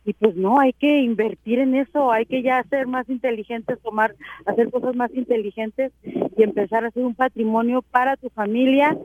y 0.06 0.12
pues 0.12 0.36
no, 0.36 0.60
hay 0.60 0.72
que 0.72 1.00
invertir 1.00 1.58
en 1.58 1.74
eso, 1.74 2.12
hay 2.12 2.26
que 2.26 2.40
ya 2.40 2.62
ser 2.70 2.86
más 2.86 3.08
inteligentes, 3.10 3.80
tomar, 3.82 4.14
hacer 4.44 4.70
cosas 4.70 4.94
más 4.94 5.12
inteligentes 5.12 5.92
y 6.04 6.42
empezar 6.44 6.84
a 6.84 6.88
hacer 6.88 7.04
un 7.04 7.16
patrimonio 7.16 7.82
para 7.82 8.16
tu 8.16 8.30
familia 8.30 8.96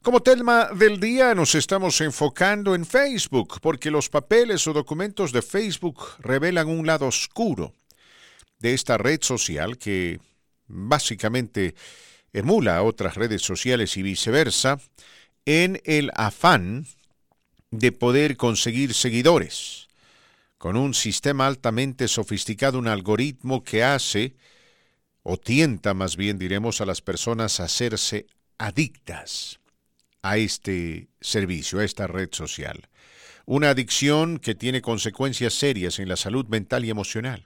Como 0.03 0.21
tema 0.21 0.71
del 0.75 0.99
día 0.99 1.33
nos 1.33 1.55
estamos 1.55 2.01
enfocando 2.01 2.75
en 2.75 2.85
Facebook 2.85 3.61
porque 3.61 3.93
los 3.93 4.09
papeles 4.09 4.67
o 4.67 4.73
documentos 4.73 5.31
de 5.31 5.43
Facebook 5.43 6.01
revelan 6.19 6.69
un 6.69 6.89
lado 6.89 7.07
oscuro 7.07 7.73
de 8.59 8.75
esta 8.75 8.99
red 8.99 9.23
social 9.23 9.79
que 9.79 10.19
básicamente 10.67 11.77
emula 12.33 12.77
a 12.77 12.83
otras 12.83 13.15
redes 13.15 13.43
sociales 13.43 13.97
y 13.97 14.03
viceversa 14.03 14.81
en 15.45 15.81
el 15.85 16.11
afán 16.15 16.87
de 17.71 17.93
poder 17.93 18.37
conseguir 18.37 18.95
seguidores 18.95 19.89
con 20.59 20.77
un 20.77 20.95
sistema 20.95 21.49
altamente 21.49 22.07
sofisticado, 22.07 22.79
un 22.79 22.87
algoritmo 22.87 23.65
que 23.65 23.83
hace 23.83 24.37
o 25.25 25.37
tienta 25.37 25.95
más 25.95 26.17
bien 26.17 26.39
diremos 26.39 26.81
a 26.81 26.87
las 26.87 27.01
personas 27.01 27.59
a 27.59 27.65
hacerse 27.65 28.27
adictas 28.59 29.59
a 30.23 30.37
este 30.37 31.09
servicio, 31.21 31.81
a 31.81 31.85
esta 31.85 32.07
red 32.07 32.29
social. 32.31 32.89
Una 33.45 33.71
adicción 33.71 34.39
que 34.39 34.55
tiene 34.55 34.83
consecuencias 34.83 35.55
serias 35.55 35.99
en 35.99 36.09
la 36.09 36.17
salud 36.17 36.47
mental 36.47 36.85
y 36.85 36.91
emocional. 36.91 37.45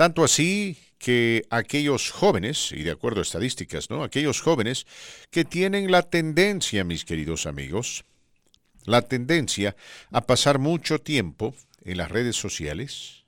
Tanto 0.00 0.24
así 0.24 0.78
que 0.98 1.44
aquellos 1.50 2.10
jóvenes, 2.10 2.72
y 2.72 2.84
de 2.84 2.90
acuerdo 2.90 3.20
a 3.20 3.22
estadísticas, 3.22 3.90
¿no? 3.90 4.02
Aquellos 4.02 4.40
jóvenes 4.40 4.86
que 5.30 5.44
tienen 5.44 5.92
la 5.92 6.00
tendencia, 6.00 6.84
mis 6.84 7.04
queridos 7.04 7.44
amigos, 7.44 8.06
la 8.86 9.02
tendencia 9.02 9.76
a 10.10 10.22
pasar 10.22 10.58
mucho 10.58 11.00
tiempo 11.02 11.54
en 11.84 11.98
las 11.98 12.10
redes 12.10 12.36
sociales, 12.36 13.24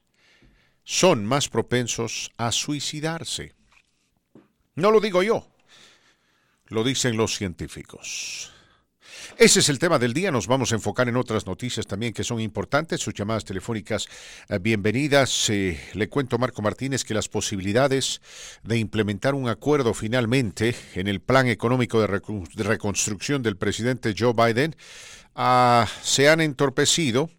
son 0.82 1.27
más 1.27 1.51
propensos 1.51 2.31
a 2.39 2.51
suicidarse. 2.53 3.53
No 4.74 4.90
lo 4.90 5.01
digo 5.01 5.23
yo, 5.23 5.47
lo 6.69 6.85
dicen 6.85 7.19
los 7.19 7.36
científicos. 7.36 8.51
Ese 9.36 9.60
es 9.60 9.68
el 9.68 9.78
tema 9.78 9.98
del 9.98 10.12
día. 10.12 10.30
Nos 10.30 10.47
vamos 10.47 10.72
a 10.72 10.74
enfocar 10.74 11.09
en 11.09 11.16
otras 11.16 11.47
noticias 11.47 11.86
también 11.86 12.12
que 12.12 12.24
son 12.24 12.40
importantes. 12.40 13.01
Sus 13.01 13.14
llamadas 13.14 13.44
telefónicas 13.44 14.06
eh, 14.48 14.59
bienvenidas. 14.59 15.51
Eh, 15.51 15.80
le 15.94 16.09
cuento, 16.09 16.39
Marco 16.39 16.62
Martínez, 16.62 17.05
que 17.05 17.14
las 17.14 17.28
posibilidades 17.28 18.20
de 18.62 18.78
implementar 18.78 19.34
un 19.34 19.48
acuerdo 19.48 19.94
finalmente 19.94 20.74
en 20.94 21.09
el 21.09 21.20
plan 21.20 21.48
económico 21.48 22.01
de, 22.01 22.06
reconstrucción 22.64 23.43
del 23.43 23.56
presidente 23.56 24.14
Joe 24.16 24.34
Biden 24.34 24.76
ah, 25.34 25.89
se 26.02 26.28
han 26.28 26.40
entorpecido 26.40 27.30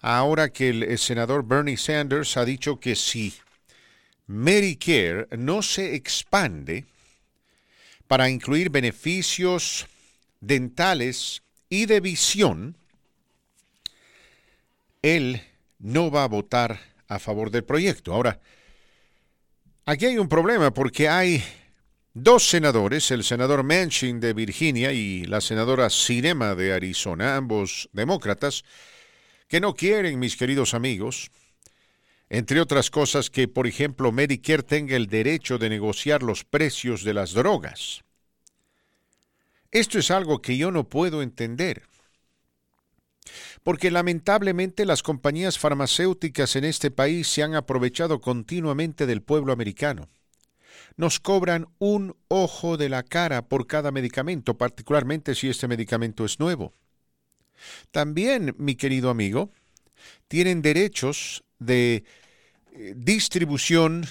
ahora 0.00 0.50
que 0.50 0.68
el 0.70 0.98
senador 0.98 1.46
Bernie 1.46 1.76
Sanders 1.76 2.36
ha 2.36 2.44
dicho 2.44 2.80
que 2.80 2.96
si 2.96 3.34
Medicare 4.26 5.28
no 5.36 5.62
se 5.62 5.94
expande 5.94 6.84
para 8.06 8.28
incluir 8.28 8.70
beneficios 8.70 9.86
dentales 10.42 11.42
y 11.70 11.86
de 11.86 12.00
visión, 12.00 12.76
él 15.00 15.40
no 15.78 16.10
va 16.10 16.24
a 16.24 16.28
votar 16.28 16.78
a 17.08 17.18
favor 17.18 17.50
del 17.50 17.64
proyecto. 17.64 18.12
Ahora, 18.12 18.40
aquí 19.86 20.06
hay 20.06 20.18
un 20.18 20.28
problema 20.28 20.74
porque 20.74 21.08
hay 21.08 21.42
dos 22.12 22.48
senadores, 22.48 23.10
el 23.10 23.24
senador 23.24 23.62
Manchin 23.62 24.20
de 24.20 24.34
Virginia 24.34 24.92
y 24.92 25.24
la 25.24 25.40
senadora 25.40 25.88
Cinema 25.88 26.54
de 26.54 26.74
Arizona, 26.74 27.36
ambos 27.36 27.88
demócratas, 27.92 28.64
que 29.48 29.60
no 29.60 29.74
quieren, 29.74 30.18
mis 30.18 30.36
queridos 30.36 30.74
amigos, 30.74 31.30
entre 32.28 32.60
otras 32.60 32.90
cosas 32.90 33.30
que, 33.30 33.46
por 33.46 33.66
ejemplo, 33.66 34.10
Medicare 34.10 34.62
tenga 34.62 34.96
el 34.96 35.06
derecho 35.06 35.58
de 35.58 35.68
negociar 35.68 36.22
los 36.22 36.44
precios 36.44 37.04
de 37.04 37.14
las 37.14 37.32
drogas. 37.32 38.02
Esto 39.72 39.98
es 39.98 40.10
algo 40.10 40.42
que 40.42 40.58
yo 40.58 40.70
no 40.70 40.86
puedo 40.86 41.22
entender. 41.22 41.84
Porque 43.62 43.90
lamentablemente 43.90 44.84
las 44.84 45.02
compañías 45.02 45.58
farmacéuticas 45.58 46.56
en 46.56 46.64
este 46.64 46.90
país 46.90 47.26
se 47.26 47.42
han 47.42 47.54
aprovechado 47.54 48.20
continuamente 48.20 49.06
del 49.06 49.22
pueblo 49.22 49.50
americano. 49.52 50.08
Nos 50.96 51.20
cobran 51.20 51.68
un 51.78 52.14
ojo 52.28 52.76
de 52.76 52.90
la 52.90 53.02
cara 53.02 53.48
por 53.48 53.66
cada 53.66 53.90
medicamento, 53.92 54.58
particularmente 54.58 55.34
si 55.34 55.48
este 55.48 55.68
medicamento 55.68 56.26
es 56.26 56.38
nuevo. 56.38 56.74
También, 57.90 58.54
mi 58.58 58.74
querido 58.74 59.08
amigo, 59.08 59.50
tienen 60.28 60.60
derechos 60.60 61.44
de 61.58 62.04
eh, 62.72 62.94
distribución 62.94 64.06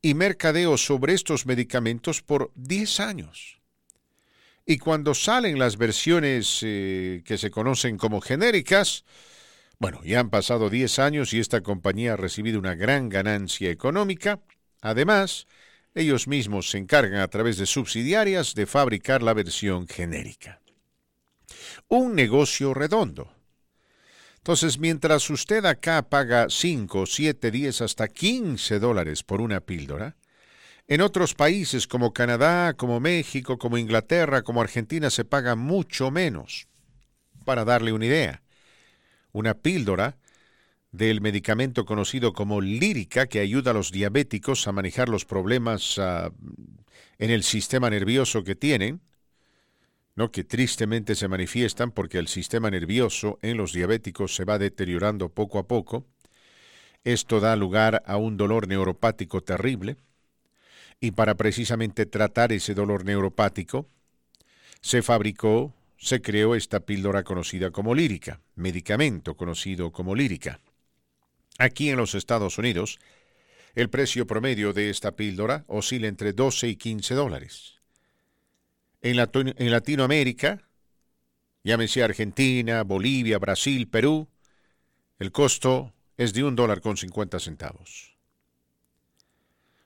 y 0.00 0.14
mercadeo 0.14 0.76
sobre 0.78 1.14
estos 1.14 1.44
medicamentos 1.44 2.22
por 2.22 2.52
10 2.54 3.00
años. 3.00 3.61
Y 4.64 4.78
cuando 4.78 5.14
salen 5.14 5.58
las 5.58 5.76
versiones 5.76 6.60
eh, 6.62 7.22
que 7.24 7.38
se 7.38 7.50
conocen 7.50 7.98
como 7.98 8.20
genéricas, 8.20 9.04
bueno, 9.78 10.00
ya 10.04 10.20
han 10.20 10.30
pasado 10.30 10.70
10 10.70 10.98
años 11.00 11.32
y 11.32 11.40
esta 11.40 11.62
compañía 11.62 12.12
ha 12.12 12.16
recibido 12.16 12.58
una 12.58 12.74
gran 12.74 13.08
ganancia 13.08 13.70
económica. 13.70 14.40
Además, 14.80 15.46
ellos 15.94 16.28
mismos 16.28 16.70
se 16.70 16.78
encargan 16.78 17.20
a 17.20 17.28
través 17.28 17.58
de 17.58 17.66
subsidiarias 17.66 18.54
de 18.54 18.66
fabricar 18.66 19.22
la 19.22 19.34
versión 19.34 19.88
genérica. 19.88 20.60
Un 21.88 22.14
negocio 22.14 22.72
redondo 22.72 23.32
entonces, 24.42 24.80
mientras 24.80 25.30
usted 25.30 25.64
acá 25.66 26.02
paga 26.02 26.48
5, 26.50 27.06
7, 27.06 27.52
10, 27.52 27.80
hasta 27.80 28.08
15 28.08 28.80
dólares 28.80 29.22
por 29.22 29.40
una 29.40 29.60
píldora, 29.60 30.16
en 30.92 31.00
otros 31.00 31.32
países 31.34 31.86
como 31.86 32.12
Canadá, 32.12 32.74
como 32.74 33.00
México, 33.00 33.56
como 33.56 33.78
Inglaterra, 33.78 34.42
como 34.42 34.60
Argentina 34.60 35.08
se 35.08 35.24
paga 35.24 35.56
mucho 35.56 36.10
menos. 36.10 36.68
Para 37.46 37.64
darle 37.64 37.94
una 37.94 38.04
idea, 38.04 38.42
una 39.32 39.54
píldora 39.54 40.18
del 40.90 41.22
medicamento 41.22 41.86
conocido 41.86 42.34
como 42.34 42.60
lírica 42.60 43.26
que 43.26 43.40
ayuda 43.40 43.70
a 43.70 43.74
los 43.74 43.90
diabéticos 43.90 44.68
a 44.68 44.72
manejar 44.72 45.08
los 45.08 45.24
problemas 45.24 45.96
uh, 45.96 46.30
en 47.18 47.30
el 47.30 47.42
sistema 47.42 47.88
nervioso 47.88 48.44
que 48.44 48.54
tienen, 48.54 49.00
¿no? 50.14 50.30
que 50.30 50.44
tristemente 50.44 51.14
se 51.14 51.26
manifiestan 51.26 51.90
porque 51.90 52.18
el 52.18 52.28
sistema 52.28 52.70
nervioso 52.70 53.38
en 53.40 53.56
los 53.56 53.72
diabéticos 53.72 54.34
se 54.34 54.44
va 54.44 54.58
deteriorando 54.58 55.30
poco 55.30 55.58
a 55.58 55.66
poco. 55.66 56.04
Esto 57.02 57.40
da 57.40 57.56
lugar 57.56 58.02
a 58.04 58.18
un 58.18 58.36
dolor 58.36 58.68
neuropático 58.68 59.42
terrible 59.42 59.96
y 61.02 61.10
para 61.10 61.34
precisamente 61.34 62.06
tratar 62.06 62.52
ese 62.52 62.74
dolor 62.74 63.04
neuropático 63.04 63.88
se 64.80 65.02
fabricó, 65.02 65.74
se 65.98 66.22
creó 66.22 66.54
esta 66.54 66.78
píldora 66.78 67.24
conocida 67.24 67.72
como 67.72 67.92
lírica, 67.92 68.40
medicamento 68.54 69.36
conocido 69.36 69.90
como 69.90 70.14
lírica. 70.14 70.60
Aquí 71.58 71.90
en 71.90 71.96
los 71.96 72.14
Estados 72.14 72.56
Unidos, 72.56 73.00
el 73.74 73.90
precio 73.90 74.28
promedio 74.28 74.72
de 74.72 74.90
esta 74.90 75.16
píldora 75.16 75.64
oscila 75.66 76.06
entre 76.06 76.34
12 76.34 76.68
y 76.68 76.76
15 76.76 77.14
dólares. 77.14 77.80
En, 79.00 79.16
Latinoamérica, 79.16 80.62
llámese 81.64 82.04
Argentina, 82.04 82.84
Bolivia, 82.84 83.38
Brasil, 83.38 83.88
Perú, 83.88 84.28
el 85.18 85.32
costo 85.32 85.92
es 86.16 86.32
de 86.32 86.44
un 86.44 86.54
dólar 86.54 86.80
con 86.80 86.96
50 86.96 87.40
centavos. 87.40 88.11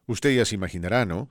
Usted 0.06 0.36
ya 0.36 0.44
se 0.44 0.54
imaginará, 0.54 1.04
¿no? 1.04 1.28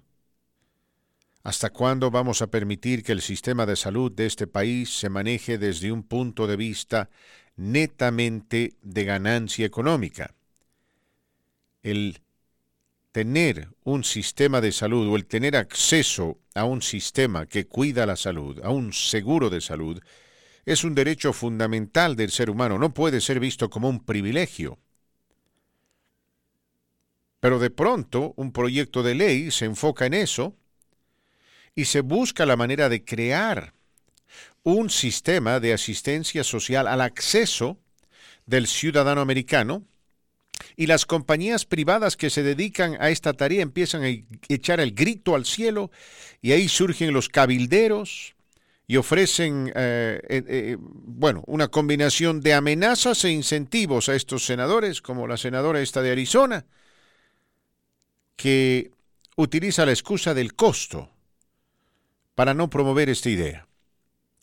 ¿Hasta 1.43 1.69
cuándo 1.69 2.11
vamos 2.11 2.41
a 2.41 2.47
permitir 2.47 3.03
que 3.03 3.11
el 3.11 3.21
sistema 3.21 3.65
de 3.65 3.75
salud 3.75 4.11
de 4.11 4.25
este 4.25 4.47
país 4.47 4.97
se 4.97 5.09
maneje 5.09 5.57
desde 5.57 5.91
un 5.91 6.03
punto 6.03 6.47
de 6.47 6.55
vista 6.55 7.09
netamente 7.55 8.73
de 8.81 9.05
ganancia 9.05 9.65
económica? 9.65 10.33
El 11.83 12.21
tener 13.11 13.69
un 13.83 14.03
sistema 14.03 14.59
de 14.59 14.71
salud 14.71 15.07
o 15.07 15.15
el 15.15 15.25
tener 15.25 15.55
acceso 15.55 16.39
a 16.53 16.65
un 16.65 16.81
sistema 16.81 17.45
que 17.45 17.67
cuida 17.67 18.05
la 18.05 18.15
salud, 18.15 18.59
a 18.63 18.71
un 18.71 18.91
seguro 18.91 19.49
de 19.49 19.61
salud, 19.61 20.01
es 20.65 20.83
un 20.83 20.95
derecho 20.95 21.31
fundamental 21.31 22.15
del 22.15 22.31
ser 22.31 22.49
humano, 22.49 22.79
no 22.79 22.93
puede 22.93 23.21
ser 23.21 23.39
visto 23.39 23.69
como 23.69 23.87
un 23.87 24.03
privilegio. 24.03 24.79
Pero 27.45 27.59
de 27.59 27.69
pronto 27.69 28.33
un 28.37 28.51
proyecto 28.51 29.03
de 29.03 29.13
ley 29.13 29.51
se 29.51 29.65
enfoca 29.65 30.07
en 30.07 30.15
eso 30.15 30.55
y 31.75 31.85
se 31.85 32.01
busca 32.01 32.43
la 32.43 32.55
manera 32.55 32.89
de 32.89 33.05
crear 33.05 33.75
un 34.63 34.89
sistema 34.89 35.59
de 35.59 35.71
asistencia 35.71 36.43
social 36.43 36.87
al 36.87 37.01
acceso 37.01 37.77
del 38.47 38.65
ciudadano 38.65 39.21
americano 39.21 39.83
y 40.75 40.87
las 40.87 41.05
compañías 41.05 41.65
privadas 41.65 42.17
que 42.17 42.31
se 42.31 42.41
dedican 42.41 42.97
a 42.99 43.11
esta 43.11 43.33
tarea 43.33 43.61
empiezan 43.61 44.03
a 44.03 44.09
echar 44.49 44.79
el 44.79 44.95
grito 44.95 45.35
al 45.35 45.45
cielo 45.45 45.91
y 46.41 46.51
ahí 46.51 46.67
surgen 46.67 47.13
los 47.13 47.29
cabilderos 47.29 48.33
y 48.87 48.97
ofrecen, 48.97 49.71
eh, 49.75 50.19
eh, 50.29 50.43
eh, 50.47 50.77
bueno, 50.79 51.43
una 51.45 51.67
combinación 51.67 52.41
de 52.41 52.55
amenazas 52.55 53.23
e 53.23 53.29
incentivos 53.29 54.09
a 54.09 54.15
estos 54.15 54.47
senadores, 54.47 55.03
como 55.03 55.27
la 55.27 55.37
senadora 55.37 55.79
esta 55.79 56.01
de 56.01 56.09
Arizona, 56.09 56.65
que 58.35 58.91
utiliza 59.35 59.85
la 59.85 59.91
excusa 59.91 60.33
del 60.33 60.55
costo 60.55 61.09
para 62.35 62.53
no 62.53 62.69
promover 62.69 63.09
esta 63.09 63.29
idea. 63.29 63.67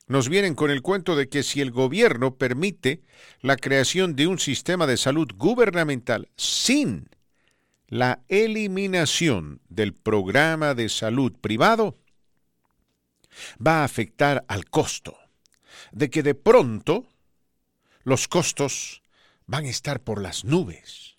Nos 0.09 0.28
vienen 0.28 0.55
con 0.55 0.70
el 0.70 0.82
cuento 0.82 1.16
de 1.16 1.28
que 1.28 1.43
si 1.43 1.60
el 1.60 1.70
gobierno 1.70 2.36
permite 2.36 3.02
la 3.40 3.56
creación 3.56 4.16
de 4.16 4.27
un 4.27 4.39
sistema 4.39 4.86
de 4.86 4.97
salud 4.97 5.28
gubernamental 5.36 6.28
sin 6.36 7.09
la 7.89 8.20
eliminación 8.28 9.60
del 9.69 9.94
programa 9.94 10.74
de 10.74 10.89
salud 10.89 11.32
privado, 11.40 11.98
va 13.64 13.81
a 13.81 13.85
afectar 13.85 14.44
al 14.48 14.66
costo, 14.66 15.16
de 15.93 16.10
que 16.10 16.23
de 16.23 16.35
pronto 16.35 17.06
los 18.02 18.28
costos 18.28 19.02
van 19.47 19.66
a 19.66 19.70
estar 19.70 20.01
por 20.01 20.20
las 20.20 20.44
nubes. 20.44 21.11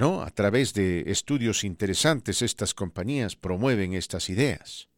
¿No? 0.00 0.22
A 0.22 0.30
través 0.30 0.72
de 0.72 1.10
estudios 1.10 1.62
interesantes 1.62 2.40
estas 2.40 2.72
compañías 2.72 3.36
promueven 3.36 3.92
estas 3.92 4.30
ideas. 4.30 4.88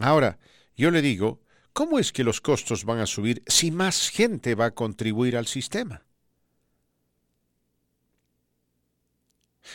Ahora, 0.00 0.38
yo 0.74 0.90
le 0.90 1.02
digo, 1.02 1.42
¿cómo 1.74 1.98
es 1.98 2.12
que 2.12 2.24
los 2.24 2.40
costos 2.40 2.86
van 2.86 3.00
a 3.00 3.06
subir 3.06 3.42
si 3.46 3.70
más 3.70 4.08
gente 4.08 4.54
va 4.54 4.64
a 4.64 4.74
contribuir 4.74 5.36
al 5.36 5.46
sistema? 5.46 6.06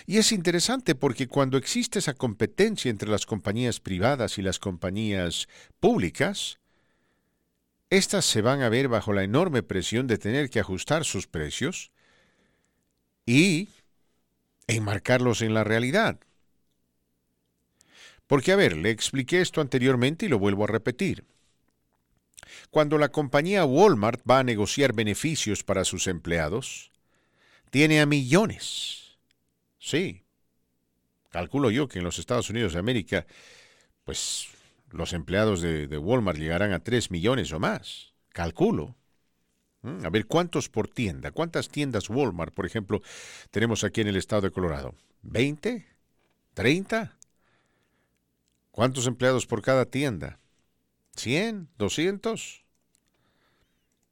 Y 0.08 0.18
es 0.18 0.32
interesante 0.32 0.96
porque 0.96 1.28
cuando 1.28 1.60
existe 1.60 2.00
esa 2.00 2.16
competencia 2.16 2.90
entre 2.90 3.12
las 3.12 3.28
compañías 3.28 3.80
privadas 3.80 4.40
y 4.40 4.42
las 4.42 4.58
compañías 4.58 5.48
públicas, 5.80 6.58
éstas 7.92 8.26
se 8.26 8.42
van 8.42 8.64
a 8.64 8.70
ver 8.70 8.88
bajo 8.88 9.14
la 9.14 9.24
enorme 9.24 9.62
presión 9.62 10.08
de 10.08 10.18
tener 10.18 10.50
que 10.50 10.60
ajustar 10.60 11.06
sus 11.06 11.28
precios 11.28 11.92
y 13.26 13.70
enmarcarlos 14.68 15.42
en 15.42 15.54
la 15.54 15.64
realidad. 15.64 16.20
Porque, 18.28 18.52
a 18.52 18.56
ver, 18.56 18.78
le 18.78 18.90
expliqué 18.90 19.42
esto 19.42 19.62
anteriormente 19.62 20.26
y 20.26 20.30
lo 20.30 20.40
vuelvo 20.40 20.64
a 20.64 20.68
repetir. 20.68 21.26
Cuando 22.70 22.98
la 22.98 23.10
compañía 23.10 23.66
Walmart 23.66 24.22
va 24.30 24.40
a 24.40 24.44
negociar 24.44 24.94
beneficios 24.94 25.64
para 25.64 25.86
sus 25.86 26.08
empleados, 26.08 26.92
tiene 27.70 28.02
a 28.02 28.06
millones. 28.06 29.18
Sí. 29.80 30.24
Calculo 31.30 31.72
yo 31.72 31.88
que 31.88 32.00
en 32.00 32.06
los 32.06 32.20
Estados 32.20 32.50
Unidos 32.50 32.74
de 32.74 32.80
América, 32.80 33.26
pues 34.04 34.48
los 34.92 35.14
empleados 35.14 35.62
de, 35.62 35.98
Walmart 35.98 36.38
llegarán 36.38 36.72
a 36.72 36.84
3 36.84 37.12
millones 37.12 37.52
o 37.52 37.60
más. 37.60 38.14
Calculo. 38.30 38.96
Mm, 39.84 40.06
a 40.06 40.10
ver, 40.10 40.26
¿cuántos 40.26 40.70
por 40.70 40.88
tienda? 40.88 41.32
¿Cuántas 41.32 41.70
tiendas 41.70 42.10
Walmart, 42.10 42.54
por 42.54 42.66
ejemplo, 42.66 43.02
tenemos 43.52 43.84
aquí 43.84 44.02
en 44.02 44.08
el 44.08 44.16
estado 44.16 44.44
de 44.44 44.52
Colorado? 44.52 44.96
¿20? 45.24 45.86
¿30? 46.56 47.12
¿Cuántos 48.72 49.06
empleados 49.06 49.46
por 49.46 49.62
cada 49.62 49.86
tienda? 49.86 50.40
¿100? 51.16 51.68
¿200? 51.78 52.64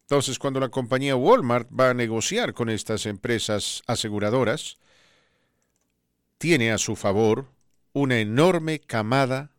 Entonces, 0.03 0.39
cuando 0.39 0.60
la 0.60 0.68
compañía 0.69 1.15
Walmart 1.15 1.69
va 1.72 1.91
a 1.91 1.93
negociar 1.93 2.53
con 2.53 2.69
estas 2.69 3.06
empresas 3.06 3.81
aseguradoras, 3.88 4.77
tiene 6.38 6.72
a 6.72 6.77
su 6.77 6.98
favor 6.98 7.48
una 7.93 8.19
enorme 8.19 8.80
camada 8.80 9.52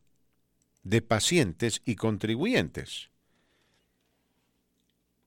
de 0.82 1.00
pacientes 1.00 1.80
y 1.86 1.96
contribuyentes. 1.96 3.11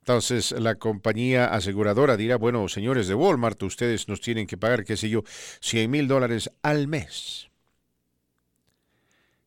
Entonces 0.05 0.51
la 0.51 0.75
compañía 0.75 1.47
aseguradora 1.47 2.15
dirá, 2.15 2.37
bueno, 2.37 2.69
señores 2.69 3.07
de 3.07 3.15
Walmart, 3.15 3.61
ustedes 3.63 4.07
nos 4.07 4.21
tienen 4.21 4.45
que 4.45 4.55
pagar, 4.55 4.85
qué 4.85 4.97
sé 4.97 5.09
yo, 5.09 5.23
100 5.61 5.89
mil 5.89 6.07
dólares 6.07 6.51
al 6.61 6.87
mes 6.87 7.49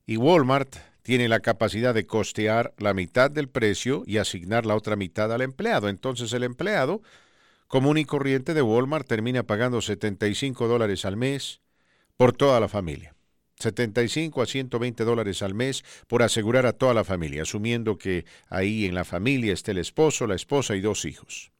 y 0.08 0.16
Walmart 0.16 0.74
tiene 1.02 1.28
la 1.28 1.40
capacidad 1.40 1.92
de 1.92 2.06
costear 2.06 2.72
la 2.78 2.94
mitad 2.94 3.30
del 3.30 3.50
precio 3.50 4.04
y 4.06 4.16
asignar 4.16 4.64
la 4.64 4.74
otra 4.74 4.96
mitad 4.96 5.30
al 5.30 5.42
empleado. 5.42 5.90
Entonces 5.90 6.32
el 6.32 6.44
empleado 6.44 7.02
común 7.66 7.98
y 7.98 8.06
corriente 8.06 8.54
de 8.54 8.62
Walmart 8.62 9.06
termina 9.06 9.42
pagando 9.42 9.82
75 9.82 10.66
dólares 10.66 11.04
al 11.04 11.18
mes 11.18 11.60
por 12.16 12.32
toda 12.32 12.58
la 12.58 12.68
familia. 12.68 13.17
75 13.58 14.42
a 14.42 14.46
120 14.46 15.04
dólares 15.04 15.42
al 15.42 15.54
mes 15.54 15.84
por 16.06 16.22
asegurar 16.22 16.66
a 16.66 16.72
toda 16.72 16.94
la 16.94 17.04
familia, 17.04 17.42
asumiendo 17.42 17.98
que 17.98 18.24
ahí 18.48 18.84
en 18.84 18.94
la 18.94 19.04
familia 19.04 19.52
esté 19.52 19.72
el 19.72 19.78
esposo, 19.78 20.26
la 20.26 20.36
esposa 20.36 20.76
y 20.76 20.80
dos 20.80 21.04
hijos. 21.04 21.50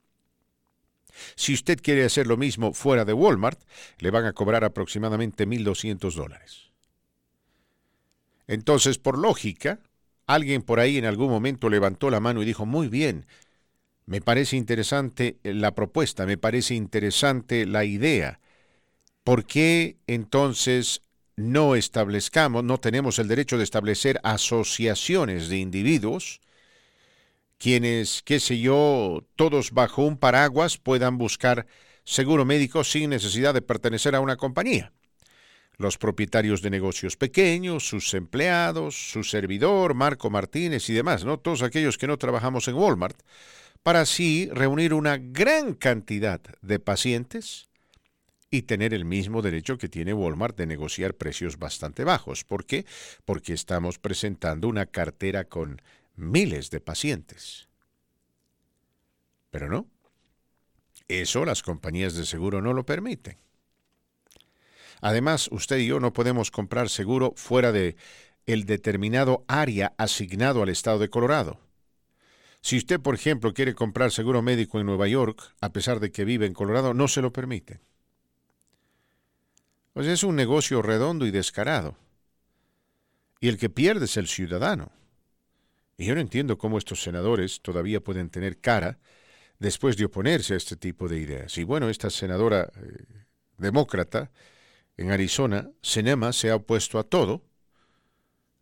Si 1.35 1.53
usted 1.53 1.81
quiere 1.83 2.05
hacer 2.05 2.27
lo 2.27 2.37
mismo 2.37 2.73
fuera 2.73 3.05
de 3.05 3.12
Walmart, 3.12 3.61
le 3.99 4.11
van 4.11 4.25
a 4.25 4.33
cobrar 4.33 4.65
aproximadamente 4.65 5.47
1.200 5.47 6.15
dólares. 6.15 6.70
Entonces, 8.47 8.99
por 8.99 9.19
lógica, 9.19 9.81
alguien 10.27 10.62
por 10.62 10.81
ahí 10.81 10.97
en 10.97 11.05
algún 11.05 11.31
momento 11.31 11.69
levantó 11.69 12.11
la 12.11 12.20
mano 12.20 12.43
y 12.43 12.47
dijo, 12.47 12.65
muy 12.66 12.89
bien, 12.89 13.27
me 14.07 14.20
parece 14.20 14.57
interesante 14.57 15.39
la 15.43 15.75
propuesta, 15.75 16.25
me 16.25 16.39
parece 16.39 16.75
interesante 16.75 17.66
la 17.66 17.85
idea. 17.85 18.41
¿Por 19.23 19.45
qué 19.45 19.97
entonces 20.07 21.03
no 21.39 21.77
establezcamos, 21.77 22.65
no 22.65 22.78
tenemos 22.78 23.20
el 23.20 23.28
derecho 23.28 23.59
de 23.59 23.65
establecer 23.65 24.19
asociaciones 24.24 25.48
de 25.48 25.59
individuos, 25.59 26.40
quienes, 27.59 28.23
qué 28.24 28.40
sé 28.40 28.59
yo, 28.59 29.24
todos 29.36 29.70
bajo 29.70 30.02
un 30.02 30.16
paraguas 30.16 30.78
puedan 30.78 31.16
buscar 31.16 31.66
seguro 32.02 32.44
médico 32.44 32.82
sin 32.82 33.10
necesidad 33.10 33.55
de 33.55 33.62
pertenecer 33.62 34.16
a 34.16 34.20
una 34.20 34.36
compañía? 34.36 34.93
los 35.77 35.97
propietarios 35.97 36.60
de 36.60 36.70
negocios 36.70 37.16
pequeños, 37.16 37.86
sus 37.86 38.12
empleados, 38.15 38.97
su 39.12 39.23
servidor, 39.23 39.94
Marco 39.94 40.28
Martínez 40.28 40.90
y 40.90 40.93
demás, 40.93 41.24
¿no? 41.24 41.39
Todos 41.39 41.62
aquellos 41.62 41.98
que 41.98 42.09
no 42.09 42.19
trabajamos 42.19 42.66
en 42.66 42.74
Walmart, 42.74 43.16
para 43.85 44.01
así 44.01 44.51
reunir 44.52 44.93
una 44.93 45.19
gran 45.19 45.74
cantidad 45.74 46.40
de 46.62 46.81
pacientes 46.81 47.68
y 48.51 48.62
tener 48.62 48.95
el 48.95 49.05
mismo 49.05 49.43
derecho 49.43 49.79
que 49.79 49.89
tiene 49.89 50.15
Walmart 50.15 50.57
de 50.57 50.66
negociar 50.66 51.15
precios 51.15 51.59
bastante 51.59 52.05
bajos. 52.05 52.45
¿Por 52.45 52.65
qué? 52.65 52.87
Porque 53.25 53.53
estamos 53.53 53.99
presentando 53.99 54.69
una 54.69 54.87
cartera 54.87 55.45
con 55.45 55.83
miles 56.16 56.70
de 56.70 56.81
pacientes. 56.81 57.69
Pero 59.51 59.69
no. 59.69 59.87
Eso 61.09 61.45
las 61.45 61.62
compañías 61.62 62.15
de 62.15 62.27
seguro 62.27 62.61
no 62.61 62.73
lo 62.75 62.85
permiten. 62.85 63.37
Además, 65.01 65.49
usted 65.53 65.79
y 65.79 65.87
yo 65.87 66.01
no 66.01 66.12
podemos 66.12 66.51
comprar 66.51 66.89
seguro 66.89 67.33
fuera 67.37 67.73
de 67.73 67.97
el 68.47 68.65
determinado 68.65 69.45
área 69.47 69.95
asignado 69.99 70.62
al 70.62 70.70
estado 70.70 70.99
de 70.99 71.11
Colorado. 71.11 71.61
Si 72.61 72.77
usted, 72.77 72.99
por 72.99 73.15
ejemplo, 73.15 73.55
quiere 73.55 73.75
comprar 73.75 74.11
seguro 74.11 74.43
médico 74.43 74.81
en 74.81 74.87
Nueva 74.87 75.07
York, 75.07 75.55
a 75.61 75.73
pesar 75.73 76.01
de 76.01 76.11
que 76.11 76.25
vive 76.25 76.47
en 76.47 76.55
Colorado, 76.55 76.95
no 76.95 77.07
se 77.07 77.23
lo 77.23 77.33
permite. 77.33 77.81
Pues 79.99 80.07
es 80.07 80.23
un 80.23 80.37
negocio 80.37 80.81
redondo 80.81 81.27
y 81.27 81.33
descarado. 81.33 81.97
Y 83.41 83.49
el 83.49 83.59
que 83.59 83.69
pierde 83.69 84.05
es 84.05 84.16
el 84.16 84.29
ciudadano. 84.29 84.93
Y 85.97 86.07
yo 86.07 86.15
no 86.15 86.20
entiendo 86.20 86.57
cómo 86.57 86.79
estos 86.79 87.03
senadores 87.03 87.61
todavía 87.62 87.99
pueden 87.99 88.31
tener 88.31 88.61
cara 88.61 89.01
después 89.59 89.97
de 89.97 90.05
oponerse 90.05 90.55
a 90.55 90.57
este 90.57 90.77
tipo 90.77 91.09
de 91.09 91.19
ideas. 91.19 91.59
Y 91.59 91.65
bueno, 91.65 91.89
esta 91.89 92.11
senadora 92.11 92.70
eh, 92.77 93.07
demócrata 93.57 94.31
en 94.97 95.11
Arizona, 95.11 95.69
Cinema 95.83 96.33
se 96.33 96.51
ha 96.51 96.55
opuesto 96.55 97.01
a 97.01 97.03
todo. 97.03 97.43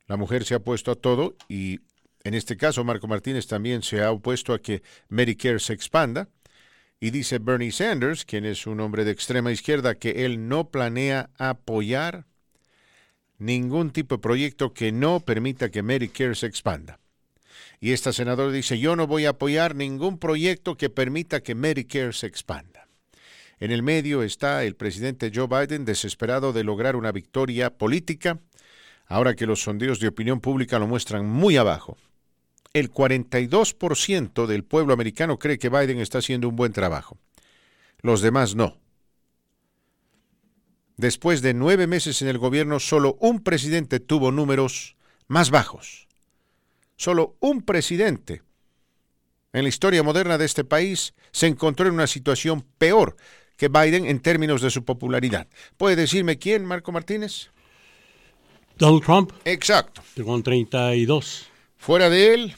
La 0.06 0.16
mujer 0.16 0.42
se 0.42 0.54
ha 0.54 0.56
opuesto 0.56 0.90
a 0.90 0.94
todo 0.94 1.36
y 1.50 1.80
en 2.24 2.32
este 2.32 2.56
caso 2.56 2.82
Marco 2.82 3.08
Martínez 3.08 3.46
también 3.46 3.82
se 3.82 4.02
ha 4.02 4.10
opuesto 4.10 4.54
a 4.54 4.62
que 4.62 4.82
Medicare 5.10 5.58
se 5.58 5.74
expanda. 5.74 6.30
Y 6.98 7.10
dice 7.10 7.38
Bernie 7.38 7.72
Sanders, 7.72 8.24
quien 8.24 8.44
es 8.44 8.66
un 8.66 8.80
hombre 8.80 9.04
de 9.04 9.10
extrema 9.10 9.52
izquierda, 9.52 9.96
que 9.96 10.24
él 10.24 10.48
no 10.48 10.70
planea 10.70 11.30
apoyar 11.38 12.26
ningún 13.38 13.90
tipo 13.90 14.16
de 14.16 14.22
proyecto 14.22 14.72
que 14.72 14.92
no 14.92 15.20
permita 15.20 15.70
que 15.70 15.82
Medicare 15.82 16.34
se 16.34 16.46
expanda. 16.46 16.98
Y 17.80 17.92
esta 17.92 18.12
senadora 18.12 18.50
dice, 18.50 18.78
yo 18.78 18.96
no 18.96 19.06
voy 19.06 19.26
a 19.26 19.30
apoyar 19.30 19.74
ningún 19.74 20.18
proyecto 20.18 20.76
que 20.76 20.88
permita 20.88 21.42
que 21.42 21.54
Medicare 21.54 22.14
se 22.14 22.26
expanda. 22.26 22.88
En 23.58 23.70
el 23.70 23.82
medio 23.82 24.22
está 24.22 24.64
el 24.64 24.74
presidente 24.74 25.30
Joe 25.34 25.46
Biden 25.46 25.84
desesperado 25.84 26.52
de 26.52 26.64
lograr 26.64 26.96
una 26.96 27.12
victoria 27.12 27.70
política 27.70 28.38
ahora 29.06 29.34
que 29.34 29.46
los 29.46 29.62
sondeos 29.62 30.00
de 30.00 30.08
opinión 30.08 30.40
pública 30.40 30.78
lo 30.78 30.86
muestran 30.86 31.26
muy 31.26 31.56
abajo. 31.56 31.96
El 32.76 32.92
42% 32.92 34.44
del 34.44 34.62
pueblo 34.62 34.92
americano 34.92 35.38
cree 35.38 35.58
que 35.58 35.70
Biden 35.70 35.98
está 35.98 36.18
haciendo 36.18 36.46
un 36.46 36.56
buen 36.56 36.74
trabajo. 36.74 37.16
Los 38.02 38.20
demás 38.20 38.54
no. 38.54 38.76
Después 40.98 41.40
de 41.40 41.54
nueve 41.54 41.86
meses 41.86 42.20
en 42.20 42.28
el 42.28 42.36
gobierno, 42.36 42.78
solo 42.78 43.16
un 43.18 43.42
presidente 43.42 43.98
tuvo 43.98 44.30
números 44.30 44.94
más 45.26 45.50
bajos. 45.50 46.06
Solo 46.96 47.38
un 47.40 47.62
presidente 47.62 48.42
en 49.54 49.62
la 49.62 49.70
historia 49.70 50.02
moderna 50.02 50.36
de 50.36 50.44
este 50.44 50.62
país 50.62 51.14
se 51.32 51.46
encontró 51.46 51.86
en 51.86 51.94
una 51.94 52.06
situación 52.06 52.62
peor 52.76 53.16
que 53.56 53.68
Biden 53.68 54.04
en 54.04 54.20
términos 54.20 54.60
de 54.60 54.68
su 54.68 54.84
popularidad. 54.84 55.48
¿Puede 55.78 55.96
decirme 55.96 56.36
quién, 56.36 56.66
Marco 56.66 56.92
Martínez? 56.92 57.48
Donald 58.76 59.02
Trump. 59.02 59.32
Exacto. 59.46 60.02
Con 60.22 60.42
32. 60.42 61.55
Fuera 61.76 62.10
de 62.10 62.34
él, 62.34 62.54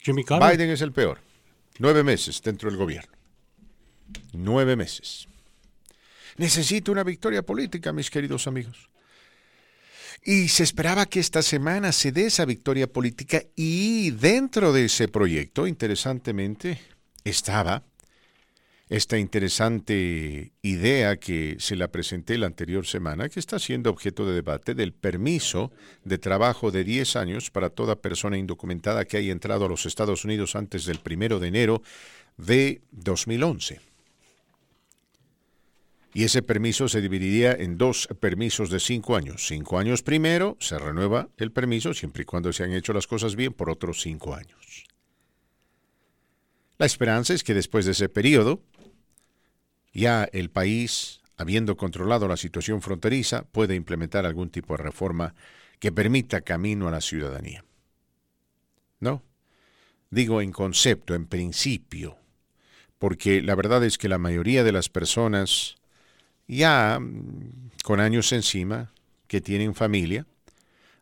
Jimmy. 0.00 0.24
Biden 0.24 0.70
es 0.70 0.80
el 0.80 0.92
peor. 0.92 1.20
Nueve 1.78 2.02
meses 2.02 2.40
dentro 2.42 2.68
del 2.70 2.78
gobierno. 2.78 3.12
Nueve 4.32 4.76
meses. 4.76 5.28
Necesito 6.36 6.92
una 6.92 7.04
victoria 7.04 7.42
política, 7.42 7.92
mis 7.92 8.10
queridos 8.10 8.46
amigos. 8.46 8.88
Y 10.24 10.48
se 10.48 10.62
esperaba 10.62 11.06
que 11.06 11.20
esta 11.20 11.42
semana 11.42 11.92
se 11.92 12.12
dé 12.12 12.26
esa 12.26 12.44
victoria 12.44 12.86
política 12.86 13.42
y 13.56 14.12
dentro 14.12 14.72
de 14.72 14.84
ese 14.84 15.08
proyecto, 15.08 15.66
interesantemente, 15.66 16.80
estaba 17.24 17.82
esta 18.92 19.16
interesante 19.16 20.52
idea 20.60 21.16
que 21.16 21.56
se 21.58 21.76
la 21.76 21.88
presenté 21.88 22.36
la 22.36 22.46
anterior 22.46 22.86
semana, 22.86 23.30
que 23.30 23.40
está 23.40 23.58
siendo 23.58 23.88
objeto 23.88 24.26
de 24.26 24.34
debate, 24.34 24.74
del 24.74 24.92
permiso 24.92 25.72
de 26.04 26.18
trabajo 26.18 26.70
de 26.70 26.84
10 26.84 27.16
años 27.16 27.50
para 27.50 27.70
toda 27.70 28.02
persona 28.02 28.36
indocumentada 28.36 29.06
que 29.06 29.16
haya 29.16 29.32
entrado 29.32 29.64
a 29.64 29.68
los 29.70 29.86
Estados 29.86 30.26
Unidos 30.26 30.56
antes 30.56 30.84
del 30.84 30.98
primero 30.98 31.38
de 31.38 31.48
enero 31.48 31.82
de 32.36 32.82
2011. 32.90 33.80
Y 36.12 36.24
ese 36.24 36.42
permiso 36.42 36.86
se 36.86 37.00
dividiría 37.00 37.52
en 37.52 37.78
dos 37.78 38.06
permisos 38.20 38.68
de 38.68 38.78
cinco 38.78 39.16
años. 39.16 39.46
Cinco 39.46 39.78
años 39.78 40.02
primero, 40.02 40.58
se 40.60 40.78
renueva 40.78 41.30
el 41.38 41.50
permiso 41.50 41.94
siempre 41.94 42.24
y 42.24 42.26
cuando 42.26 42.52
se 42.52 42.64
han 42.64 42.74
hecho 42.74 42.92
las 42.92 43.06
cosas 43.06 43.36
bien 43.36 43.54
por 43.54 43.70
otros 43.70 44.02
cinco 44.02 44.34
años. 44.34 44.84
La 46.82 46.86
esperanza 46.86 47.32
es 47.32 47.44
que 47.44 47.54
después 47.54 47.84
de 47.84 47.92
ese 47.92 48.08
periodo, 48.08 48.60
ya 49.92 50.28
el 50.32 50.50
país, 50.50 51.20
habiendo 51.36 51.76
controlado 51.76 52.28
la 52.28 52.36
situación 52.36 52.82
fronteriza, 52.82 53.42
puede 53.42 53.74
implementar 53.74 54.26
algún 54.26 54.50
tipo 54.50 54.76
de 54.76 54.82
reforma 54.82 55.34
que 55.78 55.92
permita 55.92 56.42
camino 56.42 56.88
a 56.88 56.92
la 56.92 57.00
ciudadanía. 57.00 57.64
¿No? 59.00 59.22
Digo 60.10 60.40
en 60.40 60.52
concepto, 60.52 61.14
en 61.14 61.26
principio, 61.26 62.16
porque 62.98 63.42
la 63.42 63.54
verdad 63.54 63.82
es 63.84 63.98
que 63.98 64.08
la 64.08 64.18
mayoría 64.18 64.62
de 64.62 64.72
las 64.72 64.88
personas 64.88 65.76
ya 66.46 66.98
mm, 67.00 67.70
con 67.82 68.00
años 68.00 68.32
encima, 68.32 68.92
que 69.26 69.40
tienen 69.40 69.74
familia, 69.74 70.26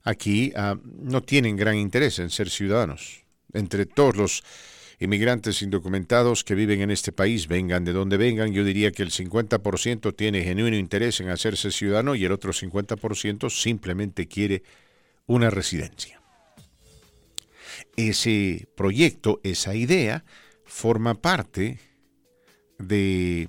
aquí 0.02 0.52
ah, 0.56 0.76
no 0.84 1.22
tienen 1.22 1.56
gran 1.56 1.76
interés 1.76 2.18
en 2.18 2.30
ser 2.30 2.48
ciudadanos. 2.48 3.24
Entre 3.52 3.86
todos 3.86 4.16
los 4.16 4.44
inmigrantes 5.00 5.62
indocumentados 5.62 6.44
que 6.44 6.54
viven 6.54 6.82
en 6.82 6.90
este 6.90 7.10
país, 7.10 7.48
vengan 7.48 7.84
de 7.84 7.92
donde 7.92 8.18
vengan, 8.18 8.52
yo 8.52 8.64
diría 8.64 8.92
que 8.92 9.02
el 9.02 9.10
50% 9.10 10.14
tiene 10.14 10.44
genuino 10.44 10.76
interés 10.76 11.20
en 11.20 11.30
hacerse 11.30 11.72
ciudadano 11.72 12.14
y 12.14 12.24
el 12.26 12.32
otro 12.32 12.52
50% 12.52 13.50
simplemente 13.50 14.28
quiere 14.28 14.62
una 15.26 15.48
residencia. 15.48 16.20
Ese 17.96 18.68
proyecto, 18.76 19.40
esa 19.42 19.74
idea, 19.74 20.22
forma 20.64 21.14
parte 21.14 21.78
de 22.78 23.48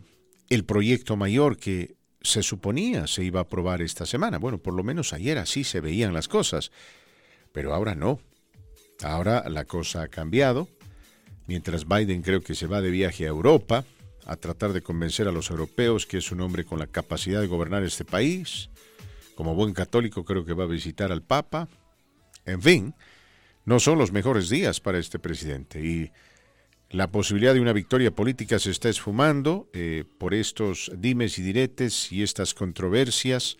el 0.49 0.63
proyecto 0.63 1.17
mayor 1.17 1.57
que 1.57 1.95
se 2.21 2.43
suponía 2.43 3.07
se 3.07 3.25
iba 3.25 3.41
a 3.41 3.43
aprobar 3.43 3.81
esta 3.81 4.05
semana. 4.05 4.37
Bueno, 4.37 4.57
por 4.57 4.73
lo 4.73 4.83
menos 4.83 5.11
ayer 5.11 5.37
así 5.37 5.65
se 5.65 5.81
veían 5.81 6.13
las 6.13 6.29
cosas, 6.29 6.71
pero 7.51 7.73
ahora 7.73 7.93
no. 7.93 8.21
Ahora 9.03 9.49
la 9.49 9.65
cosa 9.65 10.03
ha 10.03 10.07
cambiado 10.07 10.69
mientras 11.51 11.85
Biden 11.85 12.21
creo 12.21 12.39
que 12.39 12.55
se 12.55 12.65
va 12.65 12.79
de 12.79 12.89
viaje 12.89 13.25
a 13.25 13.27
Europa 13.27 13.83
a 14.25 14.37
tratar 14.37 14.71
de 14.71 14.81
convencer 14.81 15.27
a 15.27 15.33
los 15.33 15.49
europeos 15.49 16.05
que 16.05 16.19
es 16.19 16.31
un 16.31 16.39
hombre 16.39 16.63
con 16.63 16.79
la 16.79 16.87
capacidad 16.87 17.41
de 17.41 17.47
gobernar 17.47 17.83
este 17.83 18.05
país. 18.05 18.69
Como 19.35 19.53
buen 19.53 19.73
católico 19.73 20.23
creo 20.23 20.45
que 20.45 20.53
va 20.53 20.63
a 20.63 20.67
visitar 20.67 21.11
al 21.11 21.23
Papa. 21.23 21.67
En 22.45 22.61
fin, 22.61 22.95
no 23.65 23.81
son 23.81 23.99
los 23.99 24.13
mejores 24.13 24.47
días 24.47 24.79
para 24.79 24.97
este 24.97 25.19
presidente 25.19 25.85
y 25.85 26.11
la 26.89 27.11
posibilidad 27.11 27.53
de 27.53 27.59
una 27.59 27.73
victoria 27.73 28.11
política 28.11 28.57
se 28.57 28.71
está 28.71 28.87
esfumando 28.87 29.67
eh, 29.73 30.05
por 30.19 30.33
estos 30.33 30.89
dimes 30.95 31.37
y 31.37 31.41
diretes 31.41 32.13
y 32.13 32.23
estas 32.23 32.53
controversias 32.53 33.57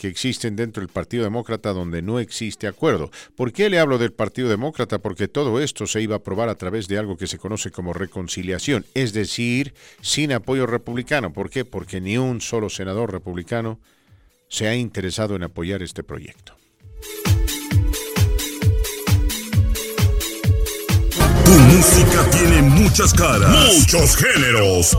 que 0.00 0.08
existen 0.08 0.56
dentro 0.56 0.80
del 0.80 0.88
Partido 0.88 1.24
Demócrata 1.24 1.74
donde 1.74 2.00
no 2.00 2.20
existe 2.20 2.66
acuerdo. 2.66 3.10
¿Por 3.36 3.52
qué 3.52 3.68
le 3.68 3.78
hablo 3.78 3.98
del 3.98 4.14
Partido 4.14 4.48
Demócrata? 4.48 4.98
Porque 4.98 5.28
todo 5.28 5.60
esto 5.60 5.86
se 5.86 6.00
iba 6.00 6.14
a 6.14 6.18
aprobar 6.18 6.48
a 6.48 6.54
través 6.54 6.88
de 6.88 6.96
algo 6.96 7.18
que 7.18 7.26
se 7.26 7.36
conoce 7.36 7.70
como 7.70 7.92
reconciliación, 7.92 8.86
es 8.94 9.12
decir, 9.12 9.74
sin 10.00 10.32
apoyo 10.32 10.66
republicano. 10.66 11.34
¿Por 11.34 11.50
qué? 11.50 11.66
Porque 11.66 12.00
ni 12.00 12.16
un 12.16 12.40
solo 12.40 12.70
senador 12.70 13.12
republicano 13.12 13.78
se 14.48 14.68
ha 14.68 14.74
interesado 14.74 15.36
en 15.36 15.42
apoyar 15.42 15.82
este 15.82 16.02
proyecto. 16.02 16.56
Tu 21.44 21.52
música 21.52 22.30
tiene 22.30 22.62
muchas 22.62 23.12
caras, 23.12 23.74
muchos 23.74 24.16
géneros, 24.16 24.96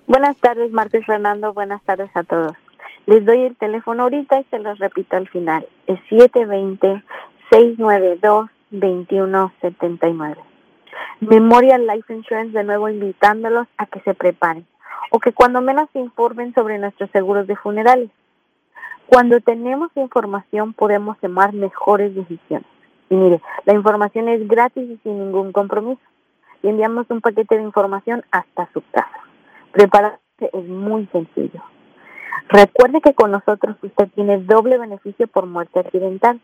Buenas 0.07 0.37
tardes, 0.37 0.71
Martes 0.71 1.05
Fernando, 1.05 1.53
buenas 1.53 1.83
tardes 1.83 2.09
a 2.15 2.23
todos. 2.23 2.53
Les 3.07 3.25
doy 3.25 3.41
el 3.41 3.57
teléfono 3.57 4.03
ahorita 4.03 4.39
y 4.39 4.45
se 4.45 4.57
los 4.57 4.79
repito 4.79 5.17
al 5.17 5.27
final. 5.27 5.67
Es 5.85 5.99
720-692-2179. 7.51 10.37
Memorial 11.19 11.85
Life 11.85 12.13
Insurance 12.13 12.57
de 12.57 12.63
nuevo 12.63 12.87
invitándolos 12.87 13.67
a 13.77 13.85
que 13.85 13.99
se 13.99 14.13
preparen 14.13 14.65
o 15.11 15.19
que 15.19 15.33
cuando 15.33 15.59
menos 15.59 15.89
se 15.91 15.99
informen 15.99 16.53
sobre 16.53 16.79
nuestros 16.79 17.11
seguros 17.11 17.45
de 17.45 17.57
funerales. 17.57 18.09
Cuando 19.07 19.41
tenemos 19.41 19.91
información 19.95 20.71
podemos 20.71 21.19
tomar 21.19 21.51
mejores 21.51 22.15
decisiones. 22.15 22.69
Y 23.09 23.15
mire, 23.15 23.41
la 23.65 23.73
información 23.73 24.29
es 24.29 24.47
gratis 24.47 24.89
y 24.89 24.95
sin 25.03 25.19
ningún 25.19 25.51
compromiso. 25.51 25.99
Y 26.63 26.69
enviamos 26.69 27.07
un 27.09 27.19
paquete 27.19 27.57
de 27.57 27.63
información 27.63 28.23
hasta 28.31 28.69
su 28.71 28.81
casa. 28.89 29.26
Prepararse 29.77 30.49
es 30.53 30.67
muy 30.67 31.05
sencillo. 31.11 31.61
Recuerde 32.49 32.99
que 32.99 33.13
con 33.13 33.29
nosotros 33.29 33.77
usted 33.83 34.07
tiene 34.15 34.39
doble 34.39 34.79
beneficio 34.79 35.27
por 35.27 35.45
muerte 35.45 35.79
accidental. 35.79 36.41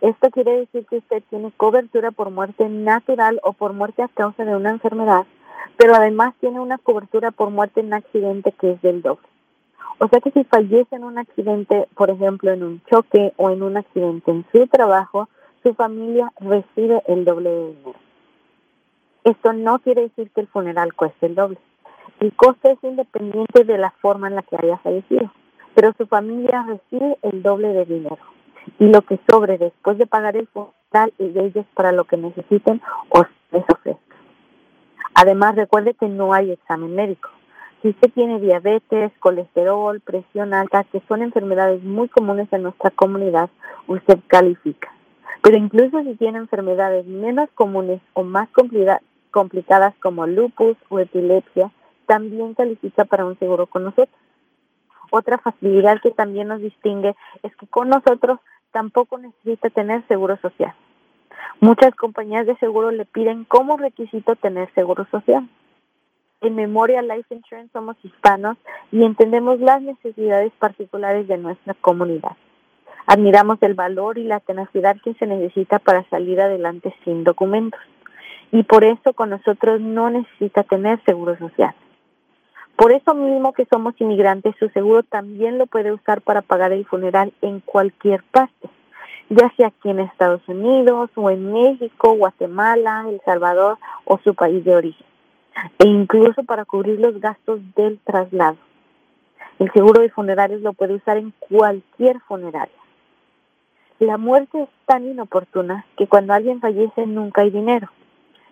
Esto 0.00 0.30
quiere 0.30 0.58
decir 0.58 0.86
que 0.86 0.98
usted 0.98 1.20
tiene 1.28 1.50
cobertura 1.56 2.12
por 2.12 2.30
muerte 2.30 2.68
natural 2.68 3.40
o 3.42 3.54
por 3.54 3.72
muerte 3.72 4.04
a 4.04 4.08
causa 4.08 4.44
de 4.44 4.54
una 4.54 4.70
enfermedad, 4.70 5.26
pero 5.76 5.96
además 5.96 6.34
tiene 6.38 6.60
una 6.60 6.78
cobertura 6.78 7.32
por 7.32 7.50
muerte 7.50 7.80
en 7.80 7.92
accidente 7.92 8.52
que 8.52 8.70
es 8.74 8.82
del 8.82 9.02
doble. 9.02 9.26
O 9.98 10.06
sea 10.06 10.20
que 10.20 10.30
si 10.30 10.44
fallece 10.44 10.94
en 10.94 11.02
un 11.02 11.18
accidente, 11.18 11.88
por 11.96 12.10
ejemplo, 12.10 12.52
en 12.52 12.62
un 12.62 12.82
choque 12.88 13.32
o 13.36 13.50
en 13.50 13.64
un 13.64 13.78
accidente 13.78 14.30
en 14.30 14.46
su 14.52 14.64
trabajo, 14.68 15.28
su 15.64 15.74
familia 15.74 16.32
recibe 16.38 17.02
el 17.08 17.24
doble 17.24 17.50
de 17.50 17.66
dinero. 17.66 17.94
Esto 19.24 19.52
no 19.54 19.80
quiere 19.80 20.02
decir 20.02 20.30
que 20.30 20.42
el 20.42 20.46
funeral 20.46 20.94
cueste 20.94 21.26
el 21.26 21.34
doble. 21.34 21.58
El 22.20 22.32
coste 22.34 22.72
es 22.72 22.78
independiente 22.82 23.64
de 23.64 23.76
la 23.76 23.90
forma 24.00 24.28
en 24.28 24.36
la 24.36 24.42
que 24.42 24.56
haya 24.56 24.78
fallecido, 24.78 25.30
pero 25.74 25.92
su 25.98 26.06
familia 26.06 26.64
recibe 26.66 27.18
el 27.22 27.42
doble 27.42 27.68
de 27.68 27.84
dinero 27.84 28.18
y 28.78 28.86
lo 28.86 29.02
que 29.02 29.20
sobre 29.28 29.58
después 29.58 29.98
de 29.98 30.06
pagar 30.06 30.36
el 30.36 30.46
funeral 30.48 31.12
y 31.18 31.28
de 31.28 31.46
ellos 31.46 31.66
para 31.74 31.92
lo 31.92 32.04
que 32.04 32.16
necesiten 32.16 32.80
o 33.10 33.24
les 33.52 33.64
ofrezca. 33.70 34.16
Además, 35.14 35.56
recuerde 35.56 35.94
que 35.94 36.08
no 36.08 36.32
hay 36.32 36.52
examen 36.52 36.94
médico. 36.94 37.28
Si 37.82 37.90
usted 37.90 38.10
tiene 38.12 38.40
diabetes, 38.40 39.12
colesterol, 39.20 40.00
presión 40.00 40.54
alta, 40.54 40.84
que 40.84 41.02
son 41.08 41.22
enfermedades 41.22 41.82
muy 41.82 42.08
comunes 42.08 42.48
en 42.52 42.62
nuestra 42.62 42.90
comunidad, 42.90 43.50
usted 43.86 44.18
califica. 44.26 44.90
Pero 45.42 45.58
incluso 45.58 46.02
si 46.02 46.14
tiene 46.16 46.38
enfermedades 46.38 47.06
menos 47.06 47.48
comunes 47.54 48.00
o 48.14 48.24
más 48.24 48.48
complicadas 49.30 49.94
como 50.00 50.26
lupus 50.26 50.76
o 50.88 50.98
epilepsia, 50.98 51.70
también 52.06 52.54
califica 52.54 53.04
para 53.04 53.24
un 53.24 53.38
seguro 53.38 53.66
con 53.66 53.84
nosotros. 53.84 54.16
Otra 55.10 55.38
facilidad 55.38 56.00
que 56.00 56.10
también 56.10 56.48
nos 56.48 56.60
distingue 56.60 57.14
es 57.42 57.54
que 57.56 57.66
con 57.66 57.88
nosotros 57.88 58.40
tampoco 58.72 59.18
necesita 59.18 59.70
tener 59.70 60.06
seguro 60.08 60.36
social. 60.38 60.74
Muchas 61.60 61.94
compañías 61.94 62.46
de 62.46 62.56
seguro 62.56 62.90
le 62.90 63.04
piden 63.04 63.44
como 63.44 63.76
requisito 63.76 64.36
tener 64.36 64.72
seguro 64.74 65.06
social. 65.10 65.48
En 66.42 66.54
Memorial 66.54 67.08
Life 67.08 67.34
Insurance 67.34 67.72
somos 67.72 67.96
hispanos 68.02 68.58
y 68.92 69.04
entendemos 69.04 69.58
las 69.60 69.80
necesidades 69.80 70.52
particulares 70.58 71.26
de 71.28 71.38
nuestra 71.38 71.74
comunidad. 71.74 72.36
Admiramos 73.06 73.58
el 73.62 73.74
valor 73.74 74.18
y 74.18 74.24
la 74.24 74.40
tenacidad 74.40 74.96
que 75.02 75.14
se 75.14 75.26
necesita 75.26 75.78
para 75.78 76.02
salir 76.10 76.40
adelante 76.40 76.94
sin 77.04 77.24
documentos. 77.24 77.80
Y 78.52 78.64
por 78.64 78.84
eso 78.84 79.14
con 79.14 79.30
nosotros 79.30 79.80
no 79.80 80.10
necesita 80.10 80.62
tener 80.64 81.02
seguro 81.04 81.38
social. 81.38 81.74
Por 82.76 82.92
eso 82.92 83.14
mismo 83.14 83.54
que 83.54 83.64
somos 83.66 83.94
inmigrantes, 83.98 84.54
su 84.58 84.68
seguro 84.68 85.02
también 85.02 85.56
lo 85.56 85.66
puede 85.66 85.92
usar 85.92 86.20
para 86.20 86.42
pagar 86.42 86.72
el 86.72 86.84
funeral 86.84 87.32
en 87.40 87.60
cualquier 87.60 88.22
parte, 88.24 88.68
ya 89.30 89.50
sea 89.56 89.68
aquí 89.68 89.88
en 89.88 90.00
Estados 90.00 90.46
Unidos 90.46 91.10
o 91.14 91.30
en 91.30 91.52
México, 91.52 92.12
Guatemala, 92.12 93.06
El 93.08 93.20
Salvador 93.24 93.78
o 94.04 94.18
su 94.18 94.34
país 94.34 94.62
de 94.62 94.76
origen, 94.76 95.06
e 95.78 95.86
incluso 95.86 96.44
para 96.44 96.66
cubrir 96.66 97.00
los 97.00 97.18
gastos 97.18 97.60
del 97.74 97.98
traslado. 98.00 98.58
El 99.58 99.72
seguro 99.72 100.02
de 100.02 100.10
funerales 100.10 100.60
lo 100.60 100.74
puede 100.74 100.96
usar 100.96 101.16
en 101.16 101.32
cualquier 101.48 102.20
funeraria. 102.20 102.76
La 103.98 104.18
muerte 104.18 104.64
es 104.64 104.68
tan 104.84 105.06
inoportuna 105.06 105.86
que 105.96 106.06
cuando 106.06 106.34
alguien 106.34 106.60
fallece 106.60 107.06
nunca 107.06 107.40
hay 107.40 107.48
dinero. 107.48 107.88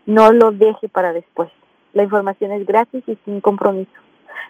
No 0.06 0.32
lo 0.32 0.50
deje 0.50 0.88
para 0.88 1.12
después. 1.12 1.50
La 1.92 2.04
información 2.04 2.52
es 2.52 2.66
gratis 2.66 3.04
y 3.06 3.18
sin 3.26 3.42
compromiso. 3.42 3.92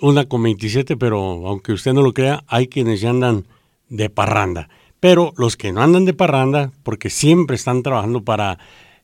una 0.00 0.24
con 0.24 0.42
27, 0.42 0.96
pero 0.96 1.46
aunque 1.46 1.72
usted 1.72 1.92
no 1.92 2.02
lo 2.02 2.12
crea, 2.12 2.42
hay 2.48 2.66
quienes 2.66 3.00
ya 3.00 3.10
andan 3.10 3.46
de 3.88 4.10
parranda. 4.10 4.68
Pero 4.98 5.32
los 5.36 5.56
que 5.56 5.72
no 5.72 5.82
andan 5.82 6.04
de 6.04 6.14
parranda, 6.14 6.72
porque 6.82 7.10
siempre 7.10 7.54
están 7.54 7.82
trabajando 7.82 8.22
para 8.24 8.58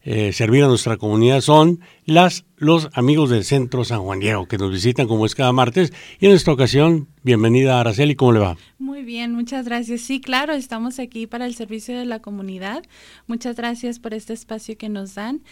eh, 0.08 0.32
servir 0.32 0.62
a 0.62 0.68
nuestra 0.68 0.98
comunidad 0.98 1.40
son 1.40 1.80
las, 2.04 2.44
los 2.58 2.90
amigos 2.92 3.28
del 3.28 3.42
Centro 3.42 3.84
San 3.84 4.02
Juan 4.02 4.20
Diego 4.20 4.46
que 4.46 4.56
nos 4.56 4.70
visitan 4.70 5.08
como 5.08 5.26
es 5.26 5.34
cada 5.34 5.50
martes. 5.52 5.92
Y 6.20 6.26
en 6.26 6.32
esta 6.32 6.52
ocasión, 6.52 7.08
bienvenida 7.24 7.80
Araceli, 7.80 8.14
¿cómo 8.14 8.30
le 8.30 8.38
va? 8.38 8.56
Muy 8.78 9.02
bien, 9.02 9.32
muchas 9.32 9.66
gracias. 9.66 10.02
Sí, 10.02 10.20
claro, 10.20 10.52
estamos 10.52 11.00
aquí 11.00 11.26
para 11.26 11.44
el 11.44 11.56
servicio 11.56 11.98
de 11.98 12.04
la 12.04 12.20
comunidad. 12.20 12.84
Muchas 13.26 13.56
gracias 13.56 13.98
por 13.98 14.14
este 14.14 14.32
espacio 14.32 14.78
que 14.78 14.88
nos 14.88 15.16
dan. 15.16 15.42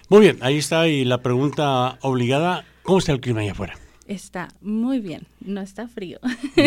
Muy 0.10 0.20
bien, 0.20 0.38
ahí 0.42 0.58
está 0.58 0.90
y 0.90 1.06
la 1.06 1.22
pregunta 1.22 1.98
obligada, 2.02 2.66
¿cómo 2.84 3.00
está 3.00 3.14
el 3.14 3.22
clima 3.22 3.40
allá 3.40 3.54
afuera? 3.54 3.76
Está 4.06 4.50
muy 4.62 5.00
bien, 5.00 5.28
no 5.40 5.62
está 5.62 5.88
frío. 5.88 6.20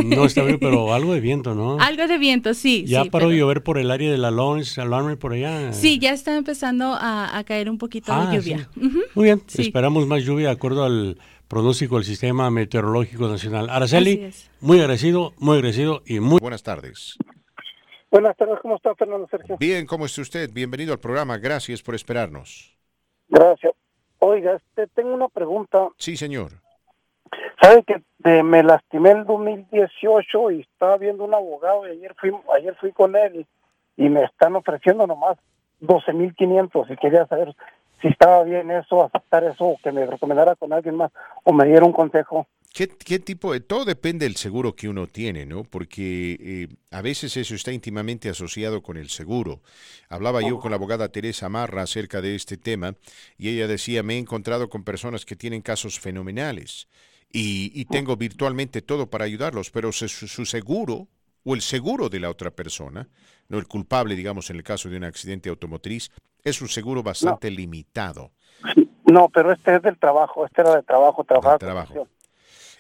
No 0.07 0.25
está 0.25 0.43
frío, 0.45 0.59
pero 0.59 0.95
algo 0.95 1.12
de 1.12 1.21
viento, 1.21 1.55
¿no? 1.55 1.79
Algo 1.79 2.07
de 2.07 2.16
viento, 2.16 2.55
sí. 2.55 2.87
¿Ya 2.87 3.05
paró 3.05 3.29
de 3.29 3.37
llover 3.37 3.62
por 3.62 3.77
el 3.77 3.91
área 3.91 4.11
de 4.11 4.16
la 4.16 4.31
Launch, 4.31 4.79
Alarm 4.79 5.19
por 5.19 5.35
allá? 5.35 5.75
Sí, 5.75 5.99
ya 5.99 6.15
está 6.15 6.35
empezando 6.39 6.97
a, 6.99 7.45
caer 7.45 7.69
un 7.69 7.77
poquito 7.77 8.11
de 8.12 8.19
ah, 8.19 8.35
lluvia. 8.35 8.71
Muy 9.15 9.25
bien, 9.25 9.43
esperamos 9.59 10.07
más 10.07 10.25
lluvia 10.25 10.47
de 10.47 10.53
acuerdo 10.53 10.85
al 10.85 11.19
pronóstico 11.49 11.97
del 11.97 12.05
Sistema 12.05 12.51
Meteorológico 12.51 13.29
Nacional. 13.29 13.71
Araceli, 13.71 14.31
muy 14.61 14.81
agradecido, 14.81 15.33
muy 15.39 15.57
agradecido 15.57 16.03
y 16.07 16.21
muy 16.21 16.41
buenas 16.41 16.62
tardes. 16.62 17.16
Buenas 18.11 18.37
tardes, 18.37 18.59
¿cómo 18.62 18.77
está 18.77 18.95
Fernando 18.95 19.27
Sergio? 19.29 19.57
Bien, 19.59 19.87
¿cómo 19.87 20.07
está 20.07 20.23
usted? 20.23 20.51
Bienvenido 20.53 20.93
al 20.93 21.01
programa, 21.01 21.37
gracias 21.39 21.83
por 21.83 21.95
esperarnos. 21.95 22.77
Gracias. 23.29 23.73
Oiga, 24.21 24.55
este, 24.55 24.87
tengo 24.89 25.12
una 25.12 25.29
pregunta. 25.29 25.89
Sí, 25.99 26.16
señor. 26.16 26.53
¿Sabe 27.61 27.83
que 27.83 28.43
me 28.43 28.62
lastimé 28.62 29.11
el 29.11 29.25
2018 29.25 30.51
y 30.53 30.61
estaba 30.61 30.97
viendo 30.97 31.25
un 31.25 31.35
abogado 31.35 31.87
y 31.87 31.91
ayer 31.91 32.15
fui, 32.19 32.33
ayer 32.57 32.75
fui 32.77 32.93
con 32.93 33.16
él 33.16 33.47
y, 33.97 34.05
y 34.05 34.09
me 34.09 34.25
están 34.25 34.57
ofreciendo 34.57 35.07
nomás 35.07 35.37
12.500 35.83 36.93
y 36.93 36.97
quería 36.97 37.27
saber 37.27 37.55
si 38.05 38.11
estaba 38.11 38.45
bien 38.45 38.71
eso, 38.71 39.03
aceptar 39.03 39.45
eso, 39.45 39.65
o 39.65 39.79
que 39.83 39.91
me 39.91 40.05
recomendara 40.05 40.55
con 40.57 40.75
alguien 40.75 40.97
más, 40.97 41.11
o 41.43 41.55
me 41.55 41.65
diera 41.65 41.87
un 41.87 41.93
consejo. 41.95 42.47
¿Qué, 42.75 42.87
tipo 43.21 43.53
de.? 43.53 43.61
Todo 43.61 43.85
depende 43.85 44.27
del 44.27 44.37
seguro 44.37 44.75
que 44.75 44.89
uno 44.89 45.07
tiene, 45.07 45.47
¿no? 45.47 45.63
Porque 45.63 46.37
eh, 46.41 46.69
a 46.91 47.01
veces 47.03 47.37
eso 47.37 47.55
está 47.55 47.73
íntimamente 47.73 48.29
asociado 48.29 48.83
con 48.83 48.97
el 48.97 49.09
seguro. 49.09 49.61
Hablaba 50.09 50.43
yo 50.43 50.59
con 50.59 50.73
la 50.73 50.77
abogada 50.77 51.09
Teresa 51.09 51.49
Marra 51.49 51.83
acerca 51.83 52.21
de 52.21 52.35
este 52.35 52.57
tema 52.57 52.95
y 53.39 53.49
ella 53.49 53.69
decía: 53.69 54.03
Me 54.03 54.17
he 54.17 54.19
encontrado 54.19 54.69
con 54.69 54.83
personas 54.83 55.25
que 55.25 55.37
tienen 55.37 55.63
casos 55.63 56.01
fenomenales 56.01 56.89
y, 57.31 57.85
tengo 57.87 58.17
virtualmente 58.17 58.83
todo 58.83 59.09
para 59.09 59.25
ayudarlos, 59.25 59.71
pero 59.71 59.91
su, 59.93 60.09
seguro 60.47 61.09
o 61.45 61.55
el 61.55 61.63
seguro 61.63 62.09
de 62.09 62.21
la 62.21 62.31
otra 62.31 62.51
persona, 62.51 63.09
no 63.49 63.59
el 63.59 63.66
culpable, 63.66 64.15
digamos, 64.15 64.51
en 64.51 64.57
el 64.57 64.62
caso 64.62 64.89
de 64.89 64.97
un 64.97 65.05
accidente 65.05 65.49
automotriz, 65.49 66.11
es 66.43 66.61
un 66.61 66.69
seguro 66.69 67.03
bastante 67.03 67.51
limitado. 67.51 68.31
No, 69.05 69.29
pero 69.29 69.53
este 69.53 69.77
es 69.77 69.83
del 69.83 69.99
trabajo, 69.99 70.47
este 70.47 70.62
era 70.62 70.77
de 70.77 70.83
trabajo, 70.83 71.25
trabajar. 71.25 71.59
trabajo. 71.59 72.09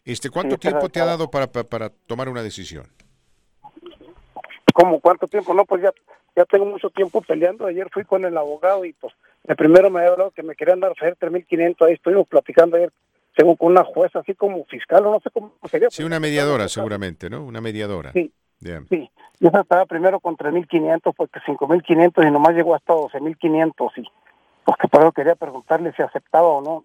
Este, 0.04 0.30
¿Cuánto 0.30 0.58
tiempo 0.58 0.88
te 0.88 1.00
ha 1.00 1.04
dado 1.06 1.30
para, 1.30 1.46
para, 1.46 1.90
tomar 1.90 2.28
una 2.28 2.42
decisión? 2.42 2.86
¿Cómo 4.74 5.00
cuánto 5.00 5.26
tiempo? 5.26 5.54
No, 5.54 5.64
pues 5.64 5.82
ya, 5.82 5.92
ya 6.36 6.44
tengo 6.44 6.66
mucho 6.66 6.90
tiempo 6.90 7.22
peleando. 7.22 7.66
Ayer 7.66 7.88
fui 7.92 8.04
con 8.04 8.24
el 8.24 8.36
abogado 8.36 8.84
y 8.84 8.92
pues 8.92 9.14
el 9.44 9.56
primero 9.56 9.90
me 9.90 10.00
había 10.00 10.12
hablado 10.12 10.30
que 10.32 10.42
me 10.42 10.56
querían 10.56 10.80
dar 10.80 10.92
3.500. 10.92 11.86
Ahí 11.86 11.94
estuvimos 11.94 12.26
platicando 12.26 12.76
ayer, 12.76 12.92
según 13.36 13.56
con 13.56 13.72
una 13.72 13.84
jueza, 13.84 14.18
así 14.18 14.34
como 14.34 14.64
fiscal 14.64 15.06
o 15.06 15.12
no 15.12 15.20
sé 15.20 15.30
cómo 15.30 15.52
sería. 15.70 15.88
Sí, 15.90 16.02
una 16.02 16.20
mediadora 16.20 16.68
seguramente, 16.68 17.30
¿no? 17.30 17.44
Una 17.44 17.60
mediadora. 17.60 18.12
Sí. 18.12 18.32
Sí, 18.88 19.10
yo 19.40 19.48
estaba 19.48 19.86
primero 19.86 20.20
con 20.20 20.36
3.500 20.36 21.14
porque 21.16 21.40
5.500 21.40 22.26
y 22.26 22.30
nomás 22.30 22.54
llegó 22.54 22.74
hasta 22.74 22.94
12.500 22.94 23.92
y 23.96 24.04
porque 24.64 24.88
por 24.88 25.02
eso 25.02 25.12
quería 25.12 25.34
preguntarle 25.34 25.92
si 25.94 26.02
aceptaba 26.02 26.46
o 26.46 26.62
no. 26.62 26.84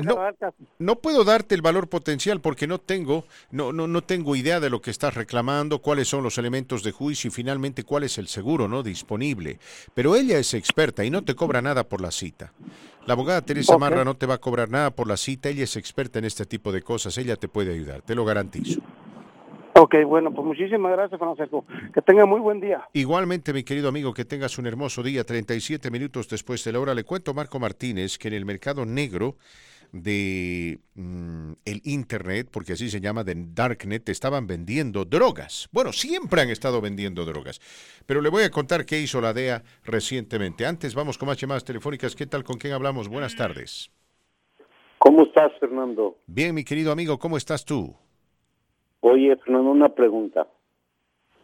no, 0.78 0.96
puedo 0.96 1.22
darte 1.22 1.54
el 1.54 1.62
valor 1.62 1.88
potencial 1.88 2.40
porque 2.40 2.66
no 2.66 2.78
tengo 2.78 3.24
no, 3.52 3.72
no 3.72 3.86
no 3.86 4.02
tengo 4.02 4.34
idea 4.34 4.58
de 4.58 4.70
lo 4.70 4.80
que 4.80 4.90
estás 4.90 5.14
reclamando, 5.14 5.78
cuáles 5.78 6.08
son 6.08 6.24
los 6.24 6.36
elementos 6.36 6.82
de 6.82 6.90
juicio 6.90 7.28
y 7.28 7.30
finalmente 7.30 7.84
cuál 7.84 8.02
es 8.02 8.18
el 8.18 8.26
seguro 8.26 8.66
no 8.66 8.82
disponible. 8.82 9.58
Pero 9.94 10.16
ella 10.16 10.38
es 10.38 10.52
experta 10.52 11.04
y 11.04 11.10
no 11.10 11.22
te 11.22 11.36
cobra 11.36 11.62
nada 11.62 11.84
por 11.84 12.00
la 12.00 12.10
cita. 12.10 12.52
La 13.06 13.12
abogada 13.12 13.42
Teresa 13.42 13.78
Marra 13.78 14.04
no 14.04 14.16
te 14.16 14.26
va 14.26 14.34
a 14.34 14.38
cobrar 14.38 14.70
nada 14.70 14.90
por 14.90 15.06
la 15.06 15.16
cita, 15.16 15.48
ella 15.48 15.64
es 15.64 15.76
experta 15.76 16.18
en 16.18 16.24
este 16.24 16.46
tipo 16.46 16.72
de 16.72 16.82
cosas, 16.82 17.16
ella 17.18 17.36
te 17.36 17.48
puede 17.48 17.72
ayudar, 17.72 18.02
te 18.02 18.14
lo 18.14 18.24
garantizo. 18.24 18.80
Ok, 19.76 19.96
bueno, 20.06 20.32
pues 20.32 20.46
muchísimas 20.46 20.92
gracias, 20.92 21.18
Francisco. 21.18 21.64
Que 21.92 22.00
tenga 22.00 22.26
muy 22.26 22.40
buen 22.40 22.60
día. 22.60 22.88
Igualmente, 22.92 23.52
mi 23.52 23.64
querido 23.64 23.88
amigo, 23.88 24.14
que 24.14 24.24
tengas 24.24 24.56
un 24.58 24.66
hermoso 24.66 25.02
día. 25.02 25.24
37 25.24 25.90
minutos 25.90 26.28
después 26.28 26.62
de 26.62 26.72
la 26.72 26.78
hora, 26.78 26.94
le 26.94 27.02
cuento 27.02 27.32
a 27.32 27.34
Marco 27.34 27.58
Martínez 27.58 28.16
que 28.16 28.28
en 28.28 28.34
el 28.34 28.44
mercado 28.44 28.86
negro 28.86 29.36
de 29.90 30.78
mm, 30.94 31.52
el 31.64 31.80
internet, 31.84 32.48
porque 32.52 32.74
así 32.74 32.88
se 32.88 33.00
llama, 33.00 33.24
de 33.24 33.34
Darknet, 33.36 34.08
estaban 34.08 34.46
vendiendo 34.46 35.04
drogas. 35.04 35.68
Bueno, 35.72 35.92
siempre 35.92 36.42
han 36.42 36.50
estado 36.50 36.80
vendiendo 36.80 37.24
drogas. 37.24 37.60
Pero 38.06 38.20
le 38.20 38.28
voy 38.28 38.44
a 38.44 38.50
contar 38.50 38.86
qué 38.86 39.00
hizo 39.00 39.20
la 39.20 39.32
DEA 39.32 39.64
recientemente. 39.84 40.66
Antes 40.66 40.94
vamos 40.94 41.18
con 41.18 41.26
más 41.26 41.38
llamadas 41.38 41.64
telefónicas. 41.64 42.14
¿Qué 42.14 42.26
tal? 42.26 42.44
¿Con 42.44 42.58
quién 42.58 42.74
hablamos? 42.74 43.08
Buenas 43.08 43.34
tardes. 43.34 43.90
¿Cómo 44.98 45.24
estás, 45.24 45.52
Fernando? 45.58 46.16
Bien, 46.26 46.54
mi 46.54 46.64
querido 46.64 46.92
amigo, 46.92 47.18
¿cómo 47.18 47.36
estás 47.36 47.64
tú? 47.64 47.96
Oye, 49.06 49.36
Fernando, 49.36 49.70
una 49.70 49.90
pregunta. 49.90 50.46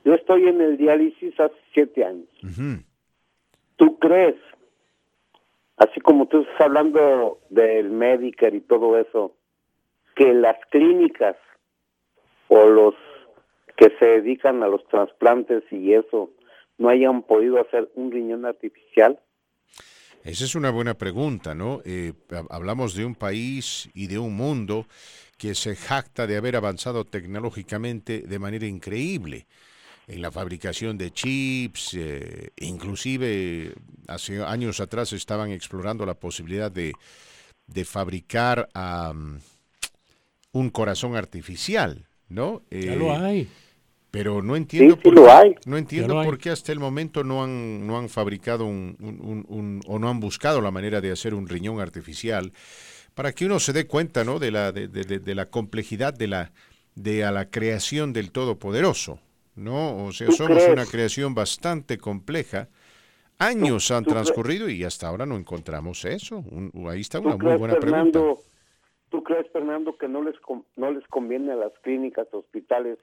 Yo 0.02 0.14
estoy 0.14 0.48
en 0.48 0.62
el 0.62 0.78
diálisis 0.78 1.38
hace 1.38 1.54
siete 1.74 2.06
años. 2.06 2.26
¿Tú 3.76 3.98
crees, 3.98 4.36
así 5.76 6.00
como 6.00 6.26
tú 6.26 6.40
estás 6.40 6.58
hablando 6.62 7.38
del 7.50 7.90
Medicare 7.90 8.56
y 8.56 8.60
todo 8.62 8.98
eso, 8.98 9.34
que 10.16 10.32
las 10.32 10.56
clínicas 10.70 11.36
o 12.48 12.64
los 12.64 12.94
que 13.76 13.94
se 13.98 14.06
dedican 14.06 14.62
a 14.62 14.68
los 14.68 14.82
trasplantes 14.88 15.62
y 15.70 15.92
eso 15.92 16.30
no 16.78 16.88
hayan 16.88 17.20
podido 17.20 17.60
hacer 17.60 17.90
un 17.94 18.10
riñón 18.10 18.46
artificial? 18.46 19.20
Esa 20.24 20.44
es 20.44 20.54
una 20.54 20.70
buena 20.70 20.94
pregunta, 20.94 21.54
¿no? 21.54 21.82
Eh, 21.84 22.14
hablamos 22.48 22.94
de 22.94 23.04
un 23.04 23.14
país 23.14 23.90
y 23.92 24.06
de 24.06 24.18
un 24.18 24.34
mundo 24.34 24.86
que 25.40 25.54
se 25.54 25.74
jacta 25.74 26.26
de 26.26 26.36
haber 26.36 26.54
avanzado 26.54 27.06
tecnológicamente 27.06 28.24
de 28.28 28.38
manera 28.38 28.66
increíble 28.66 29.46
en 30.06 30.20
la 30.20 30.30
fabricación 30.30 30.98
de 30.98 31.12
chips, 31.12 31.94
eh, 31.94 32.50
inclusive 32.58 33.72
hace 34.06 34.44
años 34.44 34.80
atrás 34.80 35.14
estaban 35.14 35.50
explorando 35.50 36.04
la 36.04 36.12
posibilidad 36.12 36.70
de, 36.70 36.92
fabricar 37.86 38.68
un 40.52 40.68
corazón 40.68 41.16
artificial, 41.16 42.06
¿no? 42.28 42.60
ya 42.70 42.94
lo 42.96 43.06
eh, 43.06 43.16
hay. 43.16 43.48
Pero 44.10 44.42
no 44.42 44.56
entiendo, 44.56 44.98
por, 44.98 45.14
qué, 45.14 45.54
no 45.64 45.78
entiendo 45.78 46.22
por 46.22 46.36
qué 46.36 46.50
hasta 46.50 46.72
el 46.72 46.80
momento 46.80 47.24
no 47.24 47.42
han, 47.42 47.86
no 47.86 47.96
han 47.96 48.10
fabricado 48.10 48.66
un, 48.66 49.80
o 49.86 49.98
no 49.98 50.08
han 50.10 50.20
buscado 50.20 50.60
la 50.60 50.70
manera 50.70 51.00
de 51.00 51.12
hacer 51.12 51.32
un 51.32 51.48
riñón 51.48 51.80
artificial 51.80 52.52
para 53.14 53.32
que 53.32 53.46
uno 53.46 53.58
se 53.58 53.72
dé 53.72 53.86
cuenta 53.86 54.24
¿no? 54.24 54.38
de, 54.38 54.50
la, 54.50 54.72
de, 54.72 54.88
de, 54.88 55.34
la 55.34 55.46
complejidad 55.46 56.14
de 56.14 56.28
la, 56.28 56.52
de 56.94 57.24
a 57.24 57.30
la 57.30 57.50
creación 57.50 58.12
del 58.12 58.30
Todopoderoso. 58.32 59.18
¿no? 59.56 60.06
O 60.06 60.12
sea, 60.12 60.30
somos 60.30 60.66
una 60.68 60.86
creación 60.86 61.34
bastante 61.34 61.98
compleja. 61.98 62.68
Años 63.38 63.90
han 63.90 64.04
transcurrido 64.04 64.68
y 64.68 64.84
hasta 64.84 65.08
ahora 65.08 65.26
no 65.26 65.36
encontramos 65.36 66.04
eso. 66.04 66.44
ahí 66.88 67.00
está 67.00 67.20
una 67.20 67.36
muy 67.36 67.56
buena 67.56 67.78
pregunta. 67.78 68.20
¿Tú 69.10 69.24
crees, 69.24 69.50
Fernando, 69.50 69.96
que 69.98 70.08
no 70.08 70.22
les, 70.22 70.36
no 70.76 70.92
les 70.92 71.06
conviene 71.08 71.52
a 71.52 71.56
las 71.56 71.72
clínicas, 71.82 72.28
hospitales 72.32 72.98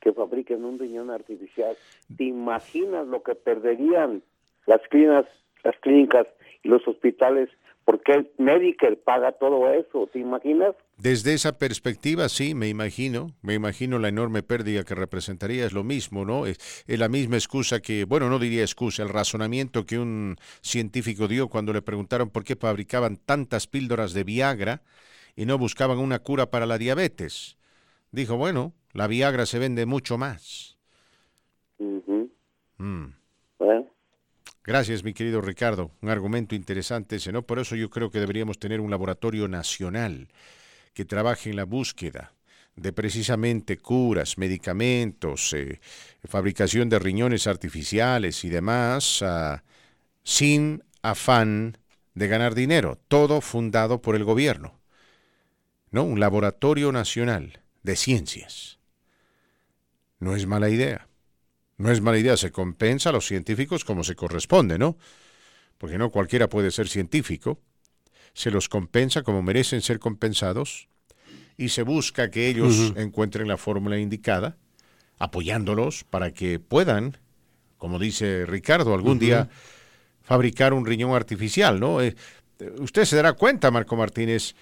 que 0.00 0.12
fabriquen 0.12 0.64
un 0.64 0.78
riñón 0.78 1.10
artificial? 1.10 1.76
¿Te 2.16 2.24
imaginas 2.24 3.06
lo 3.08 3.22
que 3.24 3.34
perderían 3.34 4.22
las 4.66 4.80
clínicas, 4.88 5.26
las 5.64 5.76
clínicas 5.80 6.28
y 6.62 6.68
los 6.68 6.86
hospitales 6.86 7.48
porque 7.88 8.30
Medicare 8.36 8.96
paga 8.96 9.32
todo 9.32 9.72
eso, 9.72 10.10
¿te 10.12 10.18
imaginas? 10.18 10.74
Desde 10.98 11.32
esa 11.32 11.56
perspectiva, 11.56 12.28
sí, 12.28 12.54
me 12.54 12.68
imagino, 12.68 13.28
me 13.40 13.54
imagino 13.54 13.98
la 13.98 14.08
enorme 14.08 14.42
pérdida 14.42 14.84
que 14.84 14.94
representaría, 14.94 15.64
es 15.64 15.72
lo 15.72 15.84
mismo, 15.84 16.26
¿no? 16.26 16.44
Es, 16.44 16.84
la 16.86 17.08
misma 17.08 17.36
excusa 17.36 17.80
que, 17.80 18.04
bueno, 18.04 18.28
no 18.28 18.38
diría 18.38 18.60
excusa, 18.60 19.02
el 19.02 19.08
razonamiento 19.08 19.86
que 19.86 19.98
un 19.98 20.36
científico 20.60 21.28
dio 21.28 21.48
cuando 21.48 21.72
le 21.72 21.80
preguntaron 21.80 22.28
por 22.28 22.44
qué 22.44 22.56
fabricaban 22.56 23.16
tantas 23.16 23.66
píldoras 23.66 24.12
de 24.12 24.24
Viagra 24.24 24.82
y 25.34 25.46
no 25.46 25.56
buscaban 25.56 25.96
una 25.96 26.18
cura 26.18 26.50
para 26.50 26.66
la 26.66 26.76
diabetes. 26.76 27.56
Dijo, 28.12 28.36
bueno, 28.36 28.74
la 28.92 29.06
Viagra 29.06 29.46
se 29.46 29.58
vende 29.58 29.86
mucho 29.86 30.18
más. 30.18 30.76
Gracias, 34.68 35.02
mi 35.02 35.14
querido 35.14 35.40
Ricardo. 35.40 35.92
Un 36.02 36.10
argumento 36.10 36.54
interesante 36.54 37.16
ese, 37.16 37.32
¿no? 37.32 37.40
Por 37.40 37.58
eso 37.58 37.74
yo 37.74 37.88
creo 37.88 38.10
que 38.10 38.20
deberíamos 38.20 38.58
tener 38.58 38.82
un 38.82 38.90
laboratorio 38.90 39.48
nacional 39.48 40.28
que 40.92 41.06
trabaje 41.06 41.48
en 41.48 41.56
la 41.56 41.64
búsqueda 41.64 42.34
de 42.76 42.92
precisamente 42.92 43.78
curas, 43.78 44.36
medicamentos, 44.36 45.54
eh, 45.54 45.80
fabricación 46.22 46.90
de 46.90 46.98
riñones 46.98 47.46
artificiales 47.46 48.44
y 48.44 48.50
demás, 48.50 49.22
ah, 49.22 49.64
sin 50.22 50.84
afán 51.00 51.78
de 52.12 52.28
ganar 52.28 52.54
dinero, 52.54 53.00
todo 53.08 53.40
fundado 53.40 54.02
por 54.02 54.16
el 54.16 54.24
gobierno. 54.24 54.78
¿No? 55.90 56.02
Un 56.02 56.20
laboratorio 56.20 56.92
nacional 56.92 57.62
de 57.82 57.96
ciencias. 57.96 58.80
No 60.18 60.36
es 60.36 60.46
mala 60.46 60.68
idea. 60.68 61.07
No 61.78 61.90
es 61.92 62.00
mala 62.00 62.18
idea, 62.18 62.36
se 62.36 62.50
compensa 62.50 63.10
a 63.10 63.12
los 63.12 63.26
científicos 63.26 63.84
como 63.84 64.02
se 64.04 64.16
corresponde, 64.16 64.78
¿no? 64.78 64.98
Porque 65.78 65.96
no 65.96 66.10
cualquiera 66.10 66.48
puede 66.48 66.72
ser 66.72 66.88
científico. 66.88 67.60
Se 68.34 68.50
los 68.50 68.68
compensa 68.68 69.22
como 69.22 69.42
merecen 69.42 69.80
ser 69.80 70.00
compensados 70.00 70.88
y 71.56 71.70
se 71.70 71.82
busca 71.82 72.30
que 72.30 72.48
ellos 72.48 72.92
encuentren 72.96 73.48
la 73.48 73.56
fórmula 73.56 73.98
indicada, 73.98 74.56
apoyándolos 75.18 76.04
para 76.04 76.32
que 76.32 76.58
puedan, 76.58 77.16
como 77.78 77.98
dice 77.98 78.44
Ricardo, 78.46 78.92
algún 78.92 79.18
día 79.18 79.48
fabricar 80.22 80.72
un 80.72 80.84
riñón 80.84 81.14
artificial, 81.14 81.80
¿no? 81.80 82.02
Eh, 82.02 82.14
usted 82.80 83.04
se 83.04 83.16
dará 83.16 83.32
cuenta, 83.32 83.70
Marco 83.70 83.96
Martínez, 83.96 84.54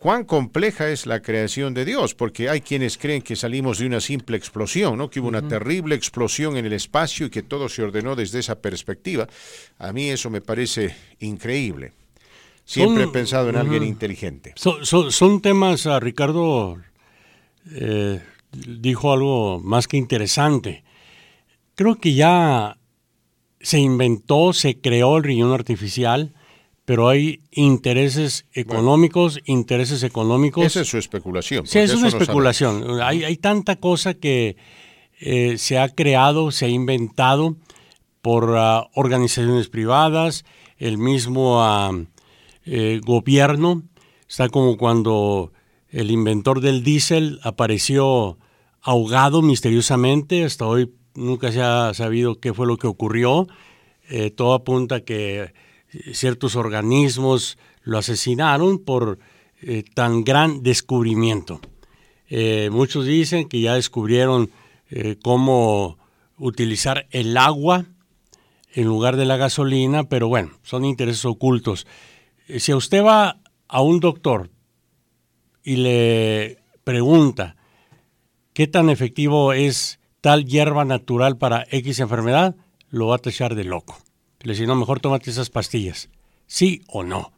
cuán 0.00 0.24
compleja 0.24 0.88
es 0.88 1.06
la 1.06 1.20
creación 1.20 1.74
de 1.74 1.84
Dios, 1.84 2.14
porque 2.14 2.48
hay 2.48 2.62
quienes 2.62 2.96
creen 2.96 3.20
que 3.20 3.36
salimos 3.36 3.78
de 3.78 3.86
una 3.86 4.00
simple 4.00 4.36
explosión, 4.36 4.96
¿no? 4.96 5.10
Que 5.10 5.20
hubo 5.20 5.28
una 5.28 5.46
terrible 5.46 5.94
explosión 5.94 6.56
en 6.56 6.64
el 6.64 6.72
espacio 6.72 7.26
y 7.26 7.30
que 7.30 7.42
todo 7.42 7.68
se 7.68 7.82
ordenó 7.82 8.16
desde 8.16 8.38
esa 8.38 8.60
perspectiva. 8.60 9.28
A 9.78 9.92
mí 9.92 10.08
eso 10.08 10.30
me 10.30 10.40
parece 10.40 10.96
increíble. 11.20 11.92
Siempre 12.64 13.04
he 13.04 13.08
pensado 13.08 13.50
en 13.50 13.56
alguien 13.56 13.82
inteligente. 13.82 14.54
Son, 14.56 15.42
temas, 15.42 15.86
a 15.86 15.96
ah, 15.96 16.00
Ricardo 16.00 16.78
eh, 17.70 18.22
dijo 18.52 19.12
algo 19.12 19.60
más 19.60 19.86
que 19.86 19.98
interesante. 19.98 20.82
Creo 21.74 21.96
que 21.96 22.14
ya 22.14 22.78
se 23.60 23.78
inventó, 23.78 24.54
se 24.54 24.80
creó 24.80 25.18
el 25.18 25.24
riñón 25.24 25.52
artificial, 25.52 26.32
pero 26.84 27.08
hay 27.08 27.42
intereses 27.52 28.46
económicos, 28.52 29.40
intereses 29.44 30.02
económicos. 30.02 30.64
Esa 30.64 30.80
es 30.80 30.88
su 30.88 30.98
especulación. 30.98 31.66
Sí, 31.66 31.78
es 31.78 31.94
una 31.94 32.08
especulación. 32.08 33.00
Hay, 33.02 33.24
hay, 33.24 33.36
tanta 33.36 33.76
cosa 33.76 34.14
que 34.14 34.56
eh, 35.20 35.56
se 35.58 35.78
ha 35.78 35.88
creado, 35.88 36.50
se 36.50 36.66
ha 36.66 36.68
inventado 36.68 37.56
por 38.22 38.56
ah, 38.56 38.88
organizaciones 38.94 39.68
privadas, 39.68 40.44
el 40.78 40.98
mismo... 40.98 41.62
Ah, 41.62 41.92
eh, 42.66 43.00
gobierno. 43.04 43.82
Está 44.28 44.48
como 44.48 44.76
cuando 44.76 45.52
el 45.88 46.10
inventor 46.10 46.60
del 46.60 46.84
diésel 46.84 47.40
apareció 47.42 48.38
ahogado 48.82 49.42
misteriosamente. 49.42 50.44
Hasta 50.44 50.66
hoy 50.66 50.92
nunca 51.14 51.50
se 51.52 51.62
ha 51.62 51.92
sabido 51.94 52.38
qué 52.38 52.54
fue 52.54 52.66
lo 52.66 52.76
que 52.76 52.86
ocurrió. 52.86 53.48
Eh, 54.08 54.30
todo 54.30 54.54
apunta 54.54 54.96
a 54.96 55.00
que 55.00 55.52
ciertos 56.12 56.56
organismos 56.56 57.58
lo 57.82 57.98
asesinaron 57.98 58.78
por 58.78 59.18
eh, 59.62 59.84
tan 59.94 60.24
gran 60.24 60.62
descubrimiento. 60.62 61.60
muchos 62.70 63.06
dicen 63.06 63.48
que 63.48 63.60
ya 63.60 63.74
descubrieron 63.74 64.50
cómo 65.22 65.98
utilizar 66.36 67.06
el 67.10 67.36
agua 67.36 67.86
en 68.74 68.84
lugar 68.84 69.16
de 69.16 69.24
la 69.24 69.36
gasolina, 69.36 70.08
pero 70.08 70.28
bueno, 70.28 70.52
son 70.62 70.84
intereses 70.84 71.24
ocultos 71.24 71.86
si 72.58 72.74
usted 72.74 73.04
va 73.04 73.40
a 73.68 73.82
un 73.82 74.00
doctor 74.00 74.50
y 75.62 75.76
le 75.76 76.58
pregunta 76.84 77.56
qué 78.52 78.66
tan 78.66 78.90
efectivo 78.90 79.52
es 79.52 80.00
tal 80.20 80.44
hierba 80.44 80.84
natural 80.84 81.38
para 81.38 81.66
X 81.70 82.00
enfermedad, 82.00 82.56
lo 82.88 83.08
va 83.08 83.16
a 83.16 83.18
tachar 83.18 83.54
de 83.54 83.64
loco. 83.64 83.96
Le 84.42 84.52
dice, 84.52 84.66
no, 84.66 84.74
mejor 84.74 85.00
tómate 85.00 85.30
esas 85.30 85.50
pastillas. 85.50 86.08
¿Sí 86.46 86.82
o 86.88 87.02
no? 87.02 87.32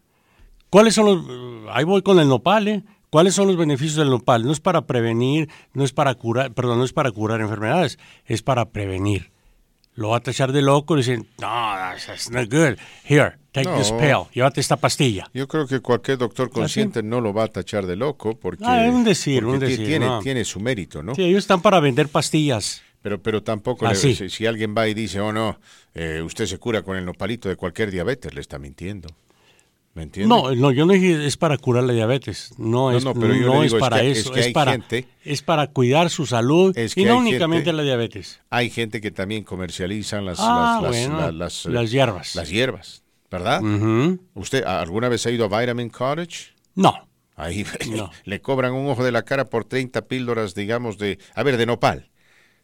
¿Cuáles 0.70 0.94
son 0.94 1.06
los... 1.06 1.70
Ahí 1.74 1.84
voy 1.84 2.02
con 2.02 2.18
el 2.18 2.28
nopal, 2.28 2.68
¿eh? 2.68 2.82
¿Cuáles 3.10 3.34
son 3.34 3.46
los 3.48 3.56
beneficios 3.56 3.96
del 3.96 4.08
nopal? 4.08 4.44
No 4.44 4.52
es 4.52 4.60
para 4.60 4.86
prevenir, 4.86 5.50
no 5.74 5.84
es 5.84 5.92
para 5.92 6.14
curar, 6.14 6.52
perdón, 6.52 6.78
no 6.78 6.84
es 6.84 6.94
para 6.94 7.10
curar 7.10 7.42
enfermedades, 7.42 7.98
es 8.24 8.42
para 8.42 8.70
prevenir. 8.70 9.32
Lo 9.94 10.10
va 10.10 10.16
a 10.16 10.20
tachar 10.20 10.52
de 10.52 10.62
loco 10.62 10.94
y 10.94 10.98
dicen, 10.98 11.28
no, 11.38 11.46
that's 11.46 12.30
not 12.30 12.50
good. 12.50 12.78
Here, 13.04 13.36
Take 13.52 13.68
this 13.76 13.92
pill, 13.92 14.28
llévate 14.32 14.62
esta 14.62 14.78
pastilla. 14.78 15.28
Yo 15.34 15.46
creo 15.46 15.66
que 15.66 15.80
cualquier 15.80 16.16
doctor 16.16 16.50
consciente 16.50 17.02
no 17.02 17.20
lo 17.20 17.34
va 17.34 17.44
a 17.44 17.48
tachar 17.48 17.84
de 17.84 17.96
loco 17.96 18.34
porque, 18.34 18.64
ah, 18.66 18.86
un 18.90 19.04
decir, 19.04 19.44
un 19.44 19.58
decir, 19.58 19.86
tiene, 19.86 20.08
tiene 20.22 20.46
su 20.46 20.58
mérito, 20.58 21.02
¿no? 21.02 21.14
Sí, 21.14 21.22
ellos 21.22 21.40
están 21.40 21.60
para 21.60 21.78
vender 21.78 22.08
pastillas. 22.08 22.82
Pero, 23.02 23.20
pero 23.20 23.42
tampoco, 23.42 23.86
le, 23.86 23.94
si, 23.94 24.14
si, 24.14 24.46
alguien 24.46 24.74
va 24.76 24.88
y 24.88 24.94
dice, 24.94 25.20
oh 25.20 25.32
no, 25.32 25.58
eh, 25.94 26.22
usted 26.24 26.46
se 26.46 26.58
cura 26.58 26.82
con 26.82 26.96
el 26.96 27.04
nopalito 27.04 27.48
de 27.48 27.56
cualquier 27.56 27.90
diabetes, 27.90 28.32
le 28.32 28.40
está 28.40 28.58
mintiendo. 28.58 29.08
¿Me 29.94 30.04
entiende? 30.04 30.28
No, 30.28 30.54
no, 30.54 30.70
yo 30.70 30.86
no 30.86 30.94
dije 30.94 31.26
es 31.26 31.36
para 31.36 31.58
curar 31.58 31.84
la 31.84 31.92
diabetes, 31.92 32.54
no, 32.56 32.92
es, 32.92 33.04
no, 33.04 33.62
es 33.62 33.74
para 33.74 34.02
eso, 34.02 34.34
es, 34.34 34.50
para, 34.52 34.78
es 35.22 35.42
para 35.42 35.66
cuidar 35.66 36.08
su 36.08 36.24
salud 36.24 36.74
y 36.96 37.04
no 37.04 37.18
únicamente 37.18 37.74
la 37.74 37.82
diabetes. 37.82 38.40
Hay 38.48 38.70
gente 38.70 39.02
que 39.02 39.10
también 39.10 39.44
comercializan 39.44 40.24
las, 40.24 40.38
ah, 40.40 40.80
las, 41.32 41.66
las, 41.66 41.90
hierbas. 41.90 42.34
Las 42.36 42.48
hierbas. 42.48 43.02
¿verdad? 43.32 43.62
¿Usted 44.34 44.62
alguna 44.64 45.08
vez 45.08 45.26
ha 45.26 45.30
ido 45.30 45.46
a 45.46 45.60
Vitamin 45.60 45.88
Cottage? 45.88 46.54
No. 46.74 47.08
Ahí 47.34 47.64
le 48.24 48.40
cobran 48.40 48.74
un 48.74 48.88
ojo 48.88 49.02
de 49.02 49.10
la 49.10 49.22
cara 49.22 49.46
por 49.46 49.64
30 49.64 50.02
píldoras, 50.06 50.54
digamos, 50.54 50.98
de, 50.98 51.18
a 51.34 51.42
ver, 51.42 51.56
de 51.56 51.66
nopal. 51.66 52.10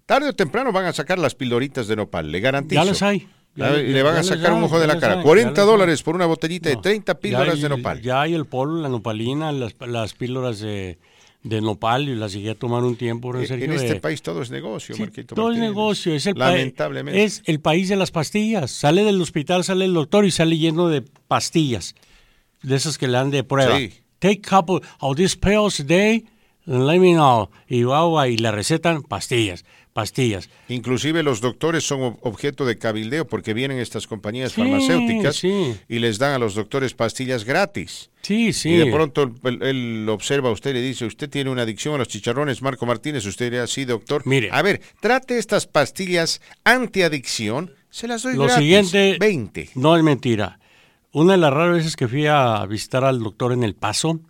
Tarde 0.09 0.31
o 0.31 0.33
temprano 0.33 0.73
van 0.73 0.87
a 0.87 0.95
sacar 0.95 1.19
las 1.19 1.35
píldoritas 1.35 1.87
de 1.87 1.95
nopal, 1.95 2.33
le 2.33 2.41
garantizo. 2.41 2.81
Ya 2.81 2.85
las 2.87 3.03
hay. 3.03 3.29
le 3.55 4.03
van 4.03 4.17
a 4.17 4.23
sacar 4.23 4.55
un 4.55 4.63
ojo 4.63 4.81
de 4.81 4.87
la 4.87 4.99
cara. 4.99 5.23
40 5.23 5.61
dólares 5.61 6.03
por 6.03 6.15
una 6.15 6.25
botellita 6.25 6.71
de 6.71 6.77
30 6.77 7.21
píldoras 7.21 7.61
de 7.61 7.69
nopal. 7.69 8.01
Ya 8.01 8.23
hay 8.23 8.33
el 8.33 8.47
polo, 8.47 8.81
la 8.81 8.89
nopalina, 8.89 9.53
las, 9.53 9.75
las 9.87 10.15
píldoras 10.15 10.61
de 10.61 10.99
de 11.43 11.61
nopal 11.61 12.09
y 12.09 12.15
las 12.15 12.33
llegué 12.33 12.51
a 12.51 12.55
tomar 12.55 12.83
un 12.85 12.97
tiempo. 12.97 13.37
En, 13.37 13.63
en 13.63 13.73
este 13.73 13.97
país 13.97 14.23
todo 14.23 14.41
es 14.41 14.51
negocio, 14.51 14.97
Todo 15.27 15.53
es 15.53 15.59
negocio, 15.59 16.15
es 16.15 16.25
el, 16.25 16.39
Lamentablemente. 16.39 17.23
es 17.23 17.43
el 17.45 17.61
país 17.61 17.91
de 17.91 17.97
las 17.97 18.11
pastillas. 18.11 18.71
Sale 18.71 19.05
del 19.05 19.21
hospital, 19.21 19.63
sale 19.63 19.85
el 19.85 19.93
doctor 19.93 20.25
y 20.25 20.31
sale 20.31 20.57
lleno 20.57 20.89
de 20.89 21.03
pastillas, 21.03 21.95
de 22.63 22.77
esas 22.77 22.97
que 22.97 23.09
le 23.09 23.13
dan 23.13 23.31
de 23.31 23.45
prueba. 23.45 23.79
Take 24.21 24.41
couple 24.41 24.81
of 25.01 25.17
these 25.17 25.37
pills 25.37 25.81
a 25.81 25.85
day, 25.85 26.25
and 26.67 26.87
let 26.87 26.99
me 26.99 27.13
know. 27.13 27.51
Y, 27.69 27.85
y 27.85 28.37
le 28.39 28.51
recetan 28.51 29.03
pastillas 29.03 29.67
pastillas. 29.93 30.49
Inclusive 30.69 31.23
los 31.23 31.41
doctores 31.41 31.87
son 31.87 32.19
objeto 32.23 32.65
de 32.65 32.79
cabildeo 32.79 33.27
porque 33.27 33.55
vienen 33.55 33.79
estas 33.79 34.07
compañías 34.07 34.55
farmacéuticas 34.55 35.43
y 35.45 35.99
les 35.99 36.19
dan 36.19 36.33
a 36.33 36.39
los 36.39 36.55
doctores 36.55 36.95
pastillas 36.95 37.45
gratis. 37.45 38.11
Sí, 38.23 38.53
sí. 38.53 38.71
Y 38.71 38.77
de 38.77 38.93
pronto 38.93 39.33
él, 39.45 40.07
observa 40.09 40.49
a 40.49 40.53
usted 40.53 40.71
y 40.71 40.75
le 40.75 40.83
dice, 40.83 41.07
usted 41.07 41.31
tiene 41.31 41.51
una 41.51 41.63
adicción 41.63 41.95
a 41.95 41.99
los 41.99 42.09
chicharrones, 42.09 42.63
Marco 42.63 42.87
Martínez, 42.87 43.25
usted 43.27 43.47
diría, 43.47 43.67
sí, 43.67 43.85
doctor. 43.85 44.23
Mire. 44.27 44.51
A 44.53 44.63
ver, 44.63 44.81
trate 45.01 45.39
estas 45.39 45.67
pastillas 45.67 46.41
antiadicción, 46.65 47.73
se 47.91 48.09
las 48.09 48.23
doy 48.23 48.35
Lo 48.35 48.45
gratis. 48.45 48.59
siguiente, 48.59 49.17
20. 49.19 49.71
No 49.75 49.97
es 49.97 50.03
mentira. 50.03 50.59
Una 51.13 51.33
de 51.33 51.39
las 51.39 51.53
raras 51.53 51.77
veces 51.77 51.97
que 51.97 52.07
fui 52.07 52.27
a 52.27 52.65
visitar 52.67 53.05
al 53.05 53.23
doctor 53.23 53.53
en 53.53 53.65
El 53.65 53.75
Paso 53.75 54.21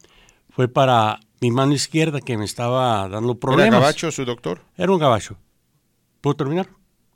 fue 0.51 0.69
para 0.69 1.21
mi 1.41 1.51
mano 1.51 1.73
izquierda 1.73 2.21
que 2.21 2.37
me 2.37 2.45
estaba 2.45 3.09
dando 3.09 3.37
problemas. 3.39 3.69
¿Era 3.69 3.81
gabacho 3.81 4.11
su 4.11 4.25
doctor? 4.25 4.61
Era 4.77 4.93
un 4.93 4.99
gabacho. 4.99 5.37
¿Puedo 6.20 6.36
terminar? 6.36 6.69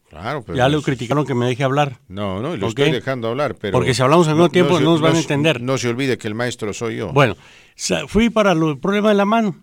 Claro, 0.08 0.42
pero 0.42 0.58
ya 0.58 0.68
le 0.68 0.80
criticaron 0.82 1.24
que 1.24 1.34
me 1.34 1.46
deje 1.46 1.64
hablar. 1.64 1.98
No, 2.06 2.42
no, 2.42 2.54
lo 2.54 2.68
estoy 2.68 2.90
dejando 2.90 3.28
hablar, 3.28 3.54
pero... 3.54 3.72
Porque 3.72 3.94
si 3.94 4.02
hablamos 4.02 4.28
al 4.28 4.34
mismo 4.34 4.50
tiempo 4.50 4.78
no, 4.78 4.90
nos 4.90 5.00
van 5.00 5.16
a 5.16 5.18
entender. 5.18 5.62
No 5.62 5.78
se 5.78 5.88
olvide 5.88 6.18
que 6.18 6.28
el 6.28 6.34
maestro 6.34 6.74
soy 6.74 6.96
yo. 6.96 7.14
Bueno, 7.14 7.34
fui 8.08 8.28
para 8.28 8.52
el 8.52 8.78
problema 8.78 9.08
de 9.08 9.14
la 9.14 9.24
mano. 9.24 9.56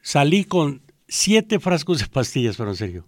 Salí 0.00 0.44
con 0.44 0.80
siete 1.08 1.60
frascos 1.60 1.98
de 1.98 2.06
pastillas, 2.06 2.56
pero 2.56 2.70
en 2.70 2.76
serio. 2.76 3.04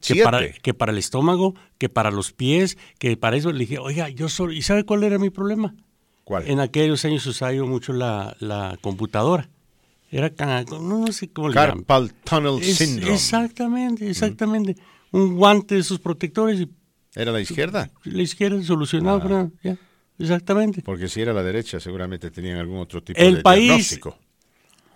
Que 0.00 0.22
para, 0.22 0.50
que 0.52 0.72
para 0.72 0.92
el 0.92 0.96
estómago, 0.96 1.54
que 1.76 1.90
para 1.90 2.10
los 2.10 2.32
pies, 2.32 2.78
que 2.98 3.18
para 3.18 3.36
eso 3.36 3.52
le 3.52 3.58
dije, 3.58 3.78
oiga, 3.78 4.08
yo 4.08 4.30
soy... 4.30 4.56
¿Y 4.56 4.62
sabe 4.62 4.84
cuál 4.84 5.04
era 5.04 5.18
mi 5.18 5.28
problema? 5.28 5.74
¿Cuál? 6.24 6.48
En 6.48 6.60
aquellos 6.60 7.04
años 7.04 7.26
usaba 7.26 7.52
yo 7.52 7.66
mucho 7.66 7.92
la, 7.92 8.36
la 8.40 8.78
computadora. 8.80 9.50
Era 10.10 10.32
no, 10.80 11.12
sé 11.12 11.30
cómo 11.30 11.50
Carpal 11.50 12.12
tunnel 12.24 12.62
syndrome. 12.62 13.14
Exactamente, 13.14 14.08
exactamente. 14.08 14.76
Un 15.10 15.36
guante 15.36 15.74
de 15.74 15.82
esos 15.82 15.98
protectores. 15.98 16.60
Y, 16.60 16.70
¿Era 17.14 17.30
la 17.30 17.40
izquierda? 17.40 17.90
La 18.04 18.22
izquierda 18.22 18.62
solucionado, 18.62 19.50
ya, 19.62 19.76
exactamente. 20.18 20.82
Porque 20.82 21.08
si 21.08 21.20
era 21.20 21.34
la 21.34 21.42
derecha, 21.42 21.78
seguramente 21.78 22.30
tenían 22.30 22.58
algún 22.58 22.78
otro 22.78 23.02
tipo 23.02 23.20
El 23.20 23.36
de 23.36 23.42
país, 23.42 23.64
diagnóstico. 23.64 24.18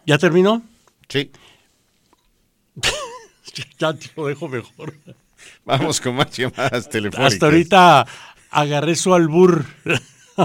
¿Ya 0.07 0.17
terminó? 0.19 0.63
Sí. 1.09 1.31
ya 3.79 3.93
te 3.93 4.11
lo 4.17 4.27
dejo 4.27 4.49
mejor. 4.49 4.95
Vamos 5.65 6.01
con 6.01 6.15
más 6.15 6.31
llamadas 6.31 6.89
telefónicas. 6.89 7.35
Hasta 7.35 7.47
ahorita 7.47 8.07
agarré 8.51 8.97
su 8.97 9.13
albur. 9.13 9.67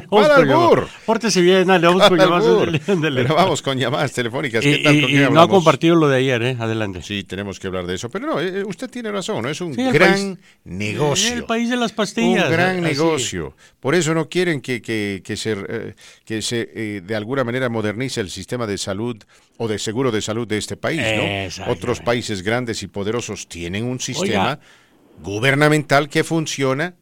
¿Cuál 0.09 0.31
albur? 0.31 0.87
Pórtese 1.05 1.41
bien, 1.41 1.67
dale, 1.67 1.87
vamos 1.87 2.09
con 2.09 2.17
llamadas. 2.17 2.79
Pero 2.85 3.35
vamos 3.35 3.61
con 3.61 3.77
llamadas 3.77 4.11
telefónicas. 4.11 4.63
¿Qué 4.63 4.79
tal, 4.79 4.95
y, 4.95 5.29
no 5.29 5.41
ha 5.41 5.47
compartido 5.47 5.95
lo 5.95 6.07
de 6.07 6.17
ayer, 6.17 6.41
¿eh? 6.43 6.57
Adelante. 6.59 7.01
Sí, 7.01 7.23
tenemos 7.23 7.59
que 7.59 7.67
hablar 7.67 7.85
de 7.87 7.95
eso. 7.95 8.09
Pero 8.09 8.27
no, 8.27 8.39
eh, 8.39 8.63
usted 8.63 8.89
tiene 8.89 9.11
razón, 9.11 9.43
¿no? 9.43 9.49
Es 9.49 9.61
un 9.61 9.73
gran 9.73 10.39
negocio. 10.65 11.33
El 11.33 11.45
país 11.45 11.69
de 11.69 11.77
las 11.77 11.93
pastillas. 11.93 12.45
Un 12.45 12.51
gran 12.51 12.81
negocio. 12.81 13.55
Por 13.79 13.95
eso 13.95 14.13
no 14.13 14.27
quieren 14.29 14.61
que, 14.61 14.81
que, 14.81 15.21
que 15.23 15.37
se, 15.37 15.55
eh, 15.57 15.95
que 16.25 16.41
se 16.41 16.69
eh, 16.73 17.01
de 17.01 17.15
alguna 17.15 17.43
manera 17.43 17.69
modernice 17.69 18.21
el 18.21 18.29
sistema 18.29 18.67
de 18.67 18.77
salud 18.77 19.17
o 19.57 19.67
de 19.67 19.79
seguro 19.79 20.11
de 20.11 20.21
salud 20.21 20.47
de 20.47 20.57
este 20.57 20.77
país, 20.77 21.01
¿no? 21.57 21.71
Otros 21.71 22.01
países 22.01 22.43
grandes 22.43 22.83
y 22.83 22.87
poderosos 22.87 23.47
tienen 23.47 23.85
un 23.85 23.99
sistema 23.99 24.59
gubernamental 25.21 26.09
que 26.09 26.23
funciona 26.23 26.95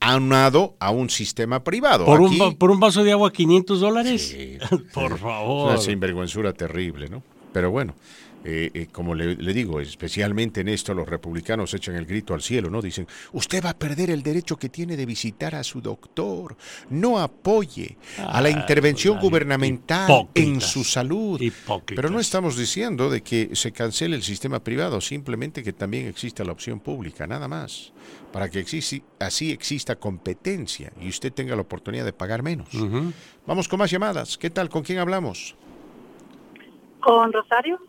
aunado 0.00 0.76
a 0.78 0.90
un 0.90 1.10
sistema 1.10 1.64
privado. 1.64 2.04
¿Por, 2.04 2.20
un, 2.20 2.56
por 2.56 2.70
un 2.70 2.80
vaso 2.80 3.04
de 3.04 3.12
agua 3.12 3.32
500 3.32 3.80
dólares? 3.80 4.36
por 4.94 5.18
favor. 5.18 5.70
una 5.70 5.78
sinvergüenzura 5.78 6.52
terrible, 6.52 7.08
¿no? 7.08 7.22
Pero 7.52 7.70
bueno, 7.70 7.94
eh, 8.48 8.70
eh, 8.74 8.86
como 8.92 9.12
le, 9.12 9.34
digo, 9.52 9.80
especialmente 9.80 10.60
en 10.60 10.68
esto 10.68 10.94
los 10.94 11.08
republicanos 11.08 11.74
echan 11.74 11.96
el 11.96 12.06
grito 12.06 12.32
al 12.32 12.42
cielo, 12.42 12.70
¿no? 12.70 12.80
Dicen, 12.80 13.04
usted 13.32 13.64
va 13.64 13.70
a 13.70 13.78
perder 13.78 14.10
el 14.10 14.22
derecho 14.22 14.56
que 14.56 14.68
tiene 14.68 14.96
de 14.96 15.04
visitar 15.04 15.56
a 15.56 15.64
su 15.64 15.80
doctor, 15.80 16.56
no 16.90 17.18
apoye 17.18 17.96
a 18.18 18.40
la 18.40 18.48
ah, 18.48 18.52
intervención 18.52 19.18
gubernamental 19.18 20.28
en 20.32 20.60
su 20.60 20.84
salud. 20.84 21.42
Pero 21.86 22.08
no 22.08 22.20
estamos 22.20 22.56
diciendo 22.56 23.10
de 23.10 23.20
que 23.20 23.50
se 23.54 23.72
cancele 23.72 24.14
el 24.14 24.22
sistema 24.22 24.62
privado, 24.62 25.00
simplemente 25.00 25.64
que 25.64 25.72
también 25.72 26.06
exista 26.06 26.44
la 26.44 26.52
opción 26.52 26.78
pública, 26.78 27.26
nada 27.26 27.48
más, 27.48 27.92
para 28.36 28.50
que 28.50 28.62
así 29.20 29.50
exista 29.50 29.96
competencia 29.96 30.92
y 31.00 31.08
usted 31.08 31.32
tenga 31.32 31.56
la 31.56 31.62
oportunidad 31.62 32.04
de 32.04 32.12
pagar 32.12 32.42
menos. 32.42 32.68
Vamos 33.46 33.66
con 33.66 33.78
más 33.78 33.90
llamadas. 33.90 34.36
¿Qué 34.36 34.50
tal? 34.50 34.68
¿Con 34.68 34.82
quién 34.82 34.98
hablamos? 34.98 35.56
Con 37.00 37.32
Rosario. 37.32 37.80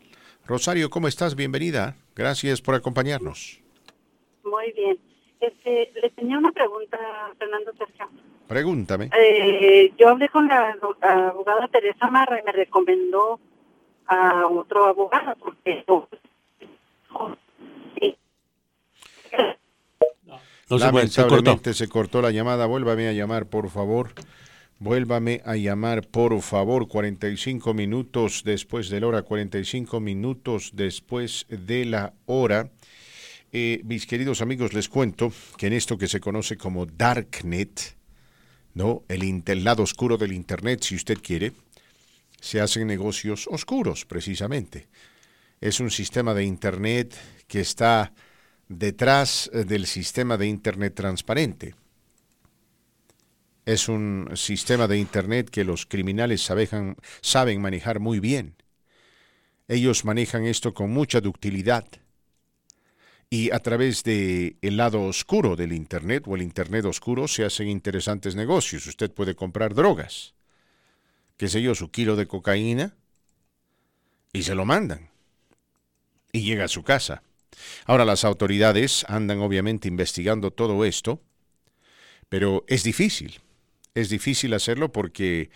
Rosario, 0.46 0.90
¿cómo 0.90 1.10
estás? 1.10 1.36
Bienvenida. 1.36 1.98
Gracias 2.16 2.62
por 2.62 2.76
acompañarnos. 2.76 3.60
Muy 4.46 4.72
bien. 4.72 4.98
Este, 5.42 5.92
le 6.02 6.10
tenía 6.12 6.38
una 6.38 6.54
pregunta 6.54 6.98
Fernando 7.38 7.74
Sergio. 7.78 8.08
Pregúntame. 8.48 9.10
Eh, 9.20 9.92
yo 9.98 10.08
hablé 10.08 10.30
con 10.30 10.48
la, 10.48 10.78
abogada 11.02 11.68
Teresa 11.68 12.10
Marra 12.10 12.40
y 12.40 12.46
me 12.46 12.54
recomendó 12.54 13.42
a 14.06 14.48
otro 14.48 14.86
abogado 14.86 15.36
porque 15.40 15.84
Lamentablemente 20.70 21.74
se 21.74 21.88
cortó 21.88 22.22
la 22.22 22.32
llamada. 22.32 22.66
Vuélvame 22.66 23.08
a 23.08 23.14
llamar, 23.14 23.48
por 23.48 23.70
favor. 23.70 24.14
Vuélvame 24.80 25.42
a 25.44 25.56
llamar, 25.56 26.08
por 26.08 26.40
favor, 26.42 26.88
45 26.88 27.74
minutos 27.74 28.44
después 28.46 28.90
de 28.90 29.00
la 29.00 29.08
hora, 29.08 29.22
45 29.24 30.00
minutos 30.00 30.72
después 30.74 31.48
de 31.50 31.86
la 31.86 32.14
hora. 32.28 32.70
Eh, 33.52 33.82
mis 33.86 34.06
queridos 34.06 34.42
amigos, 34.42 34.74
les 34.74 34.88
cuento 34.88 35.34
que 35.58 35.68
en 35.68 35.74
esto 35.74 35.98
que 35.98 36.08
se 36.08 36.20
conoce 36.20 36.58
como 36.58 36.86
Darknet, 36.86 37.96
¿no? 38.76 39.04
El, 39.08 39.42
el 39.44 39.64
lado 39.64 39.82
oscuro 39.82 40.18
del 40.18 40.34
Internet, 40.34 40.84
si 40.84 40.96
usted 40.96 41.18
quiere, 41.24 41.54
se 42.40 42.62
hacen 42.62 42.86
negocios 42.86 43.48
oscuros, 43.50 44.06
precisamente. 44.06 44.90
Es 45.60 45.80
un 45.80 45.90
sistema 45.90 46.36
de 46.36 46.44
Internet 46.44 47.16
que 47.48 47.62
está 47.62 48.14
detrás 48.70 49.50
eh, 49.54 49.64
del 49.64 49.86
sistema 49.86 50.38
de 50.38 50.48
Internet 50.48 50.96
transparente 50.96 51.76
es 53.68 53.90
un 53.90 54.30
sistema 54.36 54.88
de 54.88 54.98
Internet 54.98 55.50
que 55.50 55.66
los 55.66 55.86
criminales 55.86 56.42
saben, 56.42 57.62
manejar 57.62 58.00
muy 58.00 58.22
bien. 58.22 58.56
Ellos 59.68 60.06
manejan 60.06 60.46
esto 60.46 60.74
con 60.74 60.92
mucha 60.92 61.20
ductilidad. 61.20 61.86
Y 63.30 63.52
a 63.52 63.60
través 63.60 64.06
del 64.06 64.56
el 64.62 64.78
lado 64.78 65.04
oscuro 65.04 65.58
del 65.58 65.74
Internet 65.74 66.24
o 66.28 66.38
el 66.38 66.44
Internet 66.44 66.86
oscuro 66.86 67.28
se 67.28 67.44
hacen 67.44 67.68
interesantes 67.68 68.36
negocios. 68.36 68.88
Usted 68.88 69.12
puede 69.12 69.36
comprar 69.36 69.76
drogas, 69.76 70.34
qué 71.36 71.50
sé 71.50 71.62
yo, 71.62 71.76
su 71.76 71.92
kilo 71.92 72.16
de 72.16 72.26
cocaína, 72.26 72.96
y 74.32 74.44
se 74.44 74.56
lo 74.56 74.64
mandan. 74.64 75.10
Y 76.32 76.44
llega 76.44 76.64
a 76.64 76.70
su 76.70 76.84
casa. 76.84 77.22
Ahora 77.86 78.06
las 78.06 78.24
autoridades 78.24 79.06
andan 79.08 79.40
obviamente 79.40 79.88
investigando 79.88 80.52
todo 80.52 80.86
esto, 80.86 81.22
pero 82.30 82.66
es 82.68 82.84
difícil 82.84 83.42
es 83.98 84.10
difícil 84.10 84.54
hacerlo 84.54 84.92
porque 84.92 85.50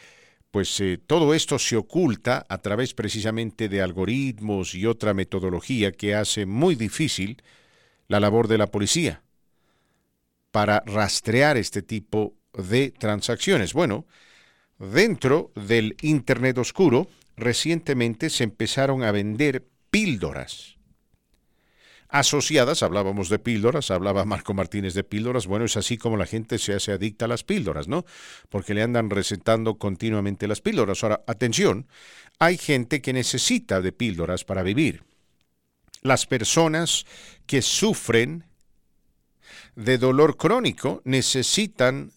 pues 0.50 0.80
eh, 0.82 1.00
todo 1.06 1.34
esto 1.34 1.60
se 1.60 1.78
oculta 1.78 2.46
a 2.50 2.58
través 2.58 2.94
precisamente 2.94 3.70
de 3.70 3.82
algoritmos 3.82 4.76
y 4.76 4.86
otra 4.86 5.14
metodología 5.14 5.92
que 5.92 6.16
hace 6.16 6.46
muy 6.46 6.76
difícil 6.76 7.42
la 8.08 8.20
labor 8.20 8.48
de 8.48 8.58
la 8.58 8.68
policía 8.68 9.22
para 10.52 10.84
rastrear 10.86 11.56
este 11.56 11.82
tipo 11.82 12.34
de 12.54 12.92
transacciones. 12.92 13.74
Bueno, 13.74 14.06
dentro 14.78 15.52
del 15.56 15.96
Internet 16.02 16.58
oscuro, 16.58 17.08
recientemente 17.38 18.30
se 18.30 18.44
empezaron 18.44 19.04
a 19.04 19.12
vender 19.12 19.66
píldoras 19.90 20.78
asociadas, 22.12 22.84
hablábamos 22.84 23.30
de 23.30 23.40
píldoras, 23.40 23.90
hablaba 23.90 24.26
Marco 24.26 24.54
Martínez 24.54 24.94
de 24.94 25.04
píldoras, 25.04 25.48
bueno, 25.48 25.66
es 25.66 25.78
así 25.78 25.98
como 25.98 26.18
la 26.18 26.26
gente 26.26 26.60
se 26.60 26.74
hace 26.74 26.92
adicta 26.92 27.26
a 27.26 27.28
las 27.30 27.44
píldoras, 27.44 27.88
¿no? 27.88 28.06
Porque 28.50 28.74
le 28.74 28.84
andan 28.84 29.10
recetando 29.10 29.76
continuamente 29.76 30.48
las 30.48 30.62
píldoras. 30.62 31.04
Ahora, 31.04 31.24
atención, 31.26 31.88
hay 32.38 32.58
gente 32.58 33.02
que 33.02 33.14
necesita 33.14 33.82
de 33.82 33.94
píldoras 33.94 34.44
para 34.44 34.62
vivir. 34.62 35.04
Las 36.02 36.26
personas 36.26 37.06
que 37.46 37.62
sufren 37.62 38.44
de 39.76 39.98
dolor 39.98 40.36
crónico 40.36 41.02
necesitan 41.06 42.12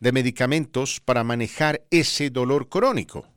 de 0.00 0.12
medicamentos 0.12 1.00
para 1.00 1.24
manejar 1.24 1.82
ese 1.90 2.30
dolor 2.30 2.68
crónico. 2.68 3.28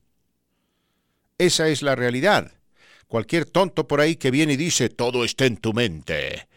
Esa 1.37 1.67
es 1.67 1.81
la 1.81 1.95
realidad. 1.95 2.58
Cualquier 3.09 3.45
tonto 3.45 3.87
por 3.87 4.01
ahí 4.01 4.17
que 4.17 4.29
viene 4.29 4.53
y 4.53 4.57
dice, 4.57 4.87
todo 4.87 5.25
está 5.25 5.47
en 5.47 5.57
tu 5.57 5.73
mente. 5.73 6.47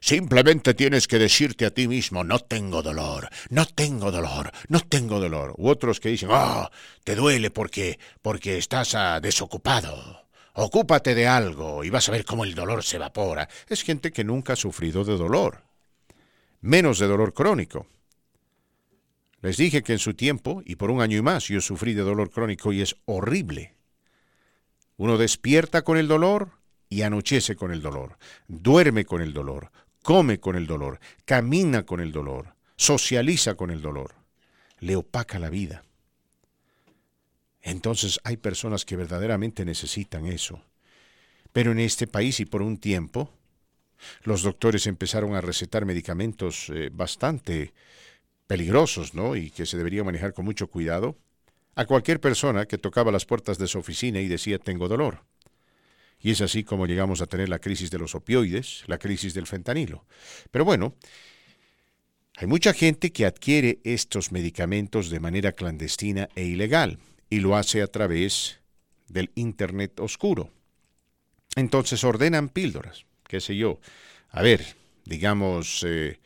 Simplemente 0.00 0.72
tienes 0.72 1.06
que 1.06 1.18
decirte 1.18 1.66
a 1.66 1.70
ti 1.70 1.86
mismo, 1.86 2.24
no 2.24 2.38
tengo 2.38 2.82
dolor, 2.82 3.28
no 3.50 3.66
tengo 3.66 4.10
dolor, 4.10 4.50
no 4.68 4.80
tengo 4.80 5.20
dolor. 5.20 5.52
U 5.58 5.68
otros 5.68 6.00
que 6.00 6.08
dicen, 6.08 6.30
oh, 6.32 6.70
te 7.04 7.14
duele 7.14 7.50
porque, 7.50 7.98
porque 8.22 8.56
estás 8.56 8.94
ah, 8.94 9.20
desocupado. 9.20 10.24
Ocúpate 10.54 11.14
de 11.14 11.26
algo 11.26 11.84
y 11.84 11.90
vas 11.90 12.08
a 12.08 12.12
ver 12.12 12.24
cómo 12.24 12.44
el 12.44 12.54
dolor 12.54 12.82
se 12.84 12.96
evapora. 12.96 13.46
Es 13.68 13.82
gente 13.82 14.10
que 14.10 14.24
nunca 14.24 14.54
ha 14.54 14.56
sufrido 14.56 15.04
de 15.04 15.18
dolor, 15.18 15.62
menos 16.62 16.98
de 16.98 17.06
dolor 17.06 17.34
crónico. 17.34 17.86
Les 19.42 19.58
dije 19.58 19.82
que 19.82 19.92
en 19.92 19.98
su 19.98 20.14
tiempo, 20.14 20.62
y 20.64 20.76
por 20.76 20.90
un 20.90 21.02
año 21.02 21.18
y 21.18 21.22
más, 21.22 21.48
yo 21.48 21.60
sufrí 21.60 21.92
de 21.92 22.02
dolor 22.02 22.30
crónico 22.30 22.72
y 22.72 22.80
es 22.80 22.96
horrible. 23.04 23.77
Uno 24.98 25.16
despierta 25.16 25.82
con 25.82 25.96
el 25.96 26.08
dolor 26.08 26.50
y 26.88 27.02
anochece 27.02 27.54
con 27.54 27.70
el 27.70 27.80
dolor, 27.80 28.18
duerme 28.48 29.04
con 29.04 29.22
el 29.22 29.32
dolor, 29.32 29.70
come 30.02 30.40
con 30.40 30.56
el 30.56 30.66
dolor, 30.66 30.98
camina 31.24 31.86
con 31.86 32.00
el 32.00 32.10
dolor, 32.10 32.56
socializa 32.76 33.54
con 33.54 33.70
el 33.70 33.80
dolor, 33.80 34.16
le 34.80 34.96
opaca 34.96 35.38
la 35.38 35.50
vida. 35.50 35.84
Entonces 37.62 38.18
hay 38.24 38.38
personas 38.38 38.84
que 38.84 38.96
verdaderamente 38.96 39.64
necesitan 39.64 40.26
eso. 40.26 40.62
Pero 41.52 41.70
en 41.70 41.78
este 41.78 42.08
país 42.08 42.40
y 42.40 42.44
por 42.44 42.62
un 42.62 42.78
tiempo, 42.78 43.32
los 44.24 44.42
doctores 44.42 44.88
empezaron 44.88 45.36
a 45.36 45.40
recetar 45.40 45.84
medicamentos 45.84 46.70
eh, 46.70 46.90
bastante 46.92 47.72
peligrosos, 48.48 49.14
¿no? 49.14 49.36
Y 49.36 49.50
que 49.50 49.64
se 49.64 49.76
deberían 49.76 50.06
manejar 50.06 50.32
con 50.32 50.44
mucho 50.44 50.66
cuidado 50.68 51.16
a 51.78 51.86
cualquier 51.86 52.18
persona 52.18 52.66
que 52.66 52.76
tocaba 52.76 53.12
las 53.12 53.24
puertas 53.24 53.56
de 53.56 53.68
su 53.68 53.78
oficina 53.78 54.20
y 54.20 54.26
decía 54.26 54.58
tengo 54.58 54.88
dolor. 54.88 55.22
Y 56.18 56.32
es 56.32 56.40
así 56.40 56.64
como 56.64 56.86
llegamos 56.86 57.22
a 57.22 57.26
tener 57.26 57.48
la 57.48 57.60
crisis 57.60 57.88
de 57.92 57.98
los 57.98 58.16
opioides, 58.16 58.82
la 58.88 58.98
crisis 58.98 59.32
del 59.32 59.46
fentanilo. 59.46 60.04
Pero 60.50 60.64
bueno, 60.64 60.96
hay 62.36 62.48
mucha 62.48 62.72
gente 62.72 63.12
que 63.12 63.26
adquiere 63.26 63.78
estos 63.84 64.32
medicamentos 64.32 65.08
de 65.08 65.20
manera 65.20 65.52
clandestina 65.52 66.28
e 66.34 66.46
ilegal 66.46 66.98
y 67.30 67.38
lo 67.38 67.54
hace 67.54 67.80
a 67.80 67.86
través 67.86 68.58
del 69.06 69.30
Internet 69.36 70.00
oscuro. 70.00 70.50
Entonces 71.54 72.02
ordenan 72.02 72.48
píldoras, 72.48 73.06
qué 73.28 73.38
sé 73.38 73.54
yo. 73.54 73.78
A 74.30 74.42
ver, 74.42 74.66
digamos, 75.04 75.84
eh, 75.86 76.18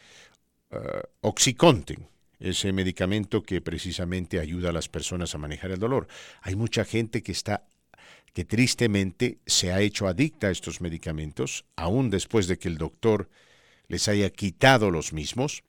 uh, 0.71 0.79
Oxycontin 1.21 2.09
ese 2.43 2.73
medicamento 2.73 3.43
que 3.43 3.61
precisamente 3.61 4.41
ayuda 4.41 4.71
a 4.71 4.73
las 4.73 4.89
personas 4.89 5.35
a 5.35 5.39
manejar 5.39 5.71
el 5.71 5.79
dolor. 5.79 6.09
Hay 6.43 6.57
mucha 6.57 6.85
gente 6.85 7.23
que 7.23 7.33
está 7.33 7.65
que 8.33 8.45
tristemente 8.45 9.39
se 9.47 9.73
ha 9.73 9.81
hecho 9.81 10.07
adicta 10.09 10.47
a 10.47 10.51
estos 10.51 10.81
medicamentos, 10.81 11.67
aún 11.77 12.09
después 12.09 12.47
de 12.47 12.59
que 12.59 12.69
el 12.69 12.79
doctor 12.79 13.29
les 13.89 14.09
haya 14.09 14.31
quitado 14.31 14.91
los 14.91 15.13
mismos, 15.13 15.63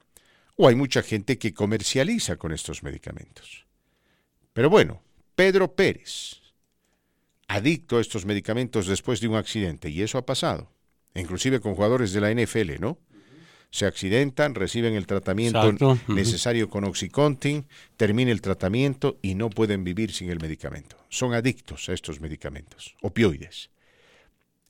o 0.55 0.69
hay 0.69 0.75
mucha 0.75 1.03
gente 1.03 1.37
que 1.37 1.53
comercializa 1.53 2.37
con 2.37 2.53
estos 2.53 2.81
medicamentos. 2.81 3.65
Pero 4.53 4.69
bueno, 4.69 5.01
Pedro 5.35 5.75
Pérez, 5.75 6.41
adicto 7.47 7.97
a 7.97 8.01
estos 8.01 8.25
medicamentos 8.25 8.87
después 8.87 9.19
de 9.19 9.27
un 9.27 9.35
accidente, 9.35 9.89
y 9.89 10.01
eso 10.01 10.17
ha 10.17 10.25
pasado, 10.25 10.71
inclusive 11.15 11.59
con 11.59 11.75
jugadores 11.75 12.13
de 12.13 12.21
la 12.21 12.31
NFL, 12.31 12.79
¿no? 12.79 12.97
Se 13.73 13.87
accidentan, 13.87 14.53
reciben 14.53 14.93
el 14.93 15.07
tratamiento 15.07 15.97
necesario 16.07 16.69
con 16.69 16.83
Oxycontin, 16.83 17.65
termina 17.97 18.31
el 18.31 18.39
tratamiento 18.39 19.17
y 19.23 19.33
no 19.33 19.49
pueden 19.49 19.83
vivir 19.83 20.13
sin 20.13 20.29
el 20.29 20.39
medicamento. 20.39 20.95
Son 21.09 21.33
adictos 21.33 21.89
a 21.89 21.93
estos 21.93 22.21
medicamentos, 22.21 22.93
opioides. 23.01 23.71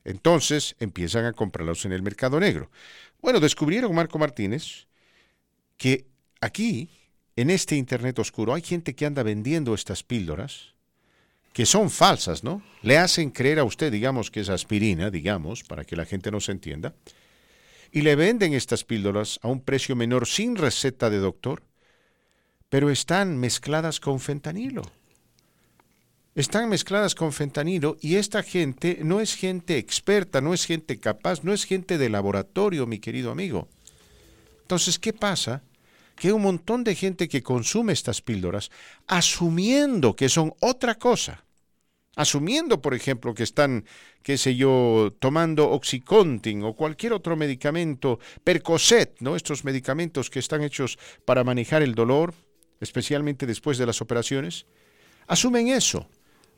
Entonces 0.06 0.78
empiezan 0.80 1.26
a 1.26 1.34
comprarlos 1.34 1.84
en 1.84 1.92
el 1.92 2.02
mercado 2.02 2.40
negro. 2.40 2.72
Bueno, 3.22 3.42
descubrieron, 3.42 3.94
Marco 3.94 4.18
Martínez, 4.20 4.88
que 5.76 6.06
aquí, 6.40 6.90
en 7.36 7.50
este 7.50 7.76
Internet 7.76 8.18
oscuro, 8.20 8.54
hay 8.54 8.62
gente 8.62 8.96
que 8.96 9.06
anda 9.06 9.22
vendiendo 9.22 9.74
estas 9.74 10.02
píldoras 10.02 10.76
que 11.52 11.66
son 11.66 11.90
falsas, 11.90 12.46
¿no? 12.46 12.64
Le 12.84 12.98
hacen 12.98 13.32
creer 13.32 13.60
a 13.60 13.66
usted, 13.66 13.92
digamos, 13.92 14.32
que 14.32 14.40
es 14.40 14.48
aspirina, 14.48 15.12
digamos, 15.12 15.66
para 15.66 15.84
que 15.84 15.98
la 15.98 16.06
gente 16.06 16.32
no 16.32 16.40
se 16.40 16.54
entienda, 16.54 16.96
y 17.96 18.02
le 18.02 18.16
venden 18.16 18.56
estas 18.56 18.84
píldoras 18.84 19.40
a 19.44 19.48
un 19.48 19.62
precio 19.62 19.96
menor 19.96 20.26
sin 20.26 20.56
receta 20.56 21.12
de 21.12 21.20
doctor, 21.20 21.62
pero 22.68 22.90
están 22.90 23.38
mezcladas 23.38 24.00
con 24.00 24.20
fentanilo. 24.20 24.82
Están 26.34 26.70
mezcladas 26.70 27.14
con 27.14 27.32
fentanilo 27.32 27.98
y 28.02 28.16
esta 28.16 28.42
gente 28.42 29.02
no 29.04 29.22
es 29.22 29.36
gente 29.36 29.78
experta, 29.78 30.42
no 30.42 30.56
es 30.56 30.66
gente 30.66 31.00
capaz, 31.00 31.44
no 31.44 31.54
es 31.54 31.66
gente 31.66 32.00
de 32.00 32.10
laboratorio, 32.10 32.88
mi 32.88 32.98
querido 32.98 33.30
amigo. 33.30 33.70
Entonces, 34.62 34.98
¿qué 34.98 35.14
pasa? 35.14 35.62
Que 36.16 36.34
un 36.34 36.42
montón 36.42 36.84
de 36.84 36.96
gente 36.96 37.30
que 37.30 37.44
consume 37.44 37.94
estas 37.94 38.24
píldoras 38.24 38.72
asumiendo 39.06 40.16
que 40.16 40.30
son 40.30 40.56
otra 40.62 40.96
cosa. 40.96 41.46
Asumiendo, 42.16 42.82
por 42.82 42.94
ejemplo, 42.94 43.34
que 43.34 43.44
están, 43.44 43.86
qué 44.22 44.38
sé 44.38 44.56
yo, 44.56 45.14
tomando 45.20 45.72
Oxycontin 45.72 46.64
o 46.64 46.74
cualquier 46.74 47.14
otro 47.14 47.36
medicamento, 47.36 48.20
Percocet, 48.44 49.16
¿no? 49.20 49.36
Estos 49.36 49.64
medicamentos 49.64 50.30
que 50.30 50.40
están 50.40 50.62
hechos 50.62 51.00
para 51.26 51.44
manejar 51.44 51.82
el 51.82 51.96
dolor, 51.96 52.36
especialmente 52.80 53.48
después 53.48 53.80
de 53.80 53.88
las 53.88 54.00
operaciones, 54.00 54.68
asumen 55.28 55.70
eso, 55.70 56.08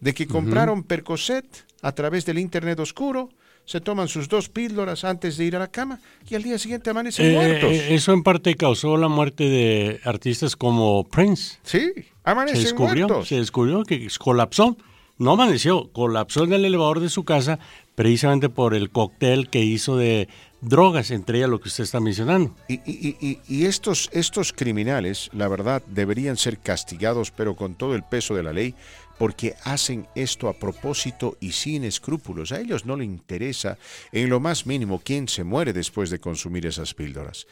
de 0.01 0.13
que 0.13 0.27
compraron 0.27 0.83
Percocet 0.83 1.45
a 1.81 1.93
través 1.93 2.25
del 2.25 2.37
Internet 2.37 2.79
oscuro, 2.79 3.29
se 3.65 3.81
toman 3.81 4.07
sus 4.07 4.27
dos 4.27 4.49
píldoras 4.49 5.03
antes 5.03 5.37
de 5.37 5.45
ir 5.45 5.55
a 5.55 5.59
la 5.59 5.69
cama 5.69 5.99
y 6.29 6.35
al 6.35 6.43
día 6.43 6.59
siguiente 6.59 6.89
amanecen 6.89 7.27
eh, 7.27 7.33
muertos. 7.33 7.71
Eh, 7.71 7.95
eso 7.95 8.13
en 8.13 8.23
parte 8.23 8.55
causó 8.55 8.95
la 8.97 9.07
muerte 9.07 9.45
de 9.45 9.99
artistas 10.03 10.55
como 10.55 11.03
Prince. 11.05 11.57
Sí, 11.63 11.91
amanecen 12.23 12.61
se 12.61 12.67
descubrió, 12.67 13.07
muertos. 13.07 13.27
Se 13.29 13.35
descubrió 13.35 13.83
que 13.83 14.07
colapsó. 14.19 14.77
No 15.17 15.31
amaneció, 15.31 15.91
colapsó 15.93 16.43
en 16.43 16.51
el 16.51 16.65
elevador 16.65 16.99
de 16.99 17.09
su 17.09 17.23
casa 17.23 17.57
precisamente 17.95 18.49
por 18.49 18.73
el 18.73 18.89
cóctel 18.89 19.49
que 19.49 19.63
hizo 19.63 19.95
de 19.95 20.27
drogas, 20.59 21.09
entre 21.11 21.37
ellas 21.37 21.49
lo 21.49 21.61
que 21.61 21.69
usted 21.69 21.85
está 21.85 22.01
mencionando. 22.01 22.53
Y, 22.67 23.65
estos, 23.65 24.09
estos 24.11 24.51
criminales, 24.51 25.29
la 25.31 25.47
verdad, 25.47 25.81
deberían 25.87 26.35
ser 26.35 26.59
castigados, 26.59 27.31
pero 27.31 27.55
con 27.55 27.75
todo 27.75 27.95
el 27.95 28.03
peso 28.03 28.35
de 28.35 28.43
la 28.43 28.51
ley, 28.51 28.75
porque 29.17 29.55
hacen 29.63 30.05
esto 30.15 30.49
a 30.49 30.59
propósito 30.59 31.37
y 31.39 31.53
sin 31.53 31.85
escrúpulos. 31.85 32.51
A 32.51 32.59
ellos 32.59 32.85
no 32.85 32.97
les 32.97 33.07
interesa 33.07 33.77
en 34.11 34.29
lo 34.29 34.41
más 34.41 34.65
mínimo 34.65 35.01
quién 35.01 35.29
se 35.29 35.45
muere 35.45 35.71
después 35.71 36.09
de 36.09 36.19
consumir 36.19 36.65
esas 36.65 36.93
píldoras. 36.93 37.47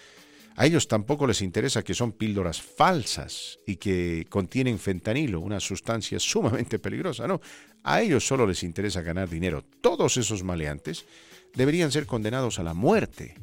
A 0.56 0.66
ellos 0.66 0.88
tampoco 0.88 1.26
les 1.26 1.42
interesa 1.42 1.84
que 1.84 1.94
son 1.94 2.12
píldoras 2.12 2.62
falsas 2.62 3.60
y 3.66 3.78
que 3.78 4.26
contienen 4.30 4.78
fentanilo, 4.78 5.40
una 5.40 5.60
sustancia 5.60 6.20
sumamente 6.20 6.80
peligrosa. 6.80 7.28
No, 7.28 7.42
a 7.84 8.02
ellos 8.02 8.26
solo 8.26 8.46
les 8.46 8.64
interesa 8.64 9.02
ganar 9.02 9.30
dinero. 9.30 9.64
Todos 9.82 10.18
esos 10.18 10.44
maleantes 10.44 11.06
deberían 11.56 11.92
ser 11.92 12.06
condenados 12.06 12.60
a 12.60 12.64
la 12.64 12.74
muerte, 12.74 13.36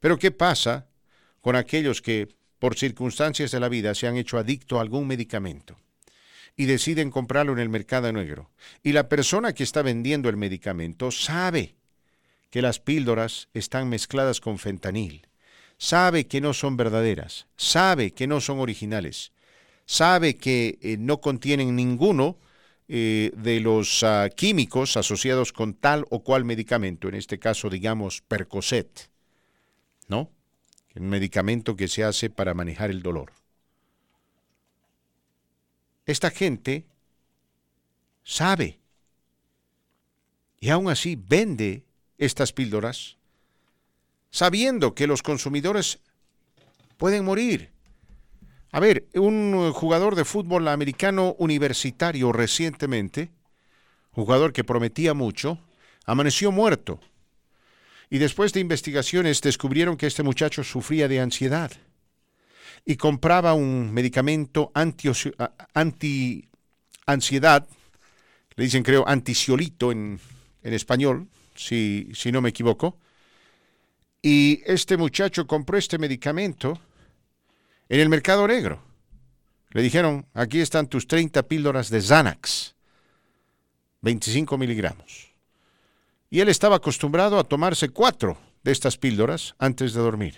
Pero 0.00 0.18
¿qué 0.18 0.32
pasa 0.32 0.88
con 1.40 1.56
aquellos 1.56 2.02
que, 2.02 2.28
por 2.58 2.76
circunstancias 2.76 3.52
de 3.52 3.60
la 3.60 3.68
vida, 3.68 3.94
se 3.94 4.06
han 4.06 4.16
hecho 4.16 4.38
adicto 4.38 4.78
a 4.78 4.82
algún 4.82 5.06
medicamento? 5.06 5.78
y 6.56 6.66
deciden 6.66 7.10
comprarlo 7.10 7.52
en 7.52 7.58
el 7.58 7.68
mercado 7.68 8.12
negro. 8.12 8.50
Y 8.82 8.92
la 8.92 9.08
persona 9.08 9.54
que 9.54 9.62
está 9.62 9.82
vendiendo 9.82 10.28
el 10.28 10.36
medicamento 10.36 11.10
sabe 11.10 11.76
que 12.52 12.60
las 12.60 12.80
píldoras 12.80 13.48
están 13.54 13.88
mezcladas 13.88 14.42
con 14.42 14.58
fentanil, 14.58 15.26
sabe 15.78 16.26
que 16.26 16.42
no 16.42 16.52
son 16.52 16.76
verdaderas, 16.76 17.46
sabe 17.56 18.12
que 18.12 18.26
no 18.26 18.42
son 18.42 18.60
originales, 18.60 19.32
sabe 19.86 20.36
que 20.36 20.78
eh, 20.82 20.98
no 20.98 21.22
contienen 21.22 21.74
ninguno 21.74 22.36
eh, 22.88 23.32
de 23.38 23.60
los 23.60 24.02
ah, 24.02 24.28
químicos 24.28 24.98
asociados 24.98 25.50
con 25.54 25.72
tal 25.72 26.04
o 26.10 26.22
cual 26.22 26.44
medicamento, 26.44 27.08
en 27.08 27.14
este 27.14 27.38
caso 27.38 27.70
digamos 27.70 28.20
Percocet, 28.20 29.08
¿no? 30.08 30.30
Un 30.94 31.08
medicamento 31.08 31.74
que 31.74 31.88
se 31.88 32.04
hace 32.04 32.28
para 32.28 32.52
manejar 32.52 32.90
el 32.90 33.00
dolor. 33.02 33.32
Esta 36.04 36.30
gente 36.30 36.84
sabe 38.22 38.78
y 40.60 40.68
aún 40.68 40.90
así 40.90 41.16
vende 41.16 41.86
estas 42.24 42.52
píldoras, 42.52 43.16
sabiendo 44.30 44.94
que 44.94 45.06
los 45.06 45.22
consumidores 45.22 45.98
pueden 46.96 47.24
morir. 47.24 47.70
A 48.70 48.80
ver, 48.80 49.06
un 49.14 49.72
jugador 49.72 50.14
de 50.14 50.24
fútbol 50.24 50.68
americano 50.68 51.34
universitario 51.38 52.32
recientemente, 52.32 53.30
jugador 54.12 54.52
que 54.52 54.64
prometía 54.64 55.14
mucho, 55.14 55.58
amaneció 56.06 56.52
muerto. 56.52 57.00
Y 58.08 58.18
después 58.18 58.52
de 58.52 58.60
investigaciones 58.60 59.40
descubrieron 59.40 59.96
que 59.96 60.06
este 60.06 60.22
muchacho 60.22 60.62
sufría 60.62 61.08
de 61.08 61.20
ansiedad 61.20 61.72
y 62.84 62.96
compraba 62.96 63.54
un 63.54 63.92
medicamento 63.92 64.70
anti-ansiedad, 65.74 67.66
le 68.54 68.64
dicen 68.64 68.82
creo 68.82 69.08
anticiolito 69.08 69.92
en, 69.92 70.20
en 70.62 70.72
español, 70.72 71.28
si, 71.54 72.08
si 72.14 72.32
no 72.32 72.40
me 72.40 72.50
equivoco. 72.50 72.98
Y 74.20 74.62
este 74.66 74.96
muchacho 74.96 75.46
compró 75.46 75.76
este 75.76 75.98
medicamento 75.98 76.78
en 77.88 78.00
el 78.00 78.08
mercado 78.08 78.46
negro. 78.46 78.82
Le 79.70 79.82
dijeron, 79.82 80.26
aquí 80.34 80.60
están 80.60 80.86
tus 80.86 81.06
30 81.06 81.42
píldoras 81.44 81.90
de 81.90 82.00
Xanax, 82.00 82.74
25 84.02 84.58
miligramos. 84.58 85.32
Y 86.30 86.40
él 86.40 86.48
estaba 86.48 86.76
acostumbrado 86.76 87.38
a 87.38 87.44
tomarse 87.44 87.88
cuatro 87.88 88.38
de 88.62 88.72
estas 88.72 88.96
píldoras 88.96 89.54
antes 89.58 89.92
de 89.92 90.00
dormir. 90.00 90.36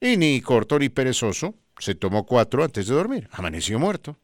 Y 0.00 0.16
ni 0.16 0.40
corto 0.40 0.78
ni 0.78 0.88
perezoso 0.88 1.54
se 1.78 1.94
tomó 1.94 2.24
cuatro 2.24 2.64
antes 2.64 2.86
de 2.86 2.94
dormir. 2.94 3.28
Amaneció 3.32 3.78
muerto. 3.78 4.16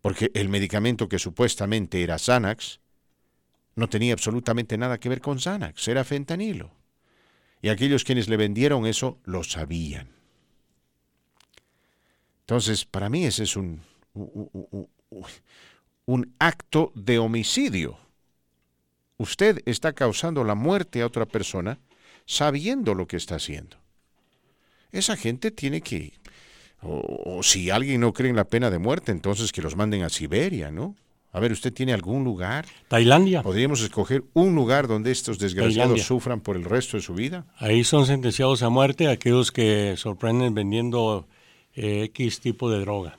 Porque 0.00 0.30
el 0.34 0.48
medicamento 0.48 1.08
que 1.08 1.18
supuestamente 1.18 2.02
era 2.02 2.18
Xanax 2.18 2.80
no 3.78 3.88
tenía 3.88 4.12
absolutamente 4.12 4.76
nada 4.76 4.98
que 4.98 5.08
ver 5.08 5.20
con 5.20 5.38
Xanax, 5.38 5.86
era 5.86 6.02
fentanilo. 6.02 6.72
Y 7.62 7.68
aquellos 7.68 8.02
quienes 8.02 8.28
le 8.28 8.36
vendieron 8.36 8.86
eso 8.86 9.18
lo 9.24 9.44
sabían. 9.44 10.08
Entonces, 12.40 12.84
para 12.84 13.08
mí 13.08 13.24
ese 13.24 13.44
es 13.44 13.56
un, 13.56 13.82
un, 16.06 16.34
acto 16.40 16.92
de 16.96 17.18
homicidio. 17.18 17.98
usted 19.16 19.60
está 19.64 19.92
causando 19.92 20.42
la 20.42 20.56
muerte 20.56 21.02
a 21.02 21.06
otra 21.06 21.26
persona 21.26 21.78
sabiendo 22.26 22.94
lo 22.94 23.06
que 23.06 23.16
está 23.16 23.36
haciendo. 23.36 23.76
Esa 24.90 25.16
gente 25.16 25.50
tiene 25.52 25.82
que, 25.82 26.14
o, 26.82 27.42
si 27.44 27.70
alguien 27.70 28.00
no 28.00 28.12
cree 28.12 28.30
en 28.30 28.36
la 28.36 28.48
pena 28.48 28.70
de 28.70 28.78
muerte, 28.78 29.12
entonces 29.12 29.52
que 29.52 29.62
los 29.62 29.76
manden 29.76 30.02
a 30.02 30.08
Siberia, 30.08 30.72
¿no? 30.72 30.96
A 31.38 31.40
ver, 31.40 31.52
¿usted 31.52 31.72
tiene 31.72 31.92
algún 31.92 32.24
lugar? 32.24 32.66
Tailandia. 32.88 33.44
¿Podríamos 33.44 33.80
escoger 33.80 34.24
un 34.34 34.56
lugar 34.56 34.88
donde 34.88 35.12
estos 35.12 35.38
desgraciados 35.38 36.02
sufran 36.02 36.40
por 36.40 36.56
el 36.56 36.64
resto 36.64 36.96
de 36.96 37.02
su 37.04 37.14
vida? 37.14 37.46
Ahí 37.58 37.84
son 37.84 38.06
sentenciados 38.06 38.64
a 38.64 38.70
muerte 38.70 39.06
aquellos 39.06 39.52
que 39.52 39.94
sorprenden 39.96 40.52
vendiendo 40.52 41.28
eh, 41.76 42.02
X 42.06 42.40
tipo 42.40 42.68
de 42.68 42.80
droga. 42.80 43.18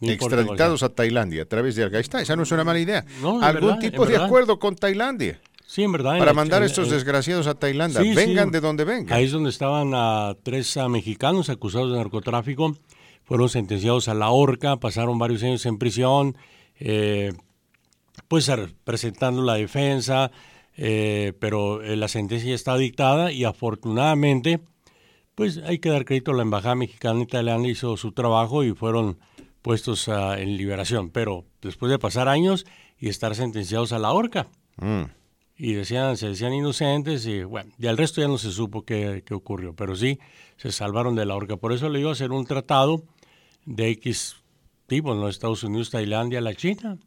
Extraditados 0.00 0.82
a 0.82 0.88
Tailandia 0.88 1.44
a 1.44 1.46
través 1.46 1.76
de 1.76 1.88
está, 2.00 2.20
esa 2.20 2.34
no 2.34 2.42
es 2.42 2.50
una 2.50 2.64
mala 2.64 2.80
idea. 2.80 3.04
¿Algún 3.40 3.78
tipo 3.78 4.04
de 4.04 4.16
acuerdo 4.16 4.58
con 4.58 4.74
Tailandia? 4.74 5.40
Sí, 5.64 5.84
en 5.84 5.92
verdad. 5.92 6.18
Para 6.18 6.34
mandar 6.34 6.64
a 6.64 6.66
estos 6.66 6.90
desgraciados 6.90 7.46
a 7.46 7.54
Tailandia. 7.54 8.00
vengan 8.16 8.50
de 8.50 8.60
donde 8.60 8.82
vengan. 8.82 9.16
Ahí 9.16 9.26
es 9.26 9.30
donde 9.30 9.50
estaban 9.50 9.92
a 9.94 10.34
tres 10.42 10.76
mexicanos 10.90 11.50
acusados 11.50 11.92
de 11.92 11.98
narcotráfico. 11.98 12.76
Fueron 13.22 13.48
sentenciados 13.48 14.08
a 14.08 14.14
la 14.14 14.30
horca, 14.30 14.76
pasaron 14.76 15.20
varios 15.20 15.44
años 15.44 15.64
en 15.66 15.78
prisión, 15.78 16.36
eh, 16.78 17.32
pues 18.28 18.50
presentando 18.84 19.42
la 19.42 19.54
defensa, 19.54 20.30
eh, 20.76 21.32
pero 21.38 21.82
eh, 21.82 21.96
la 21.96 22.08
sentencia 22.08 22.50
ya 22.50 22.54
está 22.54 22.76
dictada 22.76 23.32
y 23.32 23.44
afortunadamente, 23.44 24.60
pues 25.34 25.58
hay 25.58 25.78
que 25.78 25.90
dar 25.90 26.04
crédito 26.04 26.32
a 26.32 26.34
la 26.34 26.42
Embajada 26.42 26.74
Mexicana 26.74 27.26
Tailandia, 27.26 27.72
hizo 27.72 27.96
su 27.96 28.12
trabajo 28.12 28.64
y 28.64 28.72
fueron 28.72 29.18
puestos 29.62 30.08
en 30.08 30.56
liberación. 30.56 31.10
Pero 31.10 31.44
después 31.62 31.90
de 31.90 31.98
pasar 31.98 32.28
años 32.28 32.66
y 32.98 33.08
estar 33.08 33.34
sentenciados 33.34 33.92
a 33.92 33.98
la 33.98 34.12
horca. 34.12 34.46
Mm 34.76 35.04
y 35.56 35.74
decían, 35.74 36.16
se 36.16 36.28
decían 36.28 36.52
inocentes 36.52 37.26
y 37.26 37.44
bueno, 37.44 37.72
y 37.78 37.86
al 37.86 37.96
resto 37.96 38.20
ya 38.20 38.28
no 38.28 38.38
se 38.38 38.50
supo 38.50 38.84
qué, 38.84 39.22
ocurrió, 39.30 39.74
pero 39.74 39.94
sí 39.94 40.18
se 40.56 40.72
salvaron 40.72 41.14
de 41.14 41.26
la 41.26 41.34
horca. 41.34 41.56
Por 41.56 41.72
eso 41.72 41.88
le 41.88 42.00
iba 42.00 42.10
a 42.10 42.12
hacer 42.12 42.32
un 42.32 42.44
tratado 42.44 43.02
de 43.64 43.90
X 43.90 44.36
tipo, 44.86 45.14
los 45.14 45.30
Estados 45.30 45.62
Unidos, 45.62 45.90
Tailandia, 45.90 46.40
la 46.40 46.54
China, 46.54 46.98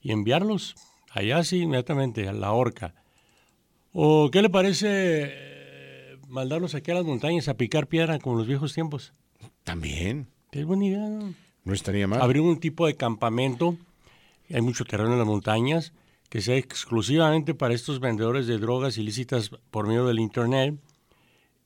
y 0.00 0.12
enviarlos 0.12 0.74
allá 1.10 1.42
sí, 1.44 1.58
inmediatamente, 1.58 2.28
a 2.28 2.32
la 2.32 2.52
horca. 2.52 2.94
¿O 3.92 4.30
qué 4.30 4.42
le 4.42 4.50
parece 4.50 4.88
eh, 4.88 6.16
mandarlos 6.28 6.74
aquí 6.74 6.90
a 6.90 6.94
las 6.94 7.04
montañas 7.04 7.48
a 7.48 7.54
picar 7.54 7.86
piedra 7.88 8.18
como 8.18 8.36
en 8.36 8.38
los 8.38 8.46
viejos 8.46 8.72
tiempos? 8.72 9.12
También. 9.64 10.28
Es 10.52 10.64
buena 10.64 10.86
idea, 10.86 11.08
¿no? 11.08 11.34
No 11.64 11.74
estaría 11.74 12.06
mal. 12.06 12.20
Abrir 12.20 12.42
un 12.42 12.58
tipo 12.58 12.86
de 12.86 12.96
campamento, 12.96 13.76
hay 14.52 14.60
mucho 14.60 14.84
terreno 14.84 15.12
en 15.12 15.18
las 15.18 15.26
montañas, 15.26 15.92
que 16.28 16.40
sea 16.40 16.56
exclusivamente 16.56 17.54
para 17.54 17.74
estos 17.74 18.00
vendedores 18.00 18.46
de 18.46 18.58
drogas 18.58 18.96
ilícitas 18.96 19.50
por 19.70 19.86
medio 19.86 20.06
del 20.06 20.20
Internet 20.20 20.76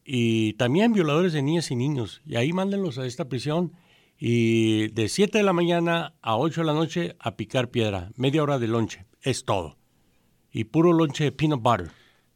y 0.05 0.55
también 0.55 0.93
violadores 0.93 1.35
de 1.35 1.43
niñas 1.43 1.70
y 1.70 1.76
niños. 1.76 2.22
Y 2.26 2.36
ahí 2.36 2.52
mándenlos 2.52 2.98
a 2.98 3.06
esta 3.06 3.28
prisión 3.28 3.72
y 4.19 4.89
de 4.89 5.09
7 5.09 5.39
de 5.39 5.45
la 5.45 5.53
mañana 5.53 6.15
a 6.23 6.36
8 6.36 6.61
de 6.61 6.66
la 6.66 6.74
noche 6.74 7.16
a 7.19 7.36
picar 7.36 7.70
piedra, 7.70 8.11
media 8.16 8.43
hora 8.43 8.59
de 8.59 8.69
lonche, 8.69 9.07
es 9.23 9.45
todo. 9.45 9.77
Y 10.53 10.65
puro 10.65 10.93
lonche 10.93 11.24
de 11.24 11.32
peanut 11.32 11.62
butter. 11.62 11.91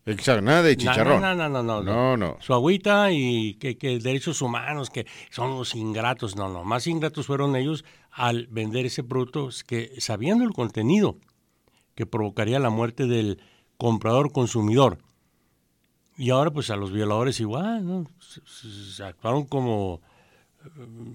Exacto, 0.04 0.40
nada 0.40 0.62
de 0.62 0.76
chicharrón. 0.76 1.20
No, 1.20 1.34
no, 1.34 1.48
no, 1.48 1.62
no. 1.62 1.82
no, 1.82 2.16
no. 2.16 2.36
Su 2.40 2.54
agüita 2.54 3.12
y 3.12 3.54
que, 3.54 3.76
que, 3.76 3.98
derechos 3.98 4.40
humanos, 4.40 4.88
que 4.88 5.06
son 5.30 5.56
los 5.56 5.74
ingratos. 5.74 6.34
No, 6.34 6.48
no, 6.48 6.64
más 6.64 6.86
ingratos 6.86 7.26
fueron 7.26 7.54
ellos 7.56 7.84
al 8.10 8.46
vender 8.46 8.86
ese 8.86 9.04
producto 9.04 9.50
que 9.66 9.92
sabiendo 9.98 10.44
el 10.44 10.52
contenido 10.52 11.18
que 11.94 12.06
provocaría 12.06 12.58
la 12.58 12.70
muerte 12.70 13.06
del 13.06 13.40
comprador 13.76 14.32
consumidor. 14.32 14.98
Y 16.16 16.30
ahora 16.30 16.50
pues 16.50 16.70
a 16.70 16.76
los 16.76 16.90
violadores 16.90 17.38
igual, 17.40 17.86
¿no? 17.86 18.06
Se, 18.18 19.04
actuaron 19.04 19.44
como 19.44 20.00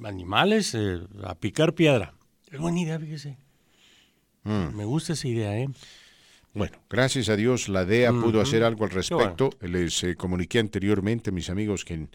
animales 0.03 0.75
eh, 0.75 0.99
a 1.23 1.35
picar 1.35 1.73
piedra. 1.73 2.13
Es 2.51 2.59
buena 2.59 2.79
idea, 2.79 2.99
fíjese. 2.99 3.37
Mm. 4.43 4.75
Me 4.75 4.85
gusta 4.85 5.13
esa 5.13 5.27
idea, 5.27 5.57
¿eh? 5.57 5.69
Bueno, 6.53 6.77
gracias 6.89 7.29
a 7.29 7.35
Dios 7.35 7.67
la 7.67 7.83
DEA 7.83 8.11
pudo 8.11 8.39
hacer 8.39 8.63
algo 8.63 8.85
al 8.85 8.91
respecto. 8.91 9.49
Les 9.61 10.03
eh, 10.03 10.15
comuniqué 10.15 10.59
anteriormente, 10.59 11.31
mis 11.31 11.49
amigos, 11.49 11.83
que 11.83 11.95
en, 11.95 12.09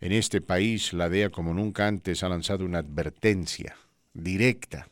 en 0.00 0.12
este 0.12 0.40
país 0.40 0.92
la 0.92 1.08
DEA 1.08 1.30
como 1.30 1.54
nunca 1.54 1.86
antes 1.86 2.24
ha 2.24 2.28
lanzado 2.28 2.64
una 2.64 2.78
advertencia 2.78 3.76
directa 4.12 4.88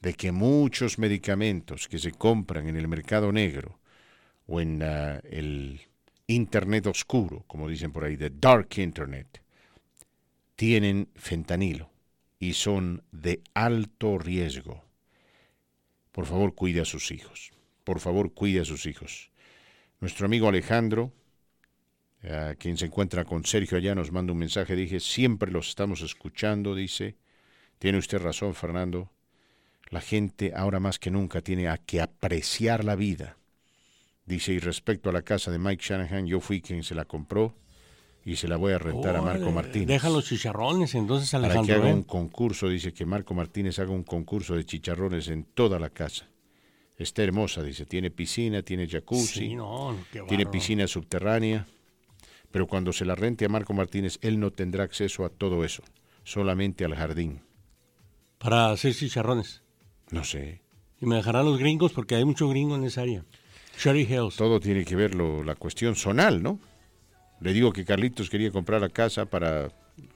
de 0.00 0.14
que 0.14 0.32
muchos 0.32 0.98
medicamentos 0.98 1.88
que 1.88 1.98
se 1.98 2.12
compran 2.12 2.68
en 2.68 2.76
el 2.76 2.88
mercado 2.88 3.30
negro 3.32 3.78
o 4.46 4.60
en 4.60 4.82
ah, 4.82 5.20
el 5.30 5.80
Internet 6.28 6.86
oscuro, 6.86 7.44
como 7.46 7.68
dicen 7.68 7.92
por 7.92 8.04
ahí, 8.04 8.16
the 8.16 8.30
dark 8.30 8.68
Internet, 8.78 9.42
tienen 10.56 11.08
fentanilo 11.14 11.90
y 12.38 12.54
son 12.54 13.04
de 13.12 13.42
alto 13.54 14.18
riesgo. 14.18 14.84
Por 16.12 16.26
favor, 16.26 16.54
cuide 16.54 16.80
a 16.80 16.84
sus 16.86 17.10
hijos. 17.10 17.52
Por 17.84 18.00
favor, 18.00 18.32
cuide 18.32 18.60
a 18.60 18.64
sus 18.64 18.86
hijos. 18.86 19.30
Nuestro 20.00 20.26
amigo 20.26 20.48
Alejandro, 20.48 21.12
quien 22.58 22.76
se 22.76 22.86
encuentra 22.86 23.24
con 23.24 23.44
Sergio 23.44 23.78
allá, 23.78 23.94
nos 23.94 24.10
manda 24.10 24.32
un 24.32 24.38
mensaje. 24.38 24.74
Dije, 24.74 24.98
siempre 24.98 25.52
los 25.52 25.68
estamos 25.68 26.00
escuchando, 26.00 26.74
dice. 26.74 27.16
Tiene 27.78 27.98
usted 27.98 28.18
razón, 28.18 28.54
Fernando. 28.54 29.12
La 29.90 30.00
gente 30.00 30.52
ahora 30.56 30.80
más 30.80 30.98
que 30.98 31.10
nunca 31.10 31.42
tiene 31.42 31.68
a 31.68 31.76
que 31.76 32.00
apreciar 32.00 32.84
la 32.84 32.96
vida. 32.96 33.36
Dice, 34.24 34.52
y 34.52 34.58
respecto 34.58 35.10
a 35.10 35.12
la 35.12 35.22
casa 35.22 35.50
de 35.50 35.58
Mike 35.58 35.84
Shanahan, 35.86 36.26
yo 36.26 36.40
fui 36.40 36.60
quien 36.60 36.82
se 36.82 36.94
la 36.94 37.04
compró 37.04 37.54
y 38.26 38.34
se 38.34 38.48
la 38.48 38.56
voy 38.56 38.72
a 38.72 38.78
rentar 38.78 39.14
a 39.14 39.22
Marco 39.22 39.52
Martínez. 39.52 39.86
Deja 39.86 40.10
los 40.10 40.24
chicharrones 40.26 40.96
entonces, 40.96 41.32
Alejandro. 41.32 41.62
Para 41.62 41.80
que 41.80 41.86
haga 41.86 41.94
un 41.94 42.02
concurso, 42.02 42.68
dice 42.68 42.92
que 42.92 43.06
Marco 43.06 43.34
Martínez 43.34 43.78
haga 43.78 43.92
un 43.92 44.02
concurso 44.02 44.56
de 44.56 44.66
chicharrones 44.66 45.28
en 45.28 45.44
toda 45.44 45.78
la 45.78 45.90
casa. 45.90 46.26
Está 46.96 47.22
hermosa, 47.22 47.62
dice, 47.62 47.86
tiene 47.86 48.10
piscina, 48.10 48.62
tiene 48.62 48.88
jacuzzi, 48.88 49.56
tiene 50.26 50.46
piscina 50.46 50.88
subterránea, 50.88 51.68
pero 52.50 52.66
cuando 52.66 52.92
se 52.92 53.04
la 53.04 53.14
rente 53.14 53.44
a 53.44 53.48
Marco 53.48 53.72
Martínez, 53.74 54.18
él 54.22 54.40
no 54.40 54.50
tendrá 54.50 54.82
acceso 54.82 55.24
a 55.24 55.28
todo 55.28 55.64
eso, 55.64 55.84
solamente 56.24 56.84
al 56.84 56.96
jardín. 56.96 57.42
Para 58.38 58.72
hacer 58.72 58.92
chicharrones. 58.92 59.62
No 60.10 60.24
sé. 60.24 60.62
Y 61.00 61.06
me 61.06 61.14
dejarán 61.14 61.44
los 61.44 61.60
gringos 61.60 61.92
porque 61.92 62.16
hay 62.16 62.24
mucho 62.24 62.48
gringo 62.48 62.74
en 62.74 62.82
esa 62.82 63.02
área. 63.02 63.24
Cherry 63.78 64.02
Hills. 64.02 64.34
Todo 64.34 64.58
tiene 64.58 64.84
que 64.84 64.96
ver 64.96 65.14
lo, 65.14 65.44
la 65.44 65.54
cuestión 65.54 65.94
zonal, 65.94 66.42
¿no? 66.42 66.58
Le 67.40 67.52
digo 67.52 67.72
que 67.72 67.84
Carlitos 67.84 68.30
quería 68.30 68.50
comprar 68.50 68.80
la 68.80 68.88
casa 68.88 69.26
para 69.26 69.70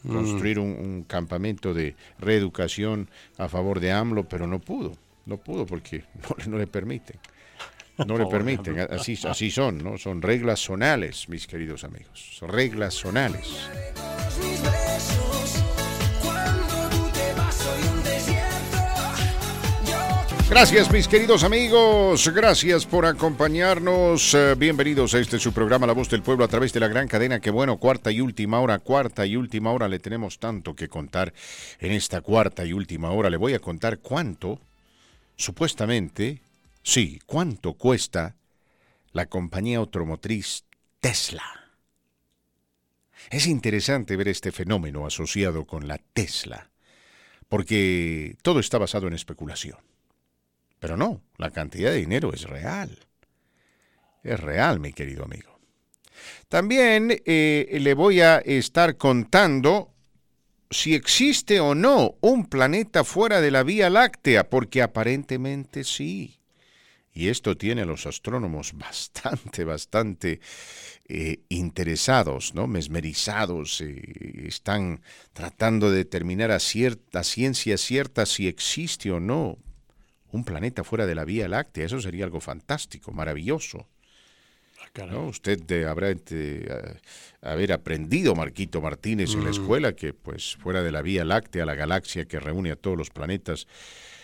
construir 0.06 0.59
un, 0.59 1.05
campamento 1.05 1.74
de 1.74 1.97
reeducación 2.18 3.09
a 3.38 3.48
favor 3.48 3.80
de 3.80 3.92
AMLO, 3.92 4.28
pero 4.28 4.47
no 4.47 4.60
pudo. 4.60 4.92
No 5.26 5.38
pudo 5.38 5.66
porque 5.66 6.05
no, 6.48 6.59
le 6.59 6.66
permiten. 6.66 7.18
No 8.06 8.16
le 8.16 8.26
permiten. 8.26 8.78
Así, 8.80 9.18
así 9.24 9.51
son, 9.51 9.78
¿no? 9.78 9.98
Son 9.98 10.22
reglas 10.22 10.60
zonales, 10.60 11.28
mis 11.28 11.47
queridos 11.47 11.84
amigos. 11.84 12.36
Son 12.38 12.48
reglas 12.48 12.94
zonales. 12.94 13.68
Gracias 20.51 20.90
mis 20.90 21.06
queridos 21.06 21.44
amigos, 21.44 22.28
gracias 22.35 22.85
por 22.85 23.06
acompañarnos. 23.06 24.35
Eh, 24.35 24.56
bienvenidos 24.59 25.14
a 25.14 25.20
este 25.20 25.39
su 25.39 25.52
programa 25.52 25.86
La 25.86 25.93
Voz 25.93 26.10
del 26.10 26.24
Pueblo 26.24 26.44
a 26.44 26.48
través 26.48 26.72
de 26.72 26.81
la 26.81 26.89
gran 26.89 27.06
cadena. 27.06 27.39
Que 27.39 27.52
bueno, 27.52 27.78
cuarta 27.78 28.10
y 28.10 28.20
última 28.20 28.59
hora, 28.59 28.81
cuarta 28.81 29.24
y 29.24 29.36
última 29.36 29.70
hora. 29.70 29.86
Le 29.86 30.01
tenemos 30.01 30.40
tanto 30.40 30.74
que 30.74 30.89
contar 30.89 31.32
en 31.78 31.93
esta 31.93 32.20
cuarta 32.20 32.64
y 32.64 32.72
última 32.72 33.12
hora. 33.12 33.31
Le 33.31 33.36
voy 33.36 33.55
a 33.55 33.60
contar 33.60 34.01
cuánto, 34.01 34.60
supuestamente, 35.36 36.43
sí, 36.82 37.20
cuánto 37.27 37.74
cuesta 37.74 38.35
la 39.12 39.27
compañía 39.27 39.78
automotriz 39.78 40.64
Tesla. 40.98 41.44
Es 43.31 43.47
interesante 43.47 44.16
ver 44.16 44.27
este 44.27 44.51
fenómeno 44.51 45.06
asociado 45.06 45.64
con 45.64 45.86
la 45.86 45.98
Tesla, 46.12 46.70
porque 47.48 48.36
todo 48.43 48.59
está 48.59 48.78
basado 48.78 49.06
en 49.06 49.14
especulación. 49.14 49.89
Pero 50.81 50.97
no, 50.97 51.23
la 51.36 51.51
cantidad 51.51 51.90
de 51.90 51.98
dinero 51.98 52.32
es 52.32 52.43
real. 52.44 52.98
Es 54.24 54.40
real, 54.40 54.81
mi 54.81 54.93
querido 54.93 55.24
amigo. 55.24 55.61
También 56.48 57.23
eh, 57.24 57.78
le 57.81 57.94
voy 57.94 58.23
a 58.23 58.39
estar 58.39 58.97
contando 58.97 59.94
si 60.70 60.94
existe 60.94 61.61
o 61.61 61.74
no 61.74 62.16
un 62.20 62.47
planeta 62.47 63.05
fuera 63.05 63.40
de 63.40 63.51
la 63.51 63.62
Vía 63.62 63.90
Láctea, 63.90 64.48
porque 64.48 64.82
aparentemente 64.82 65.85
sí. 65.85 66.39
Y 67.12 67.28
esto 67.28 67.57
tiene 67.57 67.82
a 67.82 67.86
los 67.86 68.07
astrónomos 68.07 68.73
bastante, 68.74 69.65
bastante 69.65 70.40
eh, 71.09 71.40
interesados, 71.51 72.55
¿no? 72.55 72.66
mesmerizados. 72.66 73.82
Eh, 73.82 74.47
están 74.47 75.02
tratando 75.35 75.90
de 75.90 75.98
determinar 75.98 76.51
a 76.52 76.61
cierta 76.61 77.23
ciencia 77.23 77.77
cierta 77.77 78.24
si 78.24 78.48
existe 78.48 79.11
o 79.11 79.20
no 79.20 79.59
un 80.32 80.44
planeta 80.44 80.85
fuera 80.85 81.07
de 81.07 81.15
la 81.15 81.24
Vía 81.24 81.48
Láctea. 81.48 81.86
Eso 81.86 82.01
sería 82.01 82.24
algo 82.24 82.40
fantástico, 82.40 83.12
maravilloso. 83.12 83.86
Ah, 84.98 85.19
Usted 85.19 85.86
habrá 85.86 86.15
haber 87.43 87.73
aprendido, 87.73 88.35
Marquito 88.35 88.81
Martínez, 88.81 89.35
en 89.35 89.44
la 89.44 89.51
mm. 89.51 89.52
escuela 89.52 89.93
que 89.94 90.12
pues 90.15 90.57
fuera 90.57 90.82
de 90.82 90.90
la 90.90 91.02
Vía 91.02 91.24
Láctea, 91.24 91.65
la 91.65 91.74
galaxia 91.74 92.24
que 92.24 92.40
reúne 92.40 92.73
a 92.73 92.77
todos 92.77 92.97
los 92.97 93.11
planetas 93.11 93.66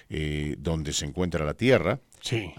eh, 0.09 0.57
donde 0.59 0.93
se 0.93 1.05
encuentra 1.05 1.45
la 1.45 1.55
Tierra, 1.55 2.01
sí 2.21 2.53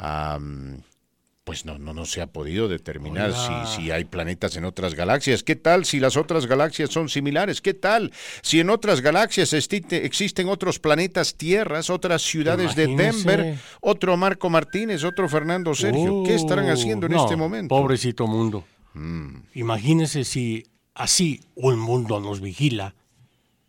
pues 1.47 1.63
no, 1.63 1.79
no, 1.79 1.93
no 1.93 2.03
se 2.03 2.21
ha 2.21 2.27
podido 2.27 2.67
determinar 2.67 3.31
si, 3.31 3.73
si 3.73 3.89
hay 3.89 4.03
planetas 4.03 4.57
en 4.57 4.65
otras 4.65 4.95
galaxias. 4.95 5.43
¿Qué 5.43 5.55
tal 5.55 5.85
si 5.85 6.01
las 6.01 6.17
otras 6.17 6.45
galaxias 6.45 6.89
son 6.89 7.07
similares? 7.07 7.61
¿Qué 7.61 7.73
tal 7.73 8.11
si 8.41 8.59
en 8.59 8.69
otras 8.69 8.99
galaxias 8.99 9.53
existen 9.53 10.49
otros 10.49 10.79
planetas 10.79 11.35
tierras, 11.35 11.89
otras 11.89 12.21
ciudades 12.21 12.75
de 12.75 12.87
Denver, 12.87 13.57
otro 13.79 14.17
Marco 14.17 14.49
Martínez, 14.49 15.05
otro 15.05 15.29
Fernando 15.29 15.73
Sergio? 15.73 16.23
¿Qué 16.25 16.35
estarán 16.35 16.65
uh, 16.65 16.73
haciendo 16.73 17.05
en 17.05 17.13
este 17.13 17.37
momento? 17.37 17.73
Pobrecito 17.73 18.27
mundo. 18.27 18.65
Mm. 18.93 19.37
Imagínese 19.53 20.25
si 20.25 20.65
así 20.95 21.39
un 21.55 21.79
mundo 21.79 22.19
nos 22.19 22.41
vigila 22.41 22.93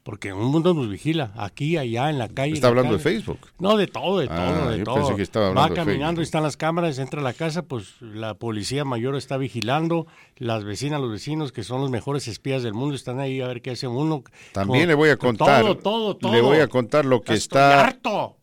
porque 0.09 0.33
un 0.33 0.47
mundo 0.47 0.73
nos 0.73 0.89
vigila, 0.89 1.33
aquí, 1.37 1.77
allá, 1.77 2.09
en 2.09 2.17
la 2.17 2.31
calle. 2.31 2.55
¿Está 2.55 2.69
hablando 2.69 2.95
de 2.95 2.99
Facebook? 2.99 3.41
No, 3.59 3.77
de 3.77 3.87
todo, 3.87 4.21
de 4.21 4.27
todo, 4.27 4.39
ah, 4.39 4.71
de 4.71 4.83
todo. 4.83 5.55
Va 5.55 5.69
caminando, 5.69 6.23
están 6.23 6.43
las 6.43 6.57
cámaras, 6.57 6.99
entra 6.99 7.21
a 7.21 7.23
la 7.23 7.35
casa, 7.35 7.61
pues 7.61 8.01
la 8.01 8.33
policía 8.33 8.87
mayor 8.87 9.17
está 9.17 9.37
vigilando, 9.37 10.07
las 10.39 10.65
vecinas, 10.65 11.03
los 11.03 11.11
vecinos, 11.11 11.53
que 11.53 11.63
son 11.63 11.83
los 11.83 11.91
mejores 11.91 12.27
espías 12.27 12.63
del 12.63 12.73
mundo, 12.73 12.95
están 12.95 13.21
ahí 13.21 13.43
a 13.43 13.49
ver 13.49 13.61
qué 13.61 13.73
hace 13.73 13.87
uno. 13.87 14.25
También 14.53 14.89
le 14.89 14.95
voy 14.95 15.11
a 15.11 15.19
contar. 15.19 15.61
Todo, 15.61 15.77
todo, 15.77 16.17
todo. 16.17 16.33
Le 16.33 16.41
voy 16.41 16.61
a 16.61 16.69
contar 16.69 17.05
lo 17.05 17.21
que 17.21 17.35
está. 17.35 17.95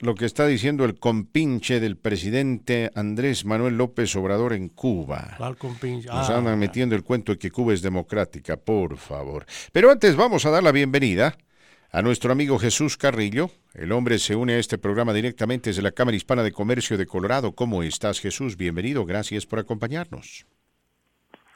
Lo 0.02 0.14
que 0.14 0.26
está 0.26 0.46
diciendo 0.46 0.86
el 0.86 1.00
compinche 1.00 1.80
del 1.80 1.98
presidente 1.98 2.92
Andrés 2.94 3.44
Manuel 3.44 3.76
López 3.76 4.16
Obrador 4.16 4.54
en 4.54 4.70
Cuba. 4.70 5.34
¿Cuál 5.40 5.58
compinche? 5.58 6.10
Nos 6.10 6.30
ah, 6.30 6.38
andan 6.38 6.60
metiendo 6.60 6.96
el 6.96 7.02
cuento 7.02 7.32
de 7.32 7.40
que 7.40 7.50
Cuba 7.50 7.74
es 7.74 7.82
democrática, 7.82 8.56
por 8.56 8.98
favor. 8.98 9.48
Pero 9.72 9.90
antes 9.90 10.16
vamos 10.16 10.46
a 10.46 10.52
dar 10.52 10.62
la 10.62 10.72
bienvenida 10.72 11.36
a 11.96 12.02
nuestro 12.02 12.34
amigo 12.34 12.60
Jesús 12.60 12.98
Carrillo. 12.98 13.48
El 13.74 13.94
hombre 13.94 14.20
se 14.20 14.36
une 14.36 14.56
a 14.56 14.60
este 14.60 14.78
programa 14.78 15.14
directamente 15.14 15.70
desde 15.70 15.82
la 15.82 15.94
Cámara 15.94 16.18
Hispana 16.18 16.44
de 16.44 16.52
Comercio 16.52 16.98
de 16.98 17.06
Colorado. 17.06 17.54
¿Cómo 17.54 17.84
estás, 17.84 18.20
Jesús? 18.20 18.58
Bienvenido. 18.58 19.06
Gracias 19.06 19.46
por 19.46 19.60
acompañarnos. 19.60 20.46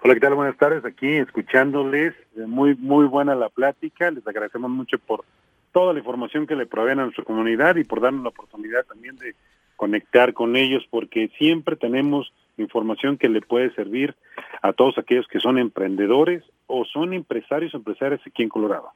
Hola, 0.02 0.14
¿qué 0.14 0.22
tal? 0.22 0.36
Buenas 0.36 0.56
tardes. 0.56 0.86
Aquí 0.86 1.10
escuchándoles. 1.10 2.14
Muy, 2.48 2.74
muy 2.76 3.06
buena 3.08 3.36
la 3.36 3.50
plática. 3.50 4.12
Les 4.12 4.26
agradecemos 4.26 4.72
mucho 4.72 4.98
por 4.98 5.26
toda 5.74 5.92
la 5.92 6.00
información 6.00 6.48
que 6.48 6.56
le 6.56 6.66
proveen 6.66 7.02
a 7.02 7.04
nuestra 7.04 7.26
comunidad 7.26 7.76
y 7.76 7.84
por 7.84 8.00
darnos 8.00 8.24
la 8.24 8.30
oportunidad 8.30 8.86
también 8.86 9.18
de 9.18 9.36
conectar 9.76 10.34
con 10.34 10.56
ellos 10.56 10.88
porque 10.90 11.30
siempre 11.38 11.76
tenemos 11.76 12.32
información 12.56 13.18
que 13.18 13.28
le 13.28 13.42
puede 13.42 13.76
servir 13.76 14.16
a 14.62 14.72
todos 14.72 14.98
aquellos 14.98 15.28
que 15.28 15.42
son 15.42 15.58
emprendedores 15.58 16.46
o 16.68 16.86
son 16.86 17.14
empresarios 17.14 17.74
empresarios 17.74 18.22
aquí 18.26 18.44
en 18.44 18.50
Colorado. 18.50 18.94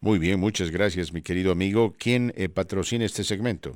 Muy 0.00 0.18
bien, 0.18 0.38
muchas 0.38 0.70
gracias, 0.70 1.12
mi 1.12 1.22
querido 1.22 1.52
amigo. 1.52 1.94
¿Quién 1.98 2.32
eh, 2.36 2.48
patrocina 2.48 3.04
este 3.04 3.24
segmento? 3.24 3.72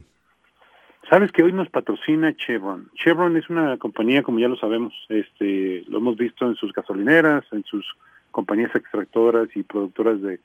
Sabes 1.09 1.33
que 1.33 1.43
hoy 1.43 1.53
nos 1.53 1.69
patrocina 1.71 2.35
Chevron. 2.37 2.91
Chevron 2.95 3.37
es 3.37 3.49
una 3.51 3.79
compañía, 3.79 4.23
como 4.23 4.39
ya 4.39 4.49
lo 4.49 4.57
sabemos, 4.57 4.95
este, 5.09 5.83
lo 5.89 5.99
hemos 5.99 6.17
visto 6.17 6.47
en 6.47 6.55
sus 6.55 6.73
gasolineras, 6.73 7.45
en 7.53 7.65
sus 7.65 7.85
compañías 8.31 8.75
extractoras 8.77 9.49
y 9.57 9.63
productoras 9.63 10.21
de, 10.23 10.39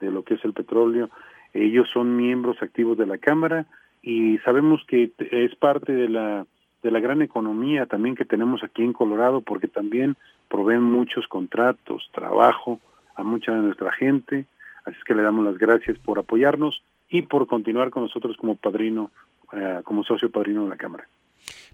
de 0.00 0.10
lo 0.10 0.24
que 0.24 0.34
es 0.34 0.44
el 0.44 0.54
petróleo. 0.54 1.10
Ellos 1.52 1.88
son 1.92 2.16
miembros 2.16 2.60
activos 2.62 2.98
de 2.98 3.06
la 3.06 3.18
Cámara 3.18 3.66
y 4.02 4.38
sabemos 4.38 4.82
que 4.88 5.12
es 5.30 5.54
parte 5.56 5.92
de 5.92 6.08
la 6.08 6.46
de 6.82 6.90
la 6.92 7.00
gran 7.00 7.22
economía 7.22 7.86
también 7.86 8.14
que 8.14 8.24
tenemos 8.24 8.62
aquí 8.62 8.84
en 8.84 8.92
Colorado 8.92 9.40
porque 9.40 9.66
también 9.66 10.16
proveen 10.48 10.82
muchos 10.82 11.26
contratos, 11.26 12.08
trabajo 12.14 12.80
a 13.16 13.24
mucha 13.24 13.52
de 13.52 13.62
nuestra 13.62 13.90
gente 13.92 14.46
Así 14.88 14.96
es 14.96 15.04
que 15.04 15.14
le 15.14 15.22
damos 15.22 15.44
las 15.44 15.58
gracias 15.58 15.98
por 15.98 16.18
apoyarnos 16.18 16.82
y 17.10 17.22
por 17.22 17.46
continuar 17.46 17.90
con 17.90 18.04
nosotros 18.04 18.36
como 18.38 18.56
padrino, 18.56 19.10
eh, 19.52 19.80
como 19.84 20.02
socio 20.02 20.30
padrino 20.30 20.64
de 20.64 20.70
la 20.70 20.76
Cámara. 20.76 21.06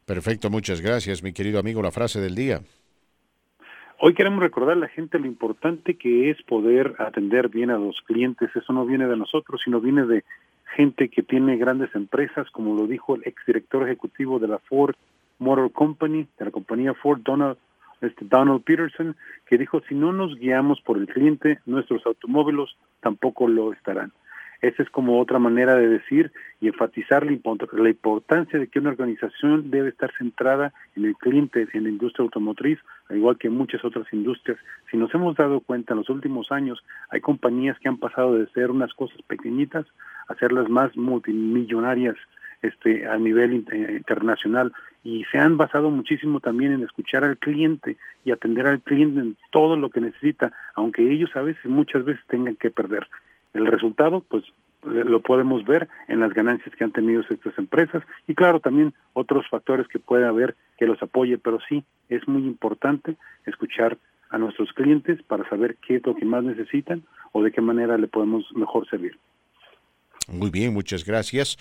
Perfecto, 0.05 0.51
muchas 0.51 0.81
gracias, 0.81 1.23
mi 1.23 1.33
querido 1.33 1.61
amigo. 1.61 1.81
La 1.81 1.93
frase 1.93 2.21
del 2.21 2.35
día. 2.35 2.61
Hoy 4.01 4.15
queremos 4.15 4.41
recordar 4.41 4.77
a 4.77 4.81
la 4.81 4.89
gente 4.89 5.21
lo 5.21 5.27
importante 5.27 5.95
que 5.95 6.29
es 6.29 6.43
poder 6.43 6.97
atender 6.99 7.49
bien 7.49 7.71
a 7.71 7.79
los 7.79 8.03
clientes. 8.03 8.51
Eso 8.55 8.73
no 8.73 8.85
viene 8.85 9.07
de 9.07 9.17
nosotros, 9.17 9.61
sino 9.65 9.81
viene 9.81 10.05
de 10.07 10.25
gente 10.75 11.09
que 11.09 11.23
tiene 11.23 11.57
grandes 11.57 11.95
empresas, 11.95 12.51
como 12.51 12.75
lo 12.75 12.89
dijo 12.89 13.15
el 13.15 13.23
exdirector 13.25 13.85
ejecutivo 13.85 14.41
de 14.41 14.49
la 14.49 14.59
Ford 14.59 14.97
Motor 15.39 15.71
Company, 15.71 16.27
de 16.37 16.45
la 16.45 16.51
compañía 16.51 16.95
Ford, 16.95 17.21
Donald 17.23 17.59
este 18.07 18.25
Donald 18.25 18.63
Peterson, 18.65 19.17
que 19.47 19.59
dijo, 19.59 19.83
si 19.89 19.95
no 19.95 20.13
nos 20.13 20.37
guiamos 20.37 20.81
por 20.83 20.99
el 20.99 21.07
cliente, 21.07 21.59
nuestros 21.67 22.05
automóviles 22.07 22.71
tampoco 23.01 23.49
lo 23.49 23.73
estarán. 23.73 24.13
Esa 24.65 24.83
es 24.83 24.89
como 24.89 25.21
otra 25.21 25.39
manera 25.39 25.75
de 25.75 25.89
decir 25.89 26.33
y 26.59 26.69
enfatizar 26.69 27.27
la, 27.27 27.33
importancia 27.91 28.59
de 28.59 28.67
que 28.69 28.79
una 28.79 28.91
organización 28.91 29.71
debe 29.71 29.91
estar 29.91 30.11
centrada 30.17 30.73
en 30.97 31.05
el 31.05 31.17
cliente, 31.17 31.69
en 31.75 31.83
la 31.83 31.91
industria 31.91 32.23
automotriz, 32.23 32.79
al 33.11 33.19
igual 33.19 33.37
que 33.37 33.51
muchas 33.51 33.85
otras 33.85 34.11
industrias. 34.11 34.59
Si 34.91 34.97
nos 34.97 35.15
hemos 35.15 35.37
dado 35.37 35.61
cuenta 35.61 35.93
en 35.93 35.99
los 35.99 36.09
últimos 36.09 36.51
años, 36.51 36.83
hay 37.11 37.21
compañías 37.21 37.79
que 37.79 37.89
han 37.89 37.99
pasado 37.99 38.39
de 38.39 38.47
ser 38.53 38.71
unas 38.71 38.95
cosas 38.95 39.21
pequeñitas 39.27 39.85
a 40.29 40.35
ser 40.37 40.51
las 40.51 40.71
más 40.71 40.97
multimillonarias 40.97 42.17
este, 42.65 43.07
a 43.07 43.17
nivel 43.19 43.53
internacional 43.55 44.73
y 45.03 45.25
se 45.31 45.39
han 45.39 45.57
basado 45.57 45.91
muchísimo 45.91 46.41
también 46.41 46.73
en 46.73 46.83
escuchar 46.83 47.25
al 47.25 47.37
cliente 47.37 47.99
y 48.25 48.31
atender 48.31 48.67
al 48.67 48.81
cliente 48.81 49.21
en 49.21 49.37
todo 49.53 49.77
lo 49.77 49.91
que 49.91 50.01
necesita, 50.01 50.53
aunque 50.75 51.03
ellos 51.11 51.31
a 51.37 51.43
veces, 51.43 51.65
muchas 51.67 52.05
veces 52.05 52.25
tengan 52.27 52.57
que 52.57 52.71
perder. 52.71 53.07
El 53.53 53.67
resultado, 53.67 54.25
pues 54.29 54.45
lo 54.83 55.21
podemos 55.21 55.65
ver 55.65 55.89
en 56.09 56.21
las 56.21 56.33
ganancias 56.33 56.75
que 56.75 56.85
han 56.85 56.93
tenido 56.93 57.23
estas 57.29 57.57
empresas 57.59 58.03
y 58.27 58.35
claro 58.35 58.61
también 58.61 58.95
otros 59.13 59.47
factores 59.49 59.89
que 59.89 59.99
puede 59.99 60.27
haber 60.27 60.55
que 60.79 60.87
los 60.87 61.03
apoye, 61.03 61.39
pero 61.39 61.59
sí 61.69 61.85
es 62.09 62.27
muy 62.29 62.43
importante 62.43 63.17
escuchar 63.47 63.99
a 64.31 64.39
nuestros 64.39 64.73
clientes 64.73 65.23
para 65.23 65.49
saber 65.49 65.77
qué 65.87 65.97
es 65.97 66.07
lo 66.07 66.15
que 66.15 66.25
más 66.25 66.45
necesitan 66.45 67.03
o 67.33 67.43
de 67.43 67.53
qué 67.53 67.61
manera 67.61 67.99
le 67.99 68.09
podemos 68.09 68.45
mejor 68.55 68.89
servir. 68.89 69.19
Muy 70.29 70.51
bien, 70.51 70.73
muchas 70.73 71.05
gracias. 71.05 71.57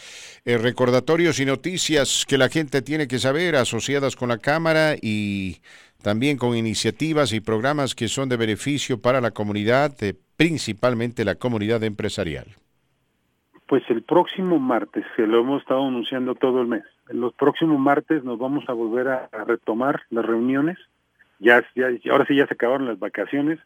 Eh, 0.45 0.57
recordatorios 0.57 1.40
y 1.40 1.45
noticias 1.45 2.26
que 2.27 2.38
la 2.38 2.49
gente 2.49 2.81
tiene 2.81 3.07
que 3.07 3.19
saber 3.19 3.56
asociadas 3.56 4.15
con 4.15 4.30
la 4.30 4.38
Cámara 4.38 4.95
y 5.02 5.57
también 6.02 6.38
con 6.38 6.56
iniciativas 6.56 7.34
y 7.34 7.41
programas 7.41 7.95
que 7.95 8.07
son 8.07 8.30
de 8.30 8.38
beneficio 8.38 9.02
para 9.02 9.22
la 9.22 9.31
comunidad, 9.31 9.94
principalmente 10.38 11.26
la 11.26 11.35
comunidad 11.35 11.84
empresarial. 11.84 12.45
Pues 13.68 13.84
el 13.90 14.03
próximo 14.03 14.60
martes, 14.60 15.06
que 15.15 15.26
lo 15.26 15.40
hemos 15.40 15.61
estado 15.61 15.85
anunciando 15.85 16.35
todo 16.35 16.61
el 16.61 16.68
mes, 16.68 16.84
los 17.07 17.34
próximos 17.34 17.80
martes 17.80 18.23
nos 18.23 18.38
vamos 18.40 18.64
a 18.68 18.73
volver 18.73 19.07
a, 19.07 19.30
retomar 19.45 20.02
las 20.10 20.26
reuniones. 20.26 20.77
Ya, 21.40 21.64
ya, 21.76 21.88
ahora 22.11 22.26
sí 22.26 22.35
ya 22.35 22.48
se 22.48 22.53
acabaron 22.53 22.88
las 22.88 22.99
vacaciones 22.99 23.60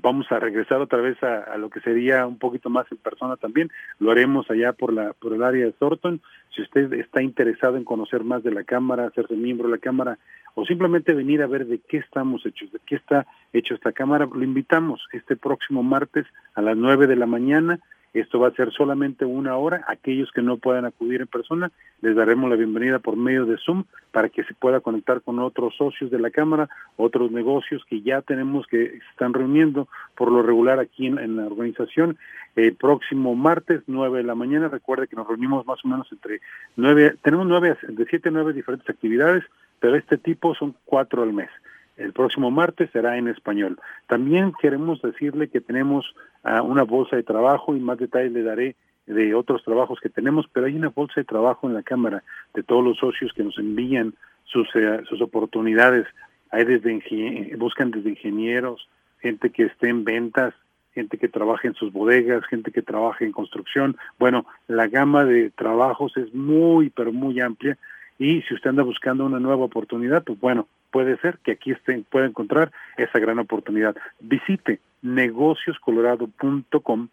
vamos 0.00 0.30
a 0.30 0.38
regresar 0.38 0.80
otra 0.80 1.00
vez 1.00 1.22
a, 1.22 1.56
lo 1.56 1.70
que 1.70 1.80
sería 1.80 2.26
un 2.26 2.38
poquito 2.38 2.70
más 2.70 2.86
en 2.90 2.98
persona 2.98 3.36
también. 3.36 3.70
Lo 3.98 4.10
haremos 4.10 4.50
allá 4.50 4.72
por 4.72 4.92
la 4.92 5.12
por 5.12 5.32
el 5.32 5.42
área 5.42 5.64
de 5.64 5.72
Thornton. 5.72 6.20
Si 6.54 6.62
usted 6.62 6.92
está 6.94 7.22
interesado 7.22 7.76
en 7.76 7.84
conocer 7.84 8.24
más 8.24 8.42
de 8.42 8.50
la 8.50 8.64
Cámara, 8.64 9.06
hacerse 9.06 9.34
miembro 9.34 9.68
de 9.68 9.76
la 9.76 9.80
Cámara 9.80 10.18
o 10.54 10.64
simplemente 10.64 11.14
venir 11.14 11.42
a 11.42 11.46
ver 11.46 11.66
de 11.66 11.78
qué 11.78 11.98
estamos 11.98 12.44
hechos, 12.46 12.70
de 12.72 12.78
qué 12.86 12.96
está 12.96 13.26
hecho 13.52 13.74
esta 13.74 13.92
Cámara, 13.92 14.28
lo 14.32 14.44
invitamos 14.44 15.00
este 15.12 15.36
próximo 15.36 15.82
martes 15.82 16.26
a 16.54 16.62
las 16.62 16.76
nueve 16.76 17.06
de 17.06 17.16
la 17.16 17.26
mañana 17.26 17.80
esto 18.14 18.38
va 18.38 18.48
a 18.48 18.54
ser 18.54 18.72
solamente 18.72 19.24
una 19.24 19.56
hora. 19.56 19.84
Aquellos 19.88 20.30
que 20.30 20.40
no 20.40 20.56
puedan 20.56 20.84
acudir 20.84 21.20
en 21.20 21.26
persona, 21.26 21.72
les 22.00 22.14
daremos 22.14 22.48
la 22.48 22.56
bienvenida 22.56 23.00
por 23.00 23.16
medio 23.16 23.44
de 23.44 23.58
Zoom 23.58 23.84
para 24.12 24.28
que 24.28 24.44
se 24.44 24.54
pueda 24.54 24.80
conectar 24.80 25.20
con 25.20 25.40
otros 25.40 25.74
socios 25.76 26.12
de 26.12 26.20
la 26.20 26.30
Cámara, 26.30 26.68
otros 26.96 27.32
negocios 27.32 27.84
que 27.90 28.02
ya 28.02 28.22
tenemos 28.22 28.68
que 28.68 28.90
se 28.90 28.96
están 29.10 29.34
reuniendo 29.34 29.88
por 30.16 30.30
lo 30.30 30.42
regular 30.42 30.78
aquí 30.78 31.08
en, 31.08 31.36
la 31.36 31.46
organización. 31.46 32.16
El 32.54 32.76
próximo 32.76 33.34
martes, 33.34 33.82
nueve 33.88 34.18
de 34.18 34.24
la 34.24 34.36
mañana, 34.36 34.68
recuerde 34.68 35.08
que 35.08 35.16
nos 35.16 35.26
reunimos 35.26 35.66
más 35.66 35.84
o 35.84 35.88
menos 35.88 36.06
entre 36.12 36.40
nueve, 36.76 37.16
tenemos 37.22 37.48
nueve, 37.48 37.76
de 37.82 38.06
siete 38.06 38.28
a 38.28 38.32
nueve 38.32 38.52
diferentes 38.52 38.88
actividades, 38.88 39.42
pero 39.80 39.96
este 39.96 40.18
tipo 40.18 40.54
son 40.54 40.76
cuatro 40.84 41.24
al 41.24 41.32
mes. 41.32 41.50
El 41.96 42.12
próximo 42.12 42.50
martes 42.50 42.90
será 42.92 43.16
en 43.18 43.28
español. 43.28 43.78
También 44.08 44.52
queremos 44.60 45.00
decirle 45.00 45.48
que 45.48 45.60
tenemos 45.60 46.14
uh, 46.44 46.62
una 46.62 46.82
bolsa 46.82 47.16
de 47.16 47.22
trabajo 47.22 47.76
y 47.76 47.80
más 47.80 47.98
detalles 47.98 48.32
le 48.32 48.42
daré 48.42 48.76
de 49.06 49.34
otros 49.34 49.62
trabajos 49.62 50.00
que 50.00 50.08
tenemos, 50.08 50.46
pero 50.52 50.66
hay 50.66 50.74
una 50.74 50.88
bolsa 50.88 51.14
de 51.16 51.24
trabajo 51.24 51.68
en 51.68 51.74
la 51.74 51.82
Cámara 51.82 52.22
de 52.54 52.62
todos 52.62 52.84
los 52.84 52.98
socios 52.98 53.32
que 53.34 53.44
nos 53.44 53.58
envían 53.58 54.14
sus, 54.44 54.68
eh, 54.74 55.02
sus 55.08 55.20
oportunidades. 55.20 56.06
Hay 56.50 56.64
desde 56.64 57.56
buscan 57.56 57.90
desde 57.90 58.10
ingenieros, 58.10 58.88
gente 59.20 59.50
que 59.50 59.64
esté 59.64 59.88
en 59.88 60.04
ventas, 60.04 60.54
gente 60.94 61.18
que 61.18 61.28
trabaja 61.28 61.68
en 61.68 61.74
sus 61.74 61.92
bodegas, 61.92 62.44
gente 62.46 62.70
que 62.70 62.82
trabaja 62.82 63.24
en 63.24 63.32
construcción. 63.32 63.96
Bueno, 64.18 64.46
la 64.68 64.86
gama 64.86 65.24
de 65.24 65.50
trabajos 65.50 66.16
es 66.16 66.32
muy, 66.34 66.90
pero 66.90 67.12
muy 67.12 67.40
amplia 67.40 67.76
y 68.18 68.42
si 68.42 68.54
usted 68.54 68.70
anda 68.70 68.82
buscando 68.82 69.26
una 69.26 69.40
nueva 69.40 69.64
oportunidad, 69.64 70.22
pues 70.22 70.38
bueno, 70.38 70.68
puede 70.94 71.16
ser 71.16 71.38
que 71.38 71.50
aquí 71.50 71.72
esté, 71.72 72.04
pueda 72.08 72.24
encontrar 72.24 72.70
esa 72.96 73.18
gran 73.18 73.40
oportunidad. 73.40 73.96
Visite 74.20 74.78
negocioscolorado.com. 75.02 77.08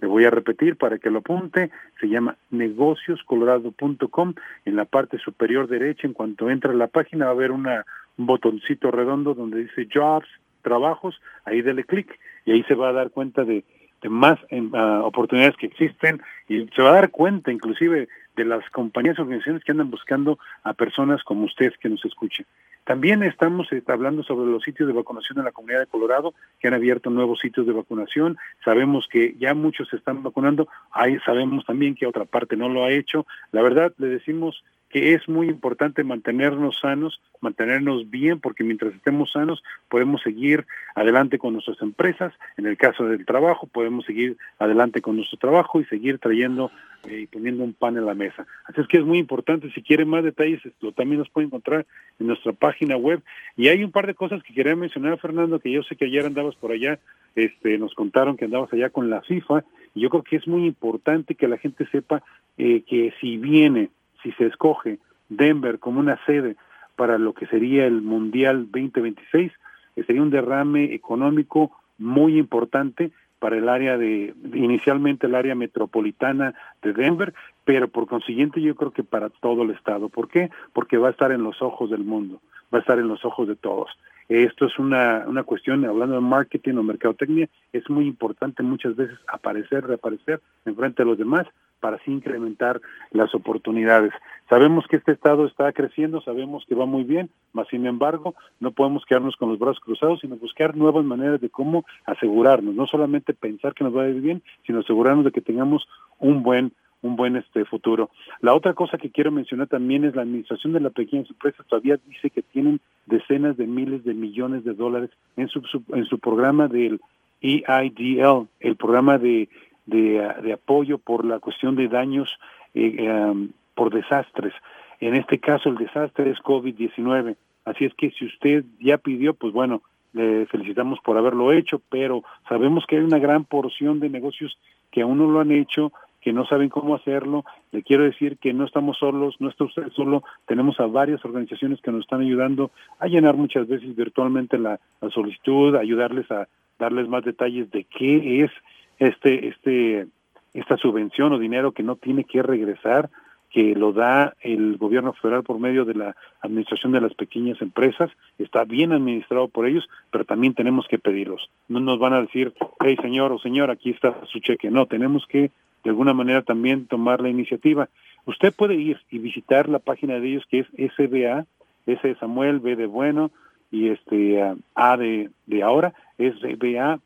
Le 0.00 0.06
voy 0.06 0.26
a 0.26 0.30
repetir 0.30 0.76
para 0.76 0.98
que 0.98 1.10
lo 1.10 1.18
apunte. 1.18 1.72
Se 2.00 2.08
llama 2.08 2.36
negocioscolorado.com. 2.52 4.34
En 4.64 4.76
la 4.76 4.84
parte 4.84 5.18
superior 5.18 5.66
derecha, 5.66 6.06
en 6.06 6.12
cuanto 6.12 6.50
entra 6.50 6.70
a 6.70 6.76
la 6.76 6.86
página, 6.86 7.24
va 7.24 7.32
a 7.32 7.34
haber 7.34 7.50
una, 7.50 7.84
un 8.16 8.26
botoncito 8.26 8.92
redondo 8.92 9.34
donde 9.34 9.64
dice 9.64 9.88
Jobs, 9.92 10.28
Trabajos. 10.62 11.20
Ahí 11.44 11.62
dele 11.62 11.82
clic 11.82 12.16
y 12.44 12.52
ahí 12.52 12.62
se 12.68 12.76
va 12.76 12.90
a 12.90 12.92
dar 12.92 13.10
cuenta 13.10 13.42
de, 13.42 13.64
más 14.08 14.38
ah, 14.74 15.00
oportunidades 15.04 15.56
que 15.56 15.66
existen 15.66 16.22
y 16.48 16.66
se 16.74 16.82
va 16.82 16.90
a 16.90 16.94
dar 16.94 17.10
cuenta 17.10 17.50
inclusive 17.50 18.08
de 18.36 18.44
las 18.44 18.68
compañías 18.70 19.18
y 19.18 19.22
organizaciones 19.22 19.64
que 19.64 19.72
andan 19.72 19.90
buscando 19.90 20.38
a 20.62 20.74
personas 20.74 21.22
como 21.24 21.44
usted 21.44 21.72
que 21.80 21.88
nos 21.88 22.04
escuchen. 22.04 22.46
También 22.84 23.24
estamos 23.24 23.66
eh, 23.72 23.82
hablando 23.88 24.22
sobre 24.22 24.48
los 24.48 24.62
sitios 24.62 24.86
de 24.86 24.94
vacunación 24.94 25.38
en 25.38 25.44
la 25.44 25.52
comunidad 25.52 25.80
de 25.80 25.86
Colorado, 25.86 26.34
que 26.60 26.68
han 26.68 26.74
abierto 26.74 27.10
nuevos 27.10 27.40
sitios 27.40 27.66
de 27.66 27.72
vacunación. 27.72 28.38
Sabemos 28.64 29.08
que 29.10 29.34
ya 29.40 29.54
muchos 29.54 29.88
se 29.88 29.96
están 29.96 30.22
vacunando, 30.22 30.68
Hay, 30.92 31.18
sabemos 31.26 31.64
también 31.66 31.96
que 31.96 32.06
otra 32.06 32.26
parte 32.26 32.56
no 32.56 32.68
lo 32.68 32.84
ha 32.84 32.90
hecho. 32.90 33.26
La 33.50 33.62
verdad, 33.62 33.92
le 33.98 34.06
decimos 34.06 34.62
que 34.90 35.14
es 35.14 35.28
muy 35.28 35.48
importante 35.48 36.04
mantenernos 36.04 36.78
sanos, 36.80 37.20
mantenernos 37.40 38.08
bien, 38.08 38.40
porque 38.40 38.64
mientras 38.64 38.94
estemos 38.94 39.32
sanos 39.32 39.62
podemos 39.88 40.22
seguir 40.22 40.66
adelante 40.94 41.38
con 41.38 41.54
nuestras 41.54 41.80
empresas, 41.82 42.32
en 42.56 42.66
el 42.66 42.76
caso 42.76 43.04
del 43.04 43.26
trabajo 43.26 43.66
podemos 43.66 44.04
seguir 44.04 44.36
adelante 44.58 45.02
con 45.02 45.16
nuestro 45.16 45.38
trabajo 45.38 45.80
y 45.80 45.84
seguir 45.86 46.18
trayendo 46.18 46.70
eh, 47.08 47.20
y 47.22 47.26
poniendo 47.26 47.64
un 47.64 47.72
pan 47.72 47.96
en 47.96 48.06
la 48.06 48.14
mesa. 48.14 48.46
Así 48.64 48.80
es 48.80 48.88
que 48.88 48.98
es 48.98 49.04
muy 49.04 49.18
importante, 49.18 49.70
si 49.72 49.82
quieren 49.82 50.08
más 50.08 50.24
detalles, 50.24 50.60
lo 50.80 50.92
también 50.92 51.18
los 51.18 51.30
pueden 51.30 51.48
encontrar 51.48 51.86
en 52.18 52.26
nuestra 52.26 52.52
página 52.52 52.96
web. 52.96 53.22
Y 53.56 53.68
hay 53.68 53.84
un 53.84 53.92
par 53.92 54.06
de 54.06 54.14
cosas 54.14 54.42
que 54.42 54.54
quería 54.54 54.76
mencionar, 54.76 55.18
Fernando, 55.18 55.60
que 55.60 55.70
yo 55.70 55.82
sé 55.82 55.96
que 55.96 56.06
ayer 56.06 56.24
andabas 56.24 56.54
por 56.56 56.72
allá, 56.72 56.98
este, 57.34 57.78
nos 57.78 57.94
contaron 57.94 58.36
que 58.36 58.46
andabas 58.46 58.72
allá 58.72 58.90
con 58.90 59.10
la 59.10 59.20
FIFA, 59.22 59.64
y 59.94 60.00
yo 60.00 60.10
creo 60.10 60.22
que 60.22 60.36
es 60.36 60.46
muy 60.46 60.66
importante 60.66 61.34
que 61.34 61.48
la 61.48 61.58
gente 61.58 61.86
sepa 61.90 62.22
eh, 62.58 62.82
que 62.86 63.12
si 63.20 63.36
viene 63.36 63.90
si 64.26 64.32
se 64.32 64.46
escoge 64.46 64.98
Denver 65.28 65.78
como 65.78 66.00
una 66.00 66.18
sede 66.26 66.56
para 66.96 67.16
lo 67.16 67.32
que 67.32 67.46
sería 67.46 67.86
el 67.86 68.02
Mundial 68.02 68.64
2026, 68.72 69.52
eh, 69.94 70.04
sería 70.04 70.22
un 70.22 70.30
derrame 70.30 70.94
económico 70.94 71.70
muy 71.98 72.38
importante 72.38 73.12
para 73.38 73.56
el 73.56 73.68
área 73.68 73.96
de, 73.98 74.34
inicialmente 74.54 75.26
el 75.26 75.36
área 75.36 75.54
metropolitana 75.54 76.54
de 76.82 76.92
Denver, 76.92 77.34
pero 77.64 77.86
por 77.86 78.08
consiguiente 78.08 78.60
yo 78.60 78.74
creo 78.74 78.90
que 78.90 79.04
para 79.04 79.28
todo 79.28 79.62
el 79.62 79.70
estado. 79.70 80.08
¿Por 80.08 80.28
qué? 80.28 80.50
Porque 80.72 80.96
va 80.96 81.08
a 81.08 81.12
estar 81.12 81.30
en 81.30 81.44
los 81.44 81.62
ojos 81.62 81.90
del 81.90 82.02
mundo, 82.02 82.40
va 82.74 82.78
a 82.78 82.80
estar 82.80 82.98
en 82.98 83.06
los 83.06 83.24
ojos 83.24 83.46
de 83.46 83.54
todos. 83.54 83.90
Esto 84.28 84.66
es 84.66 84.76
una, 84.80 85.24
una 85.28 85.44
cuestión, 85.44 85.84
hablando 85.84 86.16
de 86.16 86.22
marketing 86.22 86.74
o 86.74 86.82
mercadotecnia, 86.82 87.48
es 87.72 87.88
muy 87.88 88.06
importante 88.06 88.64
muchas 88.64 88.96
veces 88.96 89.16
aparecer, 89.28 89.86
reaparecer 89.86 90.40
en 90.64 90.74
frente 90.74 91.04
de 91.04 91.08
los 91.10 91.18
demás 91.18 91.46
para 91.80 91.96
así 91.96 92.10
incrementar 92.10 92.80
las 93.10 93.34
oportunidades. 93.34 94.12
Sabemos 94.48 94.86
que 94.86 94.96
este 94.96 95.12
estado 95.12 95.46
está 95.46 95.72
creciendo, 95.72 96.20
sabemos 96.20 96.64
que 96.66 96.74
va 96.74 96.86
muy 96.86 97.04
bien, 97.04 97.30
mas 97.52 97.68
sin 97.68 97.86
embargo 97.86 98.34
no 98.60 98.70
podemos 98.70 99.04
quedarnos 99.04 99.36
con 99.36 99.48
los 99.48 99.58
brazos 99.58 99.80
cruzados, 99.80 100.20
sino 100.20 100.36
buscar 100.36 100.76
nuevas 100.76 101.04
maneras 101.04 101.40
de 101.40 101.50
cómo 101.50 101.84
asegurarnos, 102.04 102.74
no 102.74 102.86
solamente 102.86 103.34
pensar 103.34 103.74
que 103.74 103.84
nos 103.84 103.96
va 103.96 104.02
a 104.02 104.08
ir 104.08 104.20
bien, 104.20 104.42
sino 104.66 104.80
asegurarnos 104.80 105.24
de 105.24 105.32
que 105.32 105.40
tengamos 105.40 105.88
un 106.18 106.42
buen 106.42 106.72
un 107.02 107.14
buen 107.14 107.36
este 107.36 107.64
futuro. 107.64 108.10
La 108.40 108.54
otra 108.54 108.74
cosa 108.74 108.98
que 108.98 109.10
quiero 109.10 109.30
mencionar 109.30 109.68
también 109.68 110.04
es 110.04 110.16
la 110.16 110.22
administración 110.22 110.72
de 110.72 110.80
las 110.80 110.92
pequeñas 110.92 111.28
empresas 111.30 111.66
todavía 111.66 111.98
dice 112.06 112.30
que 112.30 112.42
tienen 112.42 112.80
decenas 113.06 113.56
de 113.56 113.66
miles 113.66 114.04
de 114.04 114.14
millones 114.14 114.64
de 114.64 114.74
dólares 114.74 115.10
en 115.36 115.48
su, 115.48 115.62
en 115.92 116.04
su 116.06 116.18
programa 116.18 116.68
del 116.68 117.00
EIDL, 117.42 118.48
el 118.60 118.76
programa 118.76 119.18
de, 119.18 119.48
de, 119.86 120.52
apoyo 120.52 120.98
por 120.98 121.24
la 121.24 121.38
cuestión 121.38 121.76
de 121.76 121.88
daños 121.88 122.28
eh, 122.74 122.96
em, 122.98 123.50
por 123.74 123.92
desastres. 123.92 124.52
En 125.00 125.14
este 125.14 125.38
caso 125.38 125.68
el 125.68 125.76
desastre 125.76 126.30
es 126.30 126.38
COVID-19. 126.38 127.36
Así 127.64 127.84
es 127.84 127.94
que 127.94 128.10
si 128.10 128.26
usted 128.26 128.64
ya 128.80 128.98
pidió, 128.98 129.34
pues 129.34 129.52
bueno, 129.52 129.82
le 130.12 130.46
felicitamos 130.46 130.98
por 131.00 131.18
haberlo 131.18 131.52
hecho, 131.52 131.80
pero 131.90 132.22
sabemos 132.48 132.84
que 132.86 132.96
hay 132.96 133.02
una 133.02 133.18
gran 133.18 133.44
porción 133.44 134.00
de 134.00 134.08
negocios 134.08 134.58
que 134.90 135.02
aún 135.02 135.18
no 135.18 135.30
lo 135.30 135.40
han 135.40 135.50
hecho, 135.50 135.92
que 136.26 136.32
no 136.32 136.46
saben 136.46 136.70
cómo 136.70 136.94
hacerlo. 136.94 137.44
Le 137.70 137.82
quiero 137.82 138.02
decir 138.02 138.38
que 138.38 138.52
no 138.52 138.64
estamos 138.64 138.98
solos, 138.98 139.36
no 139.40 139.48
está 139.48 139.64
usted 139.64 139.90
solo, 139.94 140.24
tenemos 140.46 140.80
a 140.80 140.86
varias 140.86 141.24
organizaciones 141.24 141.80
que 141.80 141.92
nos 141.92 142.00
están 142.00 142.22
ayudando 142.22 142.70
a 142.98 143.06
llenar 143.06 143.36
muchas 143.36 143.68
veces 143.68 143.94
virtualmente 143.94 144.58
la, 144.58 144.80
solicitud, 145.12 145.76
ayudarles 145.76 146.30
a 146.30 146.48
darles 146.78 147.08
más 147.08 147.24
detalles 147.24 147.70
de 147.70 147.84
qué 147.84 148.42
es 148.42 148.50
este, 148.98 149.48
este, 149.48 150.06
esta 150.54 150.76
subvención 150.76 151.32
o 151.32 151.38
dinero 151.38 151.72
que 151.72 151.82
no 151.82 151.96
tiene 151.96 152.24
que 152.24 152.42
regresar, 152.42 153.10
que 153.50 153.74
lo 153.74 153.92
da 153.92 154.34
el 154.40 154.76
gobierno 154.76 155.12
federal 155.14 155.42
por 155.42 155.58
medio 155.58 155.84
de 155.84 155.94
la 155.94 156.16
administración 156.40 156.92
de 156.92 157.00
las 157.00 157.14
pequeñas 157.14 157.60
empresas, 157.62 158.10
está 158.38 158.64
bien 158.64 158.92
administrado 158.92 159.48
por 159.48 159.66
ellos, 159.66 159.88
pero 160.10 160.24
también 160.24 160.54
tenemos 160.54 160.86
que 160.88 160.98
pedirlos. 160.98 161.48
No 161.68 161.80
nos 161.80 161.98
van 161.98 162.12
a 162.12 162.20
decir, 162.20 162.52
hey 162.80 162.96
señor 163.00 163.32
o 163.32 163.38
señor, 163.38 163.70
aquí 163.70 163.90
está 163.90 164.14
su 164.26 164.40
cheque. 164.40 164.70
No, 164.70 164.86
tenemos 164.86 165.26
que 165.26 165.50
de 165.84 165.90
alguna 165.90 166.12
manera 166.12 166.42
también 166.42 166.86
tomar 166.86 167.20
la 167.20 167.28
iniciativa. 167.28 167.88
Usted 168.24 168.52
puede 168.52 168.74
ir 168.74 168.98
y 169.10 169.18
visitar 169.20 169.68
la 169.68 169.78
página 169.78 170.18
de 170.18 170.28
ellos 170.28 170.44
que 170.50 170.60
es 170.60 170.66
SBA, 170.96 171.46
S 171.86 172.08
de 172.08 172.16
Samuel, 172.16 172.58
B 172.58 172.74
de 172.74 172.86
Bueno 172.86 173.30
y 173.70 173.88
este 173.88 174.42
A 174.74 174.96
de, 174.96 175.30
de 175.46 175.62
ahora, 175.62 175.94
sba.gov 176.18 176.98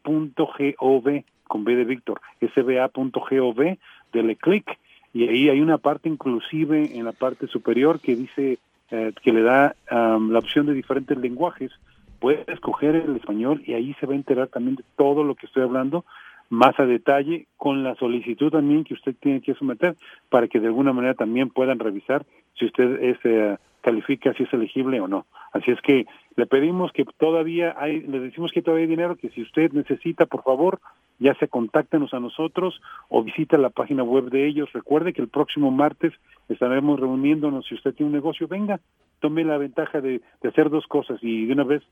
con 1.51 1.65
B 1.65 1.75
de 1.75 1.85
Víctor, 1.85 2.21
sba.gov, 2.41 3.77
dele 4.13 4.37
clic 4.37 4.79
y 5.13 5.27
ahí 5.27 5.49
hay 5.49 5.61
una 5.61 5.79
parte 5.79 6.09
inclusive 6.09 6.97
en 6.97 7.05
la 7.05 7.11
parte 7.11 7.49
superior 7.49 7.99
que 7.99 8.15
dice 8.15 8.59
eh, 8.93 9.13
que 9.21 9.33
le 9.33 9.43
da 9.43 9.75
la 9.91 10.39
opción 10.39 10.67
de 10.67 10.75
diferentes 10.75 11.19
lenguajes. 11.19 11.73
Puede 12.21 12.45
escoger 12.47 12.95
el 12.95 13.17
español 13.17 13.63
y 13.67 13.75
ahí 13.75 13.97
se 13.99 14.07
va 14.07 14.13
a 14.13 14.17
enterar 14.17 14.47
también 14.47 14.77
de 14.77 14.85
todo 14.97 15.25
lo 15.25 15.35
que 15.35 15.47
estoy 15.47 15.65
hablando 15.65 16.05
más 16.51 16.79
a 16.79 16.87
detalle 16.87 17.47
con 17.57 17.83
la 17.83 17.97
solicitud 17.97 18.51
también 18.51 18.85
que 18.85 18.95
usted 18.95 19.15
tiene 19.21 19.41
que 19.41 19.55
someter 19.55 19.97
para 20.29 20.47
que 20.47 20.61
de 20.61 20.69
alguna 20.69 20.93
manera 20.93 21.15
también 21.15 21.51
puedan 21.51 21.79
revisar 21.81 22.25
si 22.59 22.67
usted 22.67 23.03
es, 23.03 23.19
eh, 23.25 23.57
califica, 23.81 24.33
si 24.35 24.45
es 24.45 24.53
elegible 24.53 25.01
o 25.01 25.09
no. 25.09 25.27
Así 25.53 25.71
es 25.73 25.81
que 25.81 26.07
le 26.37 26.47
pedimos 26.47 26.93
que 26.93 27.05
todavía 27.05 27.75
hay, 27.77 28.01
le 28.01 28.21
decimos 28.21 28.53
que 28.53 28.63
todavía 28.63 28.85
hay 28.85 28.91
dinero, 28.91 29.17
que 29.17 29.31
si 29.31 29.43
usted 29.43 29.73
necesita, 29.73 30.27
por 30.27 30.43
favor, 30.43 30.81
ya 31.21 31.35
se 31.35 31.49
contáctenos 31.49 32.13
a 32.13 32.21
nosotros 32.21 32.81
o 33.09 33.23
visita 33.23 33.57
la 33.59 33.71
página 33.71 34.03
web 34.03 34.31
de 34.31 34.49
ellos. 34.49 34.73
Recuerde 34.73 35.13
que 35.13 35.23
el 35.23 35.29
próximo 35.29 35.71
martes 35.71 36.13
estaremos 36.49 36.99
reuniéndonos. 36.99 37.67
Si 37.67 37.77
usted 37.77 37.95
tiene 37.95 38.09
un 38.09 38.17
negocio, 38.17 38.49
venga, 38.49 38.81
tome 39.21 39.45
la 39.45 39.59
ventaja 39.59 40.01
de, 40.01 40.21
de 40.43 40.49
hacer 40.49 40.71
dos 40.71 40.87
cosas 40.89 41.21
y 41.23 41.47
de 41.47 41.53
una 41.53 41.65
vez 41.65 41.83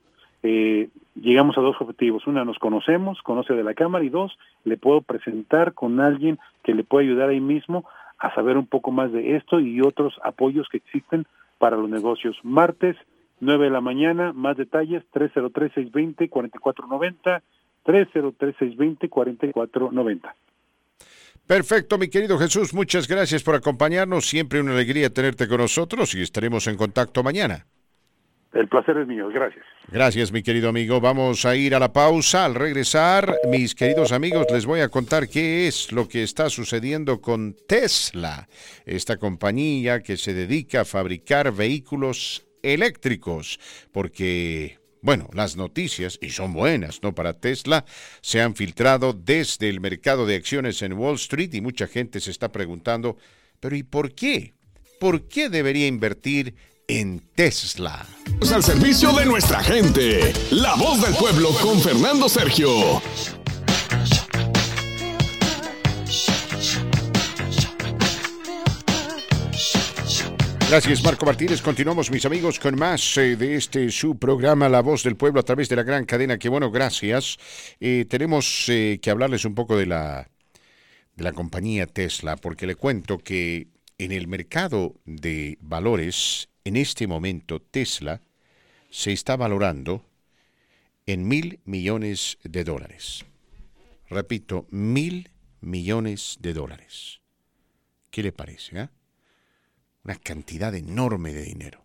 eh, 0.42 0.88
llegamos 1.14 1.56
a 1.58 1.60
dos 1.60 1.76
objetivos. 1.80 2.26
Una, 2.26 2.44
nos 2.44 2.58
conocemos, 2.58 3.22
conoce 3.22 3.54
de 3.54 3.62
la 3.64 3.74
Cámara, 3.74 4.04
y 4.04 4.08
dos, 4.08 4.36
le 4.64 4.76
puedo 4.76 5.02
presentar 5.02 5.74
con 5.74 6.00
alguien 6.00 6.38
que 6.62 6.74
le 6.74 6.84
pueda 6.84 7.04
ayudar 7.04 7.28
ahí 7.30 7.40
mismo 7.40 7.84
a 8.18 8.32
saber 8.34 8.56
un 8.56 8.66
poco 8.66 8.90
más 8.90 9.12
de 9.12 9.36
esto 9.36 9.60
y 9.60 9.80
otros 9.80 10.18
apoyos 10.24 10.68
que 10.68 10.78
existen 10.78 11.26
para 11.58 11.76
los 11.76 11.90
negocios. 11.90 12.36
Martes, 12.42 12.96
9 13.40 13.66
de 13.66 13.70
la 13.70 13.80
mañana, 13.80 14.32
más 14.32 14.56
detalles, 14.56 15.04
303-620-4490, 15.12 17.42
303-620-4490. 17.88 20.34
Perfecto, 21.46 21.96
mi 21.96 22.08
querido 22.08 22.38
Jesús, 22.38 22.74
muchas 22.74 23.08
gracias 23.08 23.42
por 23.42 23.54
acompañarnos. 23.54 24.26
Siempre 24.26 24.60
una 24.60 24.72
alegría 24.72 25.08
tenerte 25.08 25.48
con 25.48 25.56
nosotros 25.58 26.14
y 26.14 26.20
estaremos 26.20 26.66
en 26.66 26.76
contacto 26.76 27.22
mañana. 27.22 27.64
El 28.52 28.68
placer 28.68 28.98
es 28.98 29.06
mío, 29.06 29.28
gracias. 29.28 29.64
Gracias, 29.90 30.32
mi 30.32 30.42
querido 30.42 30.68
amigo. 30.68 31.00
Vamos 31.00 31.46
a 31.46 31.56
ir 31.56 31.74
a 31.74 31.78
la 31.78 31.92
pausa. 31.92 32.44
Al 32.44 32.54
regresar, 32.54 33.34
mis 33.48 33.74
queridos 33.74 34.12
amigos, 34.12 34.46
les 34.52 34.66
voy 34.66 34.80
a 34.80 34.88
contar 34.88 35.28
qué 35.28 35.66
es 35.66 35.92
lo 35.92 36.08
que 36.08 36.22
está 36.22 36.50
sucediendo 36.50 37.20
con 37.20 37.56
Tesla, 37.66 38.48
esta 38.84 39.16
compañía 39.16 40.00
que 40.00 40.18
se 40.18 40.34
dedica 40.34 40.82
a 40.82 40.84
fabricar 40.84 41.52
vehículos 41.52 42.46
eléctricos, 42.62 43.58
porque 43.92 44.78
bueno, 45.02 45.28
las 45.32 45.56
noticias, 45.56 46.18
y 46.20 46.30
son 46.30 46.52
buenas, 46.52 47.02
¿no? 47.02 47.14
Para 47.14 47.34
Tesla, 47.34 47.84
se 48.20 48.40
han 48.40 48.54
filtrado 48.54 49.12
desde 49.12 49.68
el 49.68 49.80
mercado 49.80 50.26
de 50.26 50.36
acciones 50.36 50.82
en 50.82 50.94
Wall 50.94 51.16
Street 51.16 51.54
y 51.54 51.60
mucha 51.60 51.86
gente 51.86 52.20
se 52.20 52.30
está 52.30 52.50
preguntando, 52.50 53.16
pero 53.60 53.76
¿y 53.76 53.82
por 53.82 54.14
qué? 54.14 54.54
¿Por 55.00 55.28
qué 55.28 55.48
debería 55.48 55.86
invertir 55.86 56.54
en 56.88 57.20
Tesla. 57.34 58.06
Al 58.52 58.62
servicio 58.62 59.12
de 59.12 59.26
nuestra 59.26 59.62
gente, 59.62 60.32
la 60.50 60.74
voz 60.74 61.02
del 61.02 61.14
pueblo 61.14 61.50
con 61.62 61.78
Fernando 61.80 62.28
Sergio. 62.28 63.02
Gracias, 70.68 71.02
Marco 71.02 71.24
Martínez. 71.24 71.62
Continuamos, 71.62 72.10
mis 72.10 72.26
amigos, 72.26 72.58
con 72.60 72.76
más 72.78 73.16
eh, 73.16 73.36
de 73.36 73.54
este 73.54 73.90
su 73.90 74.18
programa 74.18 74.68
La 74.68 74.82
Voz 74.82 75.02
del 75.02 75.16
Pueblo 75.16 75.40
a 75.40 75.42
través 75.42 75.70
de 75.70 75.76
la 75.76 75.82
gran 75.82 76.04
cadena. 76.04 76.38
Que 76.38 76.50
bueno, 76.50 76.70
gracias. 76.70 77.38
Eh, 77.80 78.04
tenemos 78.06 78.68
eh, 78.68 78.98
que 79.00 79.10
hablarles 79.10 79.46
un 79.46 79.54
poco 79.54 79.78
de 79.78 79.86
la, 79.86 80.28
de 81.16 81.24
la 81.24 81.32
compañía 81.32 81.86
Tesla, 81.86 82.36
porque 82.36 82.66
le 82.66 82.74
cuento 82.74 83.16
que 83.16 83.68
en 83.96 84.12
el 84.12 84.28
mercado 84.28 84.94
de 85.06 85.56
valores, 85.62 86.50
en 86.64 86.76
este 86.76 87.06
momento, 87.06 87.62
Tesla 87.62 88.20
se 88.90 89.12
está 89.12 89.36
valorando 89.36 90.04
en 91.06 91.26
mil 91.26 91.60
millones 91.64 92.36
de 92.44 92.64
dólares. 92.64 93.24
Repito, 94.10 94.66
mil 94.70 95.30
millones 95.62 96.36
de 96.40 96.52
dólares. 96.52 97.20
¿Qué 98.10 98.22
le 98.22 98.32
parece? 98.32 98.90
Eh? 100.08 100.08
Una 100.08 100.16
cantidad 100.16 100.74
enorme 100.74 101.34
de 101.34 101.42
dinero. 101.42 101.84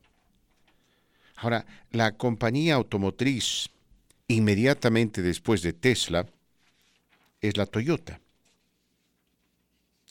Ahora, 1.35 1.65
la 1.91 2.15
compañía 2.15 2.75
automotriz 2.75 3.69
inmediatamente 4.29 5.21
después 5.21 5.61
de 5.61 5.73
Tesla 5.73 6.25
es 7.41 7.57
la 7.57 7.65
Toyota, 7.65 8.21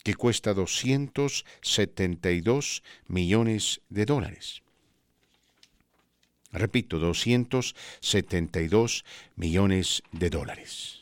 que 0.03 0.13
cuesta 0.13 0.53
272 0.53 2.83
millones 3.07 3.81
de 3.89 4.05
dólares. 4.05 4.61
Repito, 6.51 6.99
272 6.99 9.03
millones 9.35 10.03
de 10.11 10.29
dólares. 10.29 10.99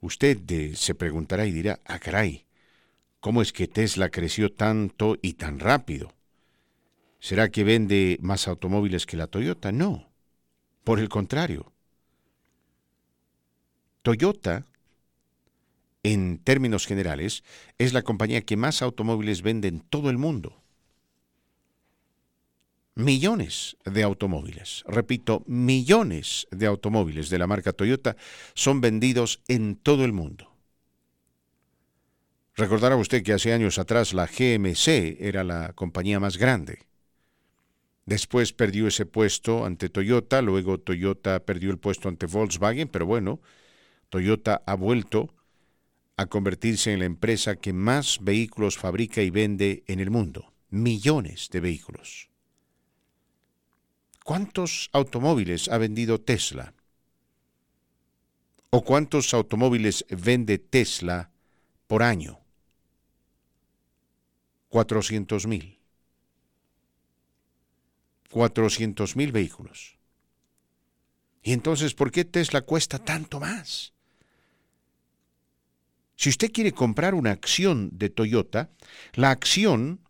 Usted 0.00 0.74
se 0.74 0.96
preguntará 0.96 1.46
y 1.46 1.52
dirá, 1.52 1.78
ah, 1.84 2.00
caray, 2.00 2.45
¿cómo 3.20 3.42
es 3.42 3.52
que 3.52 3.68
Tesla 3.68 4.10
creció 4.10 4.52
tanto 4.52 5.16
y 5.22 5.34
tan 5.34 5.58
rápido? 5.58 6.14
¿Será 7.18 7.50
que 7.50 7.64
vende 7.64 8.18
más 8.20 8.48
automóviles 8.48 9.06
que 9.06 9.16
la 9.16 9.26
Toyota? 9.26 9.72
No, 9.72 10.10
por 10.84 11.00
el 11.00 11.08
contrario. 11.08 11.72
Toyota, 14.02 14.64
en 16.02 16.38
términos 16.38 16.86
generales, 16.86 17.42
es 17.78 17.92
la 17.92 18.02
compañía 18.02 18.42
que 18.42 18.56
más 18.56 18.82
automóviles 18.82 19.42
vende 19.42 19.68
en 19.68 19.80
todo 19.80 20.10
el 20.10 20.18
mundo 20.18 20.62
millones 22.96 23.76
de 23.84 24.02
automóviles, 24.02 24.82
repito, 24.88 25.44
millones 25.46 26.48
de 26.50 26.66
automóviles 26.66 27.28
de 27.28 27.38
la 27.38 27.46
marca 27.46 27.72
Toyota 27.72 28.16
son 28.54 28.80
vendidos 28.80 29.42
en 29.48 29.76
todo 29.76 30.04
el 30.04 30.12
mundo. 30.12 30.55
Recordará 32.56 32.96
usted 32.96 33.22
que 33.22 33.34
hace 33.34 33.52
años 33.52 33.78
atrás 33.78 34.14
la 34.14 34.26
GMC 34.26 35.18
era 35.20 35.44
la 35.44 35.74
compañía 35.74 36.18
más 36.18 36.38
grande. 36.38 36.86
Después 38.06 38.54
perdió 38.54 38.86
ese 38.86 39.04
puesto 39.04 39.66
ante 39.66 39.90
Toyota, 39.90 40.40
luego 40.40 40.78
Toyota 40.80 41.40
perdió 41.40 41.70
el 41.70 41.78
puesto 41.78 42.08
ante 42.08 42.24
Volkswagen, 42.24 42.88
pero 42.88 43.04
bueno, 43.04 43.40
Toyota 44.08 44.62
ha 44.64 44.74
vuelto 44.74 45.34
a 46.16 46.26
convertirse 46.26 46.94
en 46.94 47.00
la 47.00 47.04
empresa 47.04 47.56
que 47.56 47.74
más 47.74 48.20
vehículos 48.22 48.78
fabrica 48.78 49.20
y 49.20 49.28
vende 49.28 49.84
en 49.86 50.00
el 50.00 50.10
mundo. 50.10 50.54
Millones 50.70 51.50
de 51.50 51.60
vehículos. 51.60 52.30
¿Cuántos 54.24 54.88
automóviles 54.92 55.68
ha 55.68 55.76
vendido 55.76 56.22
Tesla? 56.22 56.72
¿O 58.70 58.82
cuántos 58.82 59.34
automóviles 59.34 60.06
vende 60.08 60.58
Tesla 60.58 61.30
por 61.86 62.02
año? 62.02 62.45
400 64.76 65.46
mil. 65.46 65.78
400 68.28 69.16
mil 69.16 69.32
vehículos. 69.32 69.96
¿Y 71.42 71.54
entonces 71.54 71.94
por 71.94 72.10
qué 72.10 72.26
Tesla 72.26 72.60
cuesta 72.60 72.98
tanto 72.98 73.40
más? 73.40 73.94
Si 76.16 76.28
usted 76.28 76.52
quiere 76.52 76.72
comprar 76.72 77.14
una 77.14 77.30
acción 77.30 77.88
de 77.94 78.10
Toyota, 78.10 78.68
la 79.14 79.30
acción 79.30 80.00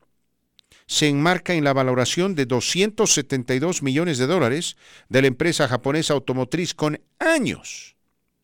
se 0.87 1.07
enmarca 1.07 1.55
en 1.55 1.63
la 1.63 1.73
valoración 1.73 2.35
de 2.35 2.47
272 2.47 3.85
millones 3.85 4.19
de 4.19 4.27
dólares 4.27 4.77
de 5.09 5.23
la 5.23 5.29
empresa 5.29 5.69
japonesa 5.69 6.15
automotriz 6.15 6.75
con 6.75 7.01
años 7.21 7.95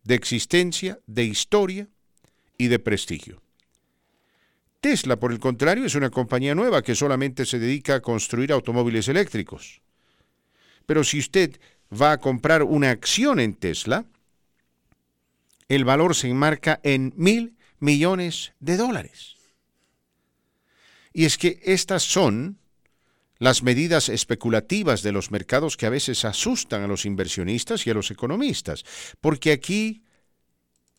de 0.04 0.14
existencia, 0.14 1.00
de 1.08 1.24
historia 1.24 1.88
y 2.58 2.68
de 2.68 2.78
prestigio. 2.78 3.41
Tesla, 4.82 5.14
por 5.14 5.30
el 5.30 5.38
contrario, 5.38 5.86
es 5.86 5.94
una 5.94 6.10
compañía 6.10 6.56
nueva 6.56 6.82
que 6.82 6.96
solamente 6.96 7.46
se 7.46 7.60
dedica 7.60 7.94
a 7.94 8.00
construir 8.00 8.50
automóviles 8.50 9.06
eléctricos. 9.06 9.80
Pero 10.86 11.04
si 11.04 11.20
usted 11.20 11.60
va 11.90 12.10
a 12.10 12.18
comprar 12.18 12.64
una 12.64 12.90
acción 12.90 13.38
en 13.38 13.54
Tesla, 13.54 14.04
el 15.68 15.84
valor 15.84 16.16
se 16.16 16.28
enmarca 16.28 16.80
en 16.82 17.14
mil 17.16 17.54
millones 17.78 18.54
de 18.58 18.76
dólares. 18.76 19.36
Y 21.12 21.26
es 21.26 21.38
que 21.38 21.60
estas 21.62 22.02
son 22.02 22.58
las 23.38 23.62
medidas 23.62 24.08
especulativas 24.08 25.02
de 25.02 25.12
los 25.12 25.30
mercados 25.30 25.76
que 25.76 25.86
a 25.86 25.90
veces 25.90 26.24
asustan 26.24 26.82
a 26.82 26.88
los 26.88 27.06
inversionistas 27.06 27.86
y 27.86 27.90
a 27.90 27.94
los 27.94 28.10
economistas, 28.10 28.84
porque 29.20 29.52
aquí 29.52 30.02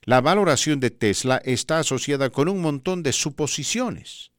la 0.06 0.22
valoración 0.22 0.80
de 0.80 0.92
Tesla 0.92 1.42
está 1.46 1.80
asociada 1.80 2.30
con 2.30 2.50
un 2.50 2.62
montón 2.62 3.04
de 3.04 3.14
suposiciones. 3.14 4.32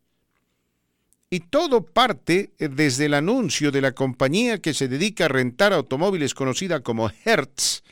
Y 1.30 1.40
todo 1.40 1.84
parte 1.84 2.52
desde 2.58 3.06
el 3.06 3.14
anuncio 3.14 3.72
de 3.72 3.80
la 3.80 3.92
compañía 3.92 4.60
que 4.60 4.74
se 4.74 4.88
dedica 4.88 5.24
a 5.24 5.28
rentar 5.28 5.72
automóviles 5.72 6.34
conocida 6.34 6.80
como 6.80 7.10
Hertz, 7.24 7.82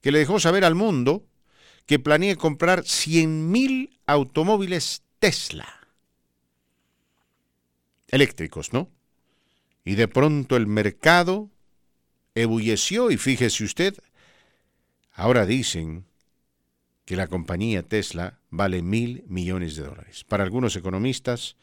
que 0.00 0.12
le 0.12 0.20
dejó 0.20 0.38
saber 0.38 0.64
al 0.64 0.74
mundo 0.74 1.26
que 1.86 1.98
planea 1.98 2.36
comprar 2.36 2.82
100.000 2.82 3.90
automóviles 4.06 5.02
Tesla 5.18 5.80
eléctricos, 8.10 8.72
¿no? 8.72 8.90
Y 9.84 9.94
de 9.94 10.08
pronto 10.08 10.56
el 10.56 10.66
mercado 10.66 11.50
ebulleció 12.34 13.10
y 13.10 13.16
fíjese 13.16 13.64
usted, 13.64 13.94
ahora 15.12 15.46
dicen 15.46 16.04
que 17.10 17.16
la 17.16 17.26
compañía 17.26 17.82
Tesla 17.82 18.38
vale 18.50 18.82
mil 18.82 19.24
millones 19.26 19.74
de 19.74 19.82
dólares. 19.82 20.22
Para 20.22 20.44
algunos 20.44 20.76
economistas, 20.76 21.56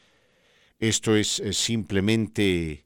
esto 0.78 1.16
es 1.16 1.42
simplemente 1.52 2.84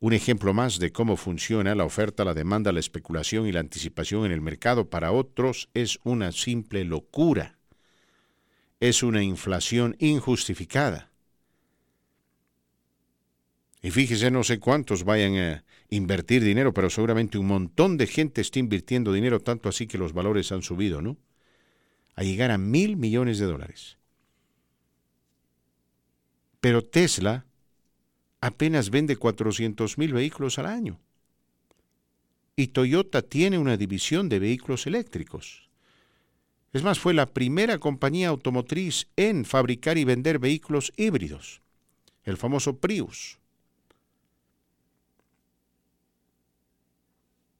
un 0.00 0.14
ejemplo 0.14 0.54
más 0.54 0.78
de 0.78 0.90
cómo 0.90 1.18
funciona 1.18 1.74
la 1.74 1.84
oferta, 1.84 2.24
la 2.24 2.32
demanda, 2.32 2.72
la 2.72 2.80
especulación 2.80 3.46
y 3.46 3.52
la 3.52 3.60
anticipación 3.60 4.24
en 4.24 4.32
el 4.32 4.40
mercado. 4.40 4.88
Para 4.88 5.12
otros 5.12 5.68
es 5.74 5.98
una 6.02 6.32
simple 6.32 6.86
locura. 6.86 7.58
Es 8.80 9.02
una 9.02 9.22
inflación 9.22 9.94
injustificada. 9.98 11.10
Y 13.82 13.90
fíjese, 13.90 14.30
no 14.30 14.44
sé 14.44 14.58
cuántos 14.58 15.04
vayan 15.04 15.36
a 15.36 15.64
invertir 15.90 16.42
dinero, 16.42 16.72
pero 16.72 16.88
seguramente 16.88 17.36
un 17.36 17.48
montón 17.48 17.98
de 17.98 18.06
gente 18.06 18.40
está 18.40 18.60
invirtiendo 18.60 19.12
dinero, 19.12 19.40
tanto 19.40 19.68
así 19.68 19.86
que 19.86 19.98
los 19.98 20.14
valores 20.14 20.52
han 20.52 20.62
subido, 20.62 21.02
¿no? 21.02 21.18
A 22.18 22.24
llegar 22.24 22.50
a 22.50 22.58
mil 22.58 22.96
millones 22.96 23.38
de 23.38 23.46
dólares. 23.46 23.96
Pero 26.60 26.82
Tesla 26.82 27.46
apenas 28.40 28.90
vende 28.90 29.14
400 29.14 29.98
mil 29.98 30.12
vehículos 30.12 30.58
al 30.58 30.66
año. 30.66 30.98
Y 32.56 32.66
Toyota 32.66 33.22
tiene 33.22 33.56
una 33.56 33.76
división 33.76 34.28
de 34.28 34.40
vehículos 34.40 34.88
eléctricos. 34.88 35.68
Es 36.72 36.82
más, 36.82 36.98
fue 36.98 37.14
la 37.14 37.26
primera 37.26 37.78
compañía 37.78 38.30
automotriz 38.30 39.06
en 39.14 39.44
fabricar 39.44 39.96
y 39.96 40.02
vender 40.02 40.40
vehículos 40.40 40.92
híbridos, 40.96 41.60
el 42.24 42.36
famoso 42.36 42.78
Prius. 42.78 43.38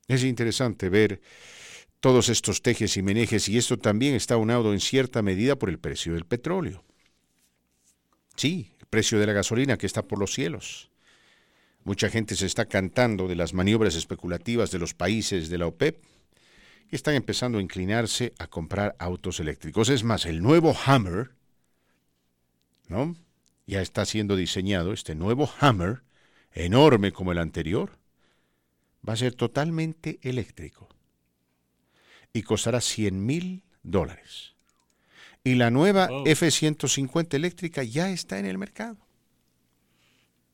Es 0.08 0.24
interesante 0.24 0.88
ver 0.88 1.20
todos 2.00 2.28
estos 2.28 2.62
tejes 2.62 2.96
y 2.96 3.02
menejes 3.02 3.48
y 3.48 3.58
esto 3.58 3.76
también 3.76 4.14
está 4.14 4.36
unado 4.36 4.72
en 4.72 4.80
cierta 4.80 5.22
medida 5.22 5.56
por 5.56 5.68
el 5.68 5.78
precio 5.78 6.14
del 6.14 6.24
petróleo. 6.24 6.84
Sí, 8.36 8.72
el 8.78 8.86
precio 8.86 9.18
de 9.18 9.26
la 9.26 9.32
gasolina 9.32 9.76
que 9.76 9.86
está 9.86 10.02
por 10.02 10.18
los 10.18 10.32
cielos. 10.32 10.90
Mucha 11.84 12.08
gente 12.08 12.36
se 12.36 12.46
está 12.46 12.66
cantando 12.66 13.26
de 13.26 13.34
las 13.34 13.52
maniobras 13.52 13.96
especulativas 13.96 14.70
de 14.70 14.78
los 14.78 14.94
países 14.94 15.48
de 15.48 15.58
la 15.58 15.66
OPEP 15.66 16.04
y 16.90 16.94
están 16.94 17.14
empezando 17.14 17.58
a 17.58 17.62
inclinarse 17.62 18.32
a 18.38 18.46
comprar 18.46 18.94
autos 18.98 19.40
eléctricos. 19.40 19.88
Es 19.88 20.04
más, 20.04 20.24
el 20.26 20.42
nuevo 20.42 20.76
Hammer, 20.86 21.32
¿no? 22.88 23.16
Ya 23.66 23.82
está 23.82 24.06
siendo 24.06 24.36
diseñado 24.36 24.92
este 24.92 25.14
nuevo 25.14 25.50
Hammer, 25.60 26.02
enorme 26.52 27.12
como 27.12 27.32
el 27.32 27.38
anterior, 27.38 27.98
va 29.06 29.14
a 29.14 29.16
ser 29.16 29.34
totalmente 29.34 30.18
eléctrico 30.22 30.88
y 32.32 32.42
costará 32.42 32.80
100 32.80 33.24
mil 33.24 33.62
dólares. 33.82 34.54
Y 35.44 35.54
la 35.54 35.70
nueva 35.70 36.08
F-150 36.24 37.34
eléctrica 37.34 37.82
ya 37.82 38.10
está 38.10 38.38
en 38.38 38.46
el 38.46 38.58
mercado. 38.58 38.98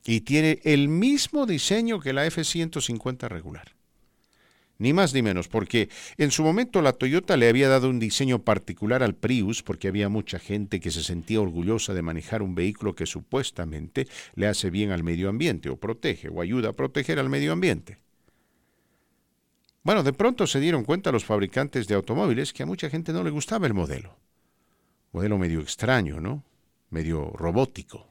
Y 0.05 0.21
tiene 0.21 0.61
el 0.65 0.89
mismo 0.89 1.47
diseño 1.47 1.99
que 1.99 2.13
la 2.13 2.27
F-150 2.27 3.29
regular. 3.29 3.75
Ni 4.77 4.93
más 4.93 5.15
ni 5.15 5.23
menos, 5.23 5.49
porque 5.49 5.89
en 6.19 6.31
su 6.31 6.43
momento 6.43 6.83
la 6.83 6.93
Toyota 6.93 7.37
le 7.37 7.49
había 7.49 7.69
dado 7.69 7.89
un 7.89 8.01
diseño 8.01 8.43
particular 8.43 9.03
al 9.03 9.15
Prius, 9.15 9.63
porque 9.63 9.89
había 9.89 10.09
mucha 10.09 10.39
gente 10.39 10.81
que 10.81 10.91
se 10.91 11.03
sentía 11.03 11.41
orgullosa 11.41 11.95
de 11.95 12.03
manejar 12.03 12.43
un 12.43 12.55
vehículo 12.55 12.95
que 12.95 13.07
supuestamente 13.07 14.09
le 14.35 14.49
hace 14.49 14.71
bien 14.71 14.91
al 14.91 15.05
medio 15.05 15.29
ambiente, 15.29 15.71
o 15.71 15.77
protege, 15.77 16.29
o 16.29 16.41
ayuda 16.41 16.71
a 16.71 16.73
proteger 16.73 17.19
al 17.19 17.31
medio 17.31 17.53
ambiente. 17.53 17.99
Bueno, 19.85 20.03
de 20.03 20.15
pronto 20.15 20.47
se 20.47 20.61
dieron 20.61 20.83
cuenta 20.83 21.13
los 21.13 21.27
fabricantes 21.27 21.87
de 21.87 21.95
automóviles 21.95 22.55
que 22.55 22.63
a 22.63 22.67
mucha 22.67 22.89
gente 22.89 23.13
no 23.13 23.23
le 23.23 23.29
gustaba 23.29 23.67
el 23.67 23.75
modelo. 23.75 24.17
Modelo 25.13 25.37
medio 25.37 25.61
extraño, 25.61 26.21
¿no? 26.21 26.43
Medio 26.89 27.31
robótico. 27.35 28.09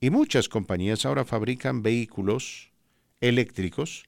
Y 0.00 0.08
muchas 0.08 0.48
compañías 0.48 1.04
ahora 1.04 1.26
fabrican 1.26 1.82
vehículos 1.82 2.70
eléctricos 3.20 4.06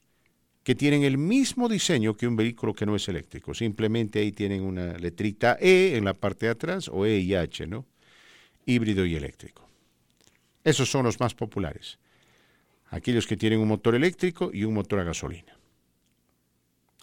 que 0.63 0.73
tienen 0.73 1.03
el 1.03 1.19
mismo 1.19 1.69
diseño 1.69 2.17
que 2.17 2.27
un 2.27 2.35
vehículo 2.35 2.73
que 2.73 2.87
no 2.87 2.95
es 2.95 3.07
eléctrico. 3.07 3.53
Simplemente 3.53 4.19
ahí 4.19 4.31
tienen 4.31 4.63
una 4.63 4.97
letrita 4.97 5.57
E 5.61 5.95
en 5.95 6.05
la 6.05 6.15
parte 6.15 6.47
de 6.47 6.53
atrás 6.53 6.89
o 6.89 7.05
E 7.05 7.19
y 7.19 7.35
H, 7.35 7.67
¿no? 7.67 7.85
Híbrido 8.65 9.05
y 9.05 9.15
eléctrico. 9.15 9.69
Esos 10.63 10.89
son 10.89 11.05
los 11.05 11.19
más 11.19 11.35
populares. 11.35 11.99
Aquellos 12.89 13.27
que 13.27 13.37
tienen 13.37 13.59
un 13.59 13.67
motor 13.67 13.93
eléctrico 13.93 14.49
y 14.51 14.63
un 14.63 14.73
motor 14.73 14.99
a 14.99 15.03
gasolina. 15.03 15.56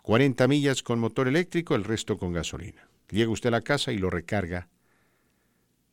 40 0.04 0.46
millas 0.48 0.82
con 0.82 0.98
motor 0.98 1.28
eléctrico, 1.28 1.74
el 1.74 1.82
resto 1.82 2.18
con 2.18 2.34
gasolina. 2.34 2.86
Llega 3.08 3.30
usted 3.30 3.48
a 3.48 3.52
la 3.52 3.62
casa 3.62 3.90
y 3.90 3.96
lo 3.96 4.10
recarga 4.10 4.68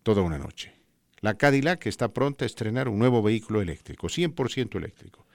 toda 0.04 0.22
una 0.22 0.38
noche. 0.38 0.74
La 1.22 1.36
Cadillac 1.36 1.86
está 1.86 2.10
pronta 2.10 2.44
a 2.44 2.46
estrenar 2.48 2.90
un 2.90 3.00
nuevo 3.00 3.24
vehículo 3.24 3.62
eléctrico, 3.62 4.08
100% 4.08 4.76
eléctrico. 4.76 5.26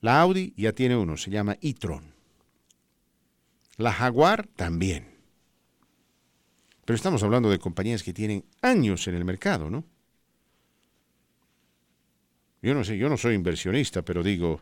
La 0.00 0.20
Audi 0.20 0.54
ya 0.56 0.72
tiene 0.72 0.96
uno, 0.96 1.16
se 1.16 1.32
llama 1.32 1.58
e-tron. 1.60 2.14
La 3.76 3.92
Jaguar 3.92 4.46
también. 4.46 5.18
Pero 6.84 6.94
estamos 6.94 7.24
hablando 7.24 7.50
de 7.50 7.58
compañías 7.58 8.04
que 8.04 8.12
tienen 8.12 8.44
años 8.60 9.08
en 9.08 9.16
el 9.16 9.24
mercado, 9.24 9.68
¿no? 9.68 9.84
Yo 12.62 12.72
no 12.72 12.84
sé, 12.84 12.96
yo 12.96 13.08
no 13.08 13.16
soy 13.16 13.34
inversionista, 13.34 14.02
pero 14.02 14.22
digo, 14.22 14.60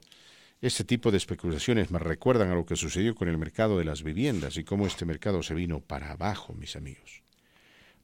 este 0.60 0.84
tipo 0.84 1.10
de 1.10 1.16
especulaciones 1.16 1.90
me 1.90 1.98
recuerdan 1.98 2.50
a 2.50 2.54
lo 2.54 2.66
que 2.66 2.76
sucedió 2.76 3.14
con 3.14 3.28
el 3.28 3.38
mercado 3.38 3.78
de 3.78 3.84
las 3.84 4.02
viviendas 4.02 4.56
y 4.56 4.64
cómo 4.64 4.86
este 4.86 5.04
mercado 5.04 5.42
se 5.42 5.54
vino 5.54 5.80
para 5.80 6.12
abajo, 6.12 6.52
mis 6.54 6.76
amigos. 6.76 7.22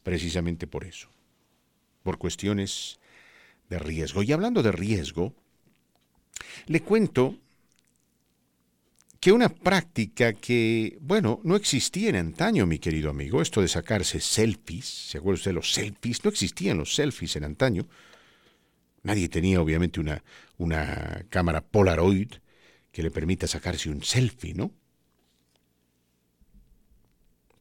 Precisamente 0.02 0.66
por 0.66 0.84
eso 0.84 1.10
por 2.06 2.18
cuestiones 2.18 3.00
de 3.68 3.80
riesgo. 3.80 4.22
Y 4.22 4.30
hablando 4.30 4.62
de 4.62 4.70
riesgo, 4.70 5.34
le 6.66 6.80
cuento 6.80 7.36
que 9.18 9.32
una 9.32 9.48
práctica 9.48 10.32
que, 10.32 10.96
bueno, 11.00 11.40
no 11.42 11.56
existía 11.56 12.10
en 12.10 12.14
antaño, 12.14 12.64
mi 12.64 12.78
querido 12.78 13.10
amigo, 13.10 13.42
esto 13.42 13.60
de 13.60 13.66
sacarse 13.66 14.20
selfies, 14.20 14.84
¿se 14.86 15.18
acuerda 15.18 15.34
usted 15.34 15.50
de 15.50 15.54
los 15.56 15.72
selfies? 15.72 16.24
No 16.24 16.30
existían 16.30 16.78
los 16.78 16.94
selfies 16.94 17.34
en 17.34 17.42
antaño. 17.42 17.88
Nadie 19.02 19.28
tenía, 19.28 19.60
obviamente, 19.60 19.98
una, 19.98 20.22
una 20.58 21.24
cámara 21.28 21.60
Polaroid 21.60 22.34
que 22.96 23.02
le 23.02 23.10
permita 23.10 23.46
sacarse 23.46 23.90
un 23.90 24.02
selfie, 24.02 24.54
¿no? 24.54 24.72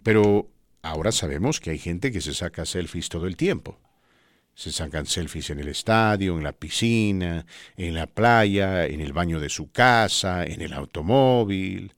Pero 0.01 0.49
ahora 0.81 1.11
sabemos 1.11 1.59
que 1.59 1.71
hay 1.71 1.77
gente 1.77 2.13
que 2.13 2.21
se 2.21 2.33
saca 2.33 2.65
selfies 2.65 3.09
todo 3.09 3.27
el 3.27 3.35
tiempo. 3.35 3.77
Se 4.53 4.71
sacan 4.71 5.05
selfies 5.05 5.49
en 5.49 5.59
el 5.59 5.67
estadio, 5.67 6.37
en 6.37 6.43
la 6.45 6.53
piscina, 6.53 7.45
en 7.75 7.95
la 7.95 8.07
playa, 8.07 8.85
en 8.85 9.01
el 9.01 9.11
baño 9.11 9.41
de 9.41 9.49
su 9.49 9.73
casa, 9.73 10.45
en 10.45 10.61
el 10.61 10.71
automóvil. 10.71 11.93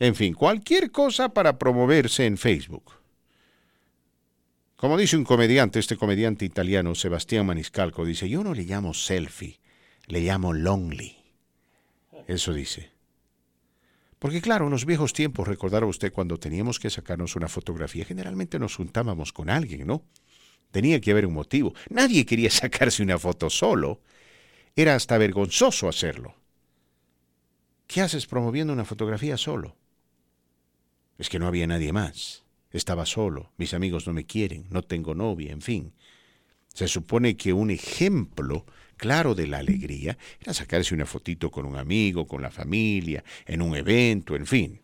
En 0.00 0.16
fin, 0.16 0.34
cualquier 0.34 0.90
cosa 0.90 1.28
para 1.28 1.60
promoverse 1.60 2.26
en 2.26 2.36
Facebook. 2.36 2.94
Como 4.74 4.98
dice 4.98 5.16
un 5.16 5.22
comediante, 5.22 5.78
este 5.78 5.96
comediante 5.96 6.44
italiano, 6.44 6.96
Sebastián 6.96 7.46
Maniscalco, 7.46 8.04
dice, 8.04 8.28
yo 8.28 8.42
no 8.42 8.54
le 8.54 8.64
llamo 8.64 8.92
selfie, 8.92 9.60
le 10.08 10.22
llamo 10.22 10.52
lonely. 10.52 11.15
Eso 12.26 12.52
dice. 12.52 12.90
Porque 14.18 14.40
claro, 14.40 14.66
en 14.66 14.72
los 14.72 14.84
viejos 14.84 15.12
tiempos, 15.12 15.46
recordará 15.46 15.86
usted 15.86 16.12
cuando 16.12 16.38
teníamos 16.38 16.80
que 16.80 16.90
sacarnos 16.90 17.36
una 17.36 17.48
fotografía, 17.48 18.04
generalmente 18.04 18.58
nos 18.58 18.76
juntábamos 18.76 19.32
con 19.32 19.48
alguien, 19.48 19.86
¿no? 19.86 20.04
Tenía 20.70 21.00
que 21.00 21.12
haber 21.12 21.26
un 21.26 21.34
motivo. 21.34 21.74
Nadie 21.90 22.26
quería 22.26 22.50
sacarse 22.50 23.02
una 23.02 23.18
foto 23.18 23.48
solo. 23.50 24.00
Era 24.74 24.94
hasta 24.94 25.16
vergonzoso 25.18 25.88
hacerlo. 25.88 26.34
¿Qué 27.86 28.00
haces 28.00 28.26
promoviendo 28.26 28.72
una 28.72 28.84
fotografía 28.84 29.36
solo? 29.36 29.76
Es 31.18 31.28
que 31.28 31.38
no 31.38 31.46
había 31.46 31.66
nadie 31.66 31.92
más. 31.92 32.44
Estaba 32.72 33.06
solo, 33.06 33.52
mis 33.56 33.72
amigos 33.74 34.06
no 34.06 34.12
me 34.12 34.26
quieren, 34.26 34.66
no 34.70 34.82
tengo 34.82 35.14
novia, 35.14 35.52
en 35.52 35.62
fin. 35.62 35.92
Se 36.74 36.88
supone 36.88 37.36
que 37.36 37.52
un 37.52 37.70
ejemplo 37.70 38.66
claro 38.96 39.34
de 39.34 39.46
la 39.46 39.58
alegría 39.58 40.16
era 40.40 40.54
sacarse 40.54 40.94
una 40.94 41.06
fotito 41.06 41.50
con 41.50 41.66
un 41.66 41.76
amigo, 41.76 42.26
con 42.26 42.42
la 42.42 42.50
familia, 42.50 43.22
en 43.46 43.62
un 43.62 43.76
evento, 43.76 44.36
en 44.36 44.46
fin. 44.46 44.80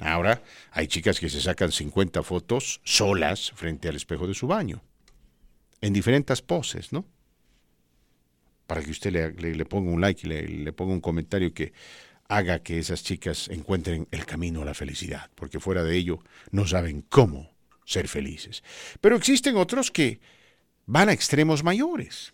Ahora 0.00 0.42
hay 0.72 0.88
chicas 0.88 1.20
que 1.20 1.28
se 1.28 1.40
sacan 1.40 1.70
50 1.70 2.22
fotos 2.22 2.80
solas 2.84 3.52
frente 3.54 3.88
al 3.88 3.96
espejo 3.96 4.26
de 4.26 4.34
su 4.34 4.46
baño 4.46 4.82
en 5.80 5.92
diferentes 5.92 6.42
poses, 6.42 6.92
¿no? 6.92 7.04
Para 8.66 8.82
que 8.82 8.90
usted 8.90 9.12
le, 9.12 9.64
ponga 9.66 9.90
un 9.90 10.00
like 10.00 10.26
y 10.26 10.30
le, 10.30 10.48
le 10.48 10.72
ponga 10.72 10.94
un 10.94 11.00
comentario 11.00 11.52
que 11.52 11.72
haga 12.28 12.60
que 12.60 12.78
esas 12.78 13.04
chicas 13.04 13.48
encuentren 13.48 14.08
el 14.10 14.24
camino 14.24 14.62
a 14.62 14.64
la 14.64 14.74
felicidad, 14.74 15.30
porque 15.34 15.60
fuera 15.60 15.84
de 15.84 15.96
ello 15.96 16.20
no 16.50 16.66
saben 16.66 17.02
cómo 17.02 17.54
ser 17.84 18.08
felices. 18.08 18.62
Pero 19.00 19.16
existen 19.16 19.56
otros 19.56 19.90
que 19.90 20.20
van 20.86 21.08
a 21.08 21.12
extremos 21.12 21.62
mayores. 21.62 22.33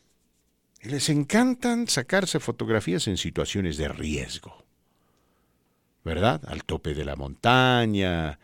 Les 0.83 1.09
encantan 1.10 1.89
sacarse 1.89 2.41
fotografías 2.41 3.07
en 3.07 3.17
situaciones 3.17 3.76
de 3.76 3.89
riesgo. 3.89 4.65
¿Verdad? 6.05 6.41
Al 6.47 6.65
tope 6.65 6.94
de 6.94 7.05
la 7.05 7.17
montaña, 7.17 8.39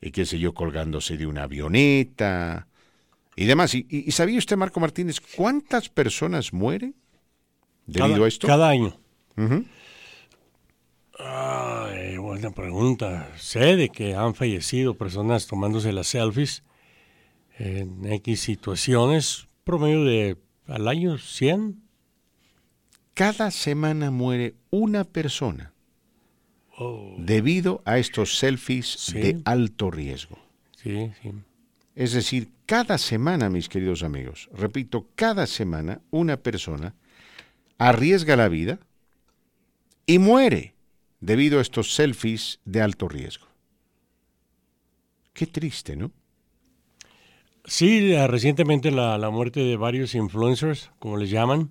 y 0.00 0.10
qué 0.10 0.26
sé 0.26 0.38
yo, 0.38 0.54
colgándose 0.54 1.16
de 1.16 1.26
una 1.26 1.44
avioneta, 1.44 2.66
y 3.36 3.44
demás. 3.44 3.74
¿Y, 3.74 4.10
sabía 4.10 4.38
usted, 4.38 4.56
Marco 4.56 4.80
Martínez, 4.80 5.20
cuántas 5.20 5.88
personas 5.88 6.52
mueren 6.52 6.96
debido 7.86 8.24
a 8.24 8.28
esto? 8.28 8.46
Cada 8.46 8.70
año. 8.70 8.98
Ay, 11.18 12.16
buena 12.16 12.50
pregunta. 12.50 13.30
Sé 13.36 13.76
de 13.76 13.90
que 13.90 14.14
han 14.14 14.34
fallecido 14.34 14.94
personas 14.94 15.46
tomándose 15.46 15.92
las 15.92 16.08
selfies 16.08 16.64
en 17.58 18.04
X 18.12 18.40
situaciones, 18.40 19.46
promedio 19.64 20.04
de 20.04 20.36
al 20.66 20.88
año 20.88 21.18
100. 21.18 21.82
Cada 23.14 23.50
semana 23.50 24.10
muere 24.10 24.54
una 24.70 25.04
persona 25.04 25.72
oh. 26.76 27.14
debido 27.18 27.82
a 27.84 27.98
estos 27.98 28.38
selfies 28.38 29.12
de 29.14 29.40
alto 29.44 29.90
riesgo. 29.90 30.38
Sí, 30.82 31.10
sí. 31.22 31.32
Es 31.94 32.12
decir, 32.12 32.50
cada 32.66 32.98
semana, 32.98 33.48
mis 33.48 33.70
queridos 33.70 34.02
amigos, 34.02 34.50
repito, 34.52 35.08
cada 35.14 35.46
semana 35.46 36.02
una 36.10 36.36
persona 36.36 36.94
arriesga 37.78 38.36
la 38.36 38.48
vida 38.48 38.78
y 40.04 40.18
muere 40.18 40.74
debido 41.20 41.58
a 41.58 41.62
estos 41.62 41.94
selfies 41.94 42.60
de 42.66 42.82
alto 42.82 43.08
riesgo. 43.08 43.46
Qué 45.32 45.46
triste, 45.46 45.96
¿no? 45.96 46.12
Sí, 47.68 48.14
recientemente 48.14 48.92
la, 48.92 49.18
muerte 49.30 49.60
de 49.60 49.76
varios 49.76 50.14
influencers, 50.14 50.92
como 51.00 51.16
les 51.16 51.30
llaman, 51.30 51.70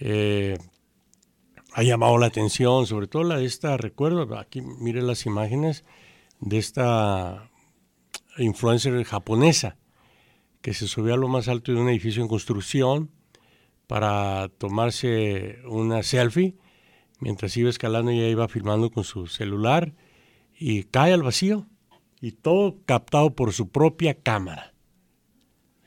eh, 0.00 0.56
ha 1.74 1.82
llamado 1.82 2.16
la 2.16 2.26
atención, 2.26 2.86
sobre 2.86 3.06
todo 3.06 3.22
la 3.22 3.36
de 3.36 3.44
esta, 3.44 3.76
recuerdo, 3.76 4.38
aquí 4.38 4.62
mire 4.62 5.02
las 5.02 5.26
imágenes 5.26 5.84
de 6.40 6.56
esta 6.56 7.50
influencer 8.38 9.04
japonesa 9.04 9.76
que 10.62 10.72
se 10.72 10.88
subió 10.88 11.12
a 11.12 11.18
lo 11.18 11.28
más 11.28 11.48
alto 11.48 11.72
de 11.72 11.80
un 11.80 11.90
edificio 11.90 12.22
en 12.22 12.28
construcción 12.28 13.10
para 13.86 14.48
tomarse 14.56 15.58
una 15.66 16.02
selfie. 16.02 16.56
Mientras 17.20 17.54
iba 17.58 17.68
escalando 17.68 18.10
ella 18.10 18.28
iba 18.28 18.48
filmando 18.48 18.90
con 18.90 19.04
su 19.04 19.26
celular 19.26 19.94
y 20.58 20.84
cae 20.84 21.12
al 21.12 21.22
vacío 21.22 21.66
y 22.20 22.32
todo 22.32 22.78
captado 22.86 23.34
por 23.34 23.52
su 23.52 23.68
propia 23.68 24.14
cámara. 24.14 24.72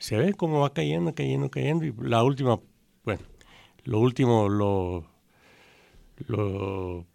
Se 0.00 0.16
ve 0.16 0.32
cómo 0.32 0.60
va 0.60 0.72
cayendo, 0.72 1.14
cayendo, 1.14 1.50
cayendo 1.50 1.84
y 1.84 1.94
la 2.00 2.24
última, 2.24 2.58
bueno, 3.04 3.20
lo 3.84 4.00
último 4.00 4.48
lo, 4.48 5.04
lo, 6.26 7.06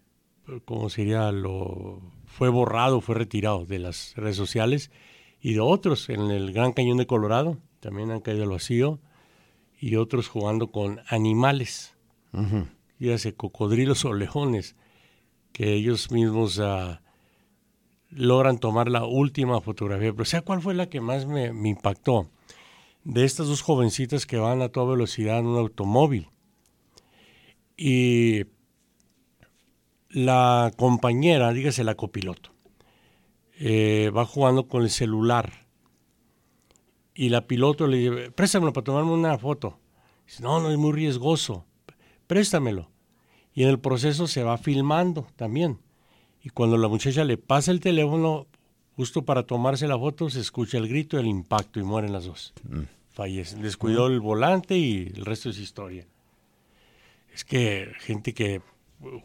¿cómo 0.64 0.88
sería? 0.88 1.32
Lo 1.32 2.00
fue 2.26 2.48
borrado, 2.48 3.00
fue 3.00 3.16
retirado 3.16 3.66
de 3.66 3.80
las 3.80 4.14
redes 4.14 4.36
sociales 4.36 4.92
y 5.40 5.54
de 5.54 5.60
otros 5.60 6.08
en 6.10 6.30
el 6.30 6.52
Gran 6.52 6.72
Cañón 6.72 6.96
de 6.96 7.08
Colorado, 7.08 7.58
también 7.80 8.12
han 8.12 8.20
caído 8.20 8.44
al 8.44 8.50
vacío, 8.50 9.00
y 9.80 9.96
otros 9.96 10.28
jugando 10.28 10.70
con 10.70 11.00
animales. 11.08 11.96
y 13.00 13.10
hace 13.10 13.34
cocodrilos 13.34 14.04
o 14.04 14.14
leones, 14.14 14.76
que 15.52 15.74
ellos 15.74 16.12
mismos 16.12 16.58
uh, 16.58 16.98
logran 18.10 18.58
tomar 18.58 18.88
la 18.88 19.04
última 19.04 19.60
fotografía. 19.60 20.12
Pero 20.12 20.24
¿sabes 20.24 20.44
cuál 20.44 20.62
fue 20.62 20.74
la 20.74 20.88
que 20.88 21.00
más 21.00 21.26
me, 21.26 21.52
me 21.52 21.70
impactó? 21.70 22.30
De 23.06 23.24
estas 23.24 23.46
dos 23.46 23.62
jovencitas 23.62 24.26
que 24.26 24.36
van 24.36 24.62
a 24.62 24.68
toda 24.68 24.90
velocidad 24.90 25.38
en 25.38 25.46
un 25.46 25.58
automóvil. 25.58 26.28
Y 27.76 28.46
la 30.10 30.72
compañera, 30.76 31.52
dígase 31.52 31.84
la 31.84 31.94
copiloto, 31.94 32.50
eh, 33.60 34.10
va 34.10 34.26
jugando 34.26 34.66
con 34.66 34.82
el 34.82 34.90
celular. 34.90 35.68
Y 37.14 37.28
la 37.28 37.46
piloto 37.46 37.86
le 37.86 37.96
dice, 37.98 38.30
préstamelo 38.32 38.72
para 38.72 38.84
tomarme 38.84 39.12
una 39.12 39.38
foto. 39.38 39.78
Dice, 40.26 40.42
no, 40.42 40.60
no 40.60 40.72
es 40.72 40.76
muy 40.76 40.90
riesgoso, 40.90 41.64
préstamelo. 42.26 42.90
Y 43.54 43.62
en 43.62 43.68
el 43.68 43.78
proceso 43.78 44.26
se 44.26 44.42
va 44.42 44.58
filmando 44.58 45.28
también. 45.36 45.78
Y 46.42 46.50
cuando 46.50 46.76
la 46.76 46.88
muchacha 46.88 47.24
le 47.24 47.38
pasa 47.38 47.70
el 47.70 47.78
teléfono, 47.78 48.48
justo 48.96 49.24
para 49.24 49.44
tomarse 49.44 49.86
la 49.86 49.96
foto, 49.96 50.28
se 50.28 50.40
escucha 50.40 50.78
el 50.78 50.88
grito, 50.88 51.20
el 51.20 51.26
impacto 51.26 51.78
y 51.78 51.84
mueren 51.84 52.12
las 52.12 52.24
dos. 52.24 52.52
Mm. 52.68 52.95
Fallecen. 53.16 53.62
Descuidó 53.62 54.08
el 54.08 54.20
volante 54.20 54.76
y 54.76 55.10
el 55.16 55.24
resto 55.24 55.48
es 55.48 55.58
historia. 55.58 56.04
Es 57.32 57.46
que 57.46 57.90
gente 58.00 58.34
que 58.34 58.60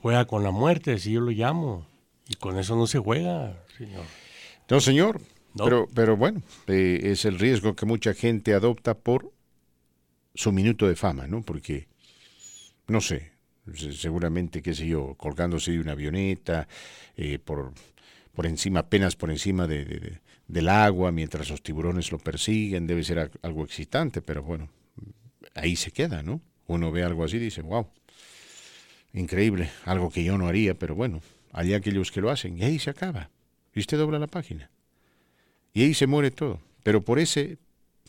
juega 0.02 0.24
con 0.24 0.44
la 0.44 0.52
muerte, 0.52 0.94
así 0.94 1.12
yo 1.12 1.20
lo 1.20 1.32
llamo. 1.32 1.86
Y 2.30 2.36
con 2.36 2.58
eso 2.58 2.78
no 2.78 2.88
se 2.88 3.00
juega, 3.00 3.62
señor. 3.78 4.06
No, 4.70 4.80
señor. 4.80 5.20
Pero, 5.58 5.90
pero 5.94 6.16
bueno, 6.16 6.42
eh, 6.68 7.02
es 7.04 7.26
el 7.26 7.38
riesgo 7.38 7.76
que 7.76 7.86
mucha 7.86 8.14
gente 8.14 8.54
adopta 8.54 8.94
por 8.94 9.34
su 10.34 10.54
minuto 10.54 10.88
de 10.88 10.96
fama, 10.96 11.28
¿no? 11.28 11.42
Porque, 11.42 11.90
no 12.88 13.02
sé, 13.02 13.34
seguramente, 13.76 14.62
qué 14.62 14.74
sé 14.74 14.88
yo, 14.88 15.16
colgándose 15.16 15.74
de 15.74 15.82
una 15.82 15.92
avioneta, 15.92 16.70
eh, 17.18 17.40
por, 17.40 17.74
por 18.34 18.46
encima, 18.46 18.80
apenas 18.80 19.18
por 19.18 19.32
encima 19.32 19.68
de, 19.68 20.22
del 20.52 20.68
agua, 20.68 21.12
mientras 21.12 21.50
los 21.50 21.64
tiburones 21.64 22.12
lo 22.12 22.20
persiguen, 22.20 22.86
debe 22.86 23.04
ser 23.04 23.32
algo 23.42 23.64
excitante, 23.64 24.22
pero 24.22 24.44
bueno, 24.44 24.70
ahí 25.56 25.76
se 25.76 25.92
queda, 25.92 26.24
¿no? 26.24 26.42
Uno 26.68 26.92
ve 26.92 27.04
algo 27.04 27.24
así 27.24 27.38
y 27.38 27.40
dice, 27.40 27.62
wow, 27.62 27.88
increíble, 29.14 29.72
algo 29.86 30.10
que 30.10 30.24
yo 30.24 30.38
no 30.38 30.48
haría, 30.48 30.74
pero 30.74 30.94
bueno, 30.94 31.22
hay 31.54 31.74
aquellos 31.74 32.12
que 32.12 32.22
lo 32.22 32.30
hacen, 32.30 32.58
y 32.58 32.64
ahí 32.64 32.80
se 32.80 32.90
acaba 32.90 33.30
y 33.74 33.80
usted 33.80 33.98
dobla 33.98 34.20
la 34.20 34.28
página. 34.28 34.70
Y 35.74 35.84
ahí 35.84 35.94
se 35.94 36.08
muere 36.08 36.32
todo. 36.32 36.60
Pero 36.84 37.02
por 37.02 37.20
ese 37.20 37.58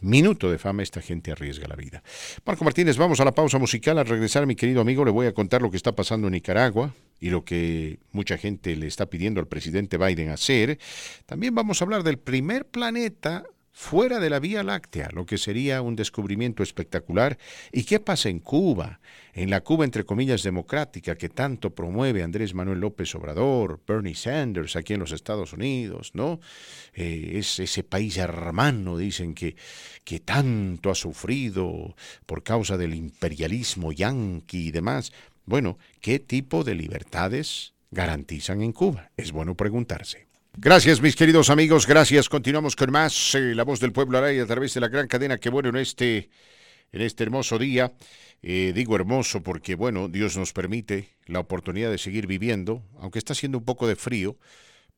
minuto 0.02 0.50
de 0.50 0.58
fama 0.58 0.82
esta 0.82 1.00
gente 1.00 1.32
arriesga 1.32 1.66
la 1.68 1.76
vida. 1.76 2.02
Marco 2.44 2.64
Martínez, 2.64 2.96
vamos 2.96 3.20
a 3.20 3.24
la 3.24 3.32
pausa 3.32 3.58
musical. 3.58 3.98
Al 3.98 4.06
regresar, 4.06 4.46
mi 4.46 4.54
querido 4.54 4.80
amigo, 4.80 5.04
le 5.04 5.10
voy 5.10 5.26
a 5.26 5.32
contar 5.32 5.62
lo 5.62 5.70
que 5.70 5.76
está 5.76 5.92
pasando 5.92 6.28
en 6.28 6.32
Nicaragua 6.32 6.94
y 7.20 7.30
lo 7.30 7.44
que 7.44 7.98
mucha 8.10 8.36
gente 8.36 8.74
le 8.76 8.86
está 8.86 9.06
pidiendo 9.06 9.40
al 9.40 9.46
presidente 9.46 9.96
Biden 9.96 10.30
hacer. 10.30 10.78
También 11.26 11.54
vamos 11.54 11.80
a 11.80 11.84
hablar 11.84 12.02
del 12.02 12.18
primer 12.18 12.66
planeta 12.66 13.44
fuera 13.72 14.20
de 14.20 14.30
la 14.30 14.38
Vía 14.38 14.62
Láctea, 14.62 15.08
lo 15.12 15.24
que 15.24 15.38
sería 15.38 15.80
un 15.80 15.96
descubrimiento 15.96 16.62
espectacular. 16.62 17.38
¿Y 17.72 17.84
qué 17.84 17.98
pasa 18.00 18.28
en 18.28 18.38
Cuba? 18.38 19.00
En 19.32 19.48
la 19.48 19.62
Cuba, 19.62 19.84
entre 19.84 20.04
comillas, 20.04 20.42
democrática 20.42 21.16
que 21.16 21.30
tanto 21.30 21.74
promueve 21.74 22.22
Andrés 22.22 22.52
Manuel 22.54 22.80
López 22.80 23.14
Obrador, 23.14 23.80
Bernie 23.86 24.14
Sanders 24.14 24.76
aquí 24.76 24.92
en 24.92 25.00
los 25.00 25.12
Estados 25.12 25.54
Unidos, 25.54 26.10
¿no? 26.12 26.38
Eh, 26.92 27.32
es 27.34 27.58
ese 27.58 27.82
país 27.82 28.18
hermano, 28.18 28.98
dicen, 28.98 29.34
que, 29.34 29.56
que 30.04 30.20
tanto 30.20 30.90
ha 30.90 30.94
sufrido 30.94 31.96
por 32.26 32.42
causa 32.42 32.76
del 32.76 32.94
imperialismo 32.94 33.90
yanqui 33.90 34.68
y 34.68 34.70
demás. 34.70 35.12
Bueno, 35.46 35.78
¿qué 36.00 36.18
tipo 36.18 36.62
de 36.62 36.74
libertades 36.74 37.72
garantizan 37.90 38.60
en 38.60 38.72
Cuba? 38.72 39.10
Es 39.16 39.32
bueno 39.32 39.56
preguntarse. 39.56 40.31
Gracias, 40.54 41.00
mis 41.00 41.16
queridos 41.16 41.48
amigos. 41.48 41.86
Gracias. 41.86 42.28
Continuamos 42.28 42.76
con 42.76 42.90
más 42.90 43.34
eh, 43.34 43.54
La 43.54 43.64
Voz 43.64 43.80
del 43.80 43.92
Pueblo 43.92 44.18
al 44.18 44.38
a 44.38 44.46
través 44.46 44.74
de 44.74 44.80
la 44.80 44.88
gran 44.88 45.08
cadena. 45.08 45.38
Que 45.38 45.48
bueno 45.48 45.70
en 45.70 45.76
este, 45.76 46.28
en 46.92 47.00
este 47.00 47.24
hermoso 47.24 47.58
día. 47.58 47.92
Eh, 48.42 48.72
digo 48.74 48.94
hermoso 48.94 49.42
porque, 49.42 49.76
bueno, 49.76 50.08
Dios 50.08 50.36
nos 50.36 50.52
permite 50.52 51.08
la 51.26 51.40
oportunidad 51.40 51.90
de 51.90 51.96
seguir 51.96 52.26
viviendo, 52.26 52.82
aunque 52.98 53.18
está 53.18 53.32
haciendo 53.32 53.58
un 53.58 53.64
poco 53.64 53.86
de 53.86 53.96
frío, 53.96 54.36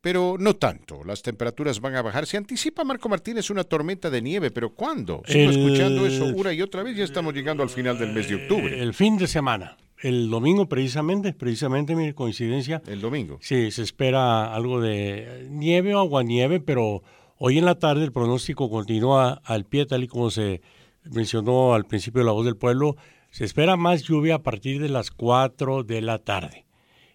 pero 0.00 0.36
no 0.40 0.56
tanto. 0.56 1.04
Las 1.04 1.22
temperaturas 1.22 1.80
van 1.80 1.94
a 1.94 2.02
bajar. 2.02 2.26
Se 2.26 2.36
anticipa, 2.36 2.82
Marco 2.82 3.08
Martínez, 3.08 3.48
una 3.50 3.62
tormenta 3.62 4.10
de 4.10 4.22
nieve, 4.22 4.50
pero 4.50 4.74
¿cuándo? 4.74 5.22
Sigo 5.24 5.50
escuchando 5.50 6.04
eso 6.04 6.24
una 6.24 6.52
y 6.52 6.62
otra 6.62 6.82
vez. 6.82 6.96
Ya 6.96 7.04
estamos 7.04 7.32
llegando 7.32 7.62
al 7.62 7.70
final 7.70 7.96
del 7.96 8.12
mes 8.12 8.28
de 8.28 8.34
octubre. 8.34 8.82
El 8.82 8.92
fin 8.92 9.16
de 9.18 9.28
semana. 9.28 9.76
El 9.98 10.28
domingo 10.28 10.68
precisamente, 10.68 11.32
precisamente 11.32 11.94
mi 11.94 12.12
coincidencia. 12.12 12.82
El 12.86 13.00
domingo. 13.00 13.38
Sí, 13.40 13.70
se 13.70 13.82
espera 13.82 14.54
algo 14.54 14.80
de 14.80 15.46
nieve 15.50 15.94
o 15.94 16.00
aguanieve, 16.00 16.60
pero 16.60 17.02
hoy 17.38 17.58
en 17.58 17.64
la 17.64 17.78
tarde 17.78 18.04
el 18.04 18.12
pronóstico 18.12 18.70
continúa 18.70 19.40
al 19.44 19.64
pie, 19.64 19.86
tal 19.86 20.04
y 20.04 20.08
como 20.08 20.30
se 20.30 20.60
mencionó 21.04 21.74
al 21.74 21.84
principio 21.84 22.20
de 22.20 22.26
la 22.26 22.32
voz 22.32 22.44
del 22.44 22.56
pueblo. 22.56 22.96
Se 23.30 23.44
espera 23.44 23.76
más 23.76 24.02
lluvia 24.02 24.36
a 24.36 24.42
partir 24.42 24.80
de 24.80 24.88
las 24.88 25.10
4 25.10 25.82
de 25.82 26.02
la 26.02 26.18
tarde. 26.18 26.64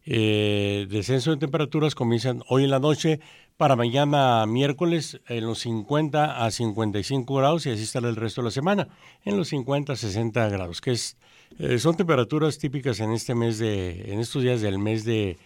Eh, 0.06 0.88
descenso 0.90 1.32
de 1.32 1.38
temperaturas 1.38 1.94
comienzan 1.94 2.42
hoy 2.48 2.64
en 2.64 2.72
la 2.72 2.80
noche 2.80 3.20
para 3.58 3.76
mañana 3.76 4.46
miércoles 4.48 5.20
en 5.28 5.46
los 5.46 5.60
50 5.60 6.44
a 6.44 6.50
55 6.50 7.36
grados 7.36 7.66
y 7.66 7.72
así 7.72 7.84
estará 7.84 8.10
el 8.10 8.16
resto 8.16 8.42
de 8.42 8.46
la 8.46 8.52
semana 8.52 8.88
en 9.26 9.38
los 9.38 9.50
50 9.50 9.94
a 9.94 9.96
60 9.96 10.50
grados, 10.50 10.82
que 10.82 10.92
es 10.92 11.18
eh, 11.60 11.78
son 11.78 11.98
temperaturas 11.98 12.58
típicas 12.58 13.02
en 13.02 13.12
este 13.12 13.36
mes 13.36 13.60
de, 13.60 14.14
en 14.14 14.22
estos 14.22 14.42
días 14.44 14.62
del 14.62 14.80
mes 14.80 15.04
de 15.04 15.38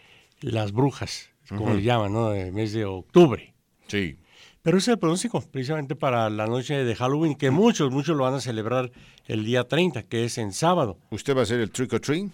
las 0.41 0.71
brujas, 0.71 1.31
como 1.49 1.73
le 1.73 1.81
llaman, 1.81 2.13
¿no? 2.13 2.33
El 2.33 2.53
mes 2.53 2.71
de 2.71 2.85
octubre. 2.85 3.55
Sí. 3.87 4.19
Pero 4.61 4.77
ese 4.77 4.91
es 4.91 4.93
el 4.93 4.99
pronóstico, 4.99 5.41
precisamente 5.41 5.95
para 5.95 6.29
la 6.29 6.45
noche 6.45 6.85
de 6.85 6.95
Halloween, 6.95 7.33
que 7.33 7.49
muchos, 7.49 7.91
muchos 7.91 8.15
lo 8.15 8.25
van 8.25 8.35
a 8.35 8.41
celebrar 8.41 8.91
el 9.25 9.43
día 9.43 9.67
30, 9.67 10.03
que 10.03 10.25
es 10.25 10.37
en 10.37 10.53
sábado. 10.53 10.99
¿Usted 11.09 11.35
va 11.35 11.39
a 11.39 11.43
hacer 11.43 11.59
el 11.59 11.71
trick 11.71 11.91
or 11.93 11.99
treat? 11.99 12.31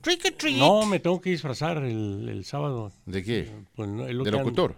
Trick 0.00 0.24
or 0.24 0.32
treat. 0.32 0.56
No, 0.56 0.86
me 0.86 0.98
tengo 0.98 1.20
que 1.20 1.28
disfrazar 1.30 1.76
el, 1.84 2.42
sábado. 2.46 2.90
¿De 3.04 3.22
qué? 3.22 3.50
Pues, 3.76 3.88
¿De 3.96 4.14
locutor? 4.14 4.74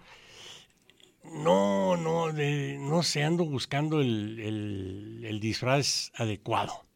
No, 1.25 1.97
no, 1.97 2.33
no 2.33 3.03
sé, 3.05 3.23
ando 3.23 3.45
buscando 3.45 4.01
el 4.01 5.39
disfraz 5.41 6.11
adecuado. 6.17 6.90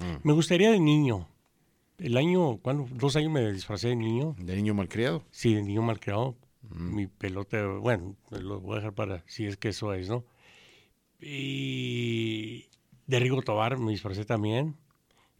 Mm. 0.00 0.26
Me 0.26 0.32
gustaría 0.32 0.70
de 0.70 0.80
niño. 0.80 1.28
El 1.98 2.16
año, 2.16 2.56
cuando 2.58 2.88
dos 2.92 3.16
años 3.16 3.30
me 3.30 3.52
disfracé 3.52 3.88
de 3.88 3.96
niño. 3.96 4.34
¿De 4.38 4.56
niño 4.56 4.74
malcriado? 4.74 5.22
Sí, 5.30 5.54
de 5.54 5.62
niño 5.62 5.82
malcriado. 5.82 6.36
Mm. 6.62 6.94
Mi 6.94 7.06
pelota, 7.06 7.64
bueno, 7.66 8.16
lo 8.30 8.60
voy 8.60 8.74
a 8.74 8.76
dejar 8.76 8.94
para 8.94 9.22
si 9.26 9.46
es 9.46 9.56
que 9.56 9.68
eso 9.68 9.92
es, 9.94 10.08
¿no? 10.08 10.24
Y 11.20 12.66
de 13.06 13.20
Rigo 13.20 13.42
Tobar 13.42 13.78
me 13.78 13.92
disfracé 13.92 14.24
también. 14.24 14.76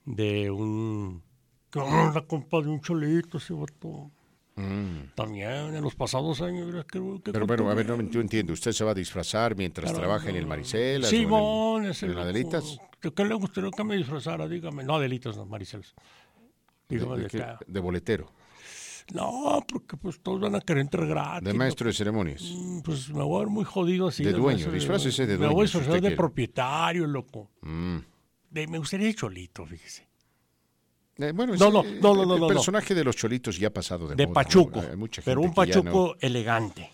De 0.04 0.50
un. 0.50 1.22
La 1.74 2.24
compa 2.26 2.60
de 2.60 2.68
un 2.68 2.80
cholito, 2.80 3.38
ese 3.38 3.54
vato. 3.54 4.10
Mm. 4.60 5.14
También 5.14 5.74
en 5.74 5.82
los 5.82 5.94
pasados 5.94 6.40
años. 6.42 6.84
Pero 7.24 7.46
bueno, 7.46 7.70
a 7.70 7.74
ver, 7.74 7.88
no 7.88 8.20
entiendo. 8.20 8.52
¿Usted 8.52 8.72
se 8.72 8.84
va 8.84 8.92
a 8.92 8.94
disfrazar 8.94 9.56
mientras 9.56 9.92
trabaja 9.92 10.30
en 10.30 10.36
el 10.36 10.46
Maricel? 10.46 11.04
Sí, 11.04 11.22
en, 11.22 11.84
el, 11.84 11.96
en 12.02 12.18
Adelitas? 12.18 12.78
¿Qué 13.00 13.24
le 13.24 13.34
gustaría 13.34 13.70
que 13.70 13.84
me 13.84 13.96
disfrazara? 13.96 14.46
Dígame. 14.46 14.84
No, 14.84 14.96
Adelitas, 14.96 15.36
no, 15.36 15.46
Maricelos. 15.46 15.94
Dígame 16.88 17.18
de, 17.18 17.56
de, 17.66 17.80
boletero. 17.80 18.30
No, 19.14 19.64
porque 19.66 19.96
pues 19.96 20.20
todos 20.20 20.40
van 20.40 20.54
a 20.56 20.60
querer 20.60 20.82
entrar 20.82 21.06
gratis. 21.06 21.44
De 21.44 21.54
maestro 21.54 21.86
de 21.86 21.92
ceremonias. 21.92 22.42
Mm, 22.42 22.80
pues 22.80 23.08
me 23.10 23.22
voy 23.22 23.36
a 23.36 23.38
ver 23.40 23.48
muy 23.48 23.64
jodido 23.64 24.08
así. 24.08 24.24
De, 24.24 24.32
dueño, 24.32 24.70
disfrácese 24.70 25.26
de 25.26 25.36
dueño. 25.36 25.48
Me 25.48 25.54
voy 25.54 25.62
a 25.62 25.64
disfrazar 25.64 26.00
de 26.00 26.10
propietario, 26.12 27.06
loco. 27.06 27.50
Mm. 27.62 27.98
me 28.50 28.78
gustaría 28.78 29.06
de 29.06 29.14
cholito, 29.14 29.64
fíjese. 29.64 30.09
Eh, 31.20 31.32
bueno, 31.32 31.54
no, 31.56 31.70
no, 31.70 31.82
no, 31.82 32.24
no, 32.24 32.46
el, 32.46 32.54
personaje 32.54 32.94
de 32.94 33.04
los 33.04 33.16
cholitos 33.16 33.58
ya 33.58 33.68
ha 33.68 33.72
pasado 33.72 34.08
de, 34.08 34.14
de 34.14 34.28
Pachuco, 34.28 34.82
pero 35.24 35.40
un 35.40 35.52
Pachuco 35.52 36.16
elegante. 36.20 36.90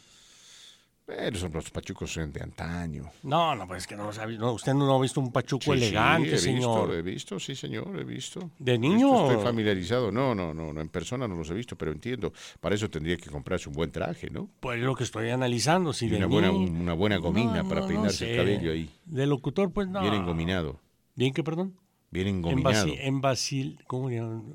Pero 1.07 1.39
son 1.39 1.53
los 1.53 1.71
pachucos 1.71 2.17
de 2.17 2.43
antaño. 2.43 3.09
No, 3.23 3.55
no, 3.55 3.69
pues 3.69 3.83
es 3.83 3.87
que 3.87 3.95
no, 3.95 4.11
no 4.11 4.53
usted 4.53 4.75
no 4.75 4.93
ha 4.93 5.01
visto 5.01 5.21
un 5.21 5.31
pachuco 5.31 5.73
elegante, 5.73 6.35
he 6.35 6.39
señor. 6.39 6.89
Visto, 6.89 6.95
he 6.95 7.03
visto, 7.03 7.39
sí, 7.39 7.55
señor, 7.55 7.97
he 7.97 8.03
visto. 8.03 8.51
¿De 8.59 8.77
niño? 8.77 9.31
estoy 9.31 9.45
familiarizado. 9.45 10.11
No, 10.11 10.35
no, 10.35 10.53
no, 10.53 10.73
no, 10.73 10.81
en 10.81 10.89
persona 10.89 11.29
no 11.29 11.37
los 11.37 11.49
he 11.51 11.55
visto, 11.55 11.77
pero 11.77 11.93
entiendo. 11.93 12.33
Para 12.61 12.75
eso 12.75 12.91
tendría 12.91 13.17
que 13.17 13.31
comprarse 13.31 13.69
un 13.69 13.77
buen 13.77 13.93
traje, 13.93 14.31
¿no? 14.31 14.51
Pues 14.59 14.81
es 14.81 14.85
lo 14.85 14.97
que 14.97 15.05
estoy 15.05 15.31
analizando. 15.31 15.93
Si 15.93 16.09
de 16.09 16.17
una, 16.17 16.27
buena, 16.27 16.51
una 16.51 16.95
buena 16.95 17.19
gomina 17.19 17.63
para 17.63 17.87
peinarse 17.87 18.29
el 18.29 18.37
cabello 18.39 18.73
ahí. 18.73 18.91
De 19.05 19.27
locutor, 19.29 19.71
pues 19.71 19.87
no. 19.87 20.01
Bien 20.01 20.15
engominado. 20.15 20.81
¿Bien 21.15 21.33
qué, 21.33 21.45
perdón? 21.45 21.77
Bien 22.10 22.28
engominado. 22.28 22.86
En, 22.89 23.20
¿cómo 23.86 24.09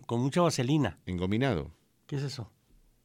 Con 0.05 0.21
mucha 0.21 0.41
vaselina. 0.41 0.99
Engominado. 1.05 1.71
¿Qué 2.07 2.15
es 2.17 2.23
eso? 2.23 2.51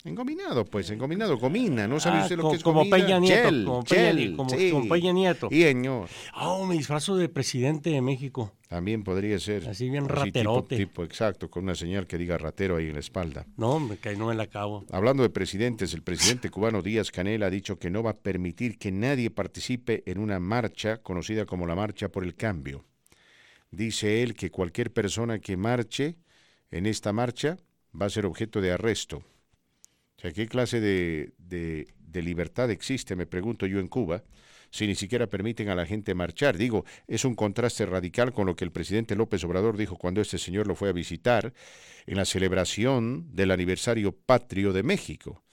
Engominado, 0.07 0.65
pues, 0.65 0.89
engominado, 0.91 1.37
gomina, 1.37 1.89
¿no 1.89 1.99
sabe 1.99 2.19
ah, 2.19 2.23
usted 2.23 2.37
lo 2.37 2.51
que 2.51 2.57
es 2.57 2.63
como 2.63 2.89
Peña 2.89 3.19
Nieto, 3.19 3.49
como, 3.65 3.83
Peña, 3.83 4.37
como, 4.37 4.51
como, 4.71 4.89
Peña 4.89 5.13
Nieto. 5.13 5.49
Y 5.51 5.63
señor. 5.63 6.09
Oh, 6.41 6.65
me 6.65 6.77
disfrazo 6.77 7.17
de 7.17 7.29
presidente 7.29 7.91
de 7.91 8.01
México. 8.01 8.53
También 8.69 9.03
podría 9.03 9.37
ser. 9.41 9.69
Así 9.69 9.91
bien 9.91 10.09
raterote. 10.09 10.77
Tipo, 10.77 11.03
exacto, 11.03 11.51
con 11.51 11.65
una 11.65 11.75
señal 11.75 12.07
que 12.07 12.19
diga 12.19 12.39
ratero 12.39 12.77
ahí 12.77 12.87
en 12.87 12.95
la 12.95 13.01
espalda. 13.01 13.47
No, 13.57 13.81
me 13.81 13.97
cae, 13.97 14.17
no 14.17 14.29
me 14.29 14.37
la 14.37 14.45
acabo. 14.45 14.85
Hablando 14.93 15.25
de 15.25 15.31
presidentes, 15.31 15.93
el 15.93 16.03
presidente 16.03 16.51
cubano 16.51 16.83
Díaz 16.83 17.11
Canel 17.11 17.43
ha 17.43 17.51
dicho 17.51 17.81
que 17.81 17.91
no 17.91 18.05
va 18.05 18.11
a 18.11 18.17
permitir 18.17 18.79
que 18.79 18.93
nadie 18.93 19.31
participe 19.31 20.05
en 20.07 20.19
una 20.19 20.39
marcha 20.39 20.99
conocida 20.99 21.47
como 21.47 21.67
la 21.67 21.75
Marcha 21.75 22.11
por 22.11 22.23
el 22.23 22.37
Cambio. 22.37 22.85
Dice 23.77 24.23
él 24.23 24.35
que 24.35 24.51
cualquier 24.51 24.91
persona 24.91 25.39
que 25.39 25.59
marche 25.59 26.17
en 26.71 26.87
esta 26.87 27.13
marcha 27.13 27.59
va 27.93 28.07
a 28.07 28.11
ser 28.11 28.25
objeto 28.25 28.63
de 28.63 28.73
arresto. 28.73 29.19
O 29.19 30.21
sea, 30.23 30.33
¿qué 30.33 30.49
clase 30.49 30.81
de, 30.81 31.87
libertad 32.15 32.71
existe, 32.71 33.15
me 33.17 33.27
pregunto 33.27 33.67
yo, 33.67 33.79
en 33.79 33.89
Cuba, 33.89 34.25
si 34.71 34.87
ni 34.87 34.95
siquiera 34.95 35.27
permiten 35.27 35.69
a 35.69 35.75
la 35.75 35.85
gente 35.85 36.15
marchar? 36.15 36.57
Digo, 36.57 36.87
es 37.07 37.27
un 37.27 37.35
contraste 37.35 37.85
radical 37.85 38.33
con 38.33 38.47
lo 38.47 38.57
que 38.57 38.65
el 38.65 38.73
presidente 38.73 39.15
López 39.15 39.45
Obrador 39.45 39.77
dijo 39.77 39.97
cuando 39.97 40.23
este 40.23 40.39
señor 40.39 40.67
lo 40.67 40.75
fue 40.75 40.89
a 40.89 40.93
visitar 40.93 41.53
en 42.07 42.17
la 42.17 42.25
celebración 42.25 43.29
del 43.37 43.51
aniversario 43.51 44.13
patrio 44.13 44.73
de 44.73 44.85
México. 44.85 45.45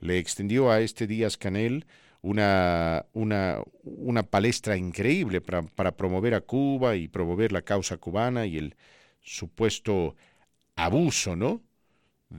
Le 0.00 0.16
extendió 0.16 0.70
a 0.70 0.80
este 0.80 1.06
Díaz 1.06 1.36
Canel 1.36 1.84
una, 2.26 3.06
una, 3.12 3.62
una 3.84 4.22
palestra 4.24 4.76
increíble 4.76 5.40
para, 5.40 5.62
para 5.62 5.96
promover 5.96 6.34
a 6.34 6.40
Cuba 6.42 6.96
y 6.96 7.08
promover 7.08 7.52
la 7.52 7.62
causa 7.62 7.98
cubana 7.98 8.46
y 8.46 8.58
el 8.58 8.76
supuesto 9.22 10.16
abuso, 10.76 11.36
¿no? 11.36 11.62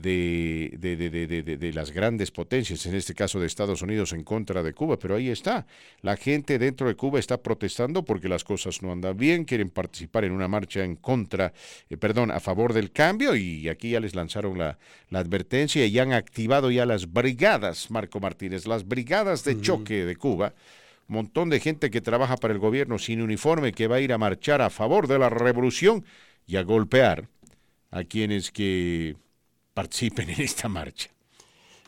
De, 0.00 0.74
de, 0.78 0.96
de, 0.96 1.56
de, 1.56 1.72
las 1.72 1.90
grandes 1.90 2.30
potencias, 2.30 2.84
en 2.86 2.94
este 2.94 3.14
caso 3.14 3.40
de 3.40 3.46
Estados 3.46 3.82
Unidos 3.82 4.12
en 4.12 4.24
contra 4.24 4.62
de 4.62 4.72
Cuba, 4.72 4.98
pero 4.98 5.16
ahí 5.16 5.28
está. 5.28 5.66
La 6.02 6.16
gente 6.16 6.58
dentro 6.58 6.88
de 6.88 6.94
Cuba 6.94 7.18
está 7.18 7.42
protestando 7.42 8.04
porque 8.04 8.28
las 8.28 8.44
cosas 8.44 8.82
no 8.82 8.92
andan 8.92 9.16
bien, 9.16 9.44
quieren 9.44 9.70
participar 9.70 10.24
en 10.24 10.32
una 10.32 10.48
marcha 10.48 10.84
en 10.84 10.96
contra, 10.96 11.52
eh, 11.90 11.96
perdón, 11.96 12.30
a 12.30 12.40
favor 12.40 12.72
del 12.72 12.92
cambio 12.92 13.36
y 13.36 13.68
aquí 13.68 13.90
ya 13.90 14.00
les 14.00 14.14
lanzaron 14.14 14.58
la, 14.58 14.78
la, 15.10 15.18
advertencia 15.18 15.84
y 15.86 15.98
han 15.98 16.12
activado 16.12 16.70
ya 16.70 16.86
las 16.86 17.12
brigadas, 17.12 17.90
Marco 17.90 18.20
Martínez, 18.20 18.66
las 18.66 18.86
brigadas 18.86 19.44
de 19.44 19.60
choque 19.60 20.04
de 20.04 20.16
Cuba. 20.16 20.54
Montón 21.08 21.48
de 21.48 21.58
gente 21.58 21.90
que 21.90 22.02
trabaja 22.02 22.36
para 22.36 22.52
el 22.52 22.60
gobierno 22.60 22.98
sin 22.98 23.22
uniforme 23.22 23.72
que 23.72 23.86
va 23.86 23.96
a 23.96 24.00
ir 24.00 24.12
a 24.12 24.18
marchar 24.18 24.60
a 24.60 24.68
favor 24.68 25.06
de 25.08 25.18
la 25.18 25.30
revolución 25.30 26.04
y 26.46 26.56
a 26.56 26.62
golpear 26.62 27.28
a 27.90 28.04
quienes 28.04 28.50
que 28.50 29.16
participen 29.78 30.28
en 30.30 30.40
esta 30.40 30.68
marcha. 30.68 31.08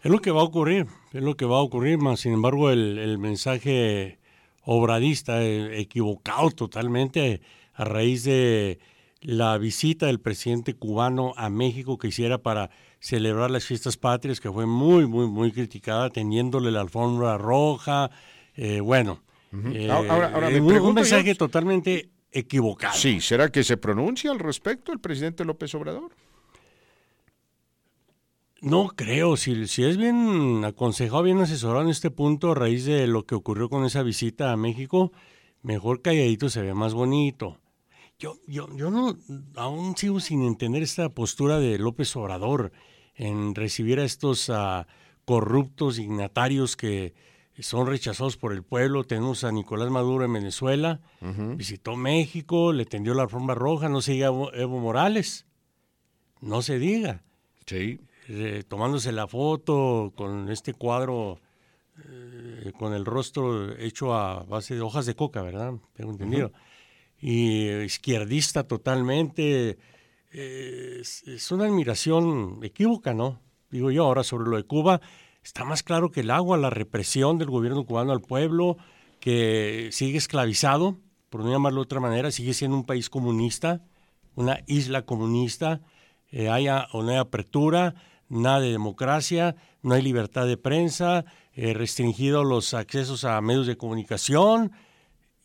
Es 0.05 0.13
lo 0.13 0.21
que 0.21 0.31
va 0.31 0.43
a 0.43 0.45
ocurrir, 0.45 0.87
es 1.13 1.23
lo 1.25 1.37
que 1.37 1.45
va 1.45 1.57
a 1.57 1.63
ocurrir, 1.63 1.99
más 1.99 2.21
sin 2.21 2.33
embargo 2.35 2.71
el, 2.71 3.19
mensaje 3.19 4.21
obradista, 4.63 5.43
eh, 5.43 5.81
equivocado 5.81 6.53
totalmente 6.53 7.41
a 7.75 7.85
raíz 7.85 8.23
de 8.23 8.79
la 9.23 9.59
visita 9.59 10.07
del 10.07 10.21
presidente 10.21 10.75
cubano 10.75 11.35
a 11.37 11.51
México 11.51 11.99
que 11.99 12.07
hiciera 12.07 12.39
para 12.39 12.71
celebrar 13.01 13.51
las 13.51 13.65
fiestas 13.65 13.97
patrias, 13.97 14.39
que 14.39 14.53
fue 14.53 14.67
muy, 14.67 15.09
muy, 15.09 15.27
muy 15.27 15.51
criticada, 15.51 16.11
teniéndole 16.11 16.71
la 16.71 16.83
alfombra 16.83 17.39
roja, 17.39 18.13
eh, 18.55 18.79
bueno, 18.79 19.21
eh, 19.75 19.91
ahora, 19.91 20.49
un, 20.61 20.95
mensaje 20.95 21.35
totalmente 21.35 22.09
equivocado. 22.31 22.95
Sí, 22.95 23.21
¿será 23.21 23.51
que 23.51 23.65
se 23.65 23.77
pronuncia 23.77 24.31
al 24.31 24.39
respecto 24.39 24.93
el 24.93 25.01
presidente 25.01 25.45
López 25.45 25.75
Obrador? 25.75 26.13
No 28.61 28.89
creo, 28.89 29.39
si, 29.39 29.67
si 29.69 29.85
es 29.85 29.97
bien 29.97 30.65
aconsejado, 30.67 31.23
bien 31.23 31.39
asesorado 31.39 31.83
en 31.83 31.91
este 31.91 32.11
punto 32.11 32.53
a 32.53 32.55
raíz 32.55 32.85
de 32.85 33.07
lo 33.07 33.25
que 33.25 33.35
ocurrió 33.35 33.71
con 33.71 33.87
esa 33.87 34.03
visita 34.03 34.53
a 34.53 34.57
México, 34.59 35.13
mejor 35.63 36.03
calladito 36.03 36.51
se 36.51 36.61
ve 36.61 36.75
más 36.75 36.93
bonito. 36.93 37.59
Yo, 38.19 38.37
yo, 38.47 38.69
yo 38.77 38.91
no, 38.91 39.17
aún 39.57 39.97
sigo 39.97 40.21
sin 40.21 40.43
entender 40.43 40.83
esta 40.83 41.09
postura 41.09 41.59
de 41.59 41.79
López 41.79 42.15
Obrador 42.17 42.71
en 43.15 43.55
recibir 43.55 43.99
a 43.99 44.05
estos 44.05 44.51
uh, 44.51 44.85
corruptos 45.25 45.97
dignatarios 45.97 46.77
que 46.77 47.15
son 47.61 47.87
rechazados 47.87 48.37
por 48.37 48.53
el 48.53 48.63
pueblo. 48.63 49.05
Tenemos 49.05 49.43
a 49.43 49.53
Nicolás 49.53 49.91
Maduro 49.91 50.27
en 50.27 50.35
Venezuela, 50.35 51.01
visitó 51.57 51.97
México, 51.97 52.75
le 52.75 52.85
tendió 52.85 53.15
la 53.15 53.27
forma 53.27 53.55
roja, 53.55 53.89
no 53.89 54.03
se 54.03 54.13
diga 54.13 54.29
Evo 54.29 54.81
Morales, 54.81 55.47
no 56.43 56.61
se 56.61 56.79
diga. 56.79 57.23
Sí. 57.65 58.01
Eh, 58.33 58.63
tomándose 58.69 59.11
la 59.11 59.27
foto 59.27 60.13
con 60.15 60.51
este 60.51 60.73
cuadro, 60.73 61.41
eh, 61.99 62.71
con 62.79 62.95
el 62.95 63.05
rostro 63.05 63.77
hecho 63.77 64.15
a 64.15 64.45
base 64.45 64.77
de 64.77 64.83
hojas 64.83 65.05
de 65.07 65.17
coca, 65.17 65.43
¿verdad? 65.43 65.73
Tengo 65.95 66.13
entendido. 66.13 66.53
Y 67.21 67.69
izquierdista 67.69 68.69
totalmente. 68.69 69.79
Eh, 70.33 70.99
es, 71.01 71.51
una 71.51 71.65
admiración 71.65 72.61
equívoca, 72.63 73.15
¿no? 73.15 73.41
Digo 73.69 73.91
yo, 73.91 74.05
ahora 74.05 74.23
sobre 74.23 74.49
lo 74.49 74.59
de 74.59 74.63
Cuba, 74.63 75.01
está 75.43 75.65
más 75.65 75.83
claro 75.83 76.13
que 76.13 76.21
el 76.21 76.31
agua, 76.31 76.57
la 76.57 76.71
represión 76.71 77.37
del 77.37 77.51
gobierno 77.51 77.85
cubano 77.85 78.13
al 78.13 78.21
pueblo, 78.21 78.77
que 79.19 79.89
sigue 79.91 80.19
esclavizado, 80.19 81.01
por 81.31 81.43
no 81.43 81.51
llamarlo 81.51 81.81
de 81.81 81.87
otra 81.87 81.99
manera, 81.99 82.31
sigue 82.31 82.55
siendo 82.55 82.77
un 82.77 82.87
país 82.87 83.11
comunista, 83.11 83.83
una 84.37 84.61
isla 84.69 85.03
comunista, 85.03 85.81
haya 86.49 86.87
o 86.93 87.03
no 87.03 87.11
hay 87.11 87.17
apertura, 87.17 87.97
nada 88.31 88.61
de 88.61 88.71
democracia, 88.71 89.57
no 89.83 89.95
hay 89.95 90.03
libertad 90.03 90.47
de 90.47 90.57
prensa, 90.57 91.27
eh, 91.53 91.75
restringido 91.75 92.45
los 92.45 92.73
accesos 92.73 93.25
a 93.25 93.39
medios 93.43 93.67
de 93.67 93.77
comunicación, 93.77 94.73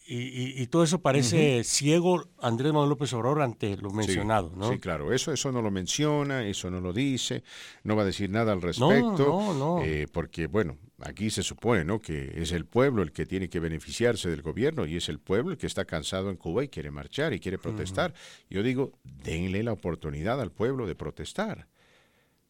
y, 0.08 0.68
todo 0.68 0.84
eso 0.84 1.02
parece 1.02 1.64
ciego 1.64 2.28
Andrés 2.40 2.72
Manuel 2.72 2.90
López 2.90 3.12
Obrador 3.14 3.42
ante 3.42 3.76
lo 3.78 3.90
mencionado, 3.90 4.52
sí, 4.52 4.60
¿no? 4.60 4.72
Sí, 4.72 4.78
claro, 4.78 5.12
eso, 5.12 5.34
eso 5.34 5.52
no 5.52 5.64
lo 5.64 5.72
menciona, 5.72 6.46
eso 6.46 6.70
no 6.70 6.80
lo 6.80 6.94
dice, 6.94 7.44
no 7.84 7.96
va 7.96 8.04
a 8.04 8.06
decir 8.06 8.30
nada 8.30 8.52
al 8.52 8.62
respecto, 8.62 9.18
no, 9.18 9.54
no, 9.56 9.84
eh, 9.84 10.06
porque, 10.12 10.46
bueno, 10.46 10.78
aquí 11.00 11.32
se 11.32 11.42
supone, 11.42 11.84
¿no?, 11.84 12.00
que 12.00 12.34
es 12.36 12.52
el 12.52 12.66
pueblo 12.66 13.02
el 13.02 13.14
que 13.14 13.26
tiene 13.26 13.50
que 13.50 13.60
beneficiarse 13.60 14.30
del 14.30 14.44
gobierno 14.44 14.86
y 14.86 14.96
es 14.96 15.10
el 15.10 15.18
pueblo 15.18 15.54
el 15.54 15.58
que 15.58 15.66
está 15.66 15.86
cansado 15.86 16.30
en 16.30 16.38
Cuba 16.38 16.64
y 16.64 16.68
quiere 16.68 16.92
marchar 16.92 17.34
y 17.34 17.40
quiere 17.40 17.58
protestar. 17.58 18.14
Yo 18.48 18.62
digo, 18.62 18.92
denle 19.04 19.64
la 19.64 19.72
oportunidad 19.72 20.40
al 20.40 20.52
pueblo 20.52 20.86
de 20.86 20.94
protestar 20.94 21.68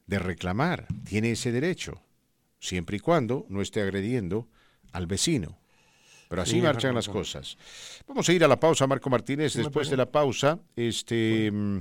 de 0.08 0.20
reclamar, 0.20 0.88
tiene 1.08 1.32
ese 1.32 1.52
derecho, 1.52 2.02
siempre 2.60 2.98
y 2.98 3.00
cuando 3.00 3.46
no 3.50 3.62
esté 3.62 3.82
agrediendo 3.82 4.48
al 4.92 5.08
vecino. 5.08 5.58
Pero 6.30 6.42
así 6.42 6.60
marchan 6.62 6.96
las 6.96 7.08
cosas. 7.08 7.58
Vamos 8.08 8.28
a 8.28 8.34
ir 8.34 8.44
a 8.44 8.48
la 8.48 8.60
pausa, 8.60 8.88
Marco 8.88 9.10
Martínez. 9.10 9.54
Después 9.54 9.90
de 9.90 9.98
la 9.98 10.12
pausa, 10.12 10.60
este, 10.76 11.52
mm, 11.52 11.80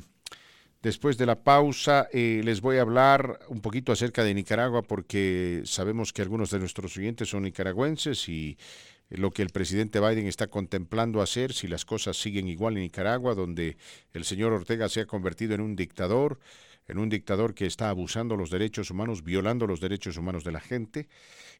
después 0.82 1.16
de 1.16 1.26
la 1.26 1.42
pausa, 1.42 2.08
eh, 2.12 2.42
les 2.44 2.60
voy 2.60 2.76
a 2.76 2.82
hablar 2.82 3.40
un 3.48 3.60
poquito 3.60 3.92
acerca 3.92 4.22
de 4.22 4.34
Nicaragua, 4.34 4.82
porque 4.82 5.62
sabemos 5.64 6.12
que 6.12 6.22
algunos 6.22 6.50
de 6.50 6.58
nuestros 6.58 6.96
oyentes 6.96 7.30
son 7.30 7.44
nicaragüenses 7.44 8.28
y 8.28 8.58
lo 9.08 9.30
que 9.30 9.42
el 9.42 9.50
presidente 9.50 10.00
Biden 10.00 10.26
está 10.26 10.46
contemplando 10.48 11.22
hacer 11.22 11.52
si 11.52 11.68
las 11.68 11.84
cosas 11.84 12.16
siguen 12.16 12.48
igual 12.48 12.76
en 12.76 12.82
Nicaragua, 12.82 13.34
donde 13.34 13.76
el 14.12 14.24
señor 14.24 14.52
Ortega 14.52 14.88
se 14.88 15.02
ha 15.02 15.06
convertido 15.06 15.54
en 15.54 15.60
un 15.60 15.76
dictador 15.76 16.38
en 16.86 16.98
un 16.98 17.08
dictador 17.08 17.54
que 17.54 17.66
está 17.66 17.88
abusando 17.88 18.36
los 18.36 18.50
derechos 18.50 18.90
humanos, 18.90 19.22
violando 19.22 19.66
los 19.66 19.80
derechos 19.80 20.16
humanos 20.16 20.44
de 20.44 20.52
la 20.52 20.60
gente, 20.60 21.08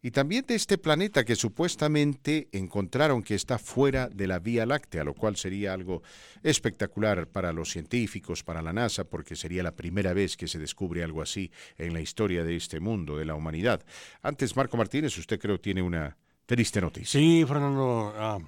y 0.03 0.11
también 0.11 0.45
de 0.47 0.55
este 0.55 0.77
planeta 0.77 1.25
que 1.25 1.35
supuestamente 1.35 2.49
encontraron 2.53 3.23
que 3.23 3.35
está 3.35 3.59
fuera 3.59 4.09
de 4.09 4.27
la 4.27 4.39
Vía 4.39 4.67
Láctea, 4.67 5.03
lo 5.03 5.15
cual 5.15 5.37
sería 5.37 5.73
algo 5.73 6.03
espectacular 6.43 7.27
para 7.27 7.55
los 7.55 7.71
científicos, 7.71 8.43
para 8.43 8.61
la 8.61 8.75
NASA, 8.75 9.05
porque 9.05 9.35
sería 9.35 9.63
la 9.63 9.75
primera 9.75 10.13
vez 10.13 10.37
que 10.37 10.47
se 10.47 10.59
descubre 10.59 11.03
algo 11.03 11.23
así 11.23 11.51
en 11.79 11.95
la 11.95 12.03
historia 12.03 12.45
de 12.45 12.57
este 12.57 12.81
mundo, 12.81 13.17
de 13.17 13.25
la 13.25 13.35
humanidad. 13.35 13.83
Antes, 14.21 14.55
Marco 14.57 14.77
Martínez, 14.77 15.17
usted 15.17 15.41
creo 15.41 15.59
tiene 15.59 15.81
una 15.81 16.17
triste 16.45 16.83
noticia. 16.83 17.19
Sí, 17.19 17.45
Fernando, 17.49 18.13
ah, 18.17 18.39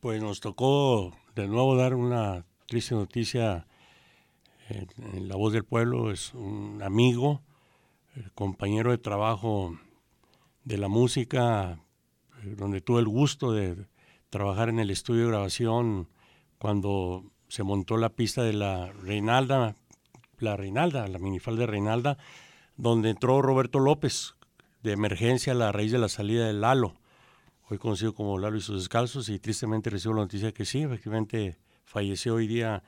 pues 0.00 0.20
nos 0.20 0.40
tocó 0.40 1.16
de 1.36 1.46
nuevo 1.46 1.76
dar 1.76 1.94
una 1.94 2.44
triste 2.66 2.96
noticia 2.96 3.66
La 5.20 5.36
Voz 5.36 5.52
del 5.52 5.64
Pueblo, 5.64 6.10
es 6.10 6.34
un 6.34 6.82
amigo, 6.82 7.42
compañero 8.34 8.90
de 8.90 8.98
trabajo 8.98 9.78
de 10.64 10.78
la 10.78 10.88
música, 10.88 11.80
eh, 12.42 12.54
donde 12.56 12.80
tuve 12.80 13.00
el 13.00 13.08
gusto 13.08 13.52
de 13.52 13.86
trabajar 14.30 14.68
en 14.68 14.78
el 14.78 14.90
estudio 14.90 15.22
de 15.22 15.28
grabación 15.28 16.08
cuando 16.58 17.24
se 17.48 17.62
montó 17.62 17.96
la 17.96 18.10
pista 18.10 18.42
de 18.42 18.52
la 18.52 18.92
Reinalda, 18.92 19.76
la 20.38 20.56
Reinalda, 20.56 21.06
la 21.08 21.18
minifal 21.18 21.56
de 21.56 21.66
Reinalda, 21.66 22.18
donde 22.76 23.10
entró 23.10 23.42
Roberto 23.42 23.78
López 23.78 24.34
de 24.82 24.92
emergencia 24.92 25.52
a 25.52 25.56
la 25.56 25.72
raíz 25.72 25.92
de 25.92 25.98
la 25.98 26.08
salida 26.08 26.46
del 26.46 26.60
Lalo, 26.60 26.94
hoy 27.68 27.78
conocido 27.78 28.14
como 28.14 28.38
Lalo 28.38 28.56
y 28.56 28.60
sus 28.60 28.82
descalzos, 28.82 29.28
y 29.28 29.38
tristemente 29.38 29.90
recibo 29.90 30.14
la 30.14 30.22
noticia 30.22 30.52
que 30.52 30.64
sí, 30.64 30.82
efectivamente 30.82 31.58
falleció 31.84 32.34
hoy 32.34 32.46
día 32.46 32.82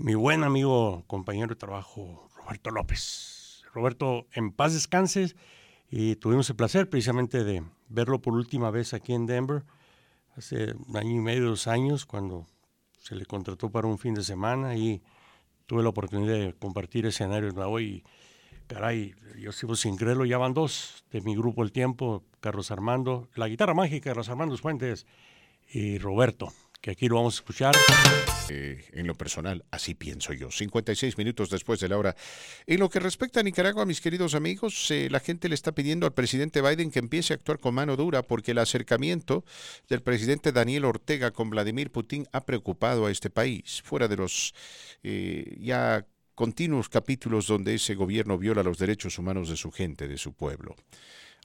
mi 0.00 0.14
buen 0.14 0.44
amigo, 0.44 1.04
compañero 1.06 1.48
de 1.48 1.56
trabajo, 1.56 2.30
Roberto 2.34 2.70
López. 2.70 3.62
Roberto, 3.74 4.26
en 4.32 4.50
paz 4.50 4.72
descanses 4.72 5.36
y 5.90 6.16
tuvimos 6.16 6.48
el 6.48 6.56
placer 6.56 6.88
precisamente 6.88 7.44
de 7.44 7.62
verlo 7.88 8.22
por 8.22 8.32
última 8.32 8.70
vez 8.70 8.94
aquí 8.94 9.12
en 9.12 9.26
Denver, 9.26 9.62
hace 10.36 10.72
un 10.72 10.96
año 10.96 11.10
y 11.10 11.20
medio, 11.20 11.50
dos 11.50 11.66
años, 11.66 12.06
cuando 12.06 12.46
se 12.98 13.14
le 13.14 13.26
contrató 13.26 13.70
para 13.70 13.88
un 13.88 13.98
fin 13.98 14.14
de 14.14 14.24
semana 14.24 14.74
y 14.74 15.02
tuve 15.66 15.82
la 15.82 15.90
oportunidad 15.90 16.32
de 16.32 16.54
compartir 16.54 17.04
escenarios 17.04 17.54
nuevo 17.54 17.78
y 17.78 18.02
caray, 18.68 19.14
yo 19.38 19.52
sigo 19.52 19.76
sin 19.76 19.98
creerlo, 19.98 20.24
ya 20.24 20.38
van 20.38 20.54
dos 20.54 21.04
de 21.12 21.20
mi 21.20 21.36
grupo 21.36 21.62
El 21.62 21.72
Tiempo, 21.72 22.24
Carlos 22.40 22.70
Armando, 22.70 23.28
la 23.34 23.48
guitarra 23.48 23.74
mágica, 23.74 24.10
Carlos 24.10 24.30
Armando 24.30 24.56
Fuentes 24.56 25.06
y 25.68 25.98
Roberto 25.98 26.50
que 26.80 26.90
aquí 26.90 27.08
lo 27.08 27.16
vamos 27.16 27.34
a 27.34 27.38
escuchar. 27.38 27.74
Eh, 28.48 28.84
en 28.92 29.06
lo 29.06 29.14
personal, 29.14 29.64
así 29.70 29.94
pienso 29.94 30.32
yo. 30.32 30.50
56 30.50 31.16
minutos 31.18 31.50
después 31.50 31.78
de 31.78 31.88
la 31.88 31.98
hora. 31.98 32.16
En 32.66 32.80
lo 32.80 32.88
que 32.88 32.98
respecta 32.98 33.40
a 33.40 33.42
Nicaragua, 33.42 33.86
mis 33.86 34.00
queridos 34.00 34.34
amigos, 34.34 34.90
eh, 34.90 35.08
la 35.10 35.20
gente 35.20 35.48
le 35.48 35.54
está 35.54 35.72
pidiendo 35.72 36.06
al 36.06 36.14
presidente 36.14 36.60
Biden 36.60 36.90
que 36.90 36.98
empiece 36.98 37.32
a 37.32 37.36
actuar 37.36 37.60
con 37.60 37.74
mano 37.74 37.96
dura 37.96 38.22
porque 38.22 38.50
el 38.50 38.58
acercamiento 38.58 39.44
del 39.88 40.02
presidente 40.02 40.50
Daniel 40.52 40.84
Ortega 40.84 41.30
con 41.30 41.50
Vladimir 41.50 41.90
Putin 41.90 42.26
ha 42.32 42.44
preocupado 42.44 43.06
a 43.06 43.10
este 43.10 43.30
país. 43.30 43.82
Fuera 43.84 44.08
de 44.08 44.16
los 44.16 44.54
eh, 45.04 45.56
ya 45.60 46.04
continuos 46.34 46.88
capítulos 46.88 47.46
donde 47.46 47.74
ese 47.74 47.94
gobierno 47.94 48.38
viola 48.38 48.62
los 48.62 48.78
derechos 48.78 49.18
humanos 49.18 49.48
de 49.48 49.56
su 49.56 49.70
gente, 49.70 50.08
de 50.08 50.16
su 50.18 50.32
pueblo. 50.32 50.74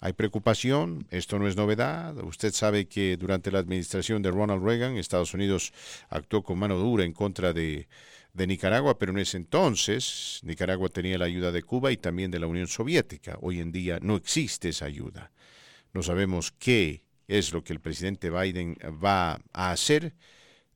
Hay 0.06 0.14
preocupación, 0.14 1.08
esto 1.10 1.40
no 1.40 1.48
es 1.48 1.56
novedad. 1.56 2.16
Usted 2.24 2.54
sabe 2.54 2.86
que 2.86 3.18
durante 3.18 3.50
la 3.50 3.58
administración 3.58 4.22
de 4.22 4.30
Ronald 4.30 4.64
Reagan, 4.64 4.98
Estados 4.98 5.34
Unidos 5.34 5.74
actuó 6.10 6.44
con 6.44 6.60
mano 6.60 6.78
dura 6.78 7.04
en 7.04 7.12
contra 7.12 7.54
de, 7.54 7.88
Nicaragua, 8.36 9.00
pero 9.00 9.14
en 9.14 9.18
ese 9.18 9.38
entonces 9.38 10.42
Nicaragua 10.44 10.90
tenía 10.90 11.18
la 11.18 11.26
ayuda 11.26 11.52
de 11.52 11.64
Cuba 11.64 11.92
y 11.92 11.98
también 11.98 12.30
de 12.30 12.38
la 12.38 12.46
Unión 12.46 12.68
Soviética. 12.68 13.40
Hoy 13.42 13.60
en 13.60 13.72
día 13.72 13.98
no 14.00 14.16
existe 14.16 14.70
esa 14.70 14.86
ayuda. 14.86 15.32
No 15.92 16.04
sabemos 16.04 16.52
qué 16.52 17.02
es 17.28 17.52
lo 17.52 17.64
que 17.64 17.74
el 17.74 17.80
presidente 17.80 18.30
Biden 18.30 18.78
va 19.04 19.42
a 19.54 19.72
hacer, 19.72 20.14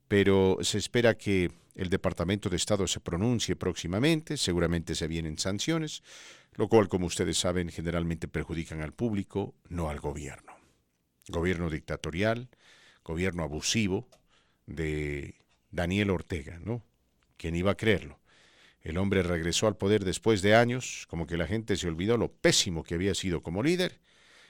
pero 0.07 0.57
se 0.61 0.79
espera 0.79 1.15
que 1.15 1.51
el 1.75 1.89
Departamento 1.91 2.49
de 2.49 2.57
Estado 2.57 2.87
se 2.87 2.99
pronuncie 2.99 3.55
próximamente, 3.55 4.37
seguramente 4.37 4.95
se 4.95 5.07
vienen 5.07 5.37
sanciones 5.37 6.01
lo 6.53 6.67
cual, 6.67 6.89
como 6.89 7.07
ustedes 7.07 7.37
saben, 7.37 7.69
generalmente 7.69 8.27
perjudican 8.27 8.81
al 8.81 8.93
público, 8.93 9.55
no 9.69 9.89
al 9.89 9.99
gobierno. 9.99 10.53
Gobierno 11.27 11.69
dictatorial, 11.69 12.49
gobierno 13.03 13.43
abusivo 13.43 14.07
de 14.65 15.35
Daniel 15.71 16.09
Ortega, 16.09 16.59
¿no? 16.59 16.83
¿Quién 17.37 17.55
iba 17.55 17.71
a 17.71 17.77
creerlo? 17.77 18.19
El 18.81 18.97
hombre 18.97 19.23
regresó 19.23 19.67
al 19.67 19.77
poder 19.77 20.05
después 20.05 20.41
de 20.41 20.55
años, 20.55 21.05
como 21.09 21.27
que 21.27 21.37
la 21.37 21.47
gente 21.47 21.75
se 21.77 21.87
olvidó 21.87 22.17
lo 22.17 22.31
pésimo 22.31 22.83
que 22.83 22.95
había 22.95 23.13
sido 23.13 23.41
como 23.41 23.63
líder, 23.63 23.99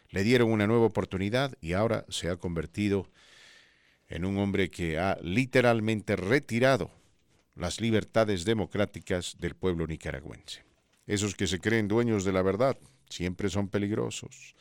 le 0.09 0.23
dieron 0.23 0.51
una 0.51 0.67
nueva 0.67 0.85
oportunidad 0.85 1.55
y 1.61 1.73
ahora 1.73 2.05
se 2.09 2.29
ha 2.29 2.37
convertido 2.37 3.09
en 4.07 4.25
un 4.25 4.37
hombre 4.37 4.71
que 4.71 4.97
ha 4.97 5.17
literalmente 5.21 6.15
retirado 6.15 6.91
las 7.55 7.81
libertades 7.81 8.45
democráticas 8.45 9.35
del 9.39 9.55
pueblo 9.55 9.85
nicaragüense. 9.85 10.68
Esos 11.09 11.33
que 11.33 11.47
se 11.47 11.59
creen 11.59 11.87
dueños 11.87 12.23
de 12.23 12.31
la 12.31 12.43
verdad 12.43 12.77
siempre 13.09 13.49
son 13.49 13.67
peligrosos. 13.67 14.53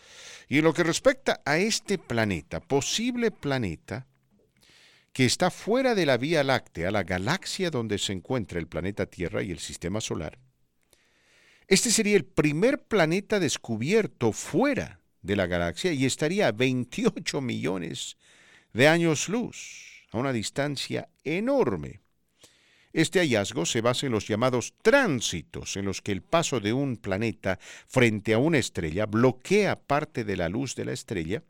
Y 0.48 0.58
en 0.58 0.64
lo 0.64 0.72
que 0.72 0.82
respecta 0.82 1.42
a 1.44 1.58
este 1.58 1.98
planeta, 1.98 2.60
posible 2.60 3.30
planeta, 3.30 4.06
que 5.12 5.26
está 5.26 5.50
fuera 5.50 5.94
de 5.94 6.06
la 6.06 6.16
Vía 6.16 6.42
Láctea, 6.42 6.90
la 6.90 7.02
galaxia 7.02 7.70
donde 7.70 7.98
se 7.98 8.14
encuentra 8.14 8.58
el 8.58 8.66
planeta 8.66 9.04
Tierra 9.04 9.42
y 9.42 9.50
el 9.50 9.58
sistema 9.58 10.00
solar, 10.00 10.38
este 11.66 11.90
sería 11.90 12.16
el 12.16 12.24
primer 12.24 12.82
planeta 12.82 13.40
descubierto 13.40 14.32
fuera 14.32 15.02
de 15.20 15.36
la 15.36 15.46
galaxia 15.46 15.92
y 15.92 16.06
estaría 16.06 16.48
a 16.48 16.52
28 16.52 17.42
millones 17.42 18.16
de 18.72 18.88
años 18.88 19.28
luz, 19.28 20.06
a 20.12 20.16
una 20.16 20.32
distancia 20.32 21.10
enorme. 21.24 22.00
Este 22.92 23.20
hallazgo 23.20 23.66
se 23.66 23.80
basa 23.80 24.06
en 24.06 24.12
los 24.12 24.26
llamados 24.26 24.74
tránsitos, 24.82 25.76
en 25.76 25.84
los 25.84 26.00
que 26.00 26.12
el 26.12 26.22
paso 26.22 26.58
de 26.60 26.72
un 26.72 26.96
planeta 26.96 27.58
frente 27.86 28.32
a 28.34 28.38
una 28.38 28.58
estrella 28.58 29.06
bloquea 29.06 29.78
parte 29.78 30.24
de 30.24 30.36
la 30.36 30.48
luz 30.48 30.74
de 30.74 30.86
la 30.86 30.92
estrella 30.92 31.42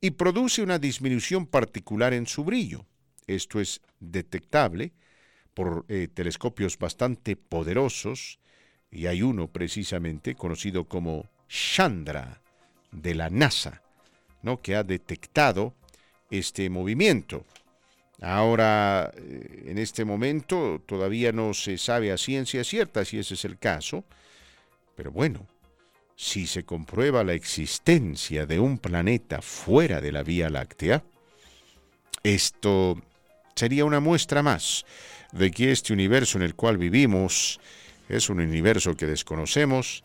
y 0.00 0.10
produce 0.10 0.62
una 0.62 0.78
disminución 0.78 1.46
particular 1.46 2.12
en 2.12 2.26
su 2.26 2.44
brillo. 2.44 2.84
Esto 3.26 3.60
es 3.60 3.80
detectable 4.00 4.92
por 5.54 5.84
eh, 5.88 6.08
telescopios 6.12 6.78
bastante 6.78 7.36
poderosos, 7.36 8.38
y 8.90 9.06
hay 9.06 9.22
uno 9.22 9.48
precisamente 9.48 10.34
conocido 10.34 10.84
como 10.84 11.30
Chandra 11.48 12.42
de 12.90 13.14
la 13.14 13.30
NASA, 13.30 13.82
¿no? 14.42 14.60
que 14.60 14.76
ha 14.76 14.84
detectado 14.84 15.74
este 16.30 16.68
movimiento. 16.68 17.44
Ahora, 18.22 19.12
eh, 19.16 19.64
en 19.66 19.78
este 19.78 20.04
momento, 20.04 20.80
todavía 20.86 21.32
no 21.32 21.52
se 21.54 21.76
sabe 21.76 22.12
a 22.12 22.16
ciencia 22.16 22.62
cierta 22.62 23.04
si 23.04 23.18
ese 23.18 23.34
es 23.34 23.44
el 23.44 23.58
caso, 23.58 24.04
pero 24.94 25.10
bueno, 25.10 25.44
si 26.14 26.46
se 26.46 26.62
comprueba 26.62 27.24
la 27.24 27.34
existencia 27.34 28.46
de 28.46 28.60
un 28.60 28.78
planeta 28.78 29.42
fuera 29.42 30.00
de 30.00 30.12
la 30.12 30.22
Vía 30.22 30.48
Láctea, 30.50 31.02
esto 32.22 33.02
sería 33.56 33.84
una 33.84 33.98
muestra 33.98 34.40
más 34.40 34.86
de 35.32 35.50
que 35.50 35.72
este 35.72 35.92
universo 35.92 36.38
en 36.38 36.44
el 36.44 36.54
cual 36.54 36.78
vivimos 36.78 37.58
es 38.08 38.30
un 38.30 38.38
universo 38.38 38.96
que 38.96 39.06
desconocemos 39.06 40.04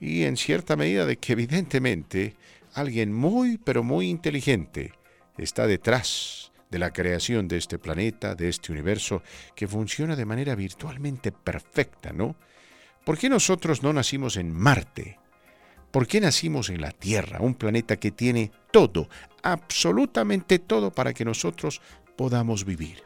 y 0.00 0.24
en 0.24 0.36
cierta 0.36 0.74
medida 0.74 1.06
de 1.06 1.16
que 1.18 1.34
evidentemente 1.34 2.34
alguien 2.74 3.12
muy 3.12 3.56
pero 3.58 3.84
muy 3.84 4.08
inteligente 4.08 4.94
está 5.38 5.68
detrás 5.68 6.50
de 6.70 6.78
la 6.78 6.92
creación 6.92 7.48
de 7.48 7.58
este 7.58 7.78
planeta, 7.78 8.34
de 8.34 8.48
este 8.48 8.72
universo, 8.72 9.22
que 9.54 9.68
funciona 9.68 10.16
de 10.16 10.24
manera 10.24 10.54
virtualmente 10.54 11.32
perfecta, 11.32 12.12
¿no? 12.12 12.36
¿Por 13.04 13.18
qué 13.18 13.28
nosotros 13.28 13.82
no 13.82 13.92
nacimos 13.92 14.36
en 14.36 14.52
Marte? 14.52 15.18
¿Por 15.90 16.06
qué 16.06 16.20
nacimos 16.20 16.68
en 16.70 16.80
la 16.80 16.90
Tierra, 16.90 17.40
un 17.40 17.54
planeta 17.54 17.96
que 17.96 18.10
tiene 18.10 18.50
todo, 18.70 19.08
absolutamente 19.42 20.58
todo 20.58 20.90
para 20.90 21.14
que 21.14 21.24
nosotros 21.24 21.80
podamos 22.16 22.64
vivir? 22.64 23.04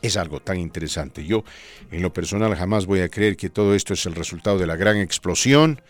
Es 0.00 0.16
algo 0.16 0.40
tan 0.40 0.58
interesante. 0.58 1.24
Yo, 1.24 1.44
en 1.90 2.02
lo 2.02 2.12
personal, 2.12 2.54
jamás 2.54 2.86
voy 2.86 3.00
a 3.00 3.08
creer 3.08 3.36
que 3.36 3.50
todo 3.50 3.74
esto 3.74 3.94
es 3.94 4.06
el 4.06 4.14
resultado 4.14 4.58
de 4.58 4.66
la 4.66 4.76
gran 4.76 4.96
explosión. 4.98 5.80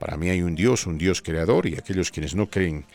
Para 0.00 0.16
mí 0.16 0.30
hay 0.30 0.42
un 0.42 0.54
Dios, 0.54 0.86
un 0.86 0.96
Dios 0.96 1.22
creador, 1.22 1.66
y 1.66 1.76
aquellos 1.76 2.10
quienes 2.10 2.34
no 2.34 2.48
creen 2.48 2.86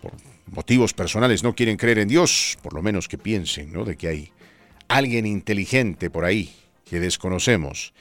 por 0.00 0.12
motivos 0.46 0.92
personales 0.92 1.42
no 1.42 1.54
quieren 1.54 1.76
creer 1.76 1.98
en 1.98 2.08
Dios, 2.08 2.58
por 2.62 2.74
lo 2.74 2.82
menos 2.82 3.08
que 3.08 3.18
piensen, 3.18 3.72
¿no? 3.72 3.84
De 3.84 3.96
que 3.96 4.08
hay 4.08 4.32
alguien 4.88 5.26
inteligente 5.26 6.10
por 6.10 6.24
ahí 6.24 6.54
que 6.84 7.00
desconocemos, 7.00 7.92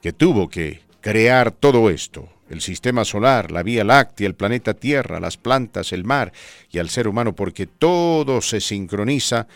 que 0.00 0.12
tuvo 0.12 0.48
que 0.48 0.80
crear 1.00 1.52
todo 1.52 1.90
esto, 1.90 2.28
el 2.50 2.60
sistema 2.60 3.04
solar, 3.04 3.50
la 3.50 3.62
Vía 3.62 3.84
Láctea, 3.84 4.26
el 4.26 4.34
planeta 4.34 4.74
Tierra, 4.74 5.20
las 5.20 5.36
plantas, 5.36 5.92
el 5.92 6.04
mar 6.04 6.32
y 6.70 6.78
al 6.78 6.90
ser 6.90 7.08
humano, 7.08 7.34
porque 7.34 7.66
todo 7.66 8.40
se 8.40 8.60
sincroniza 8.60 9.46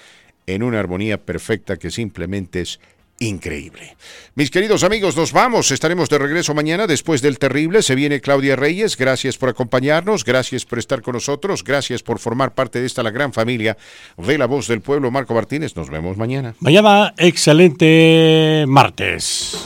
en 0.47 0.63
una 0.63 0.79
armonía 0.79 1.19
perfecta 1.19 1.77
que 1.77 1.91
simplemente 1.91 2.61
es 2.61 2.81
increíble. 3.19 3.97
Mis 4.35 4.51
queridos 4.51 4.85
amigos, 4.85 5.17
nos 5.17 5.33
vamos. 5.33 5.71
Estaremos 5.71 6.09
de 6.09 6.19
regreso 6.19 6.55
mañana 6.55 6.87
después 6.87 7.23
del 7.23 7.39
terrible. 7.39 7.83
Se 7.83 7.95
viene 7.95 8.21
Claudia 8.21 8.57
Reyes. 8.57 8.97
Gracias 8.97 9.39
por 9.39 9.49
acompañarnos. 9.49 10.25
Gracias 10.25 10.65
por 10.65 10.79
estar 10.79 11.03
con 11.03 11.15
nosotros. 11.15 11.65
Gracias 11.65 12.03
por 12.03 12.19
formar 12.19 12.55
parte 12.55 12.81
de 12.81 12.87
esta 12.87 13.03
la 13.03 13.11
gran 13.11 13.33
familia 13.33 13.77
de 14.17 14.39
la 14.39 14.47
voz 14.47 14.69
del 14.69 14.81
pueblo. 14.81 15.11
Marco 15.11 15.35
Martínez. 15.35 15.77
Nos 15.77 15.89
vemos 15.91 16.17
mañana. 16.17 16.55
Mañana, 16.61 17.15
excelente 17.17 18.65
martes. 18.67 19.57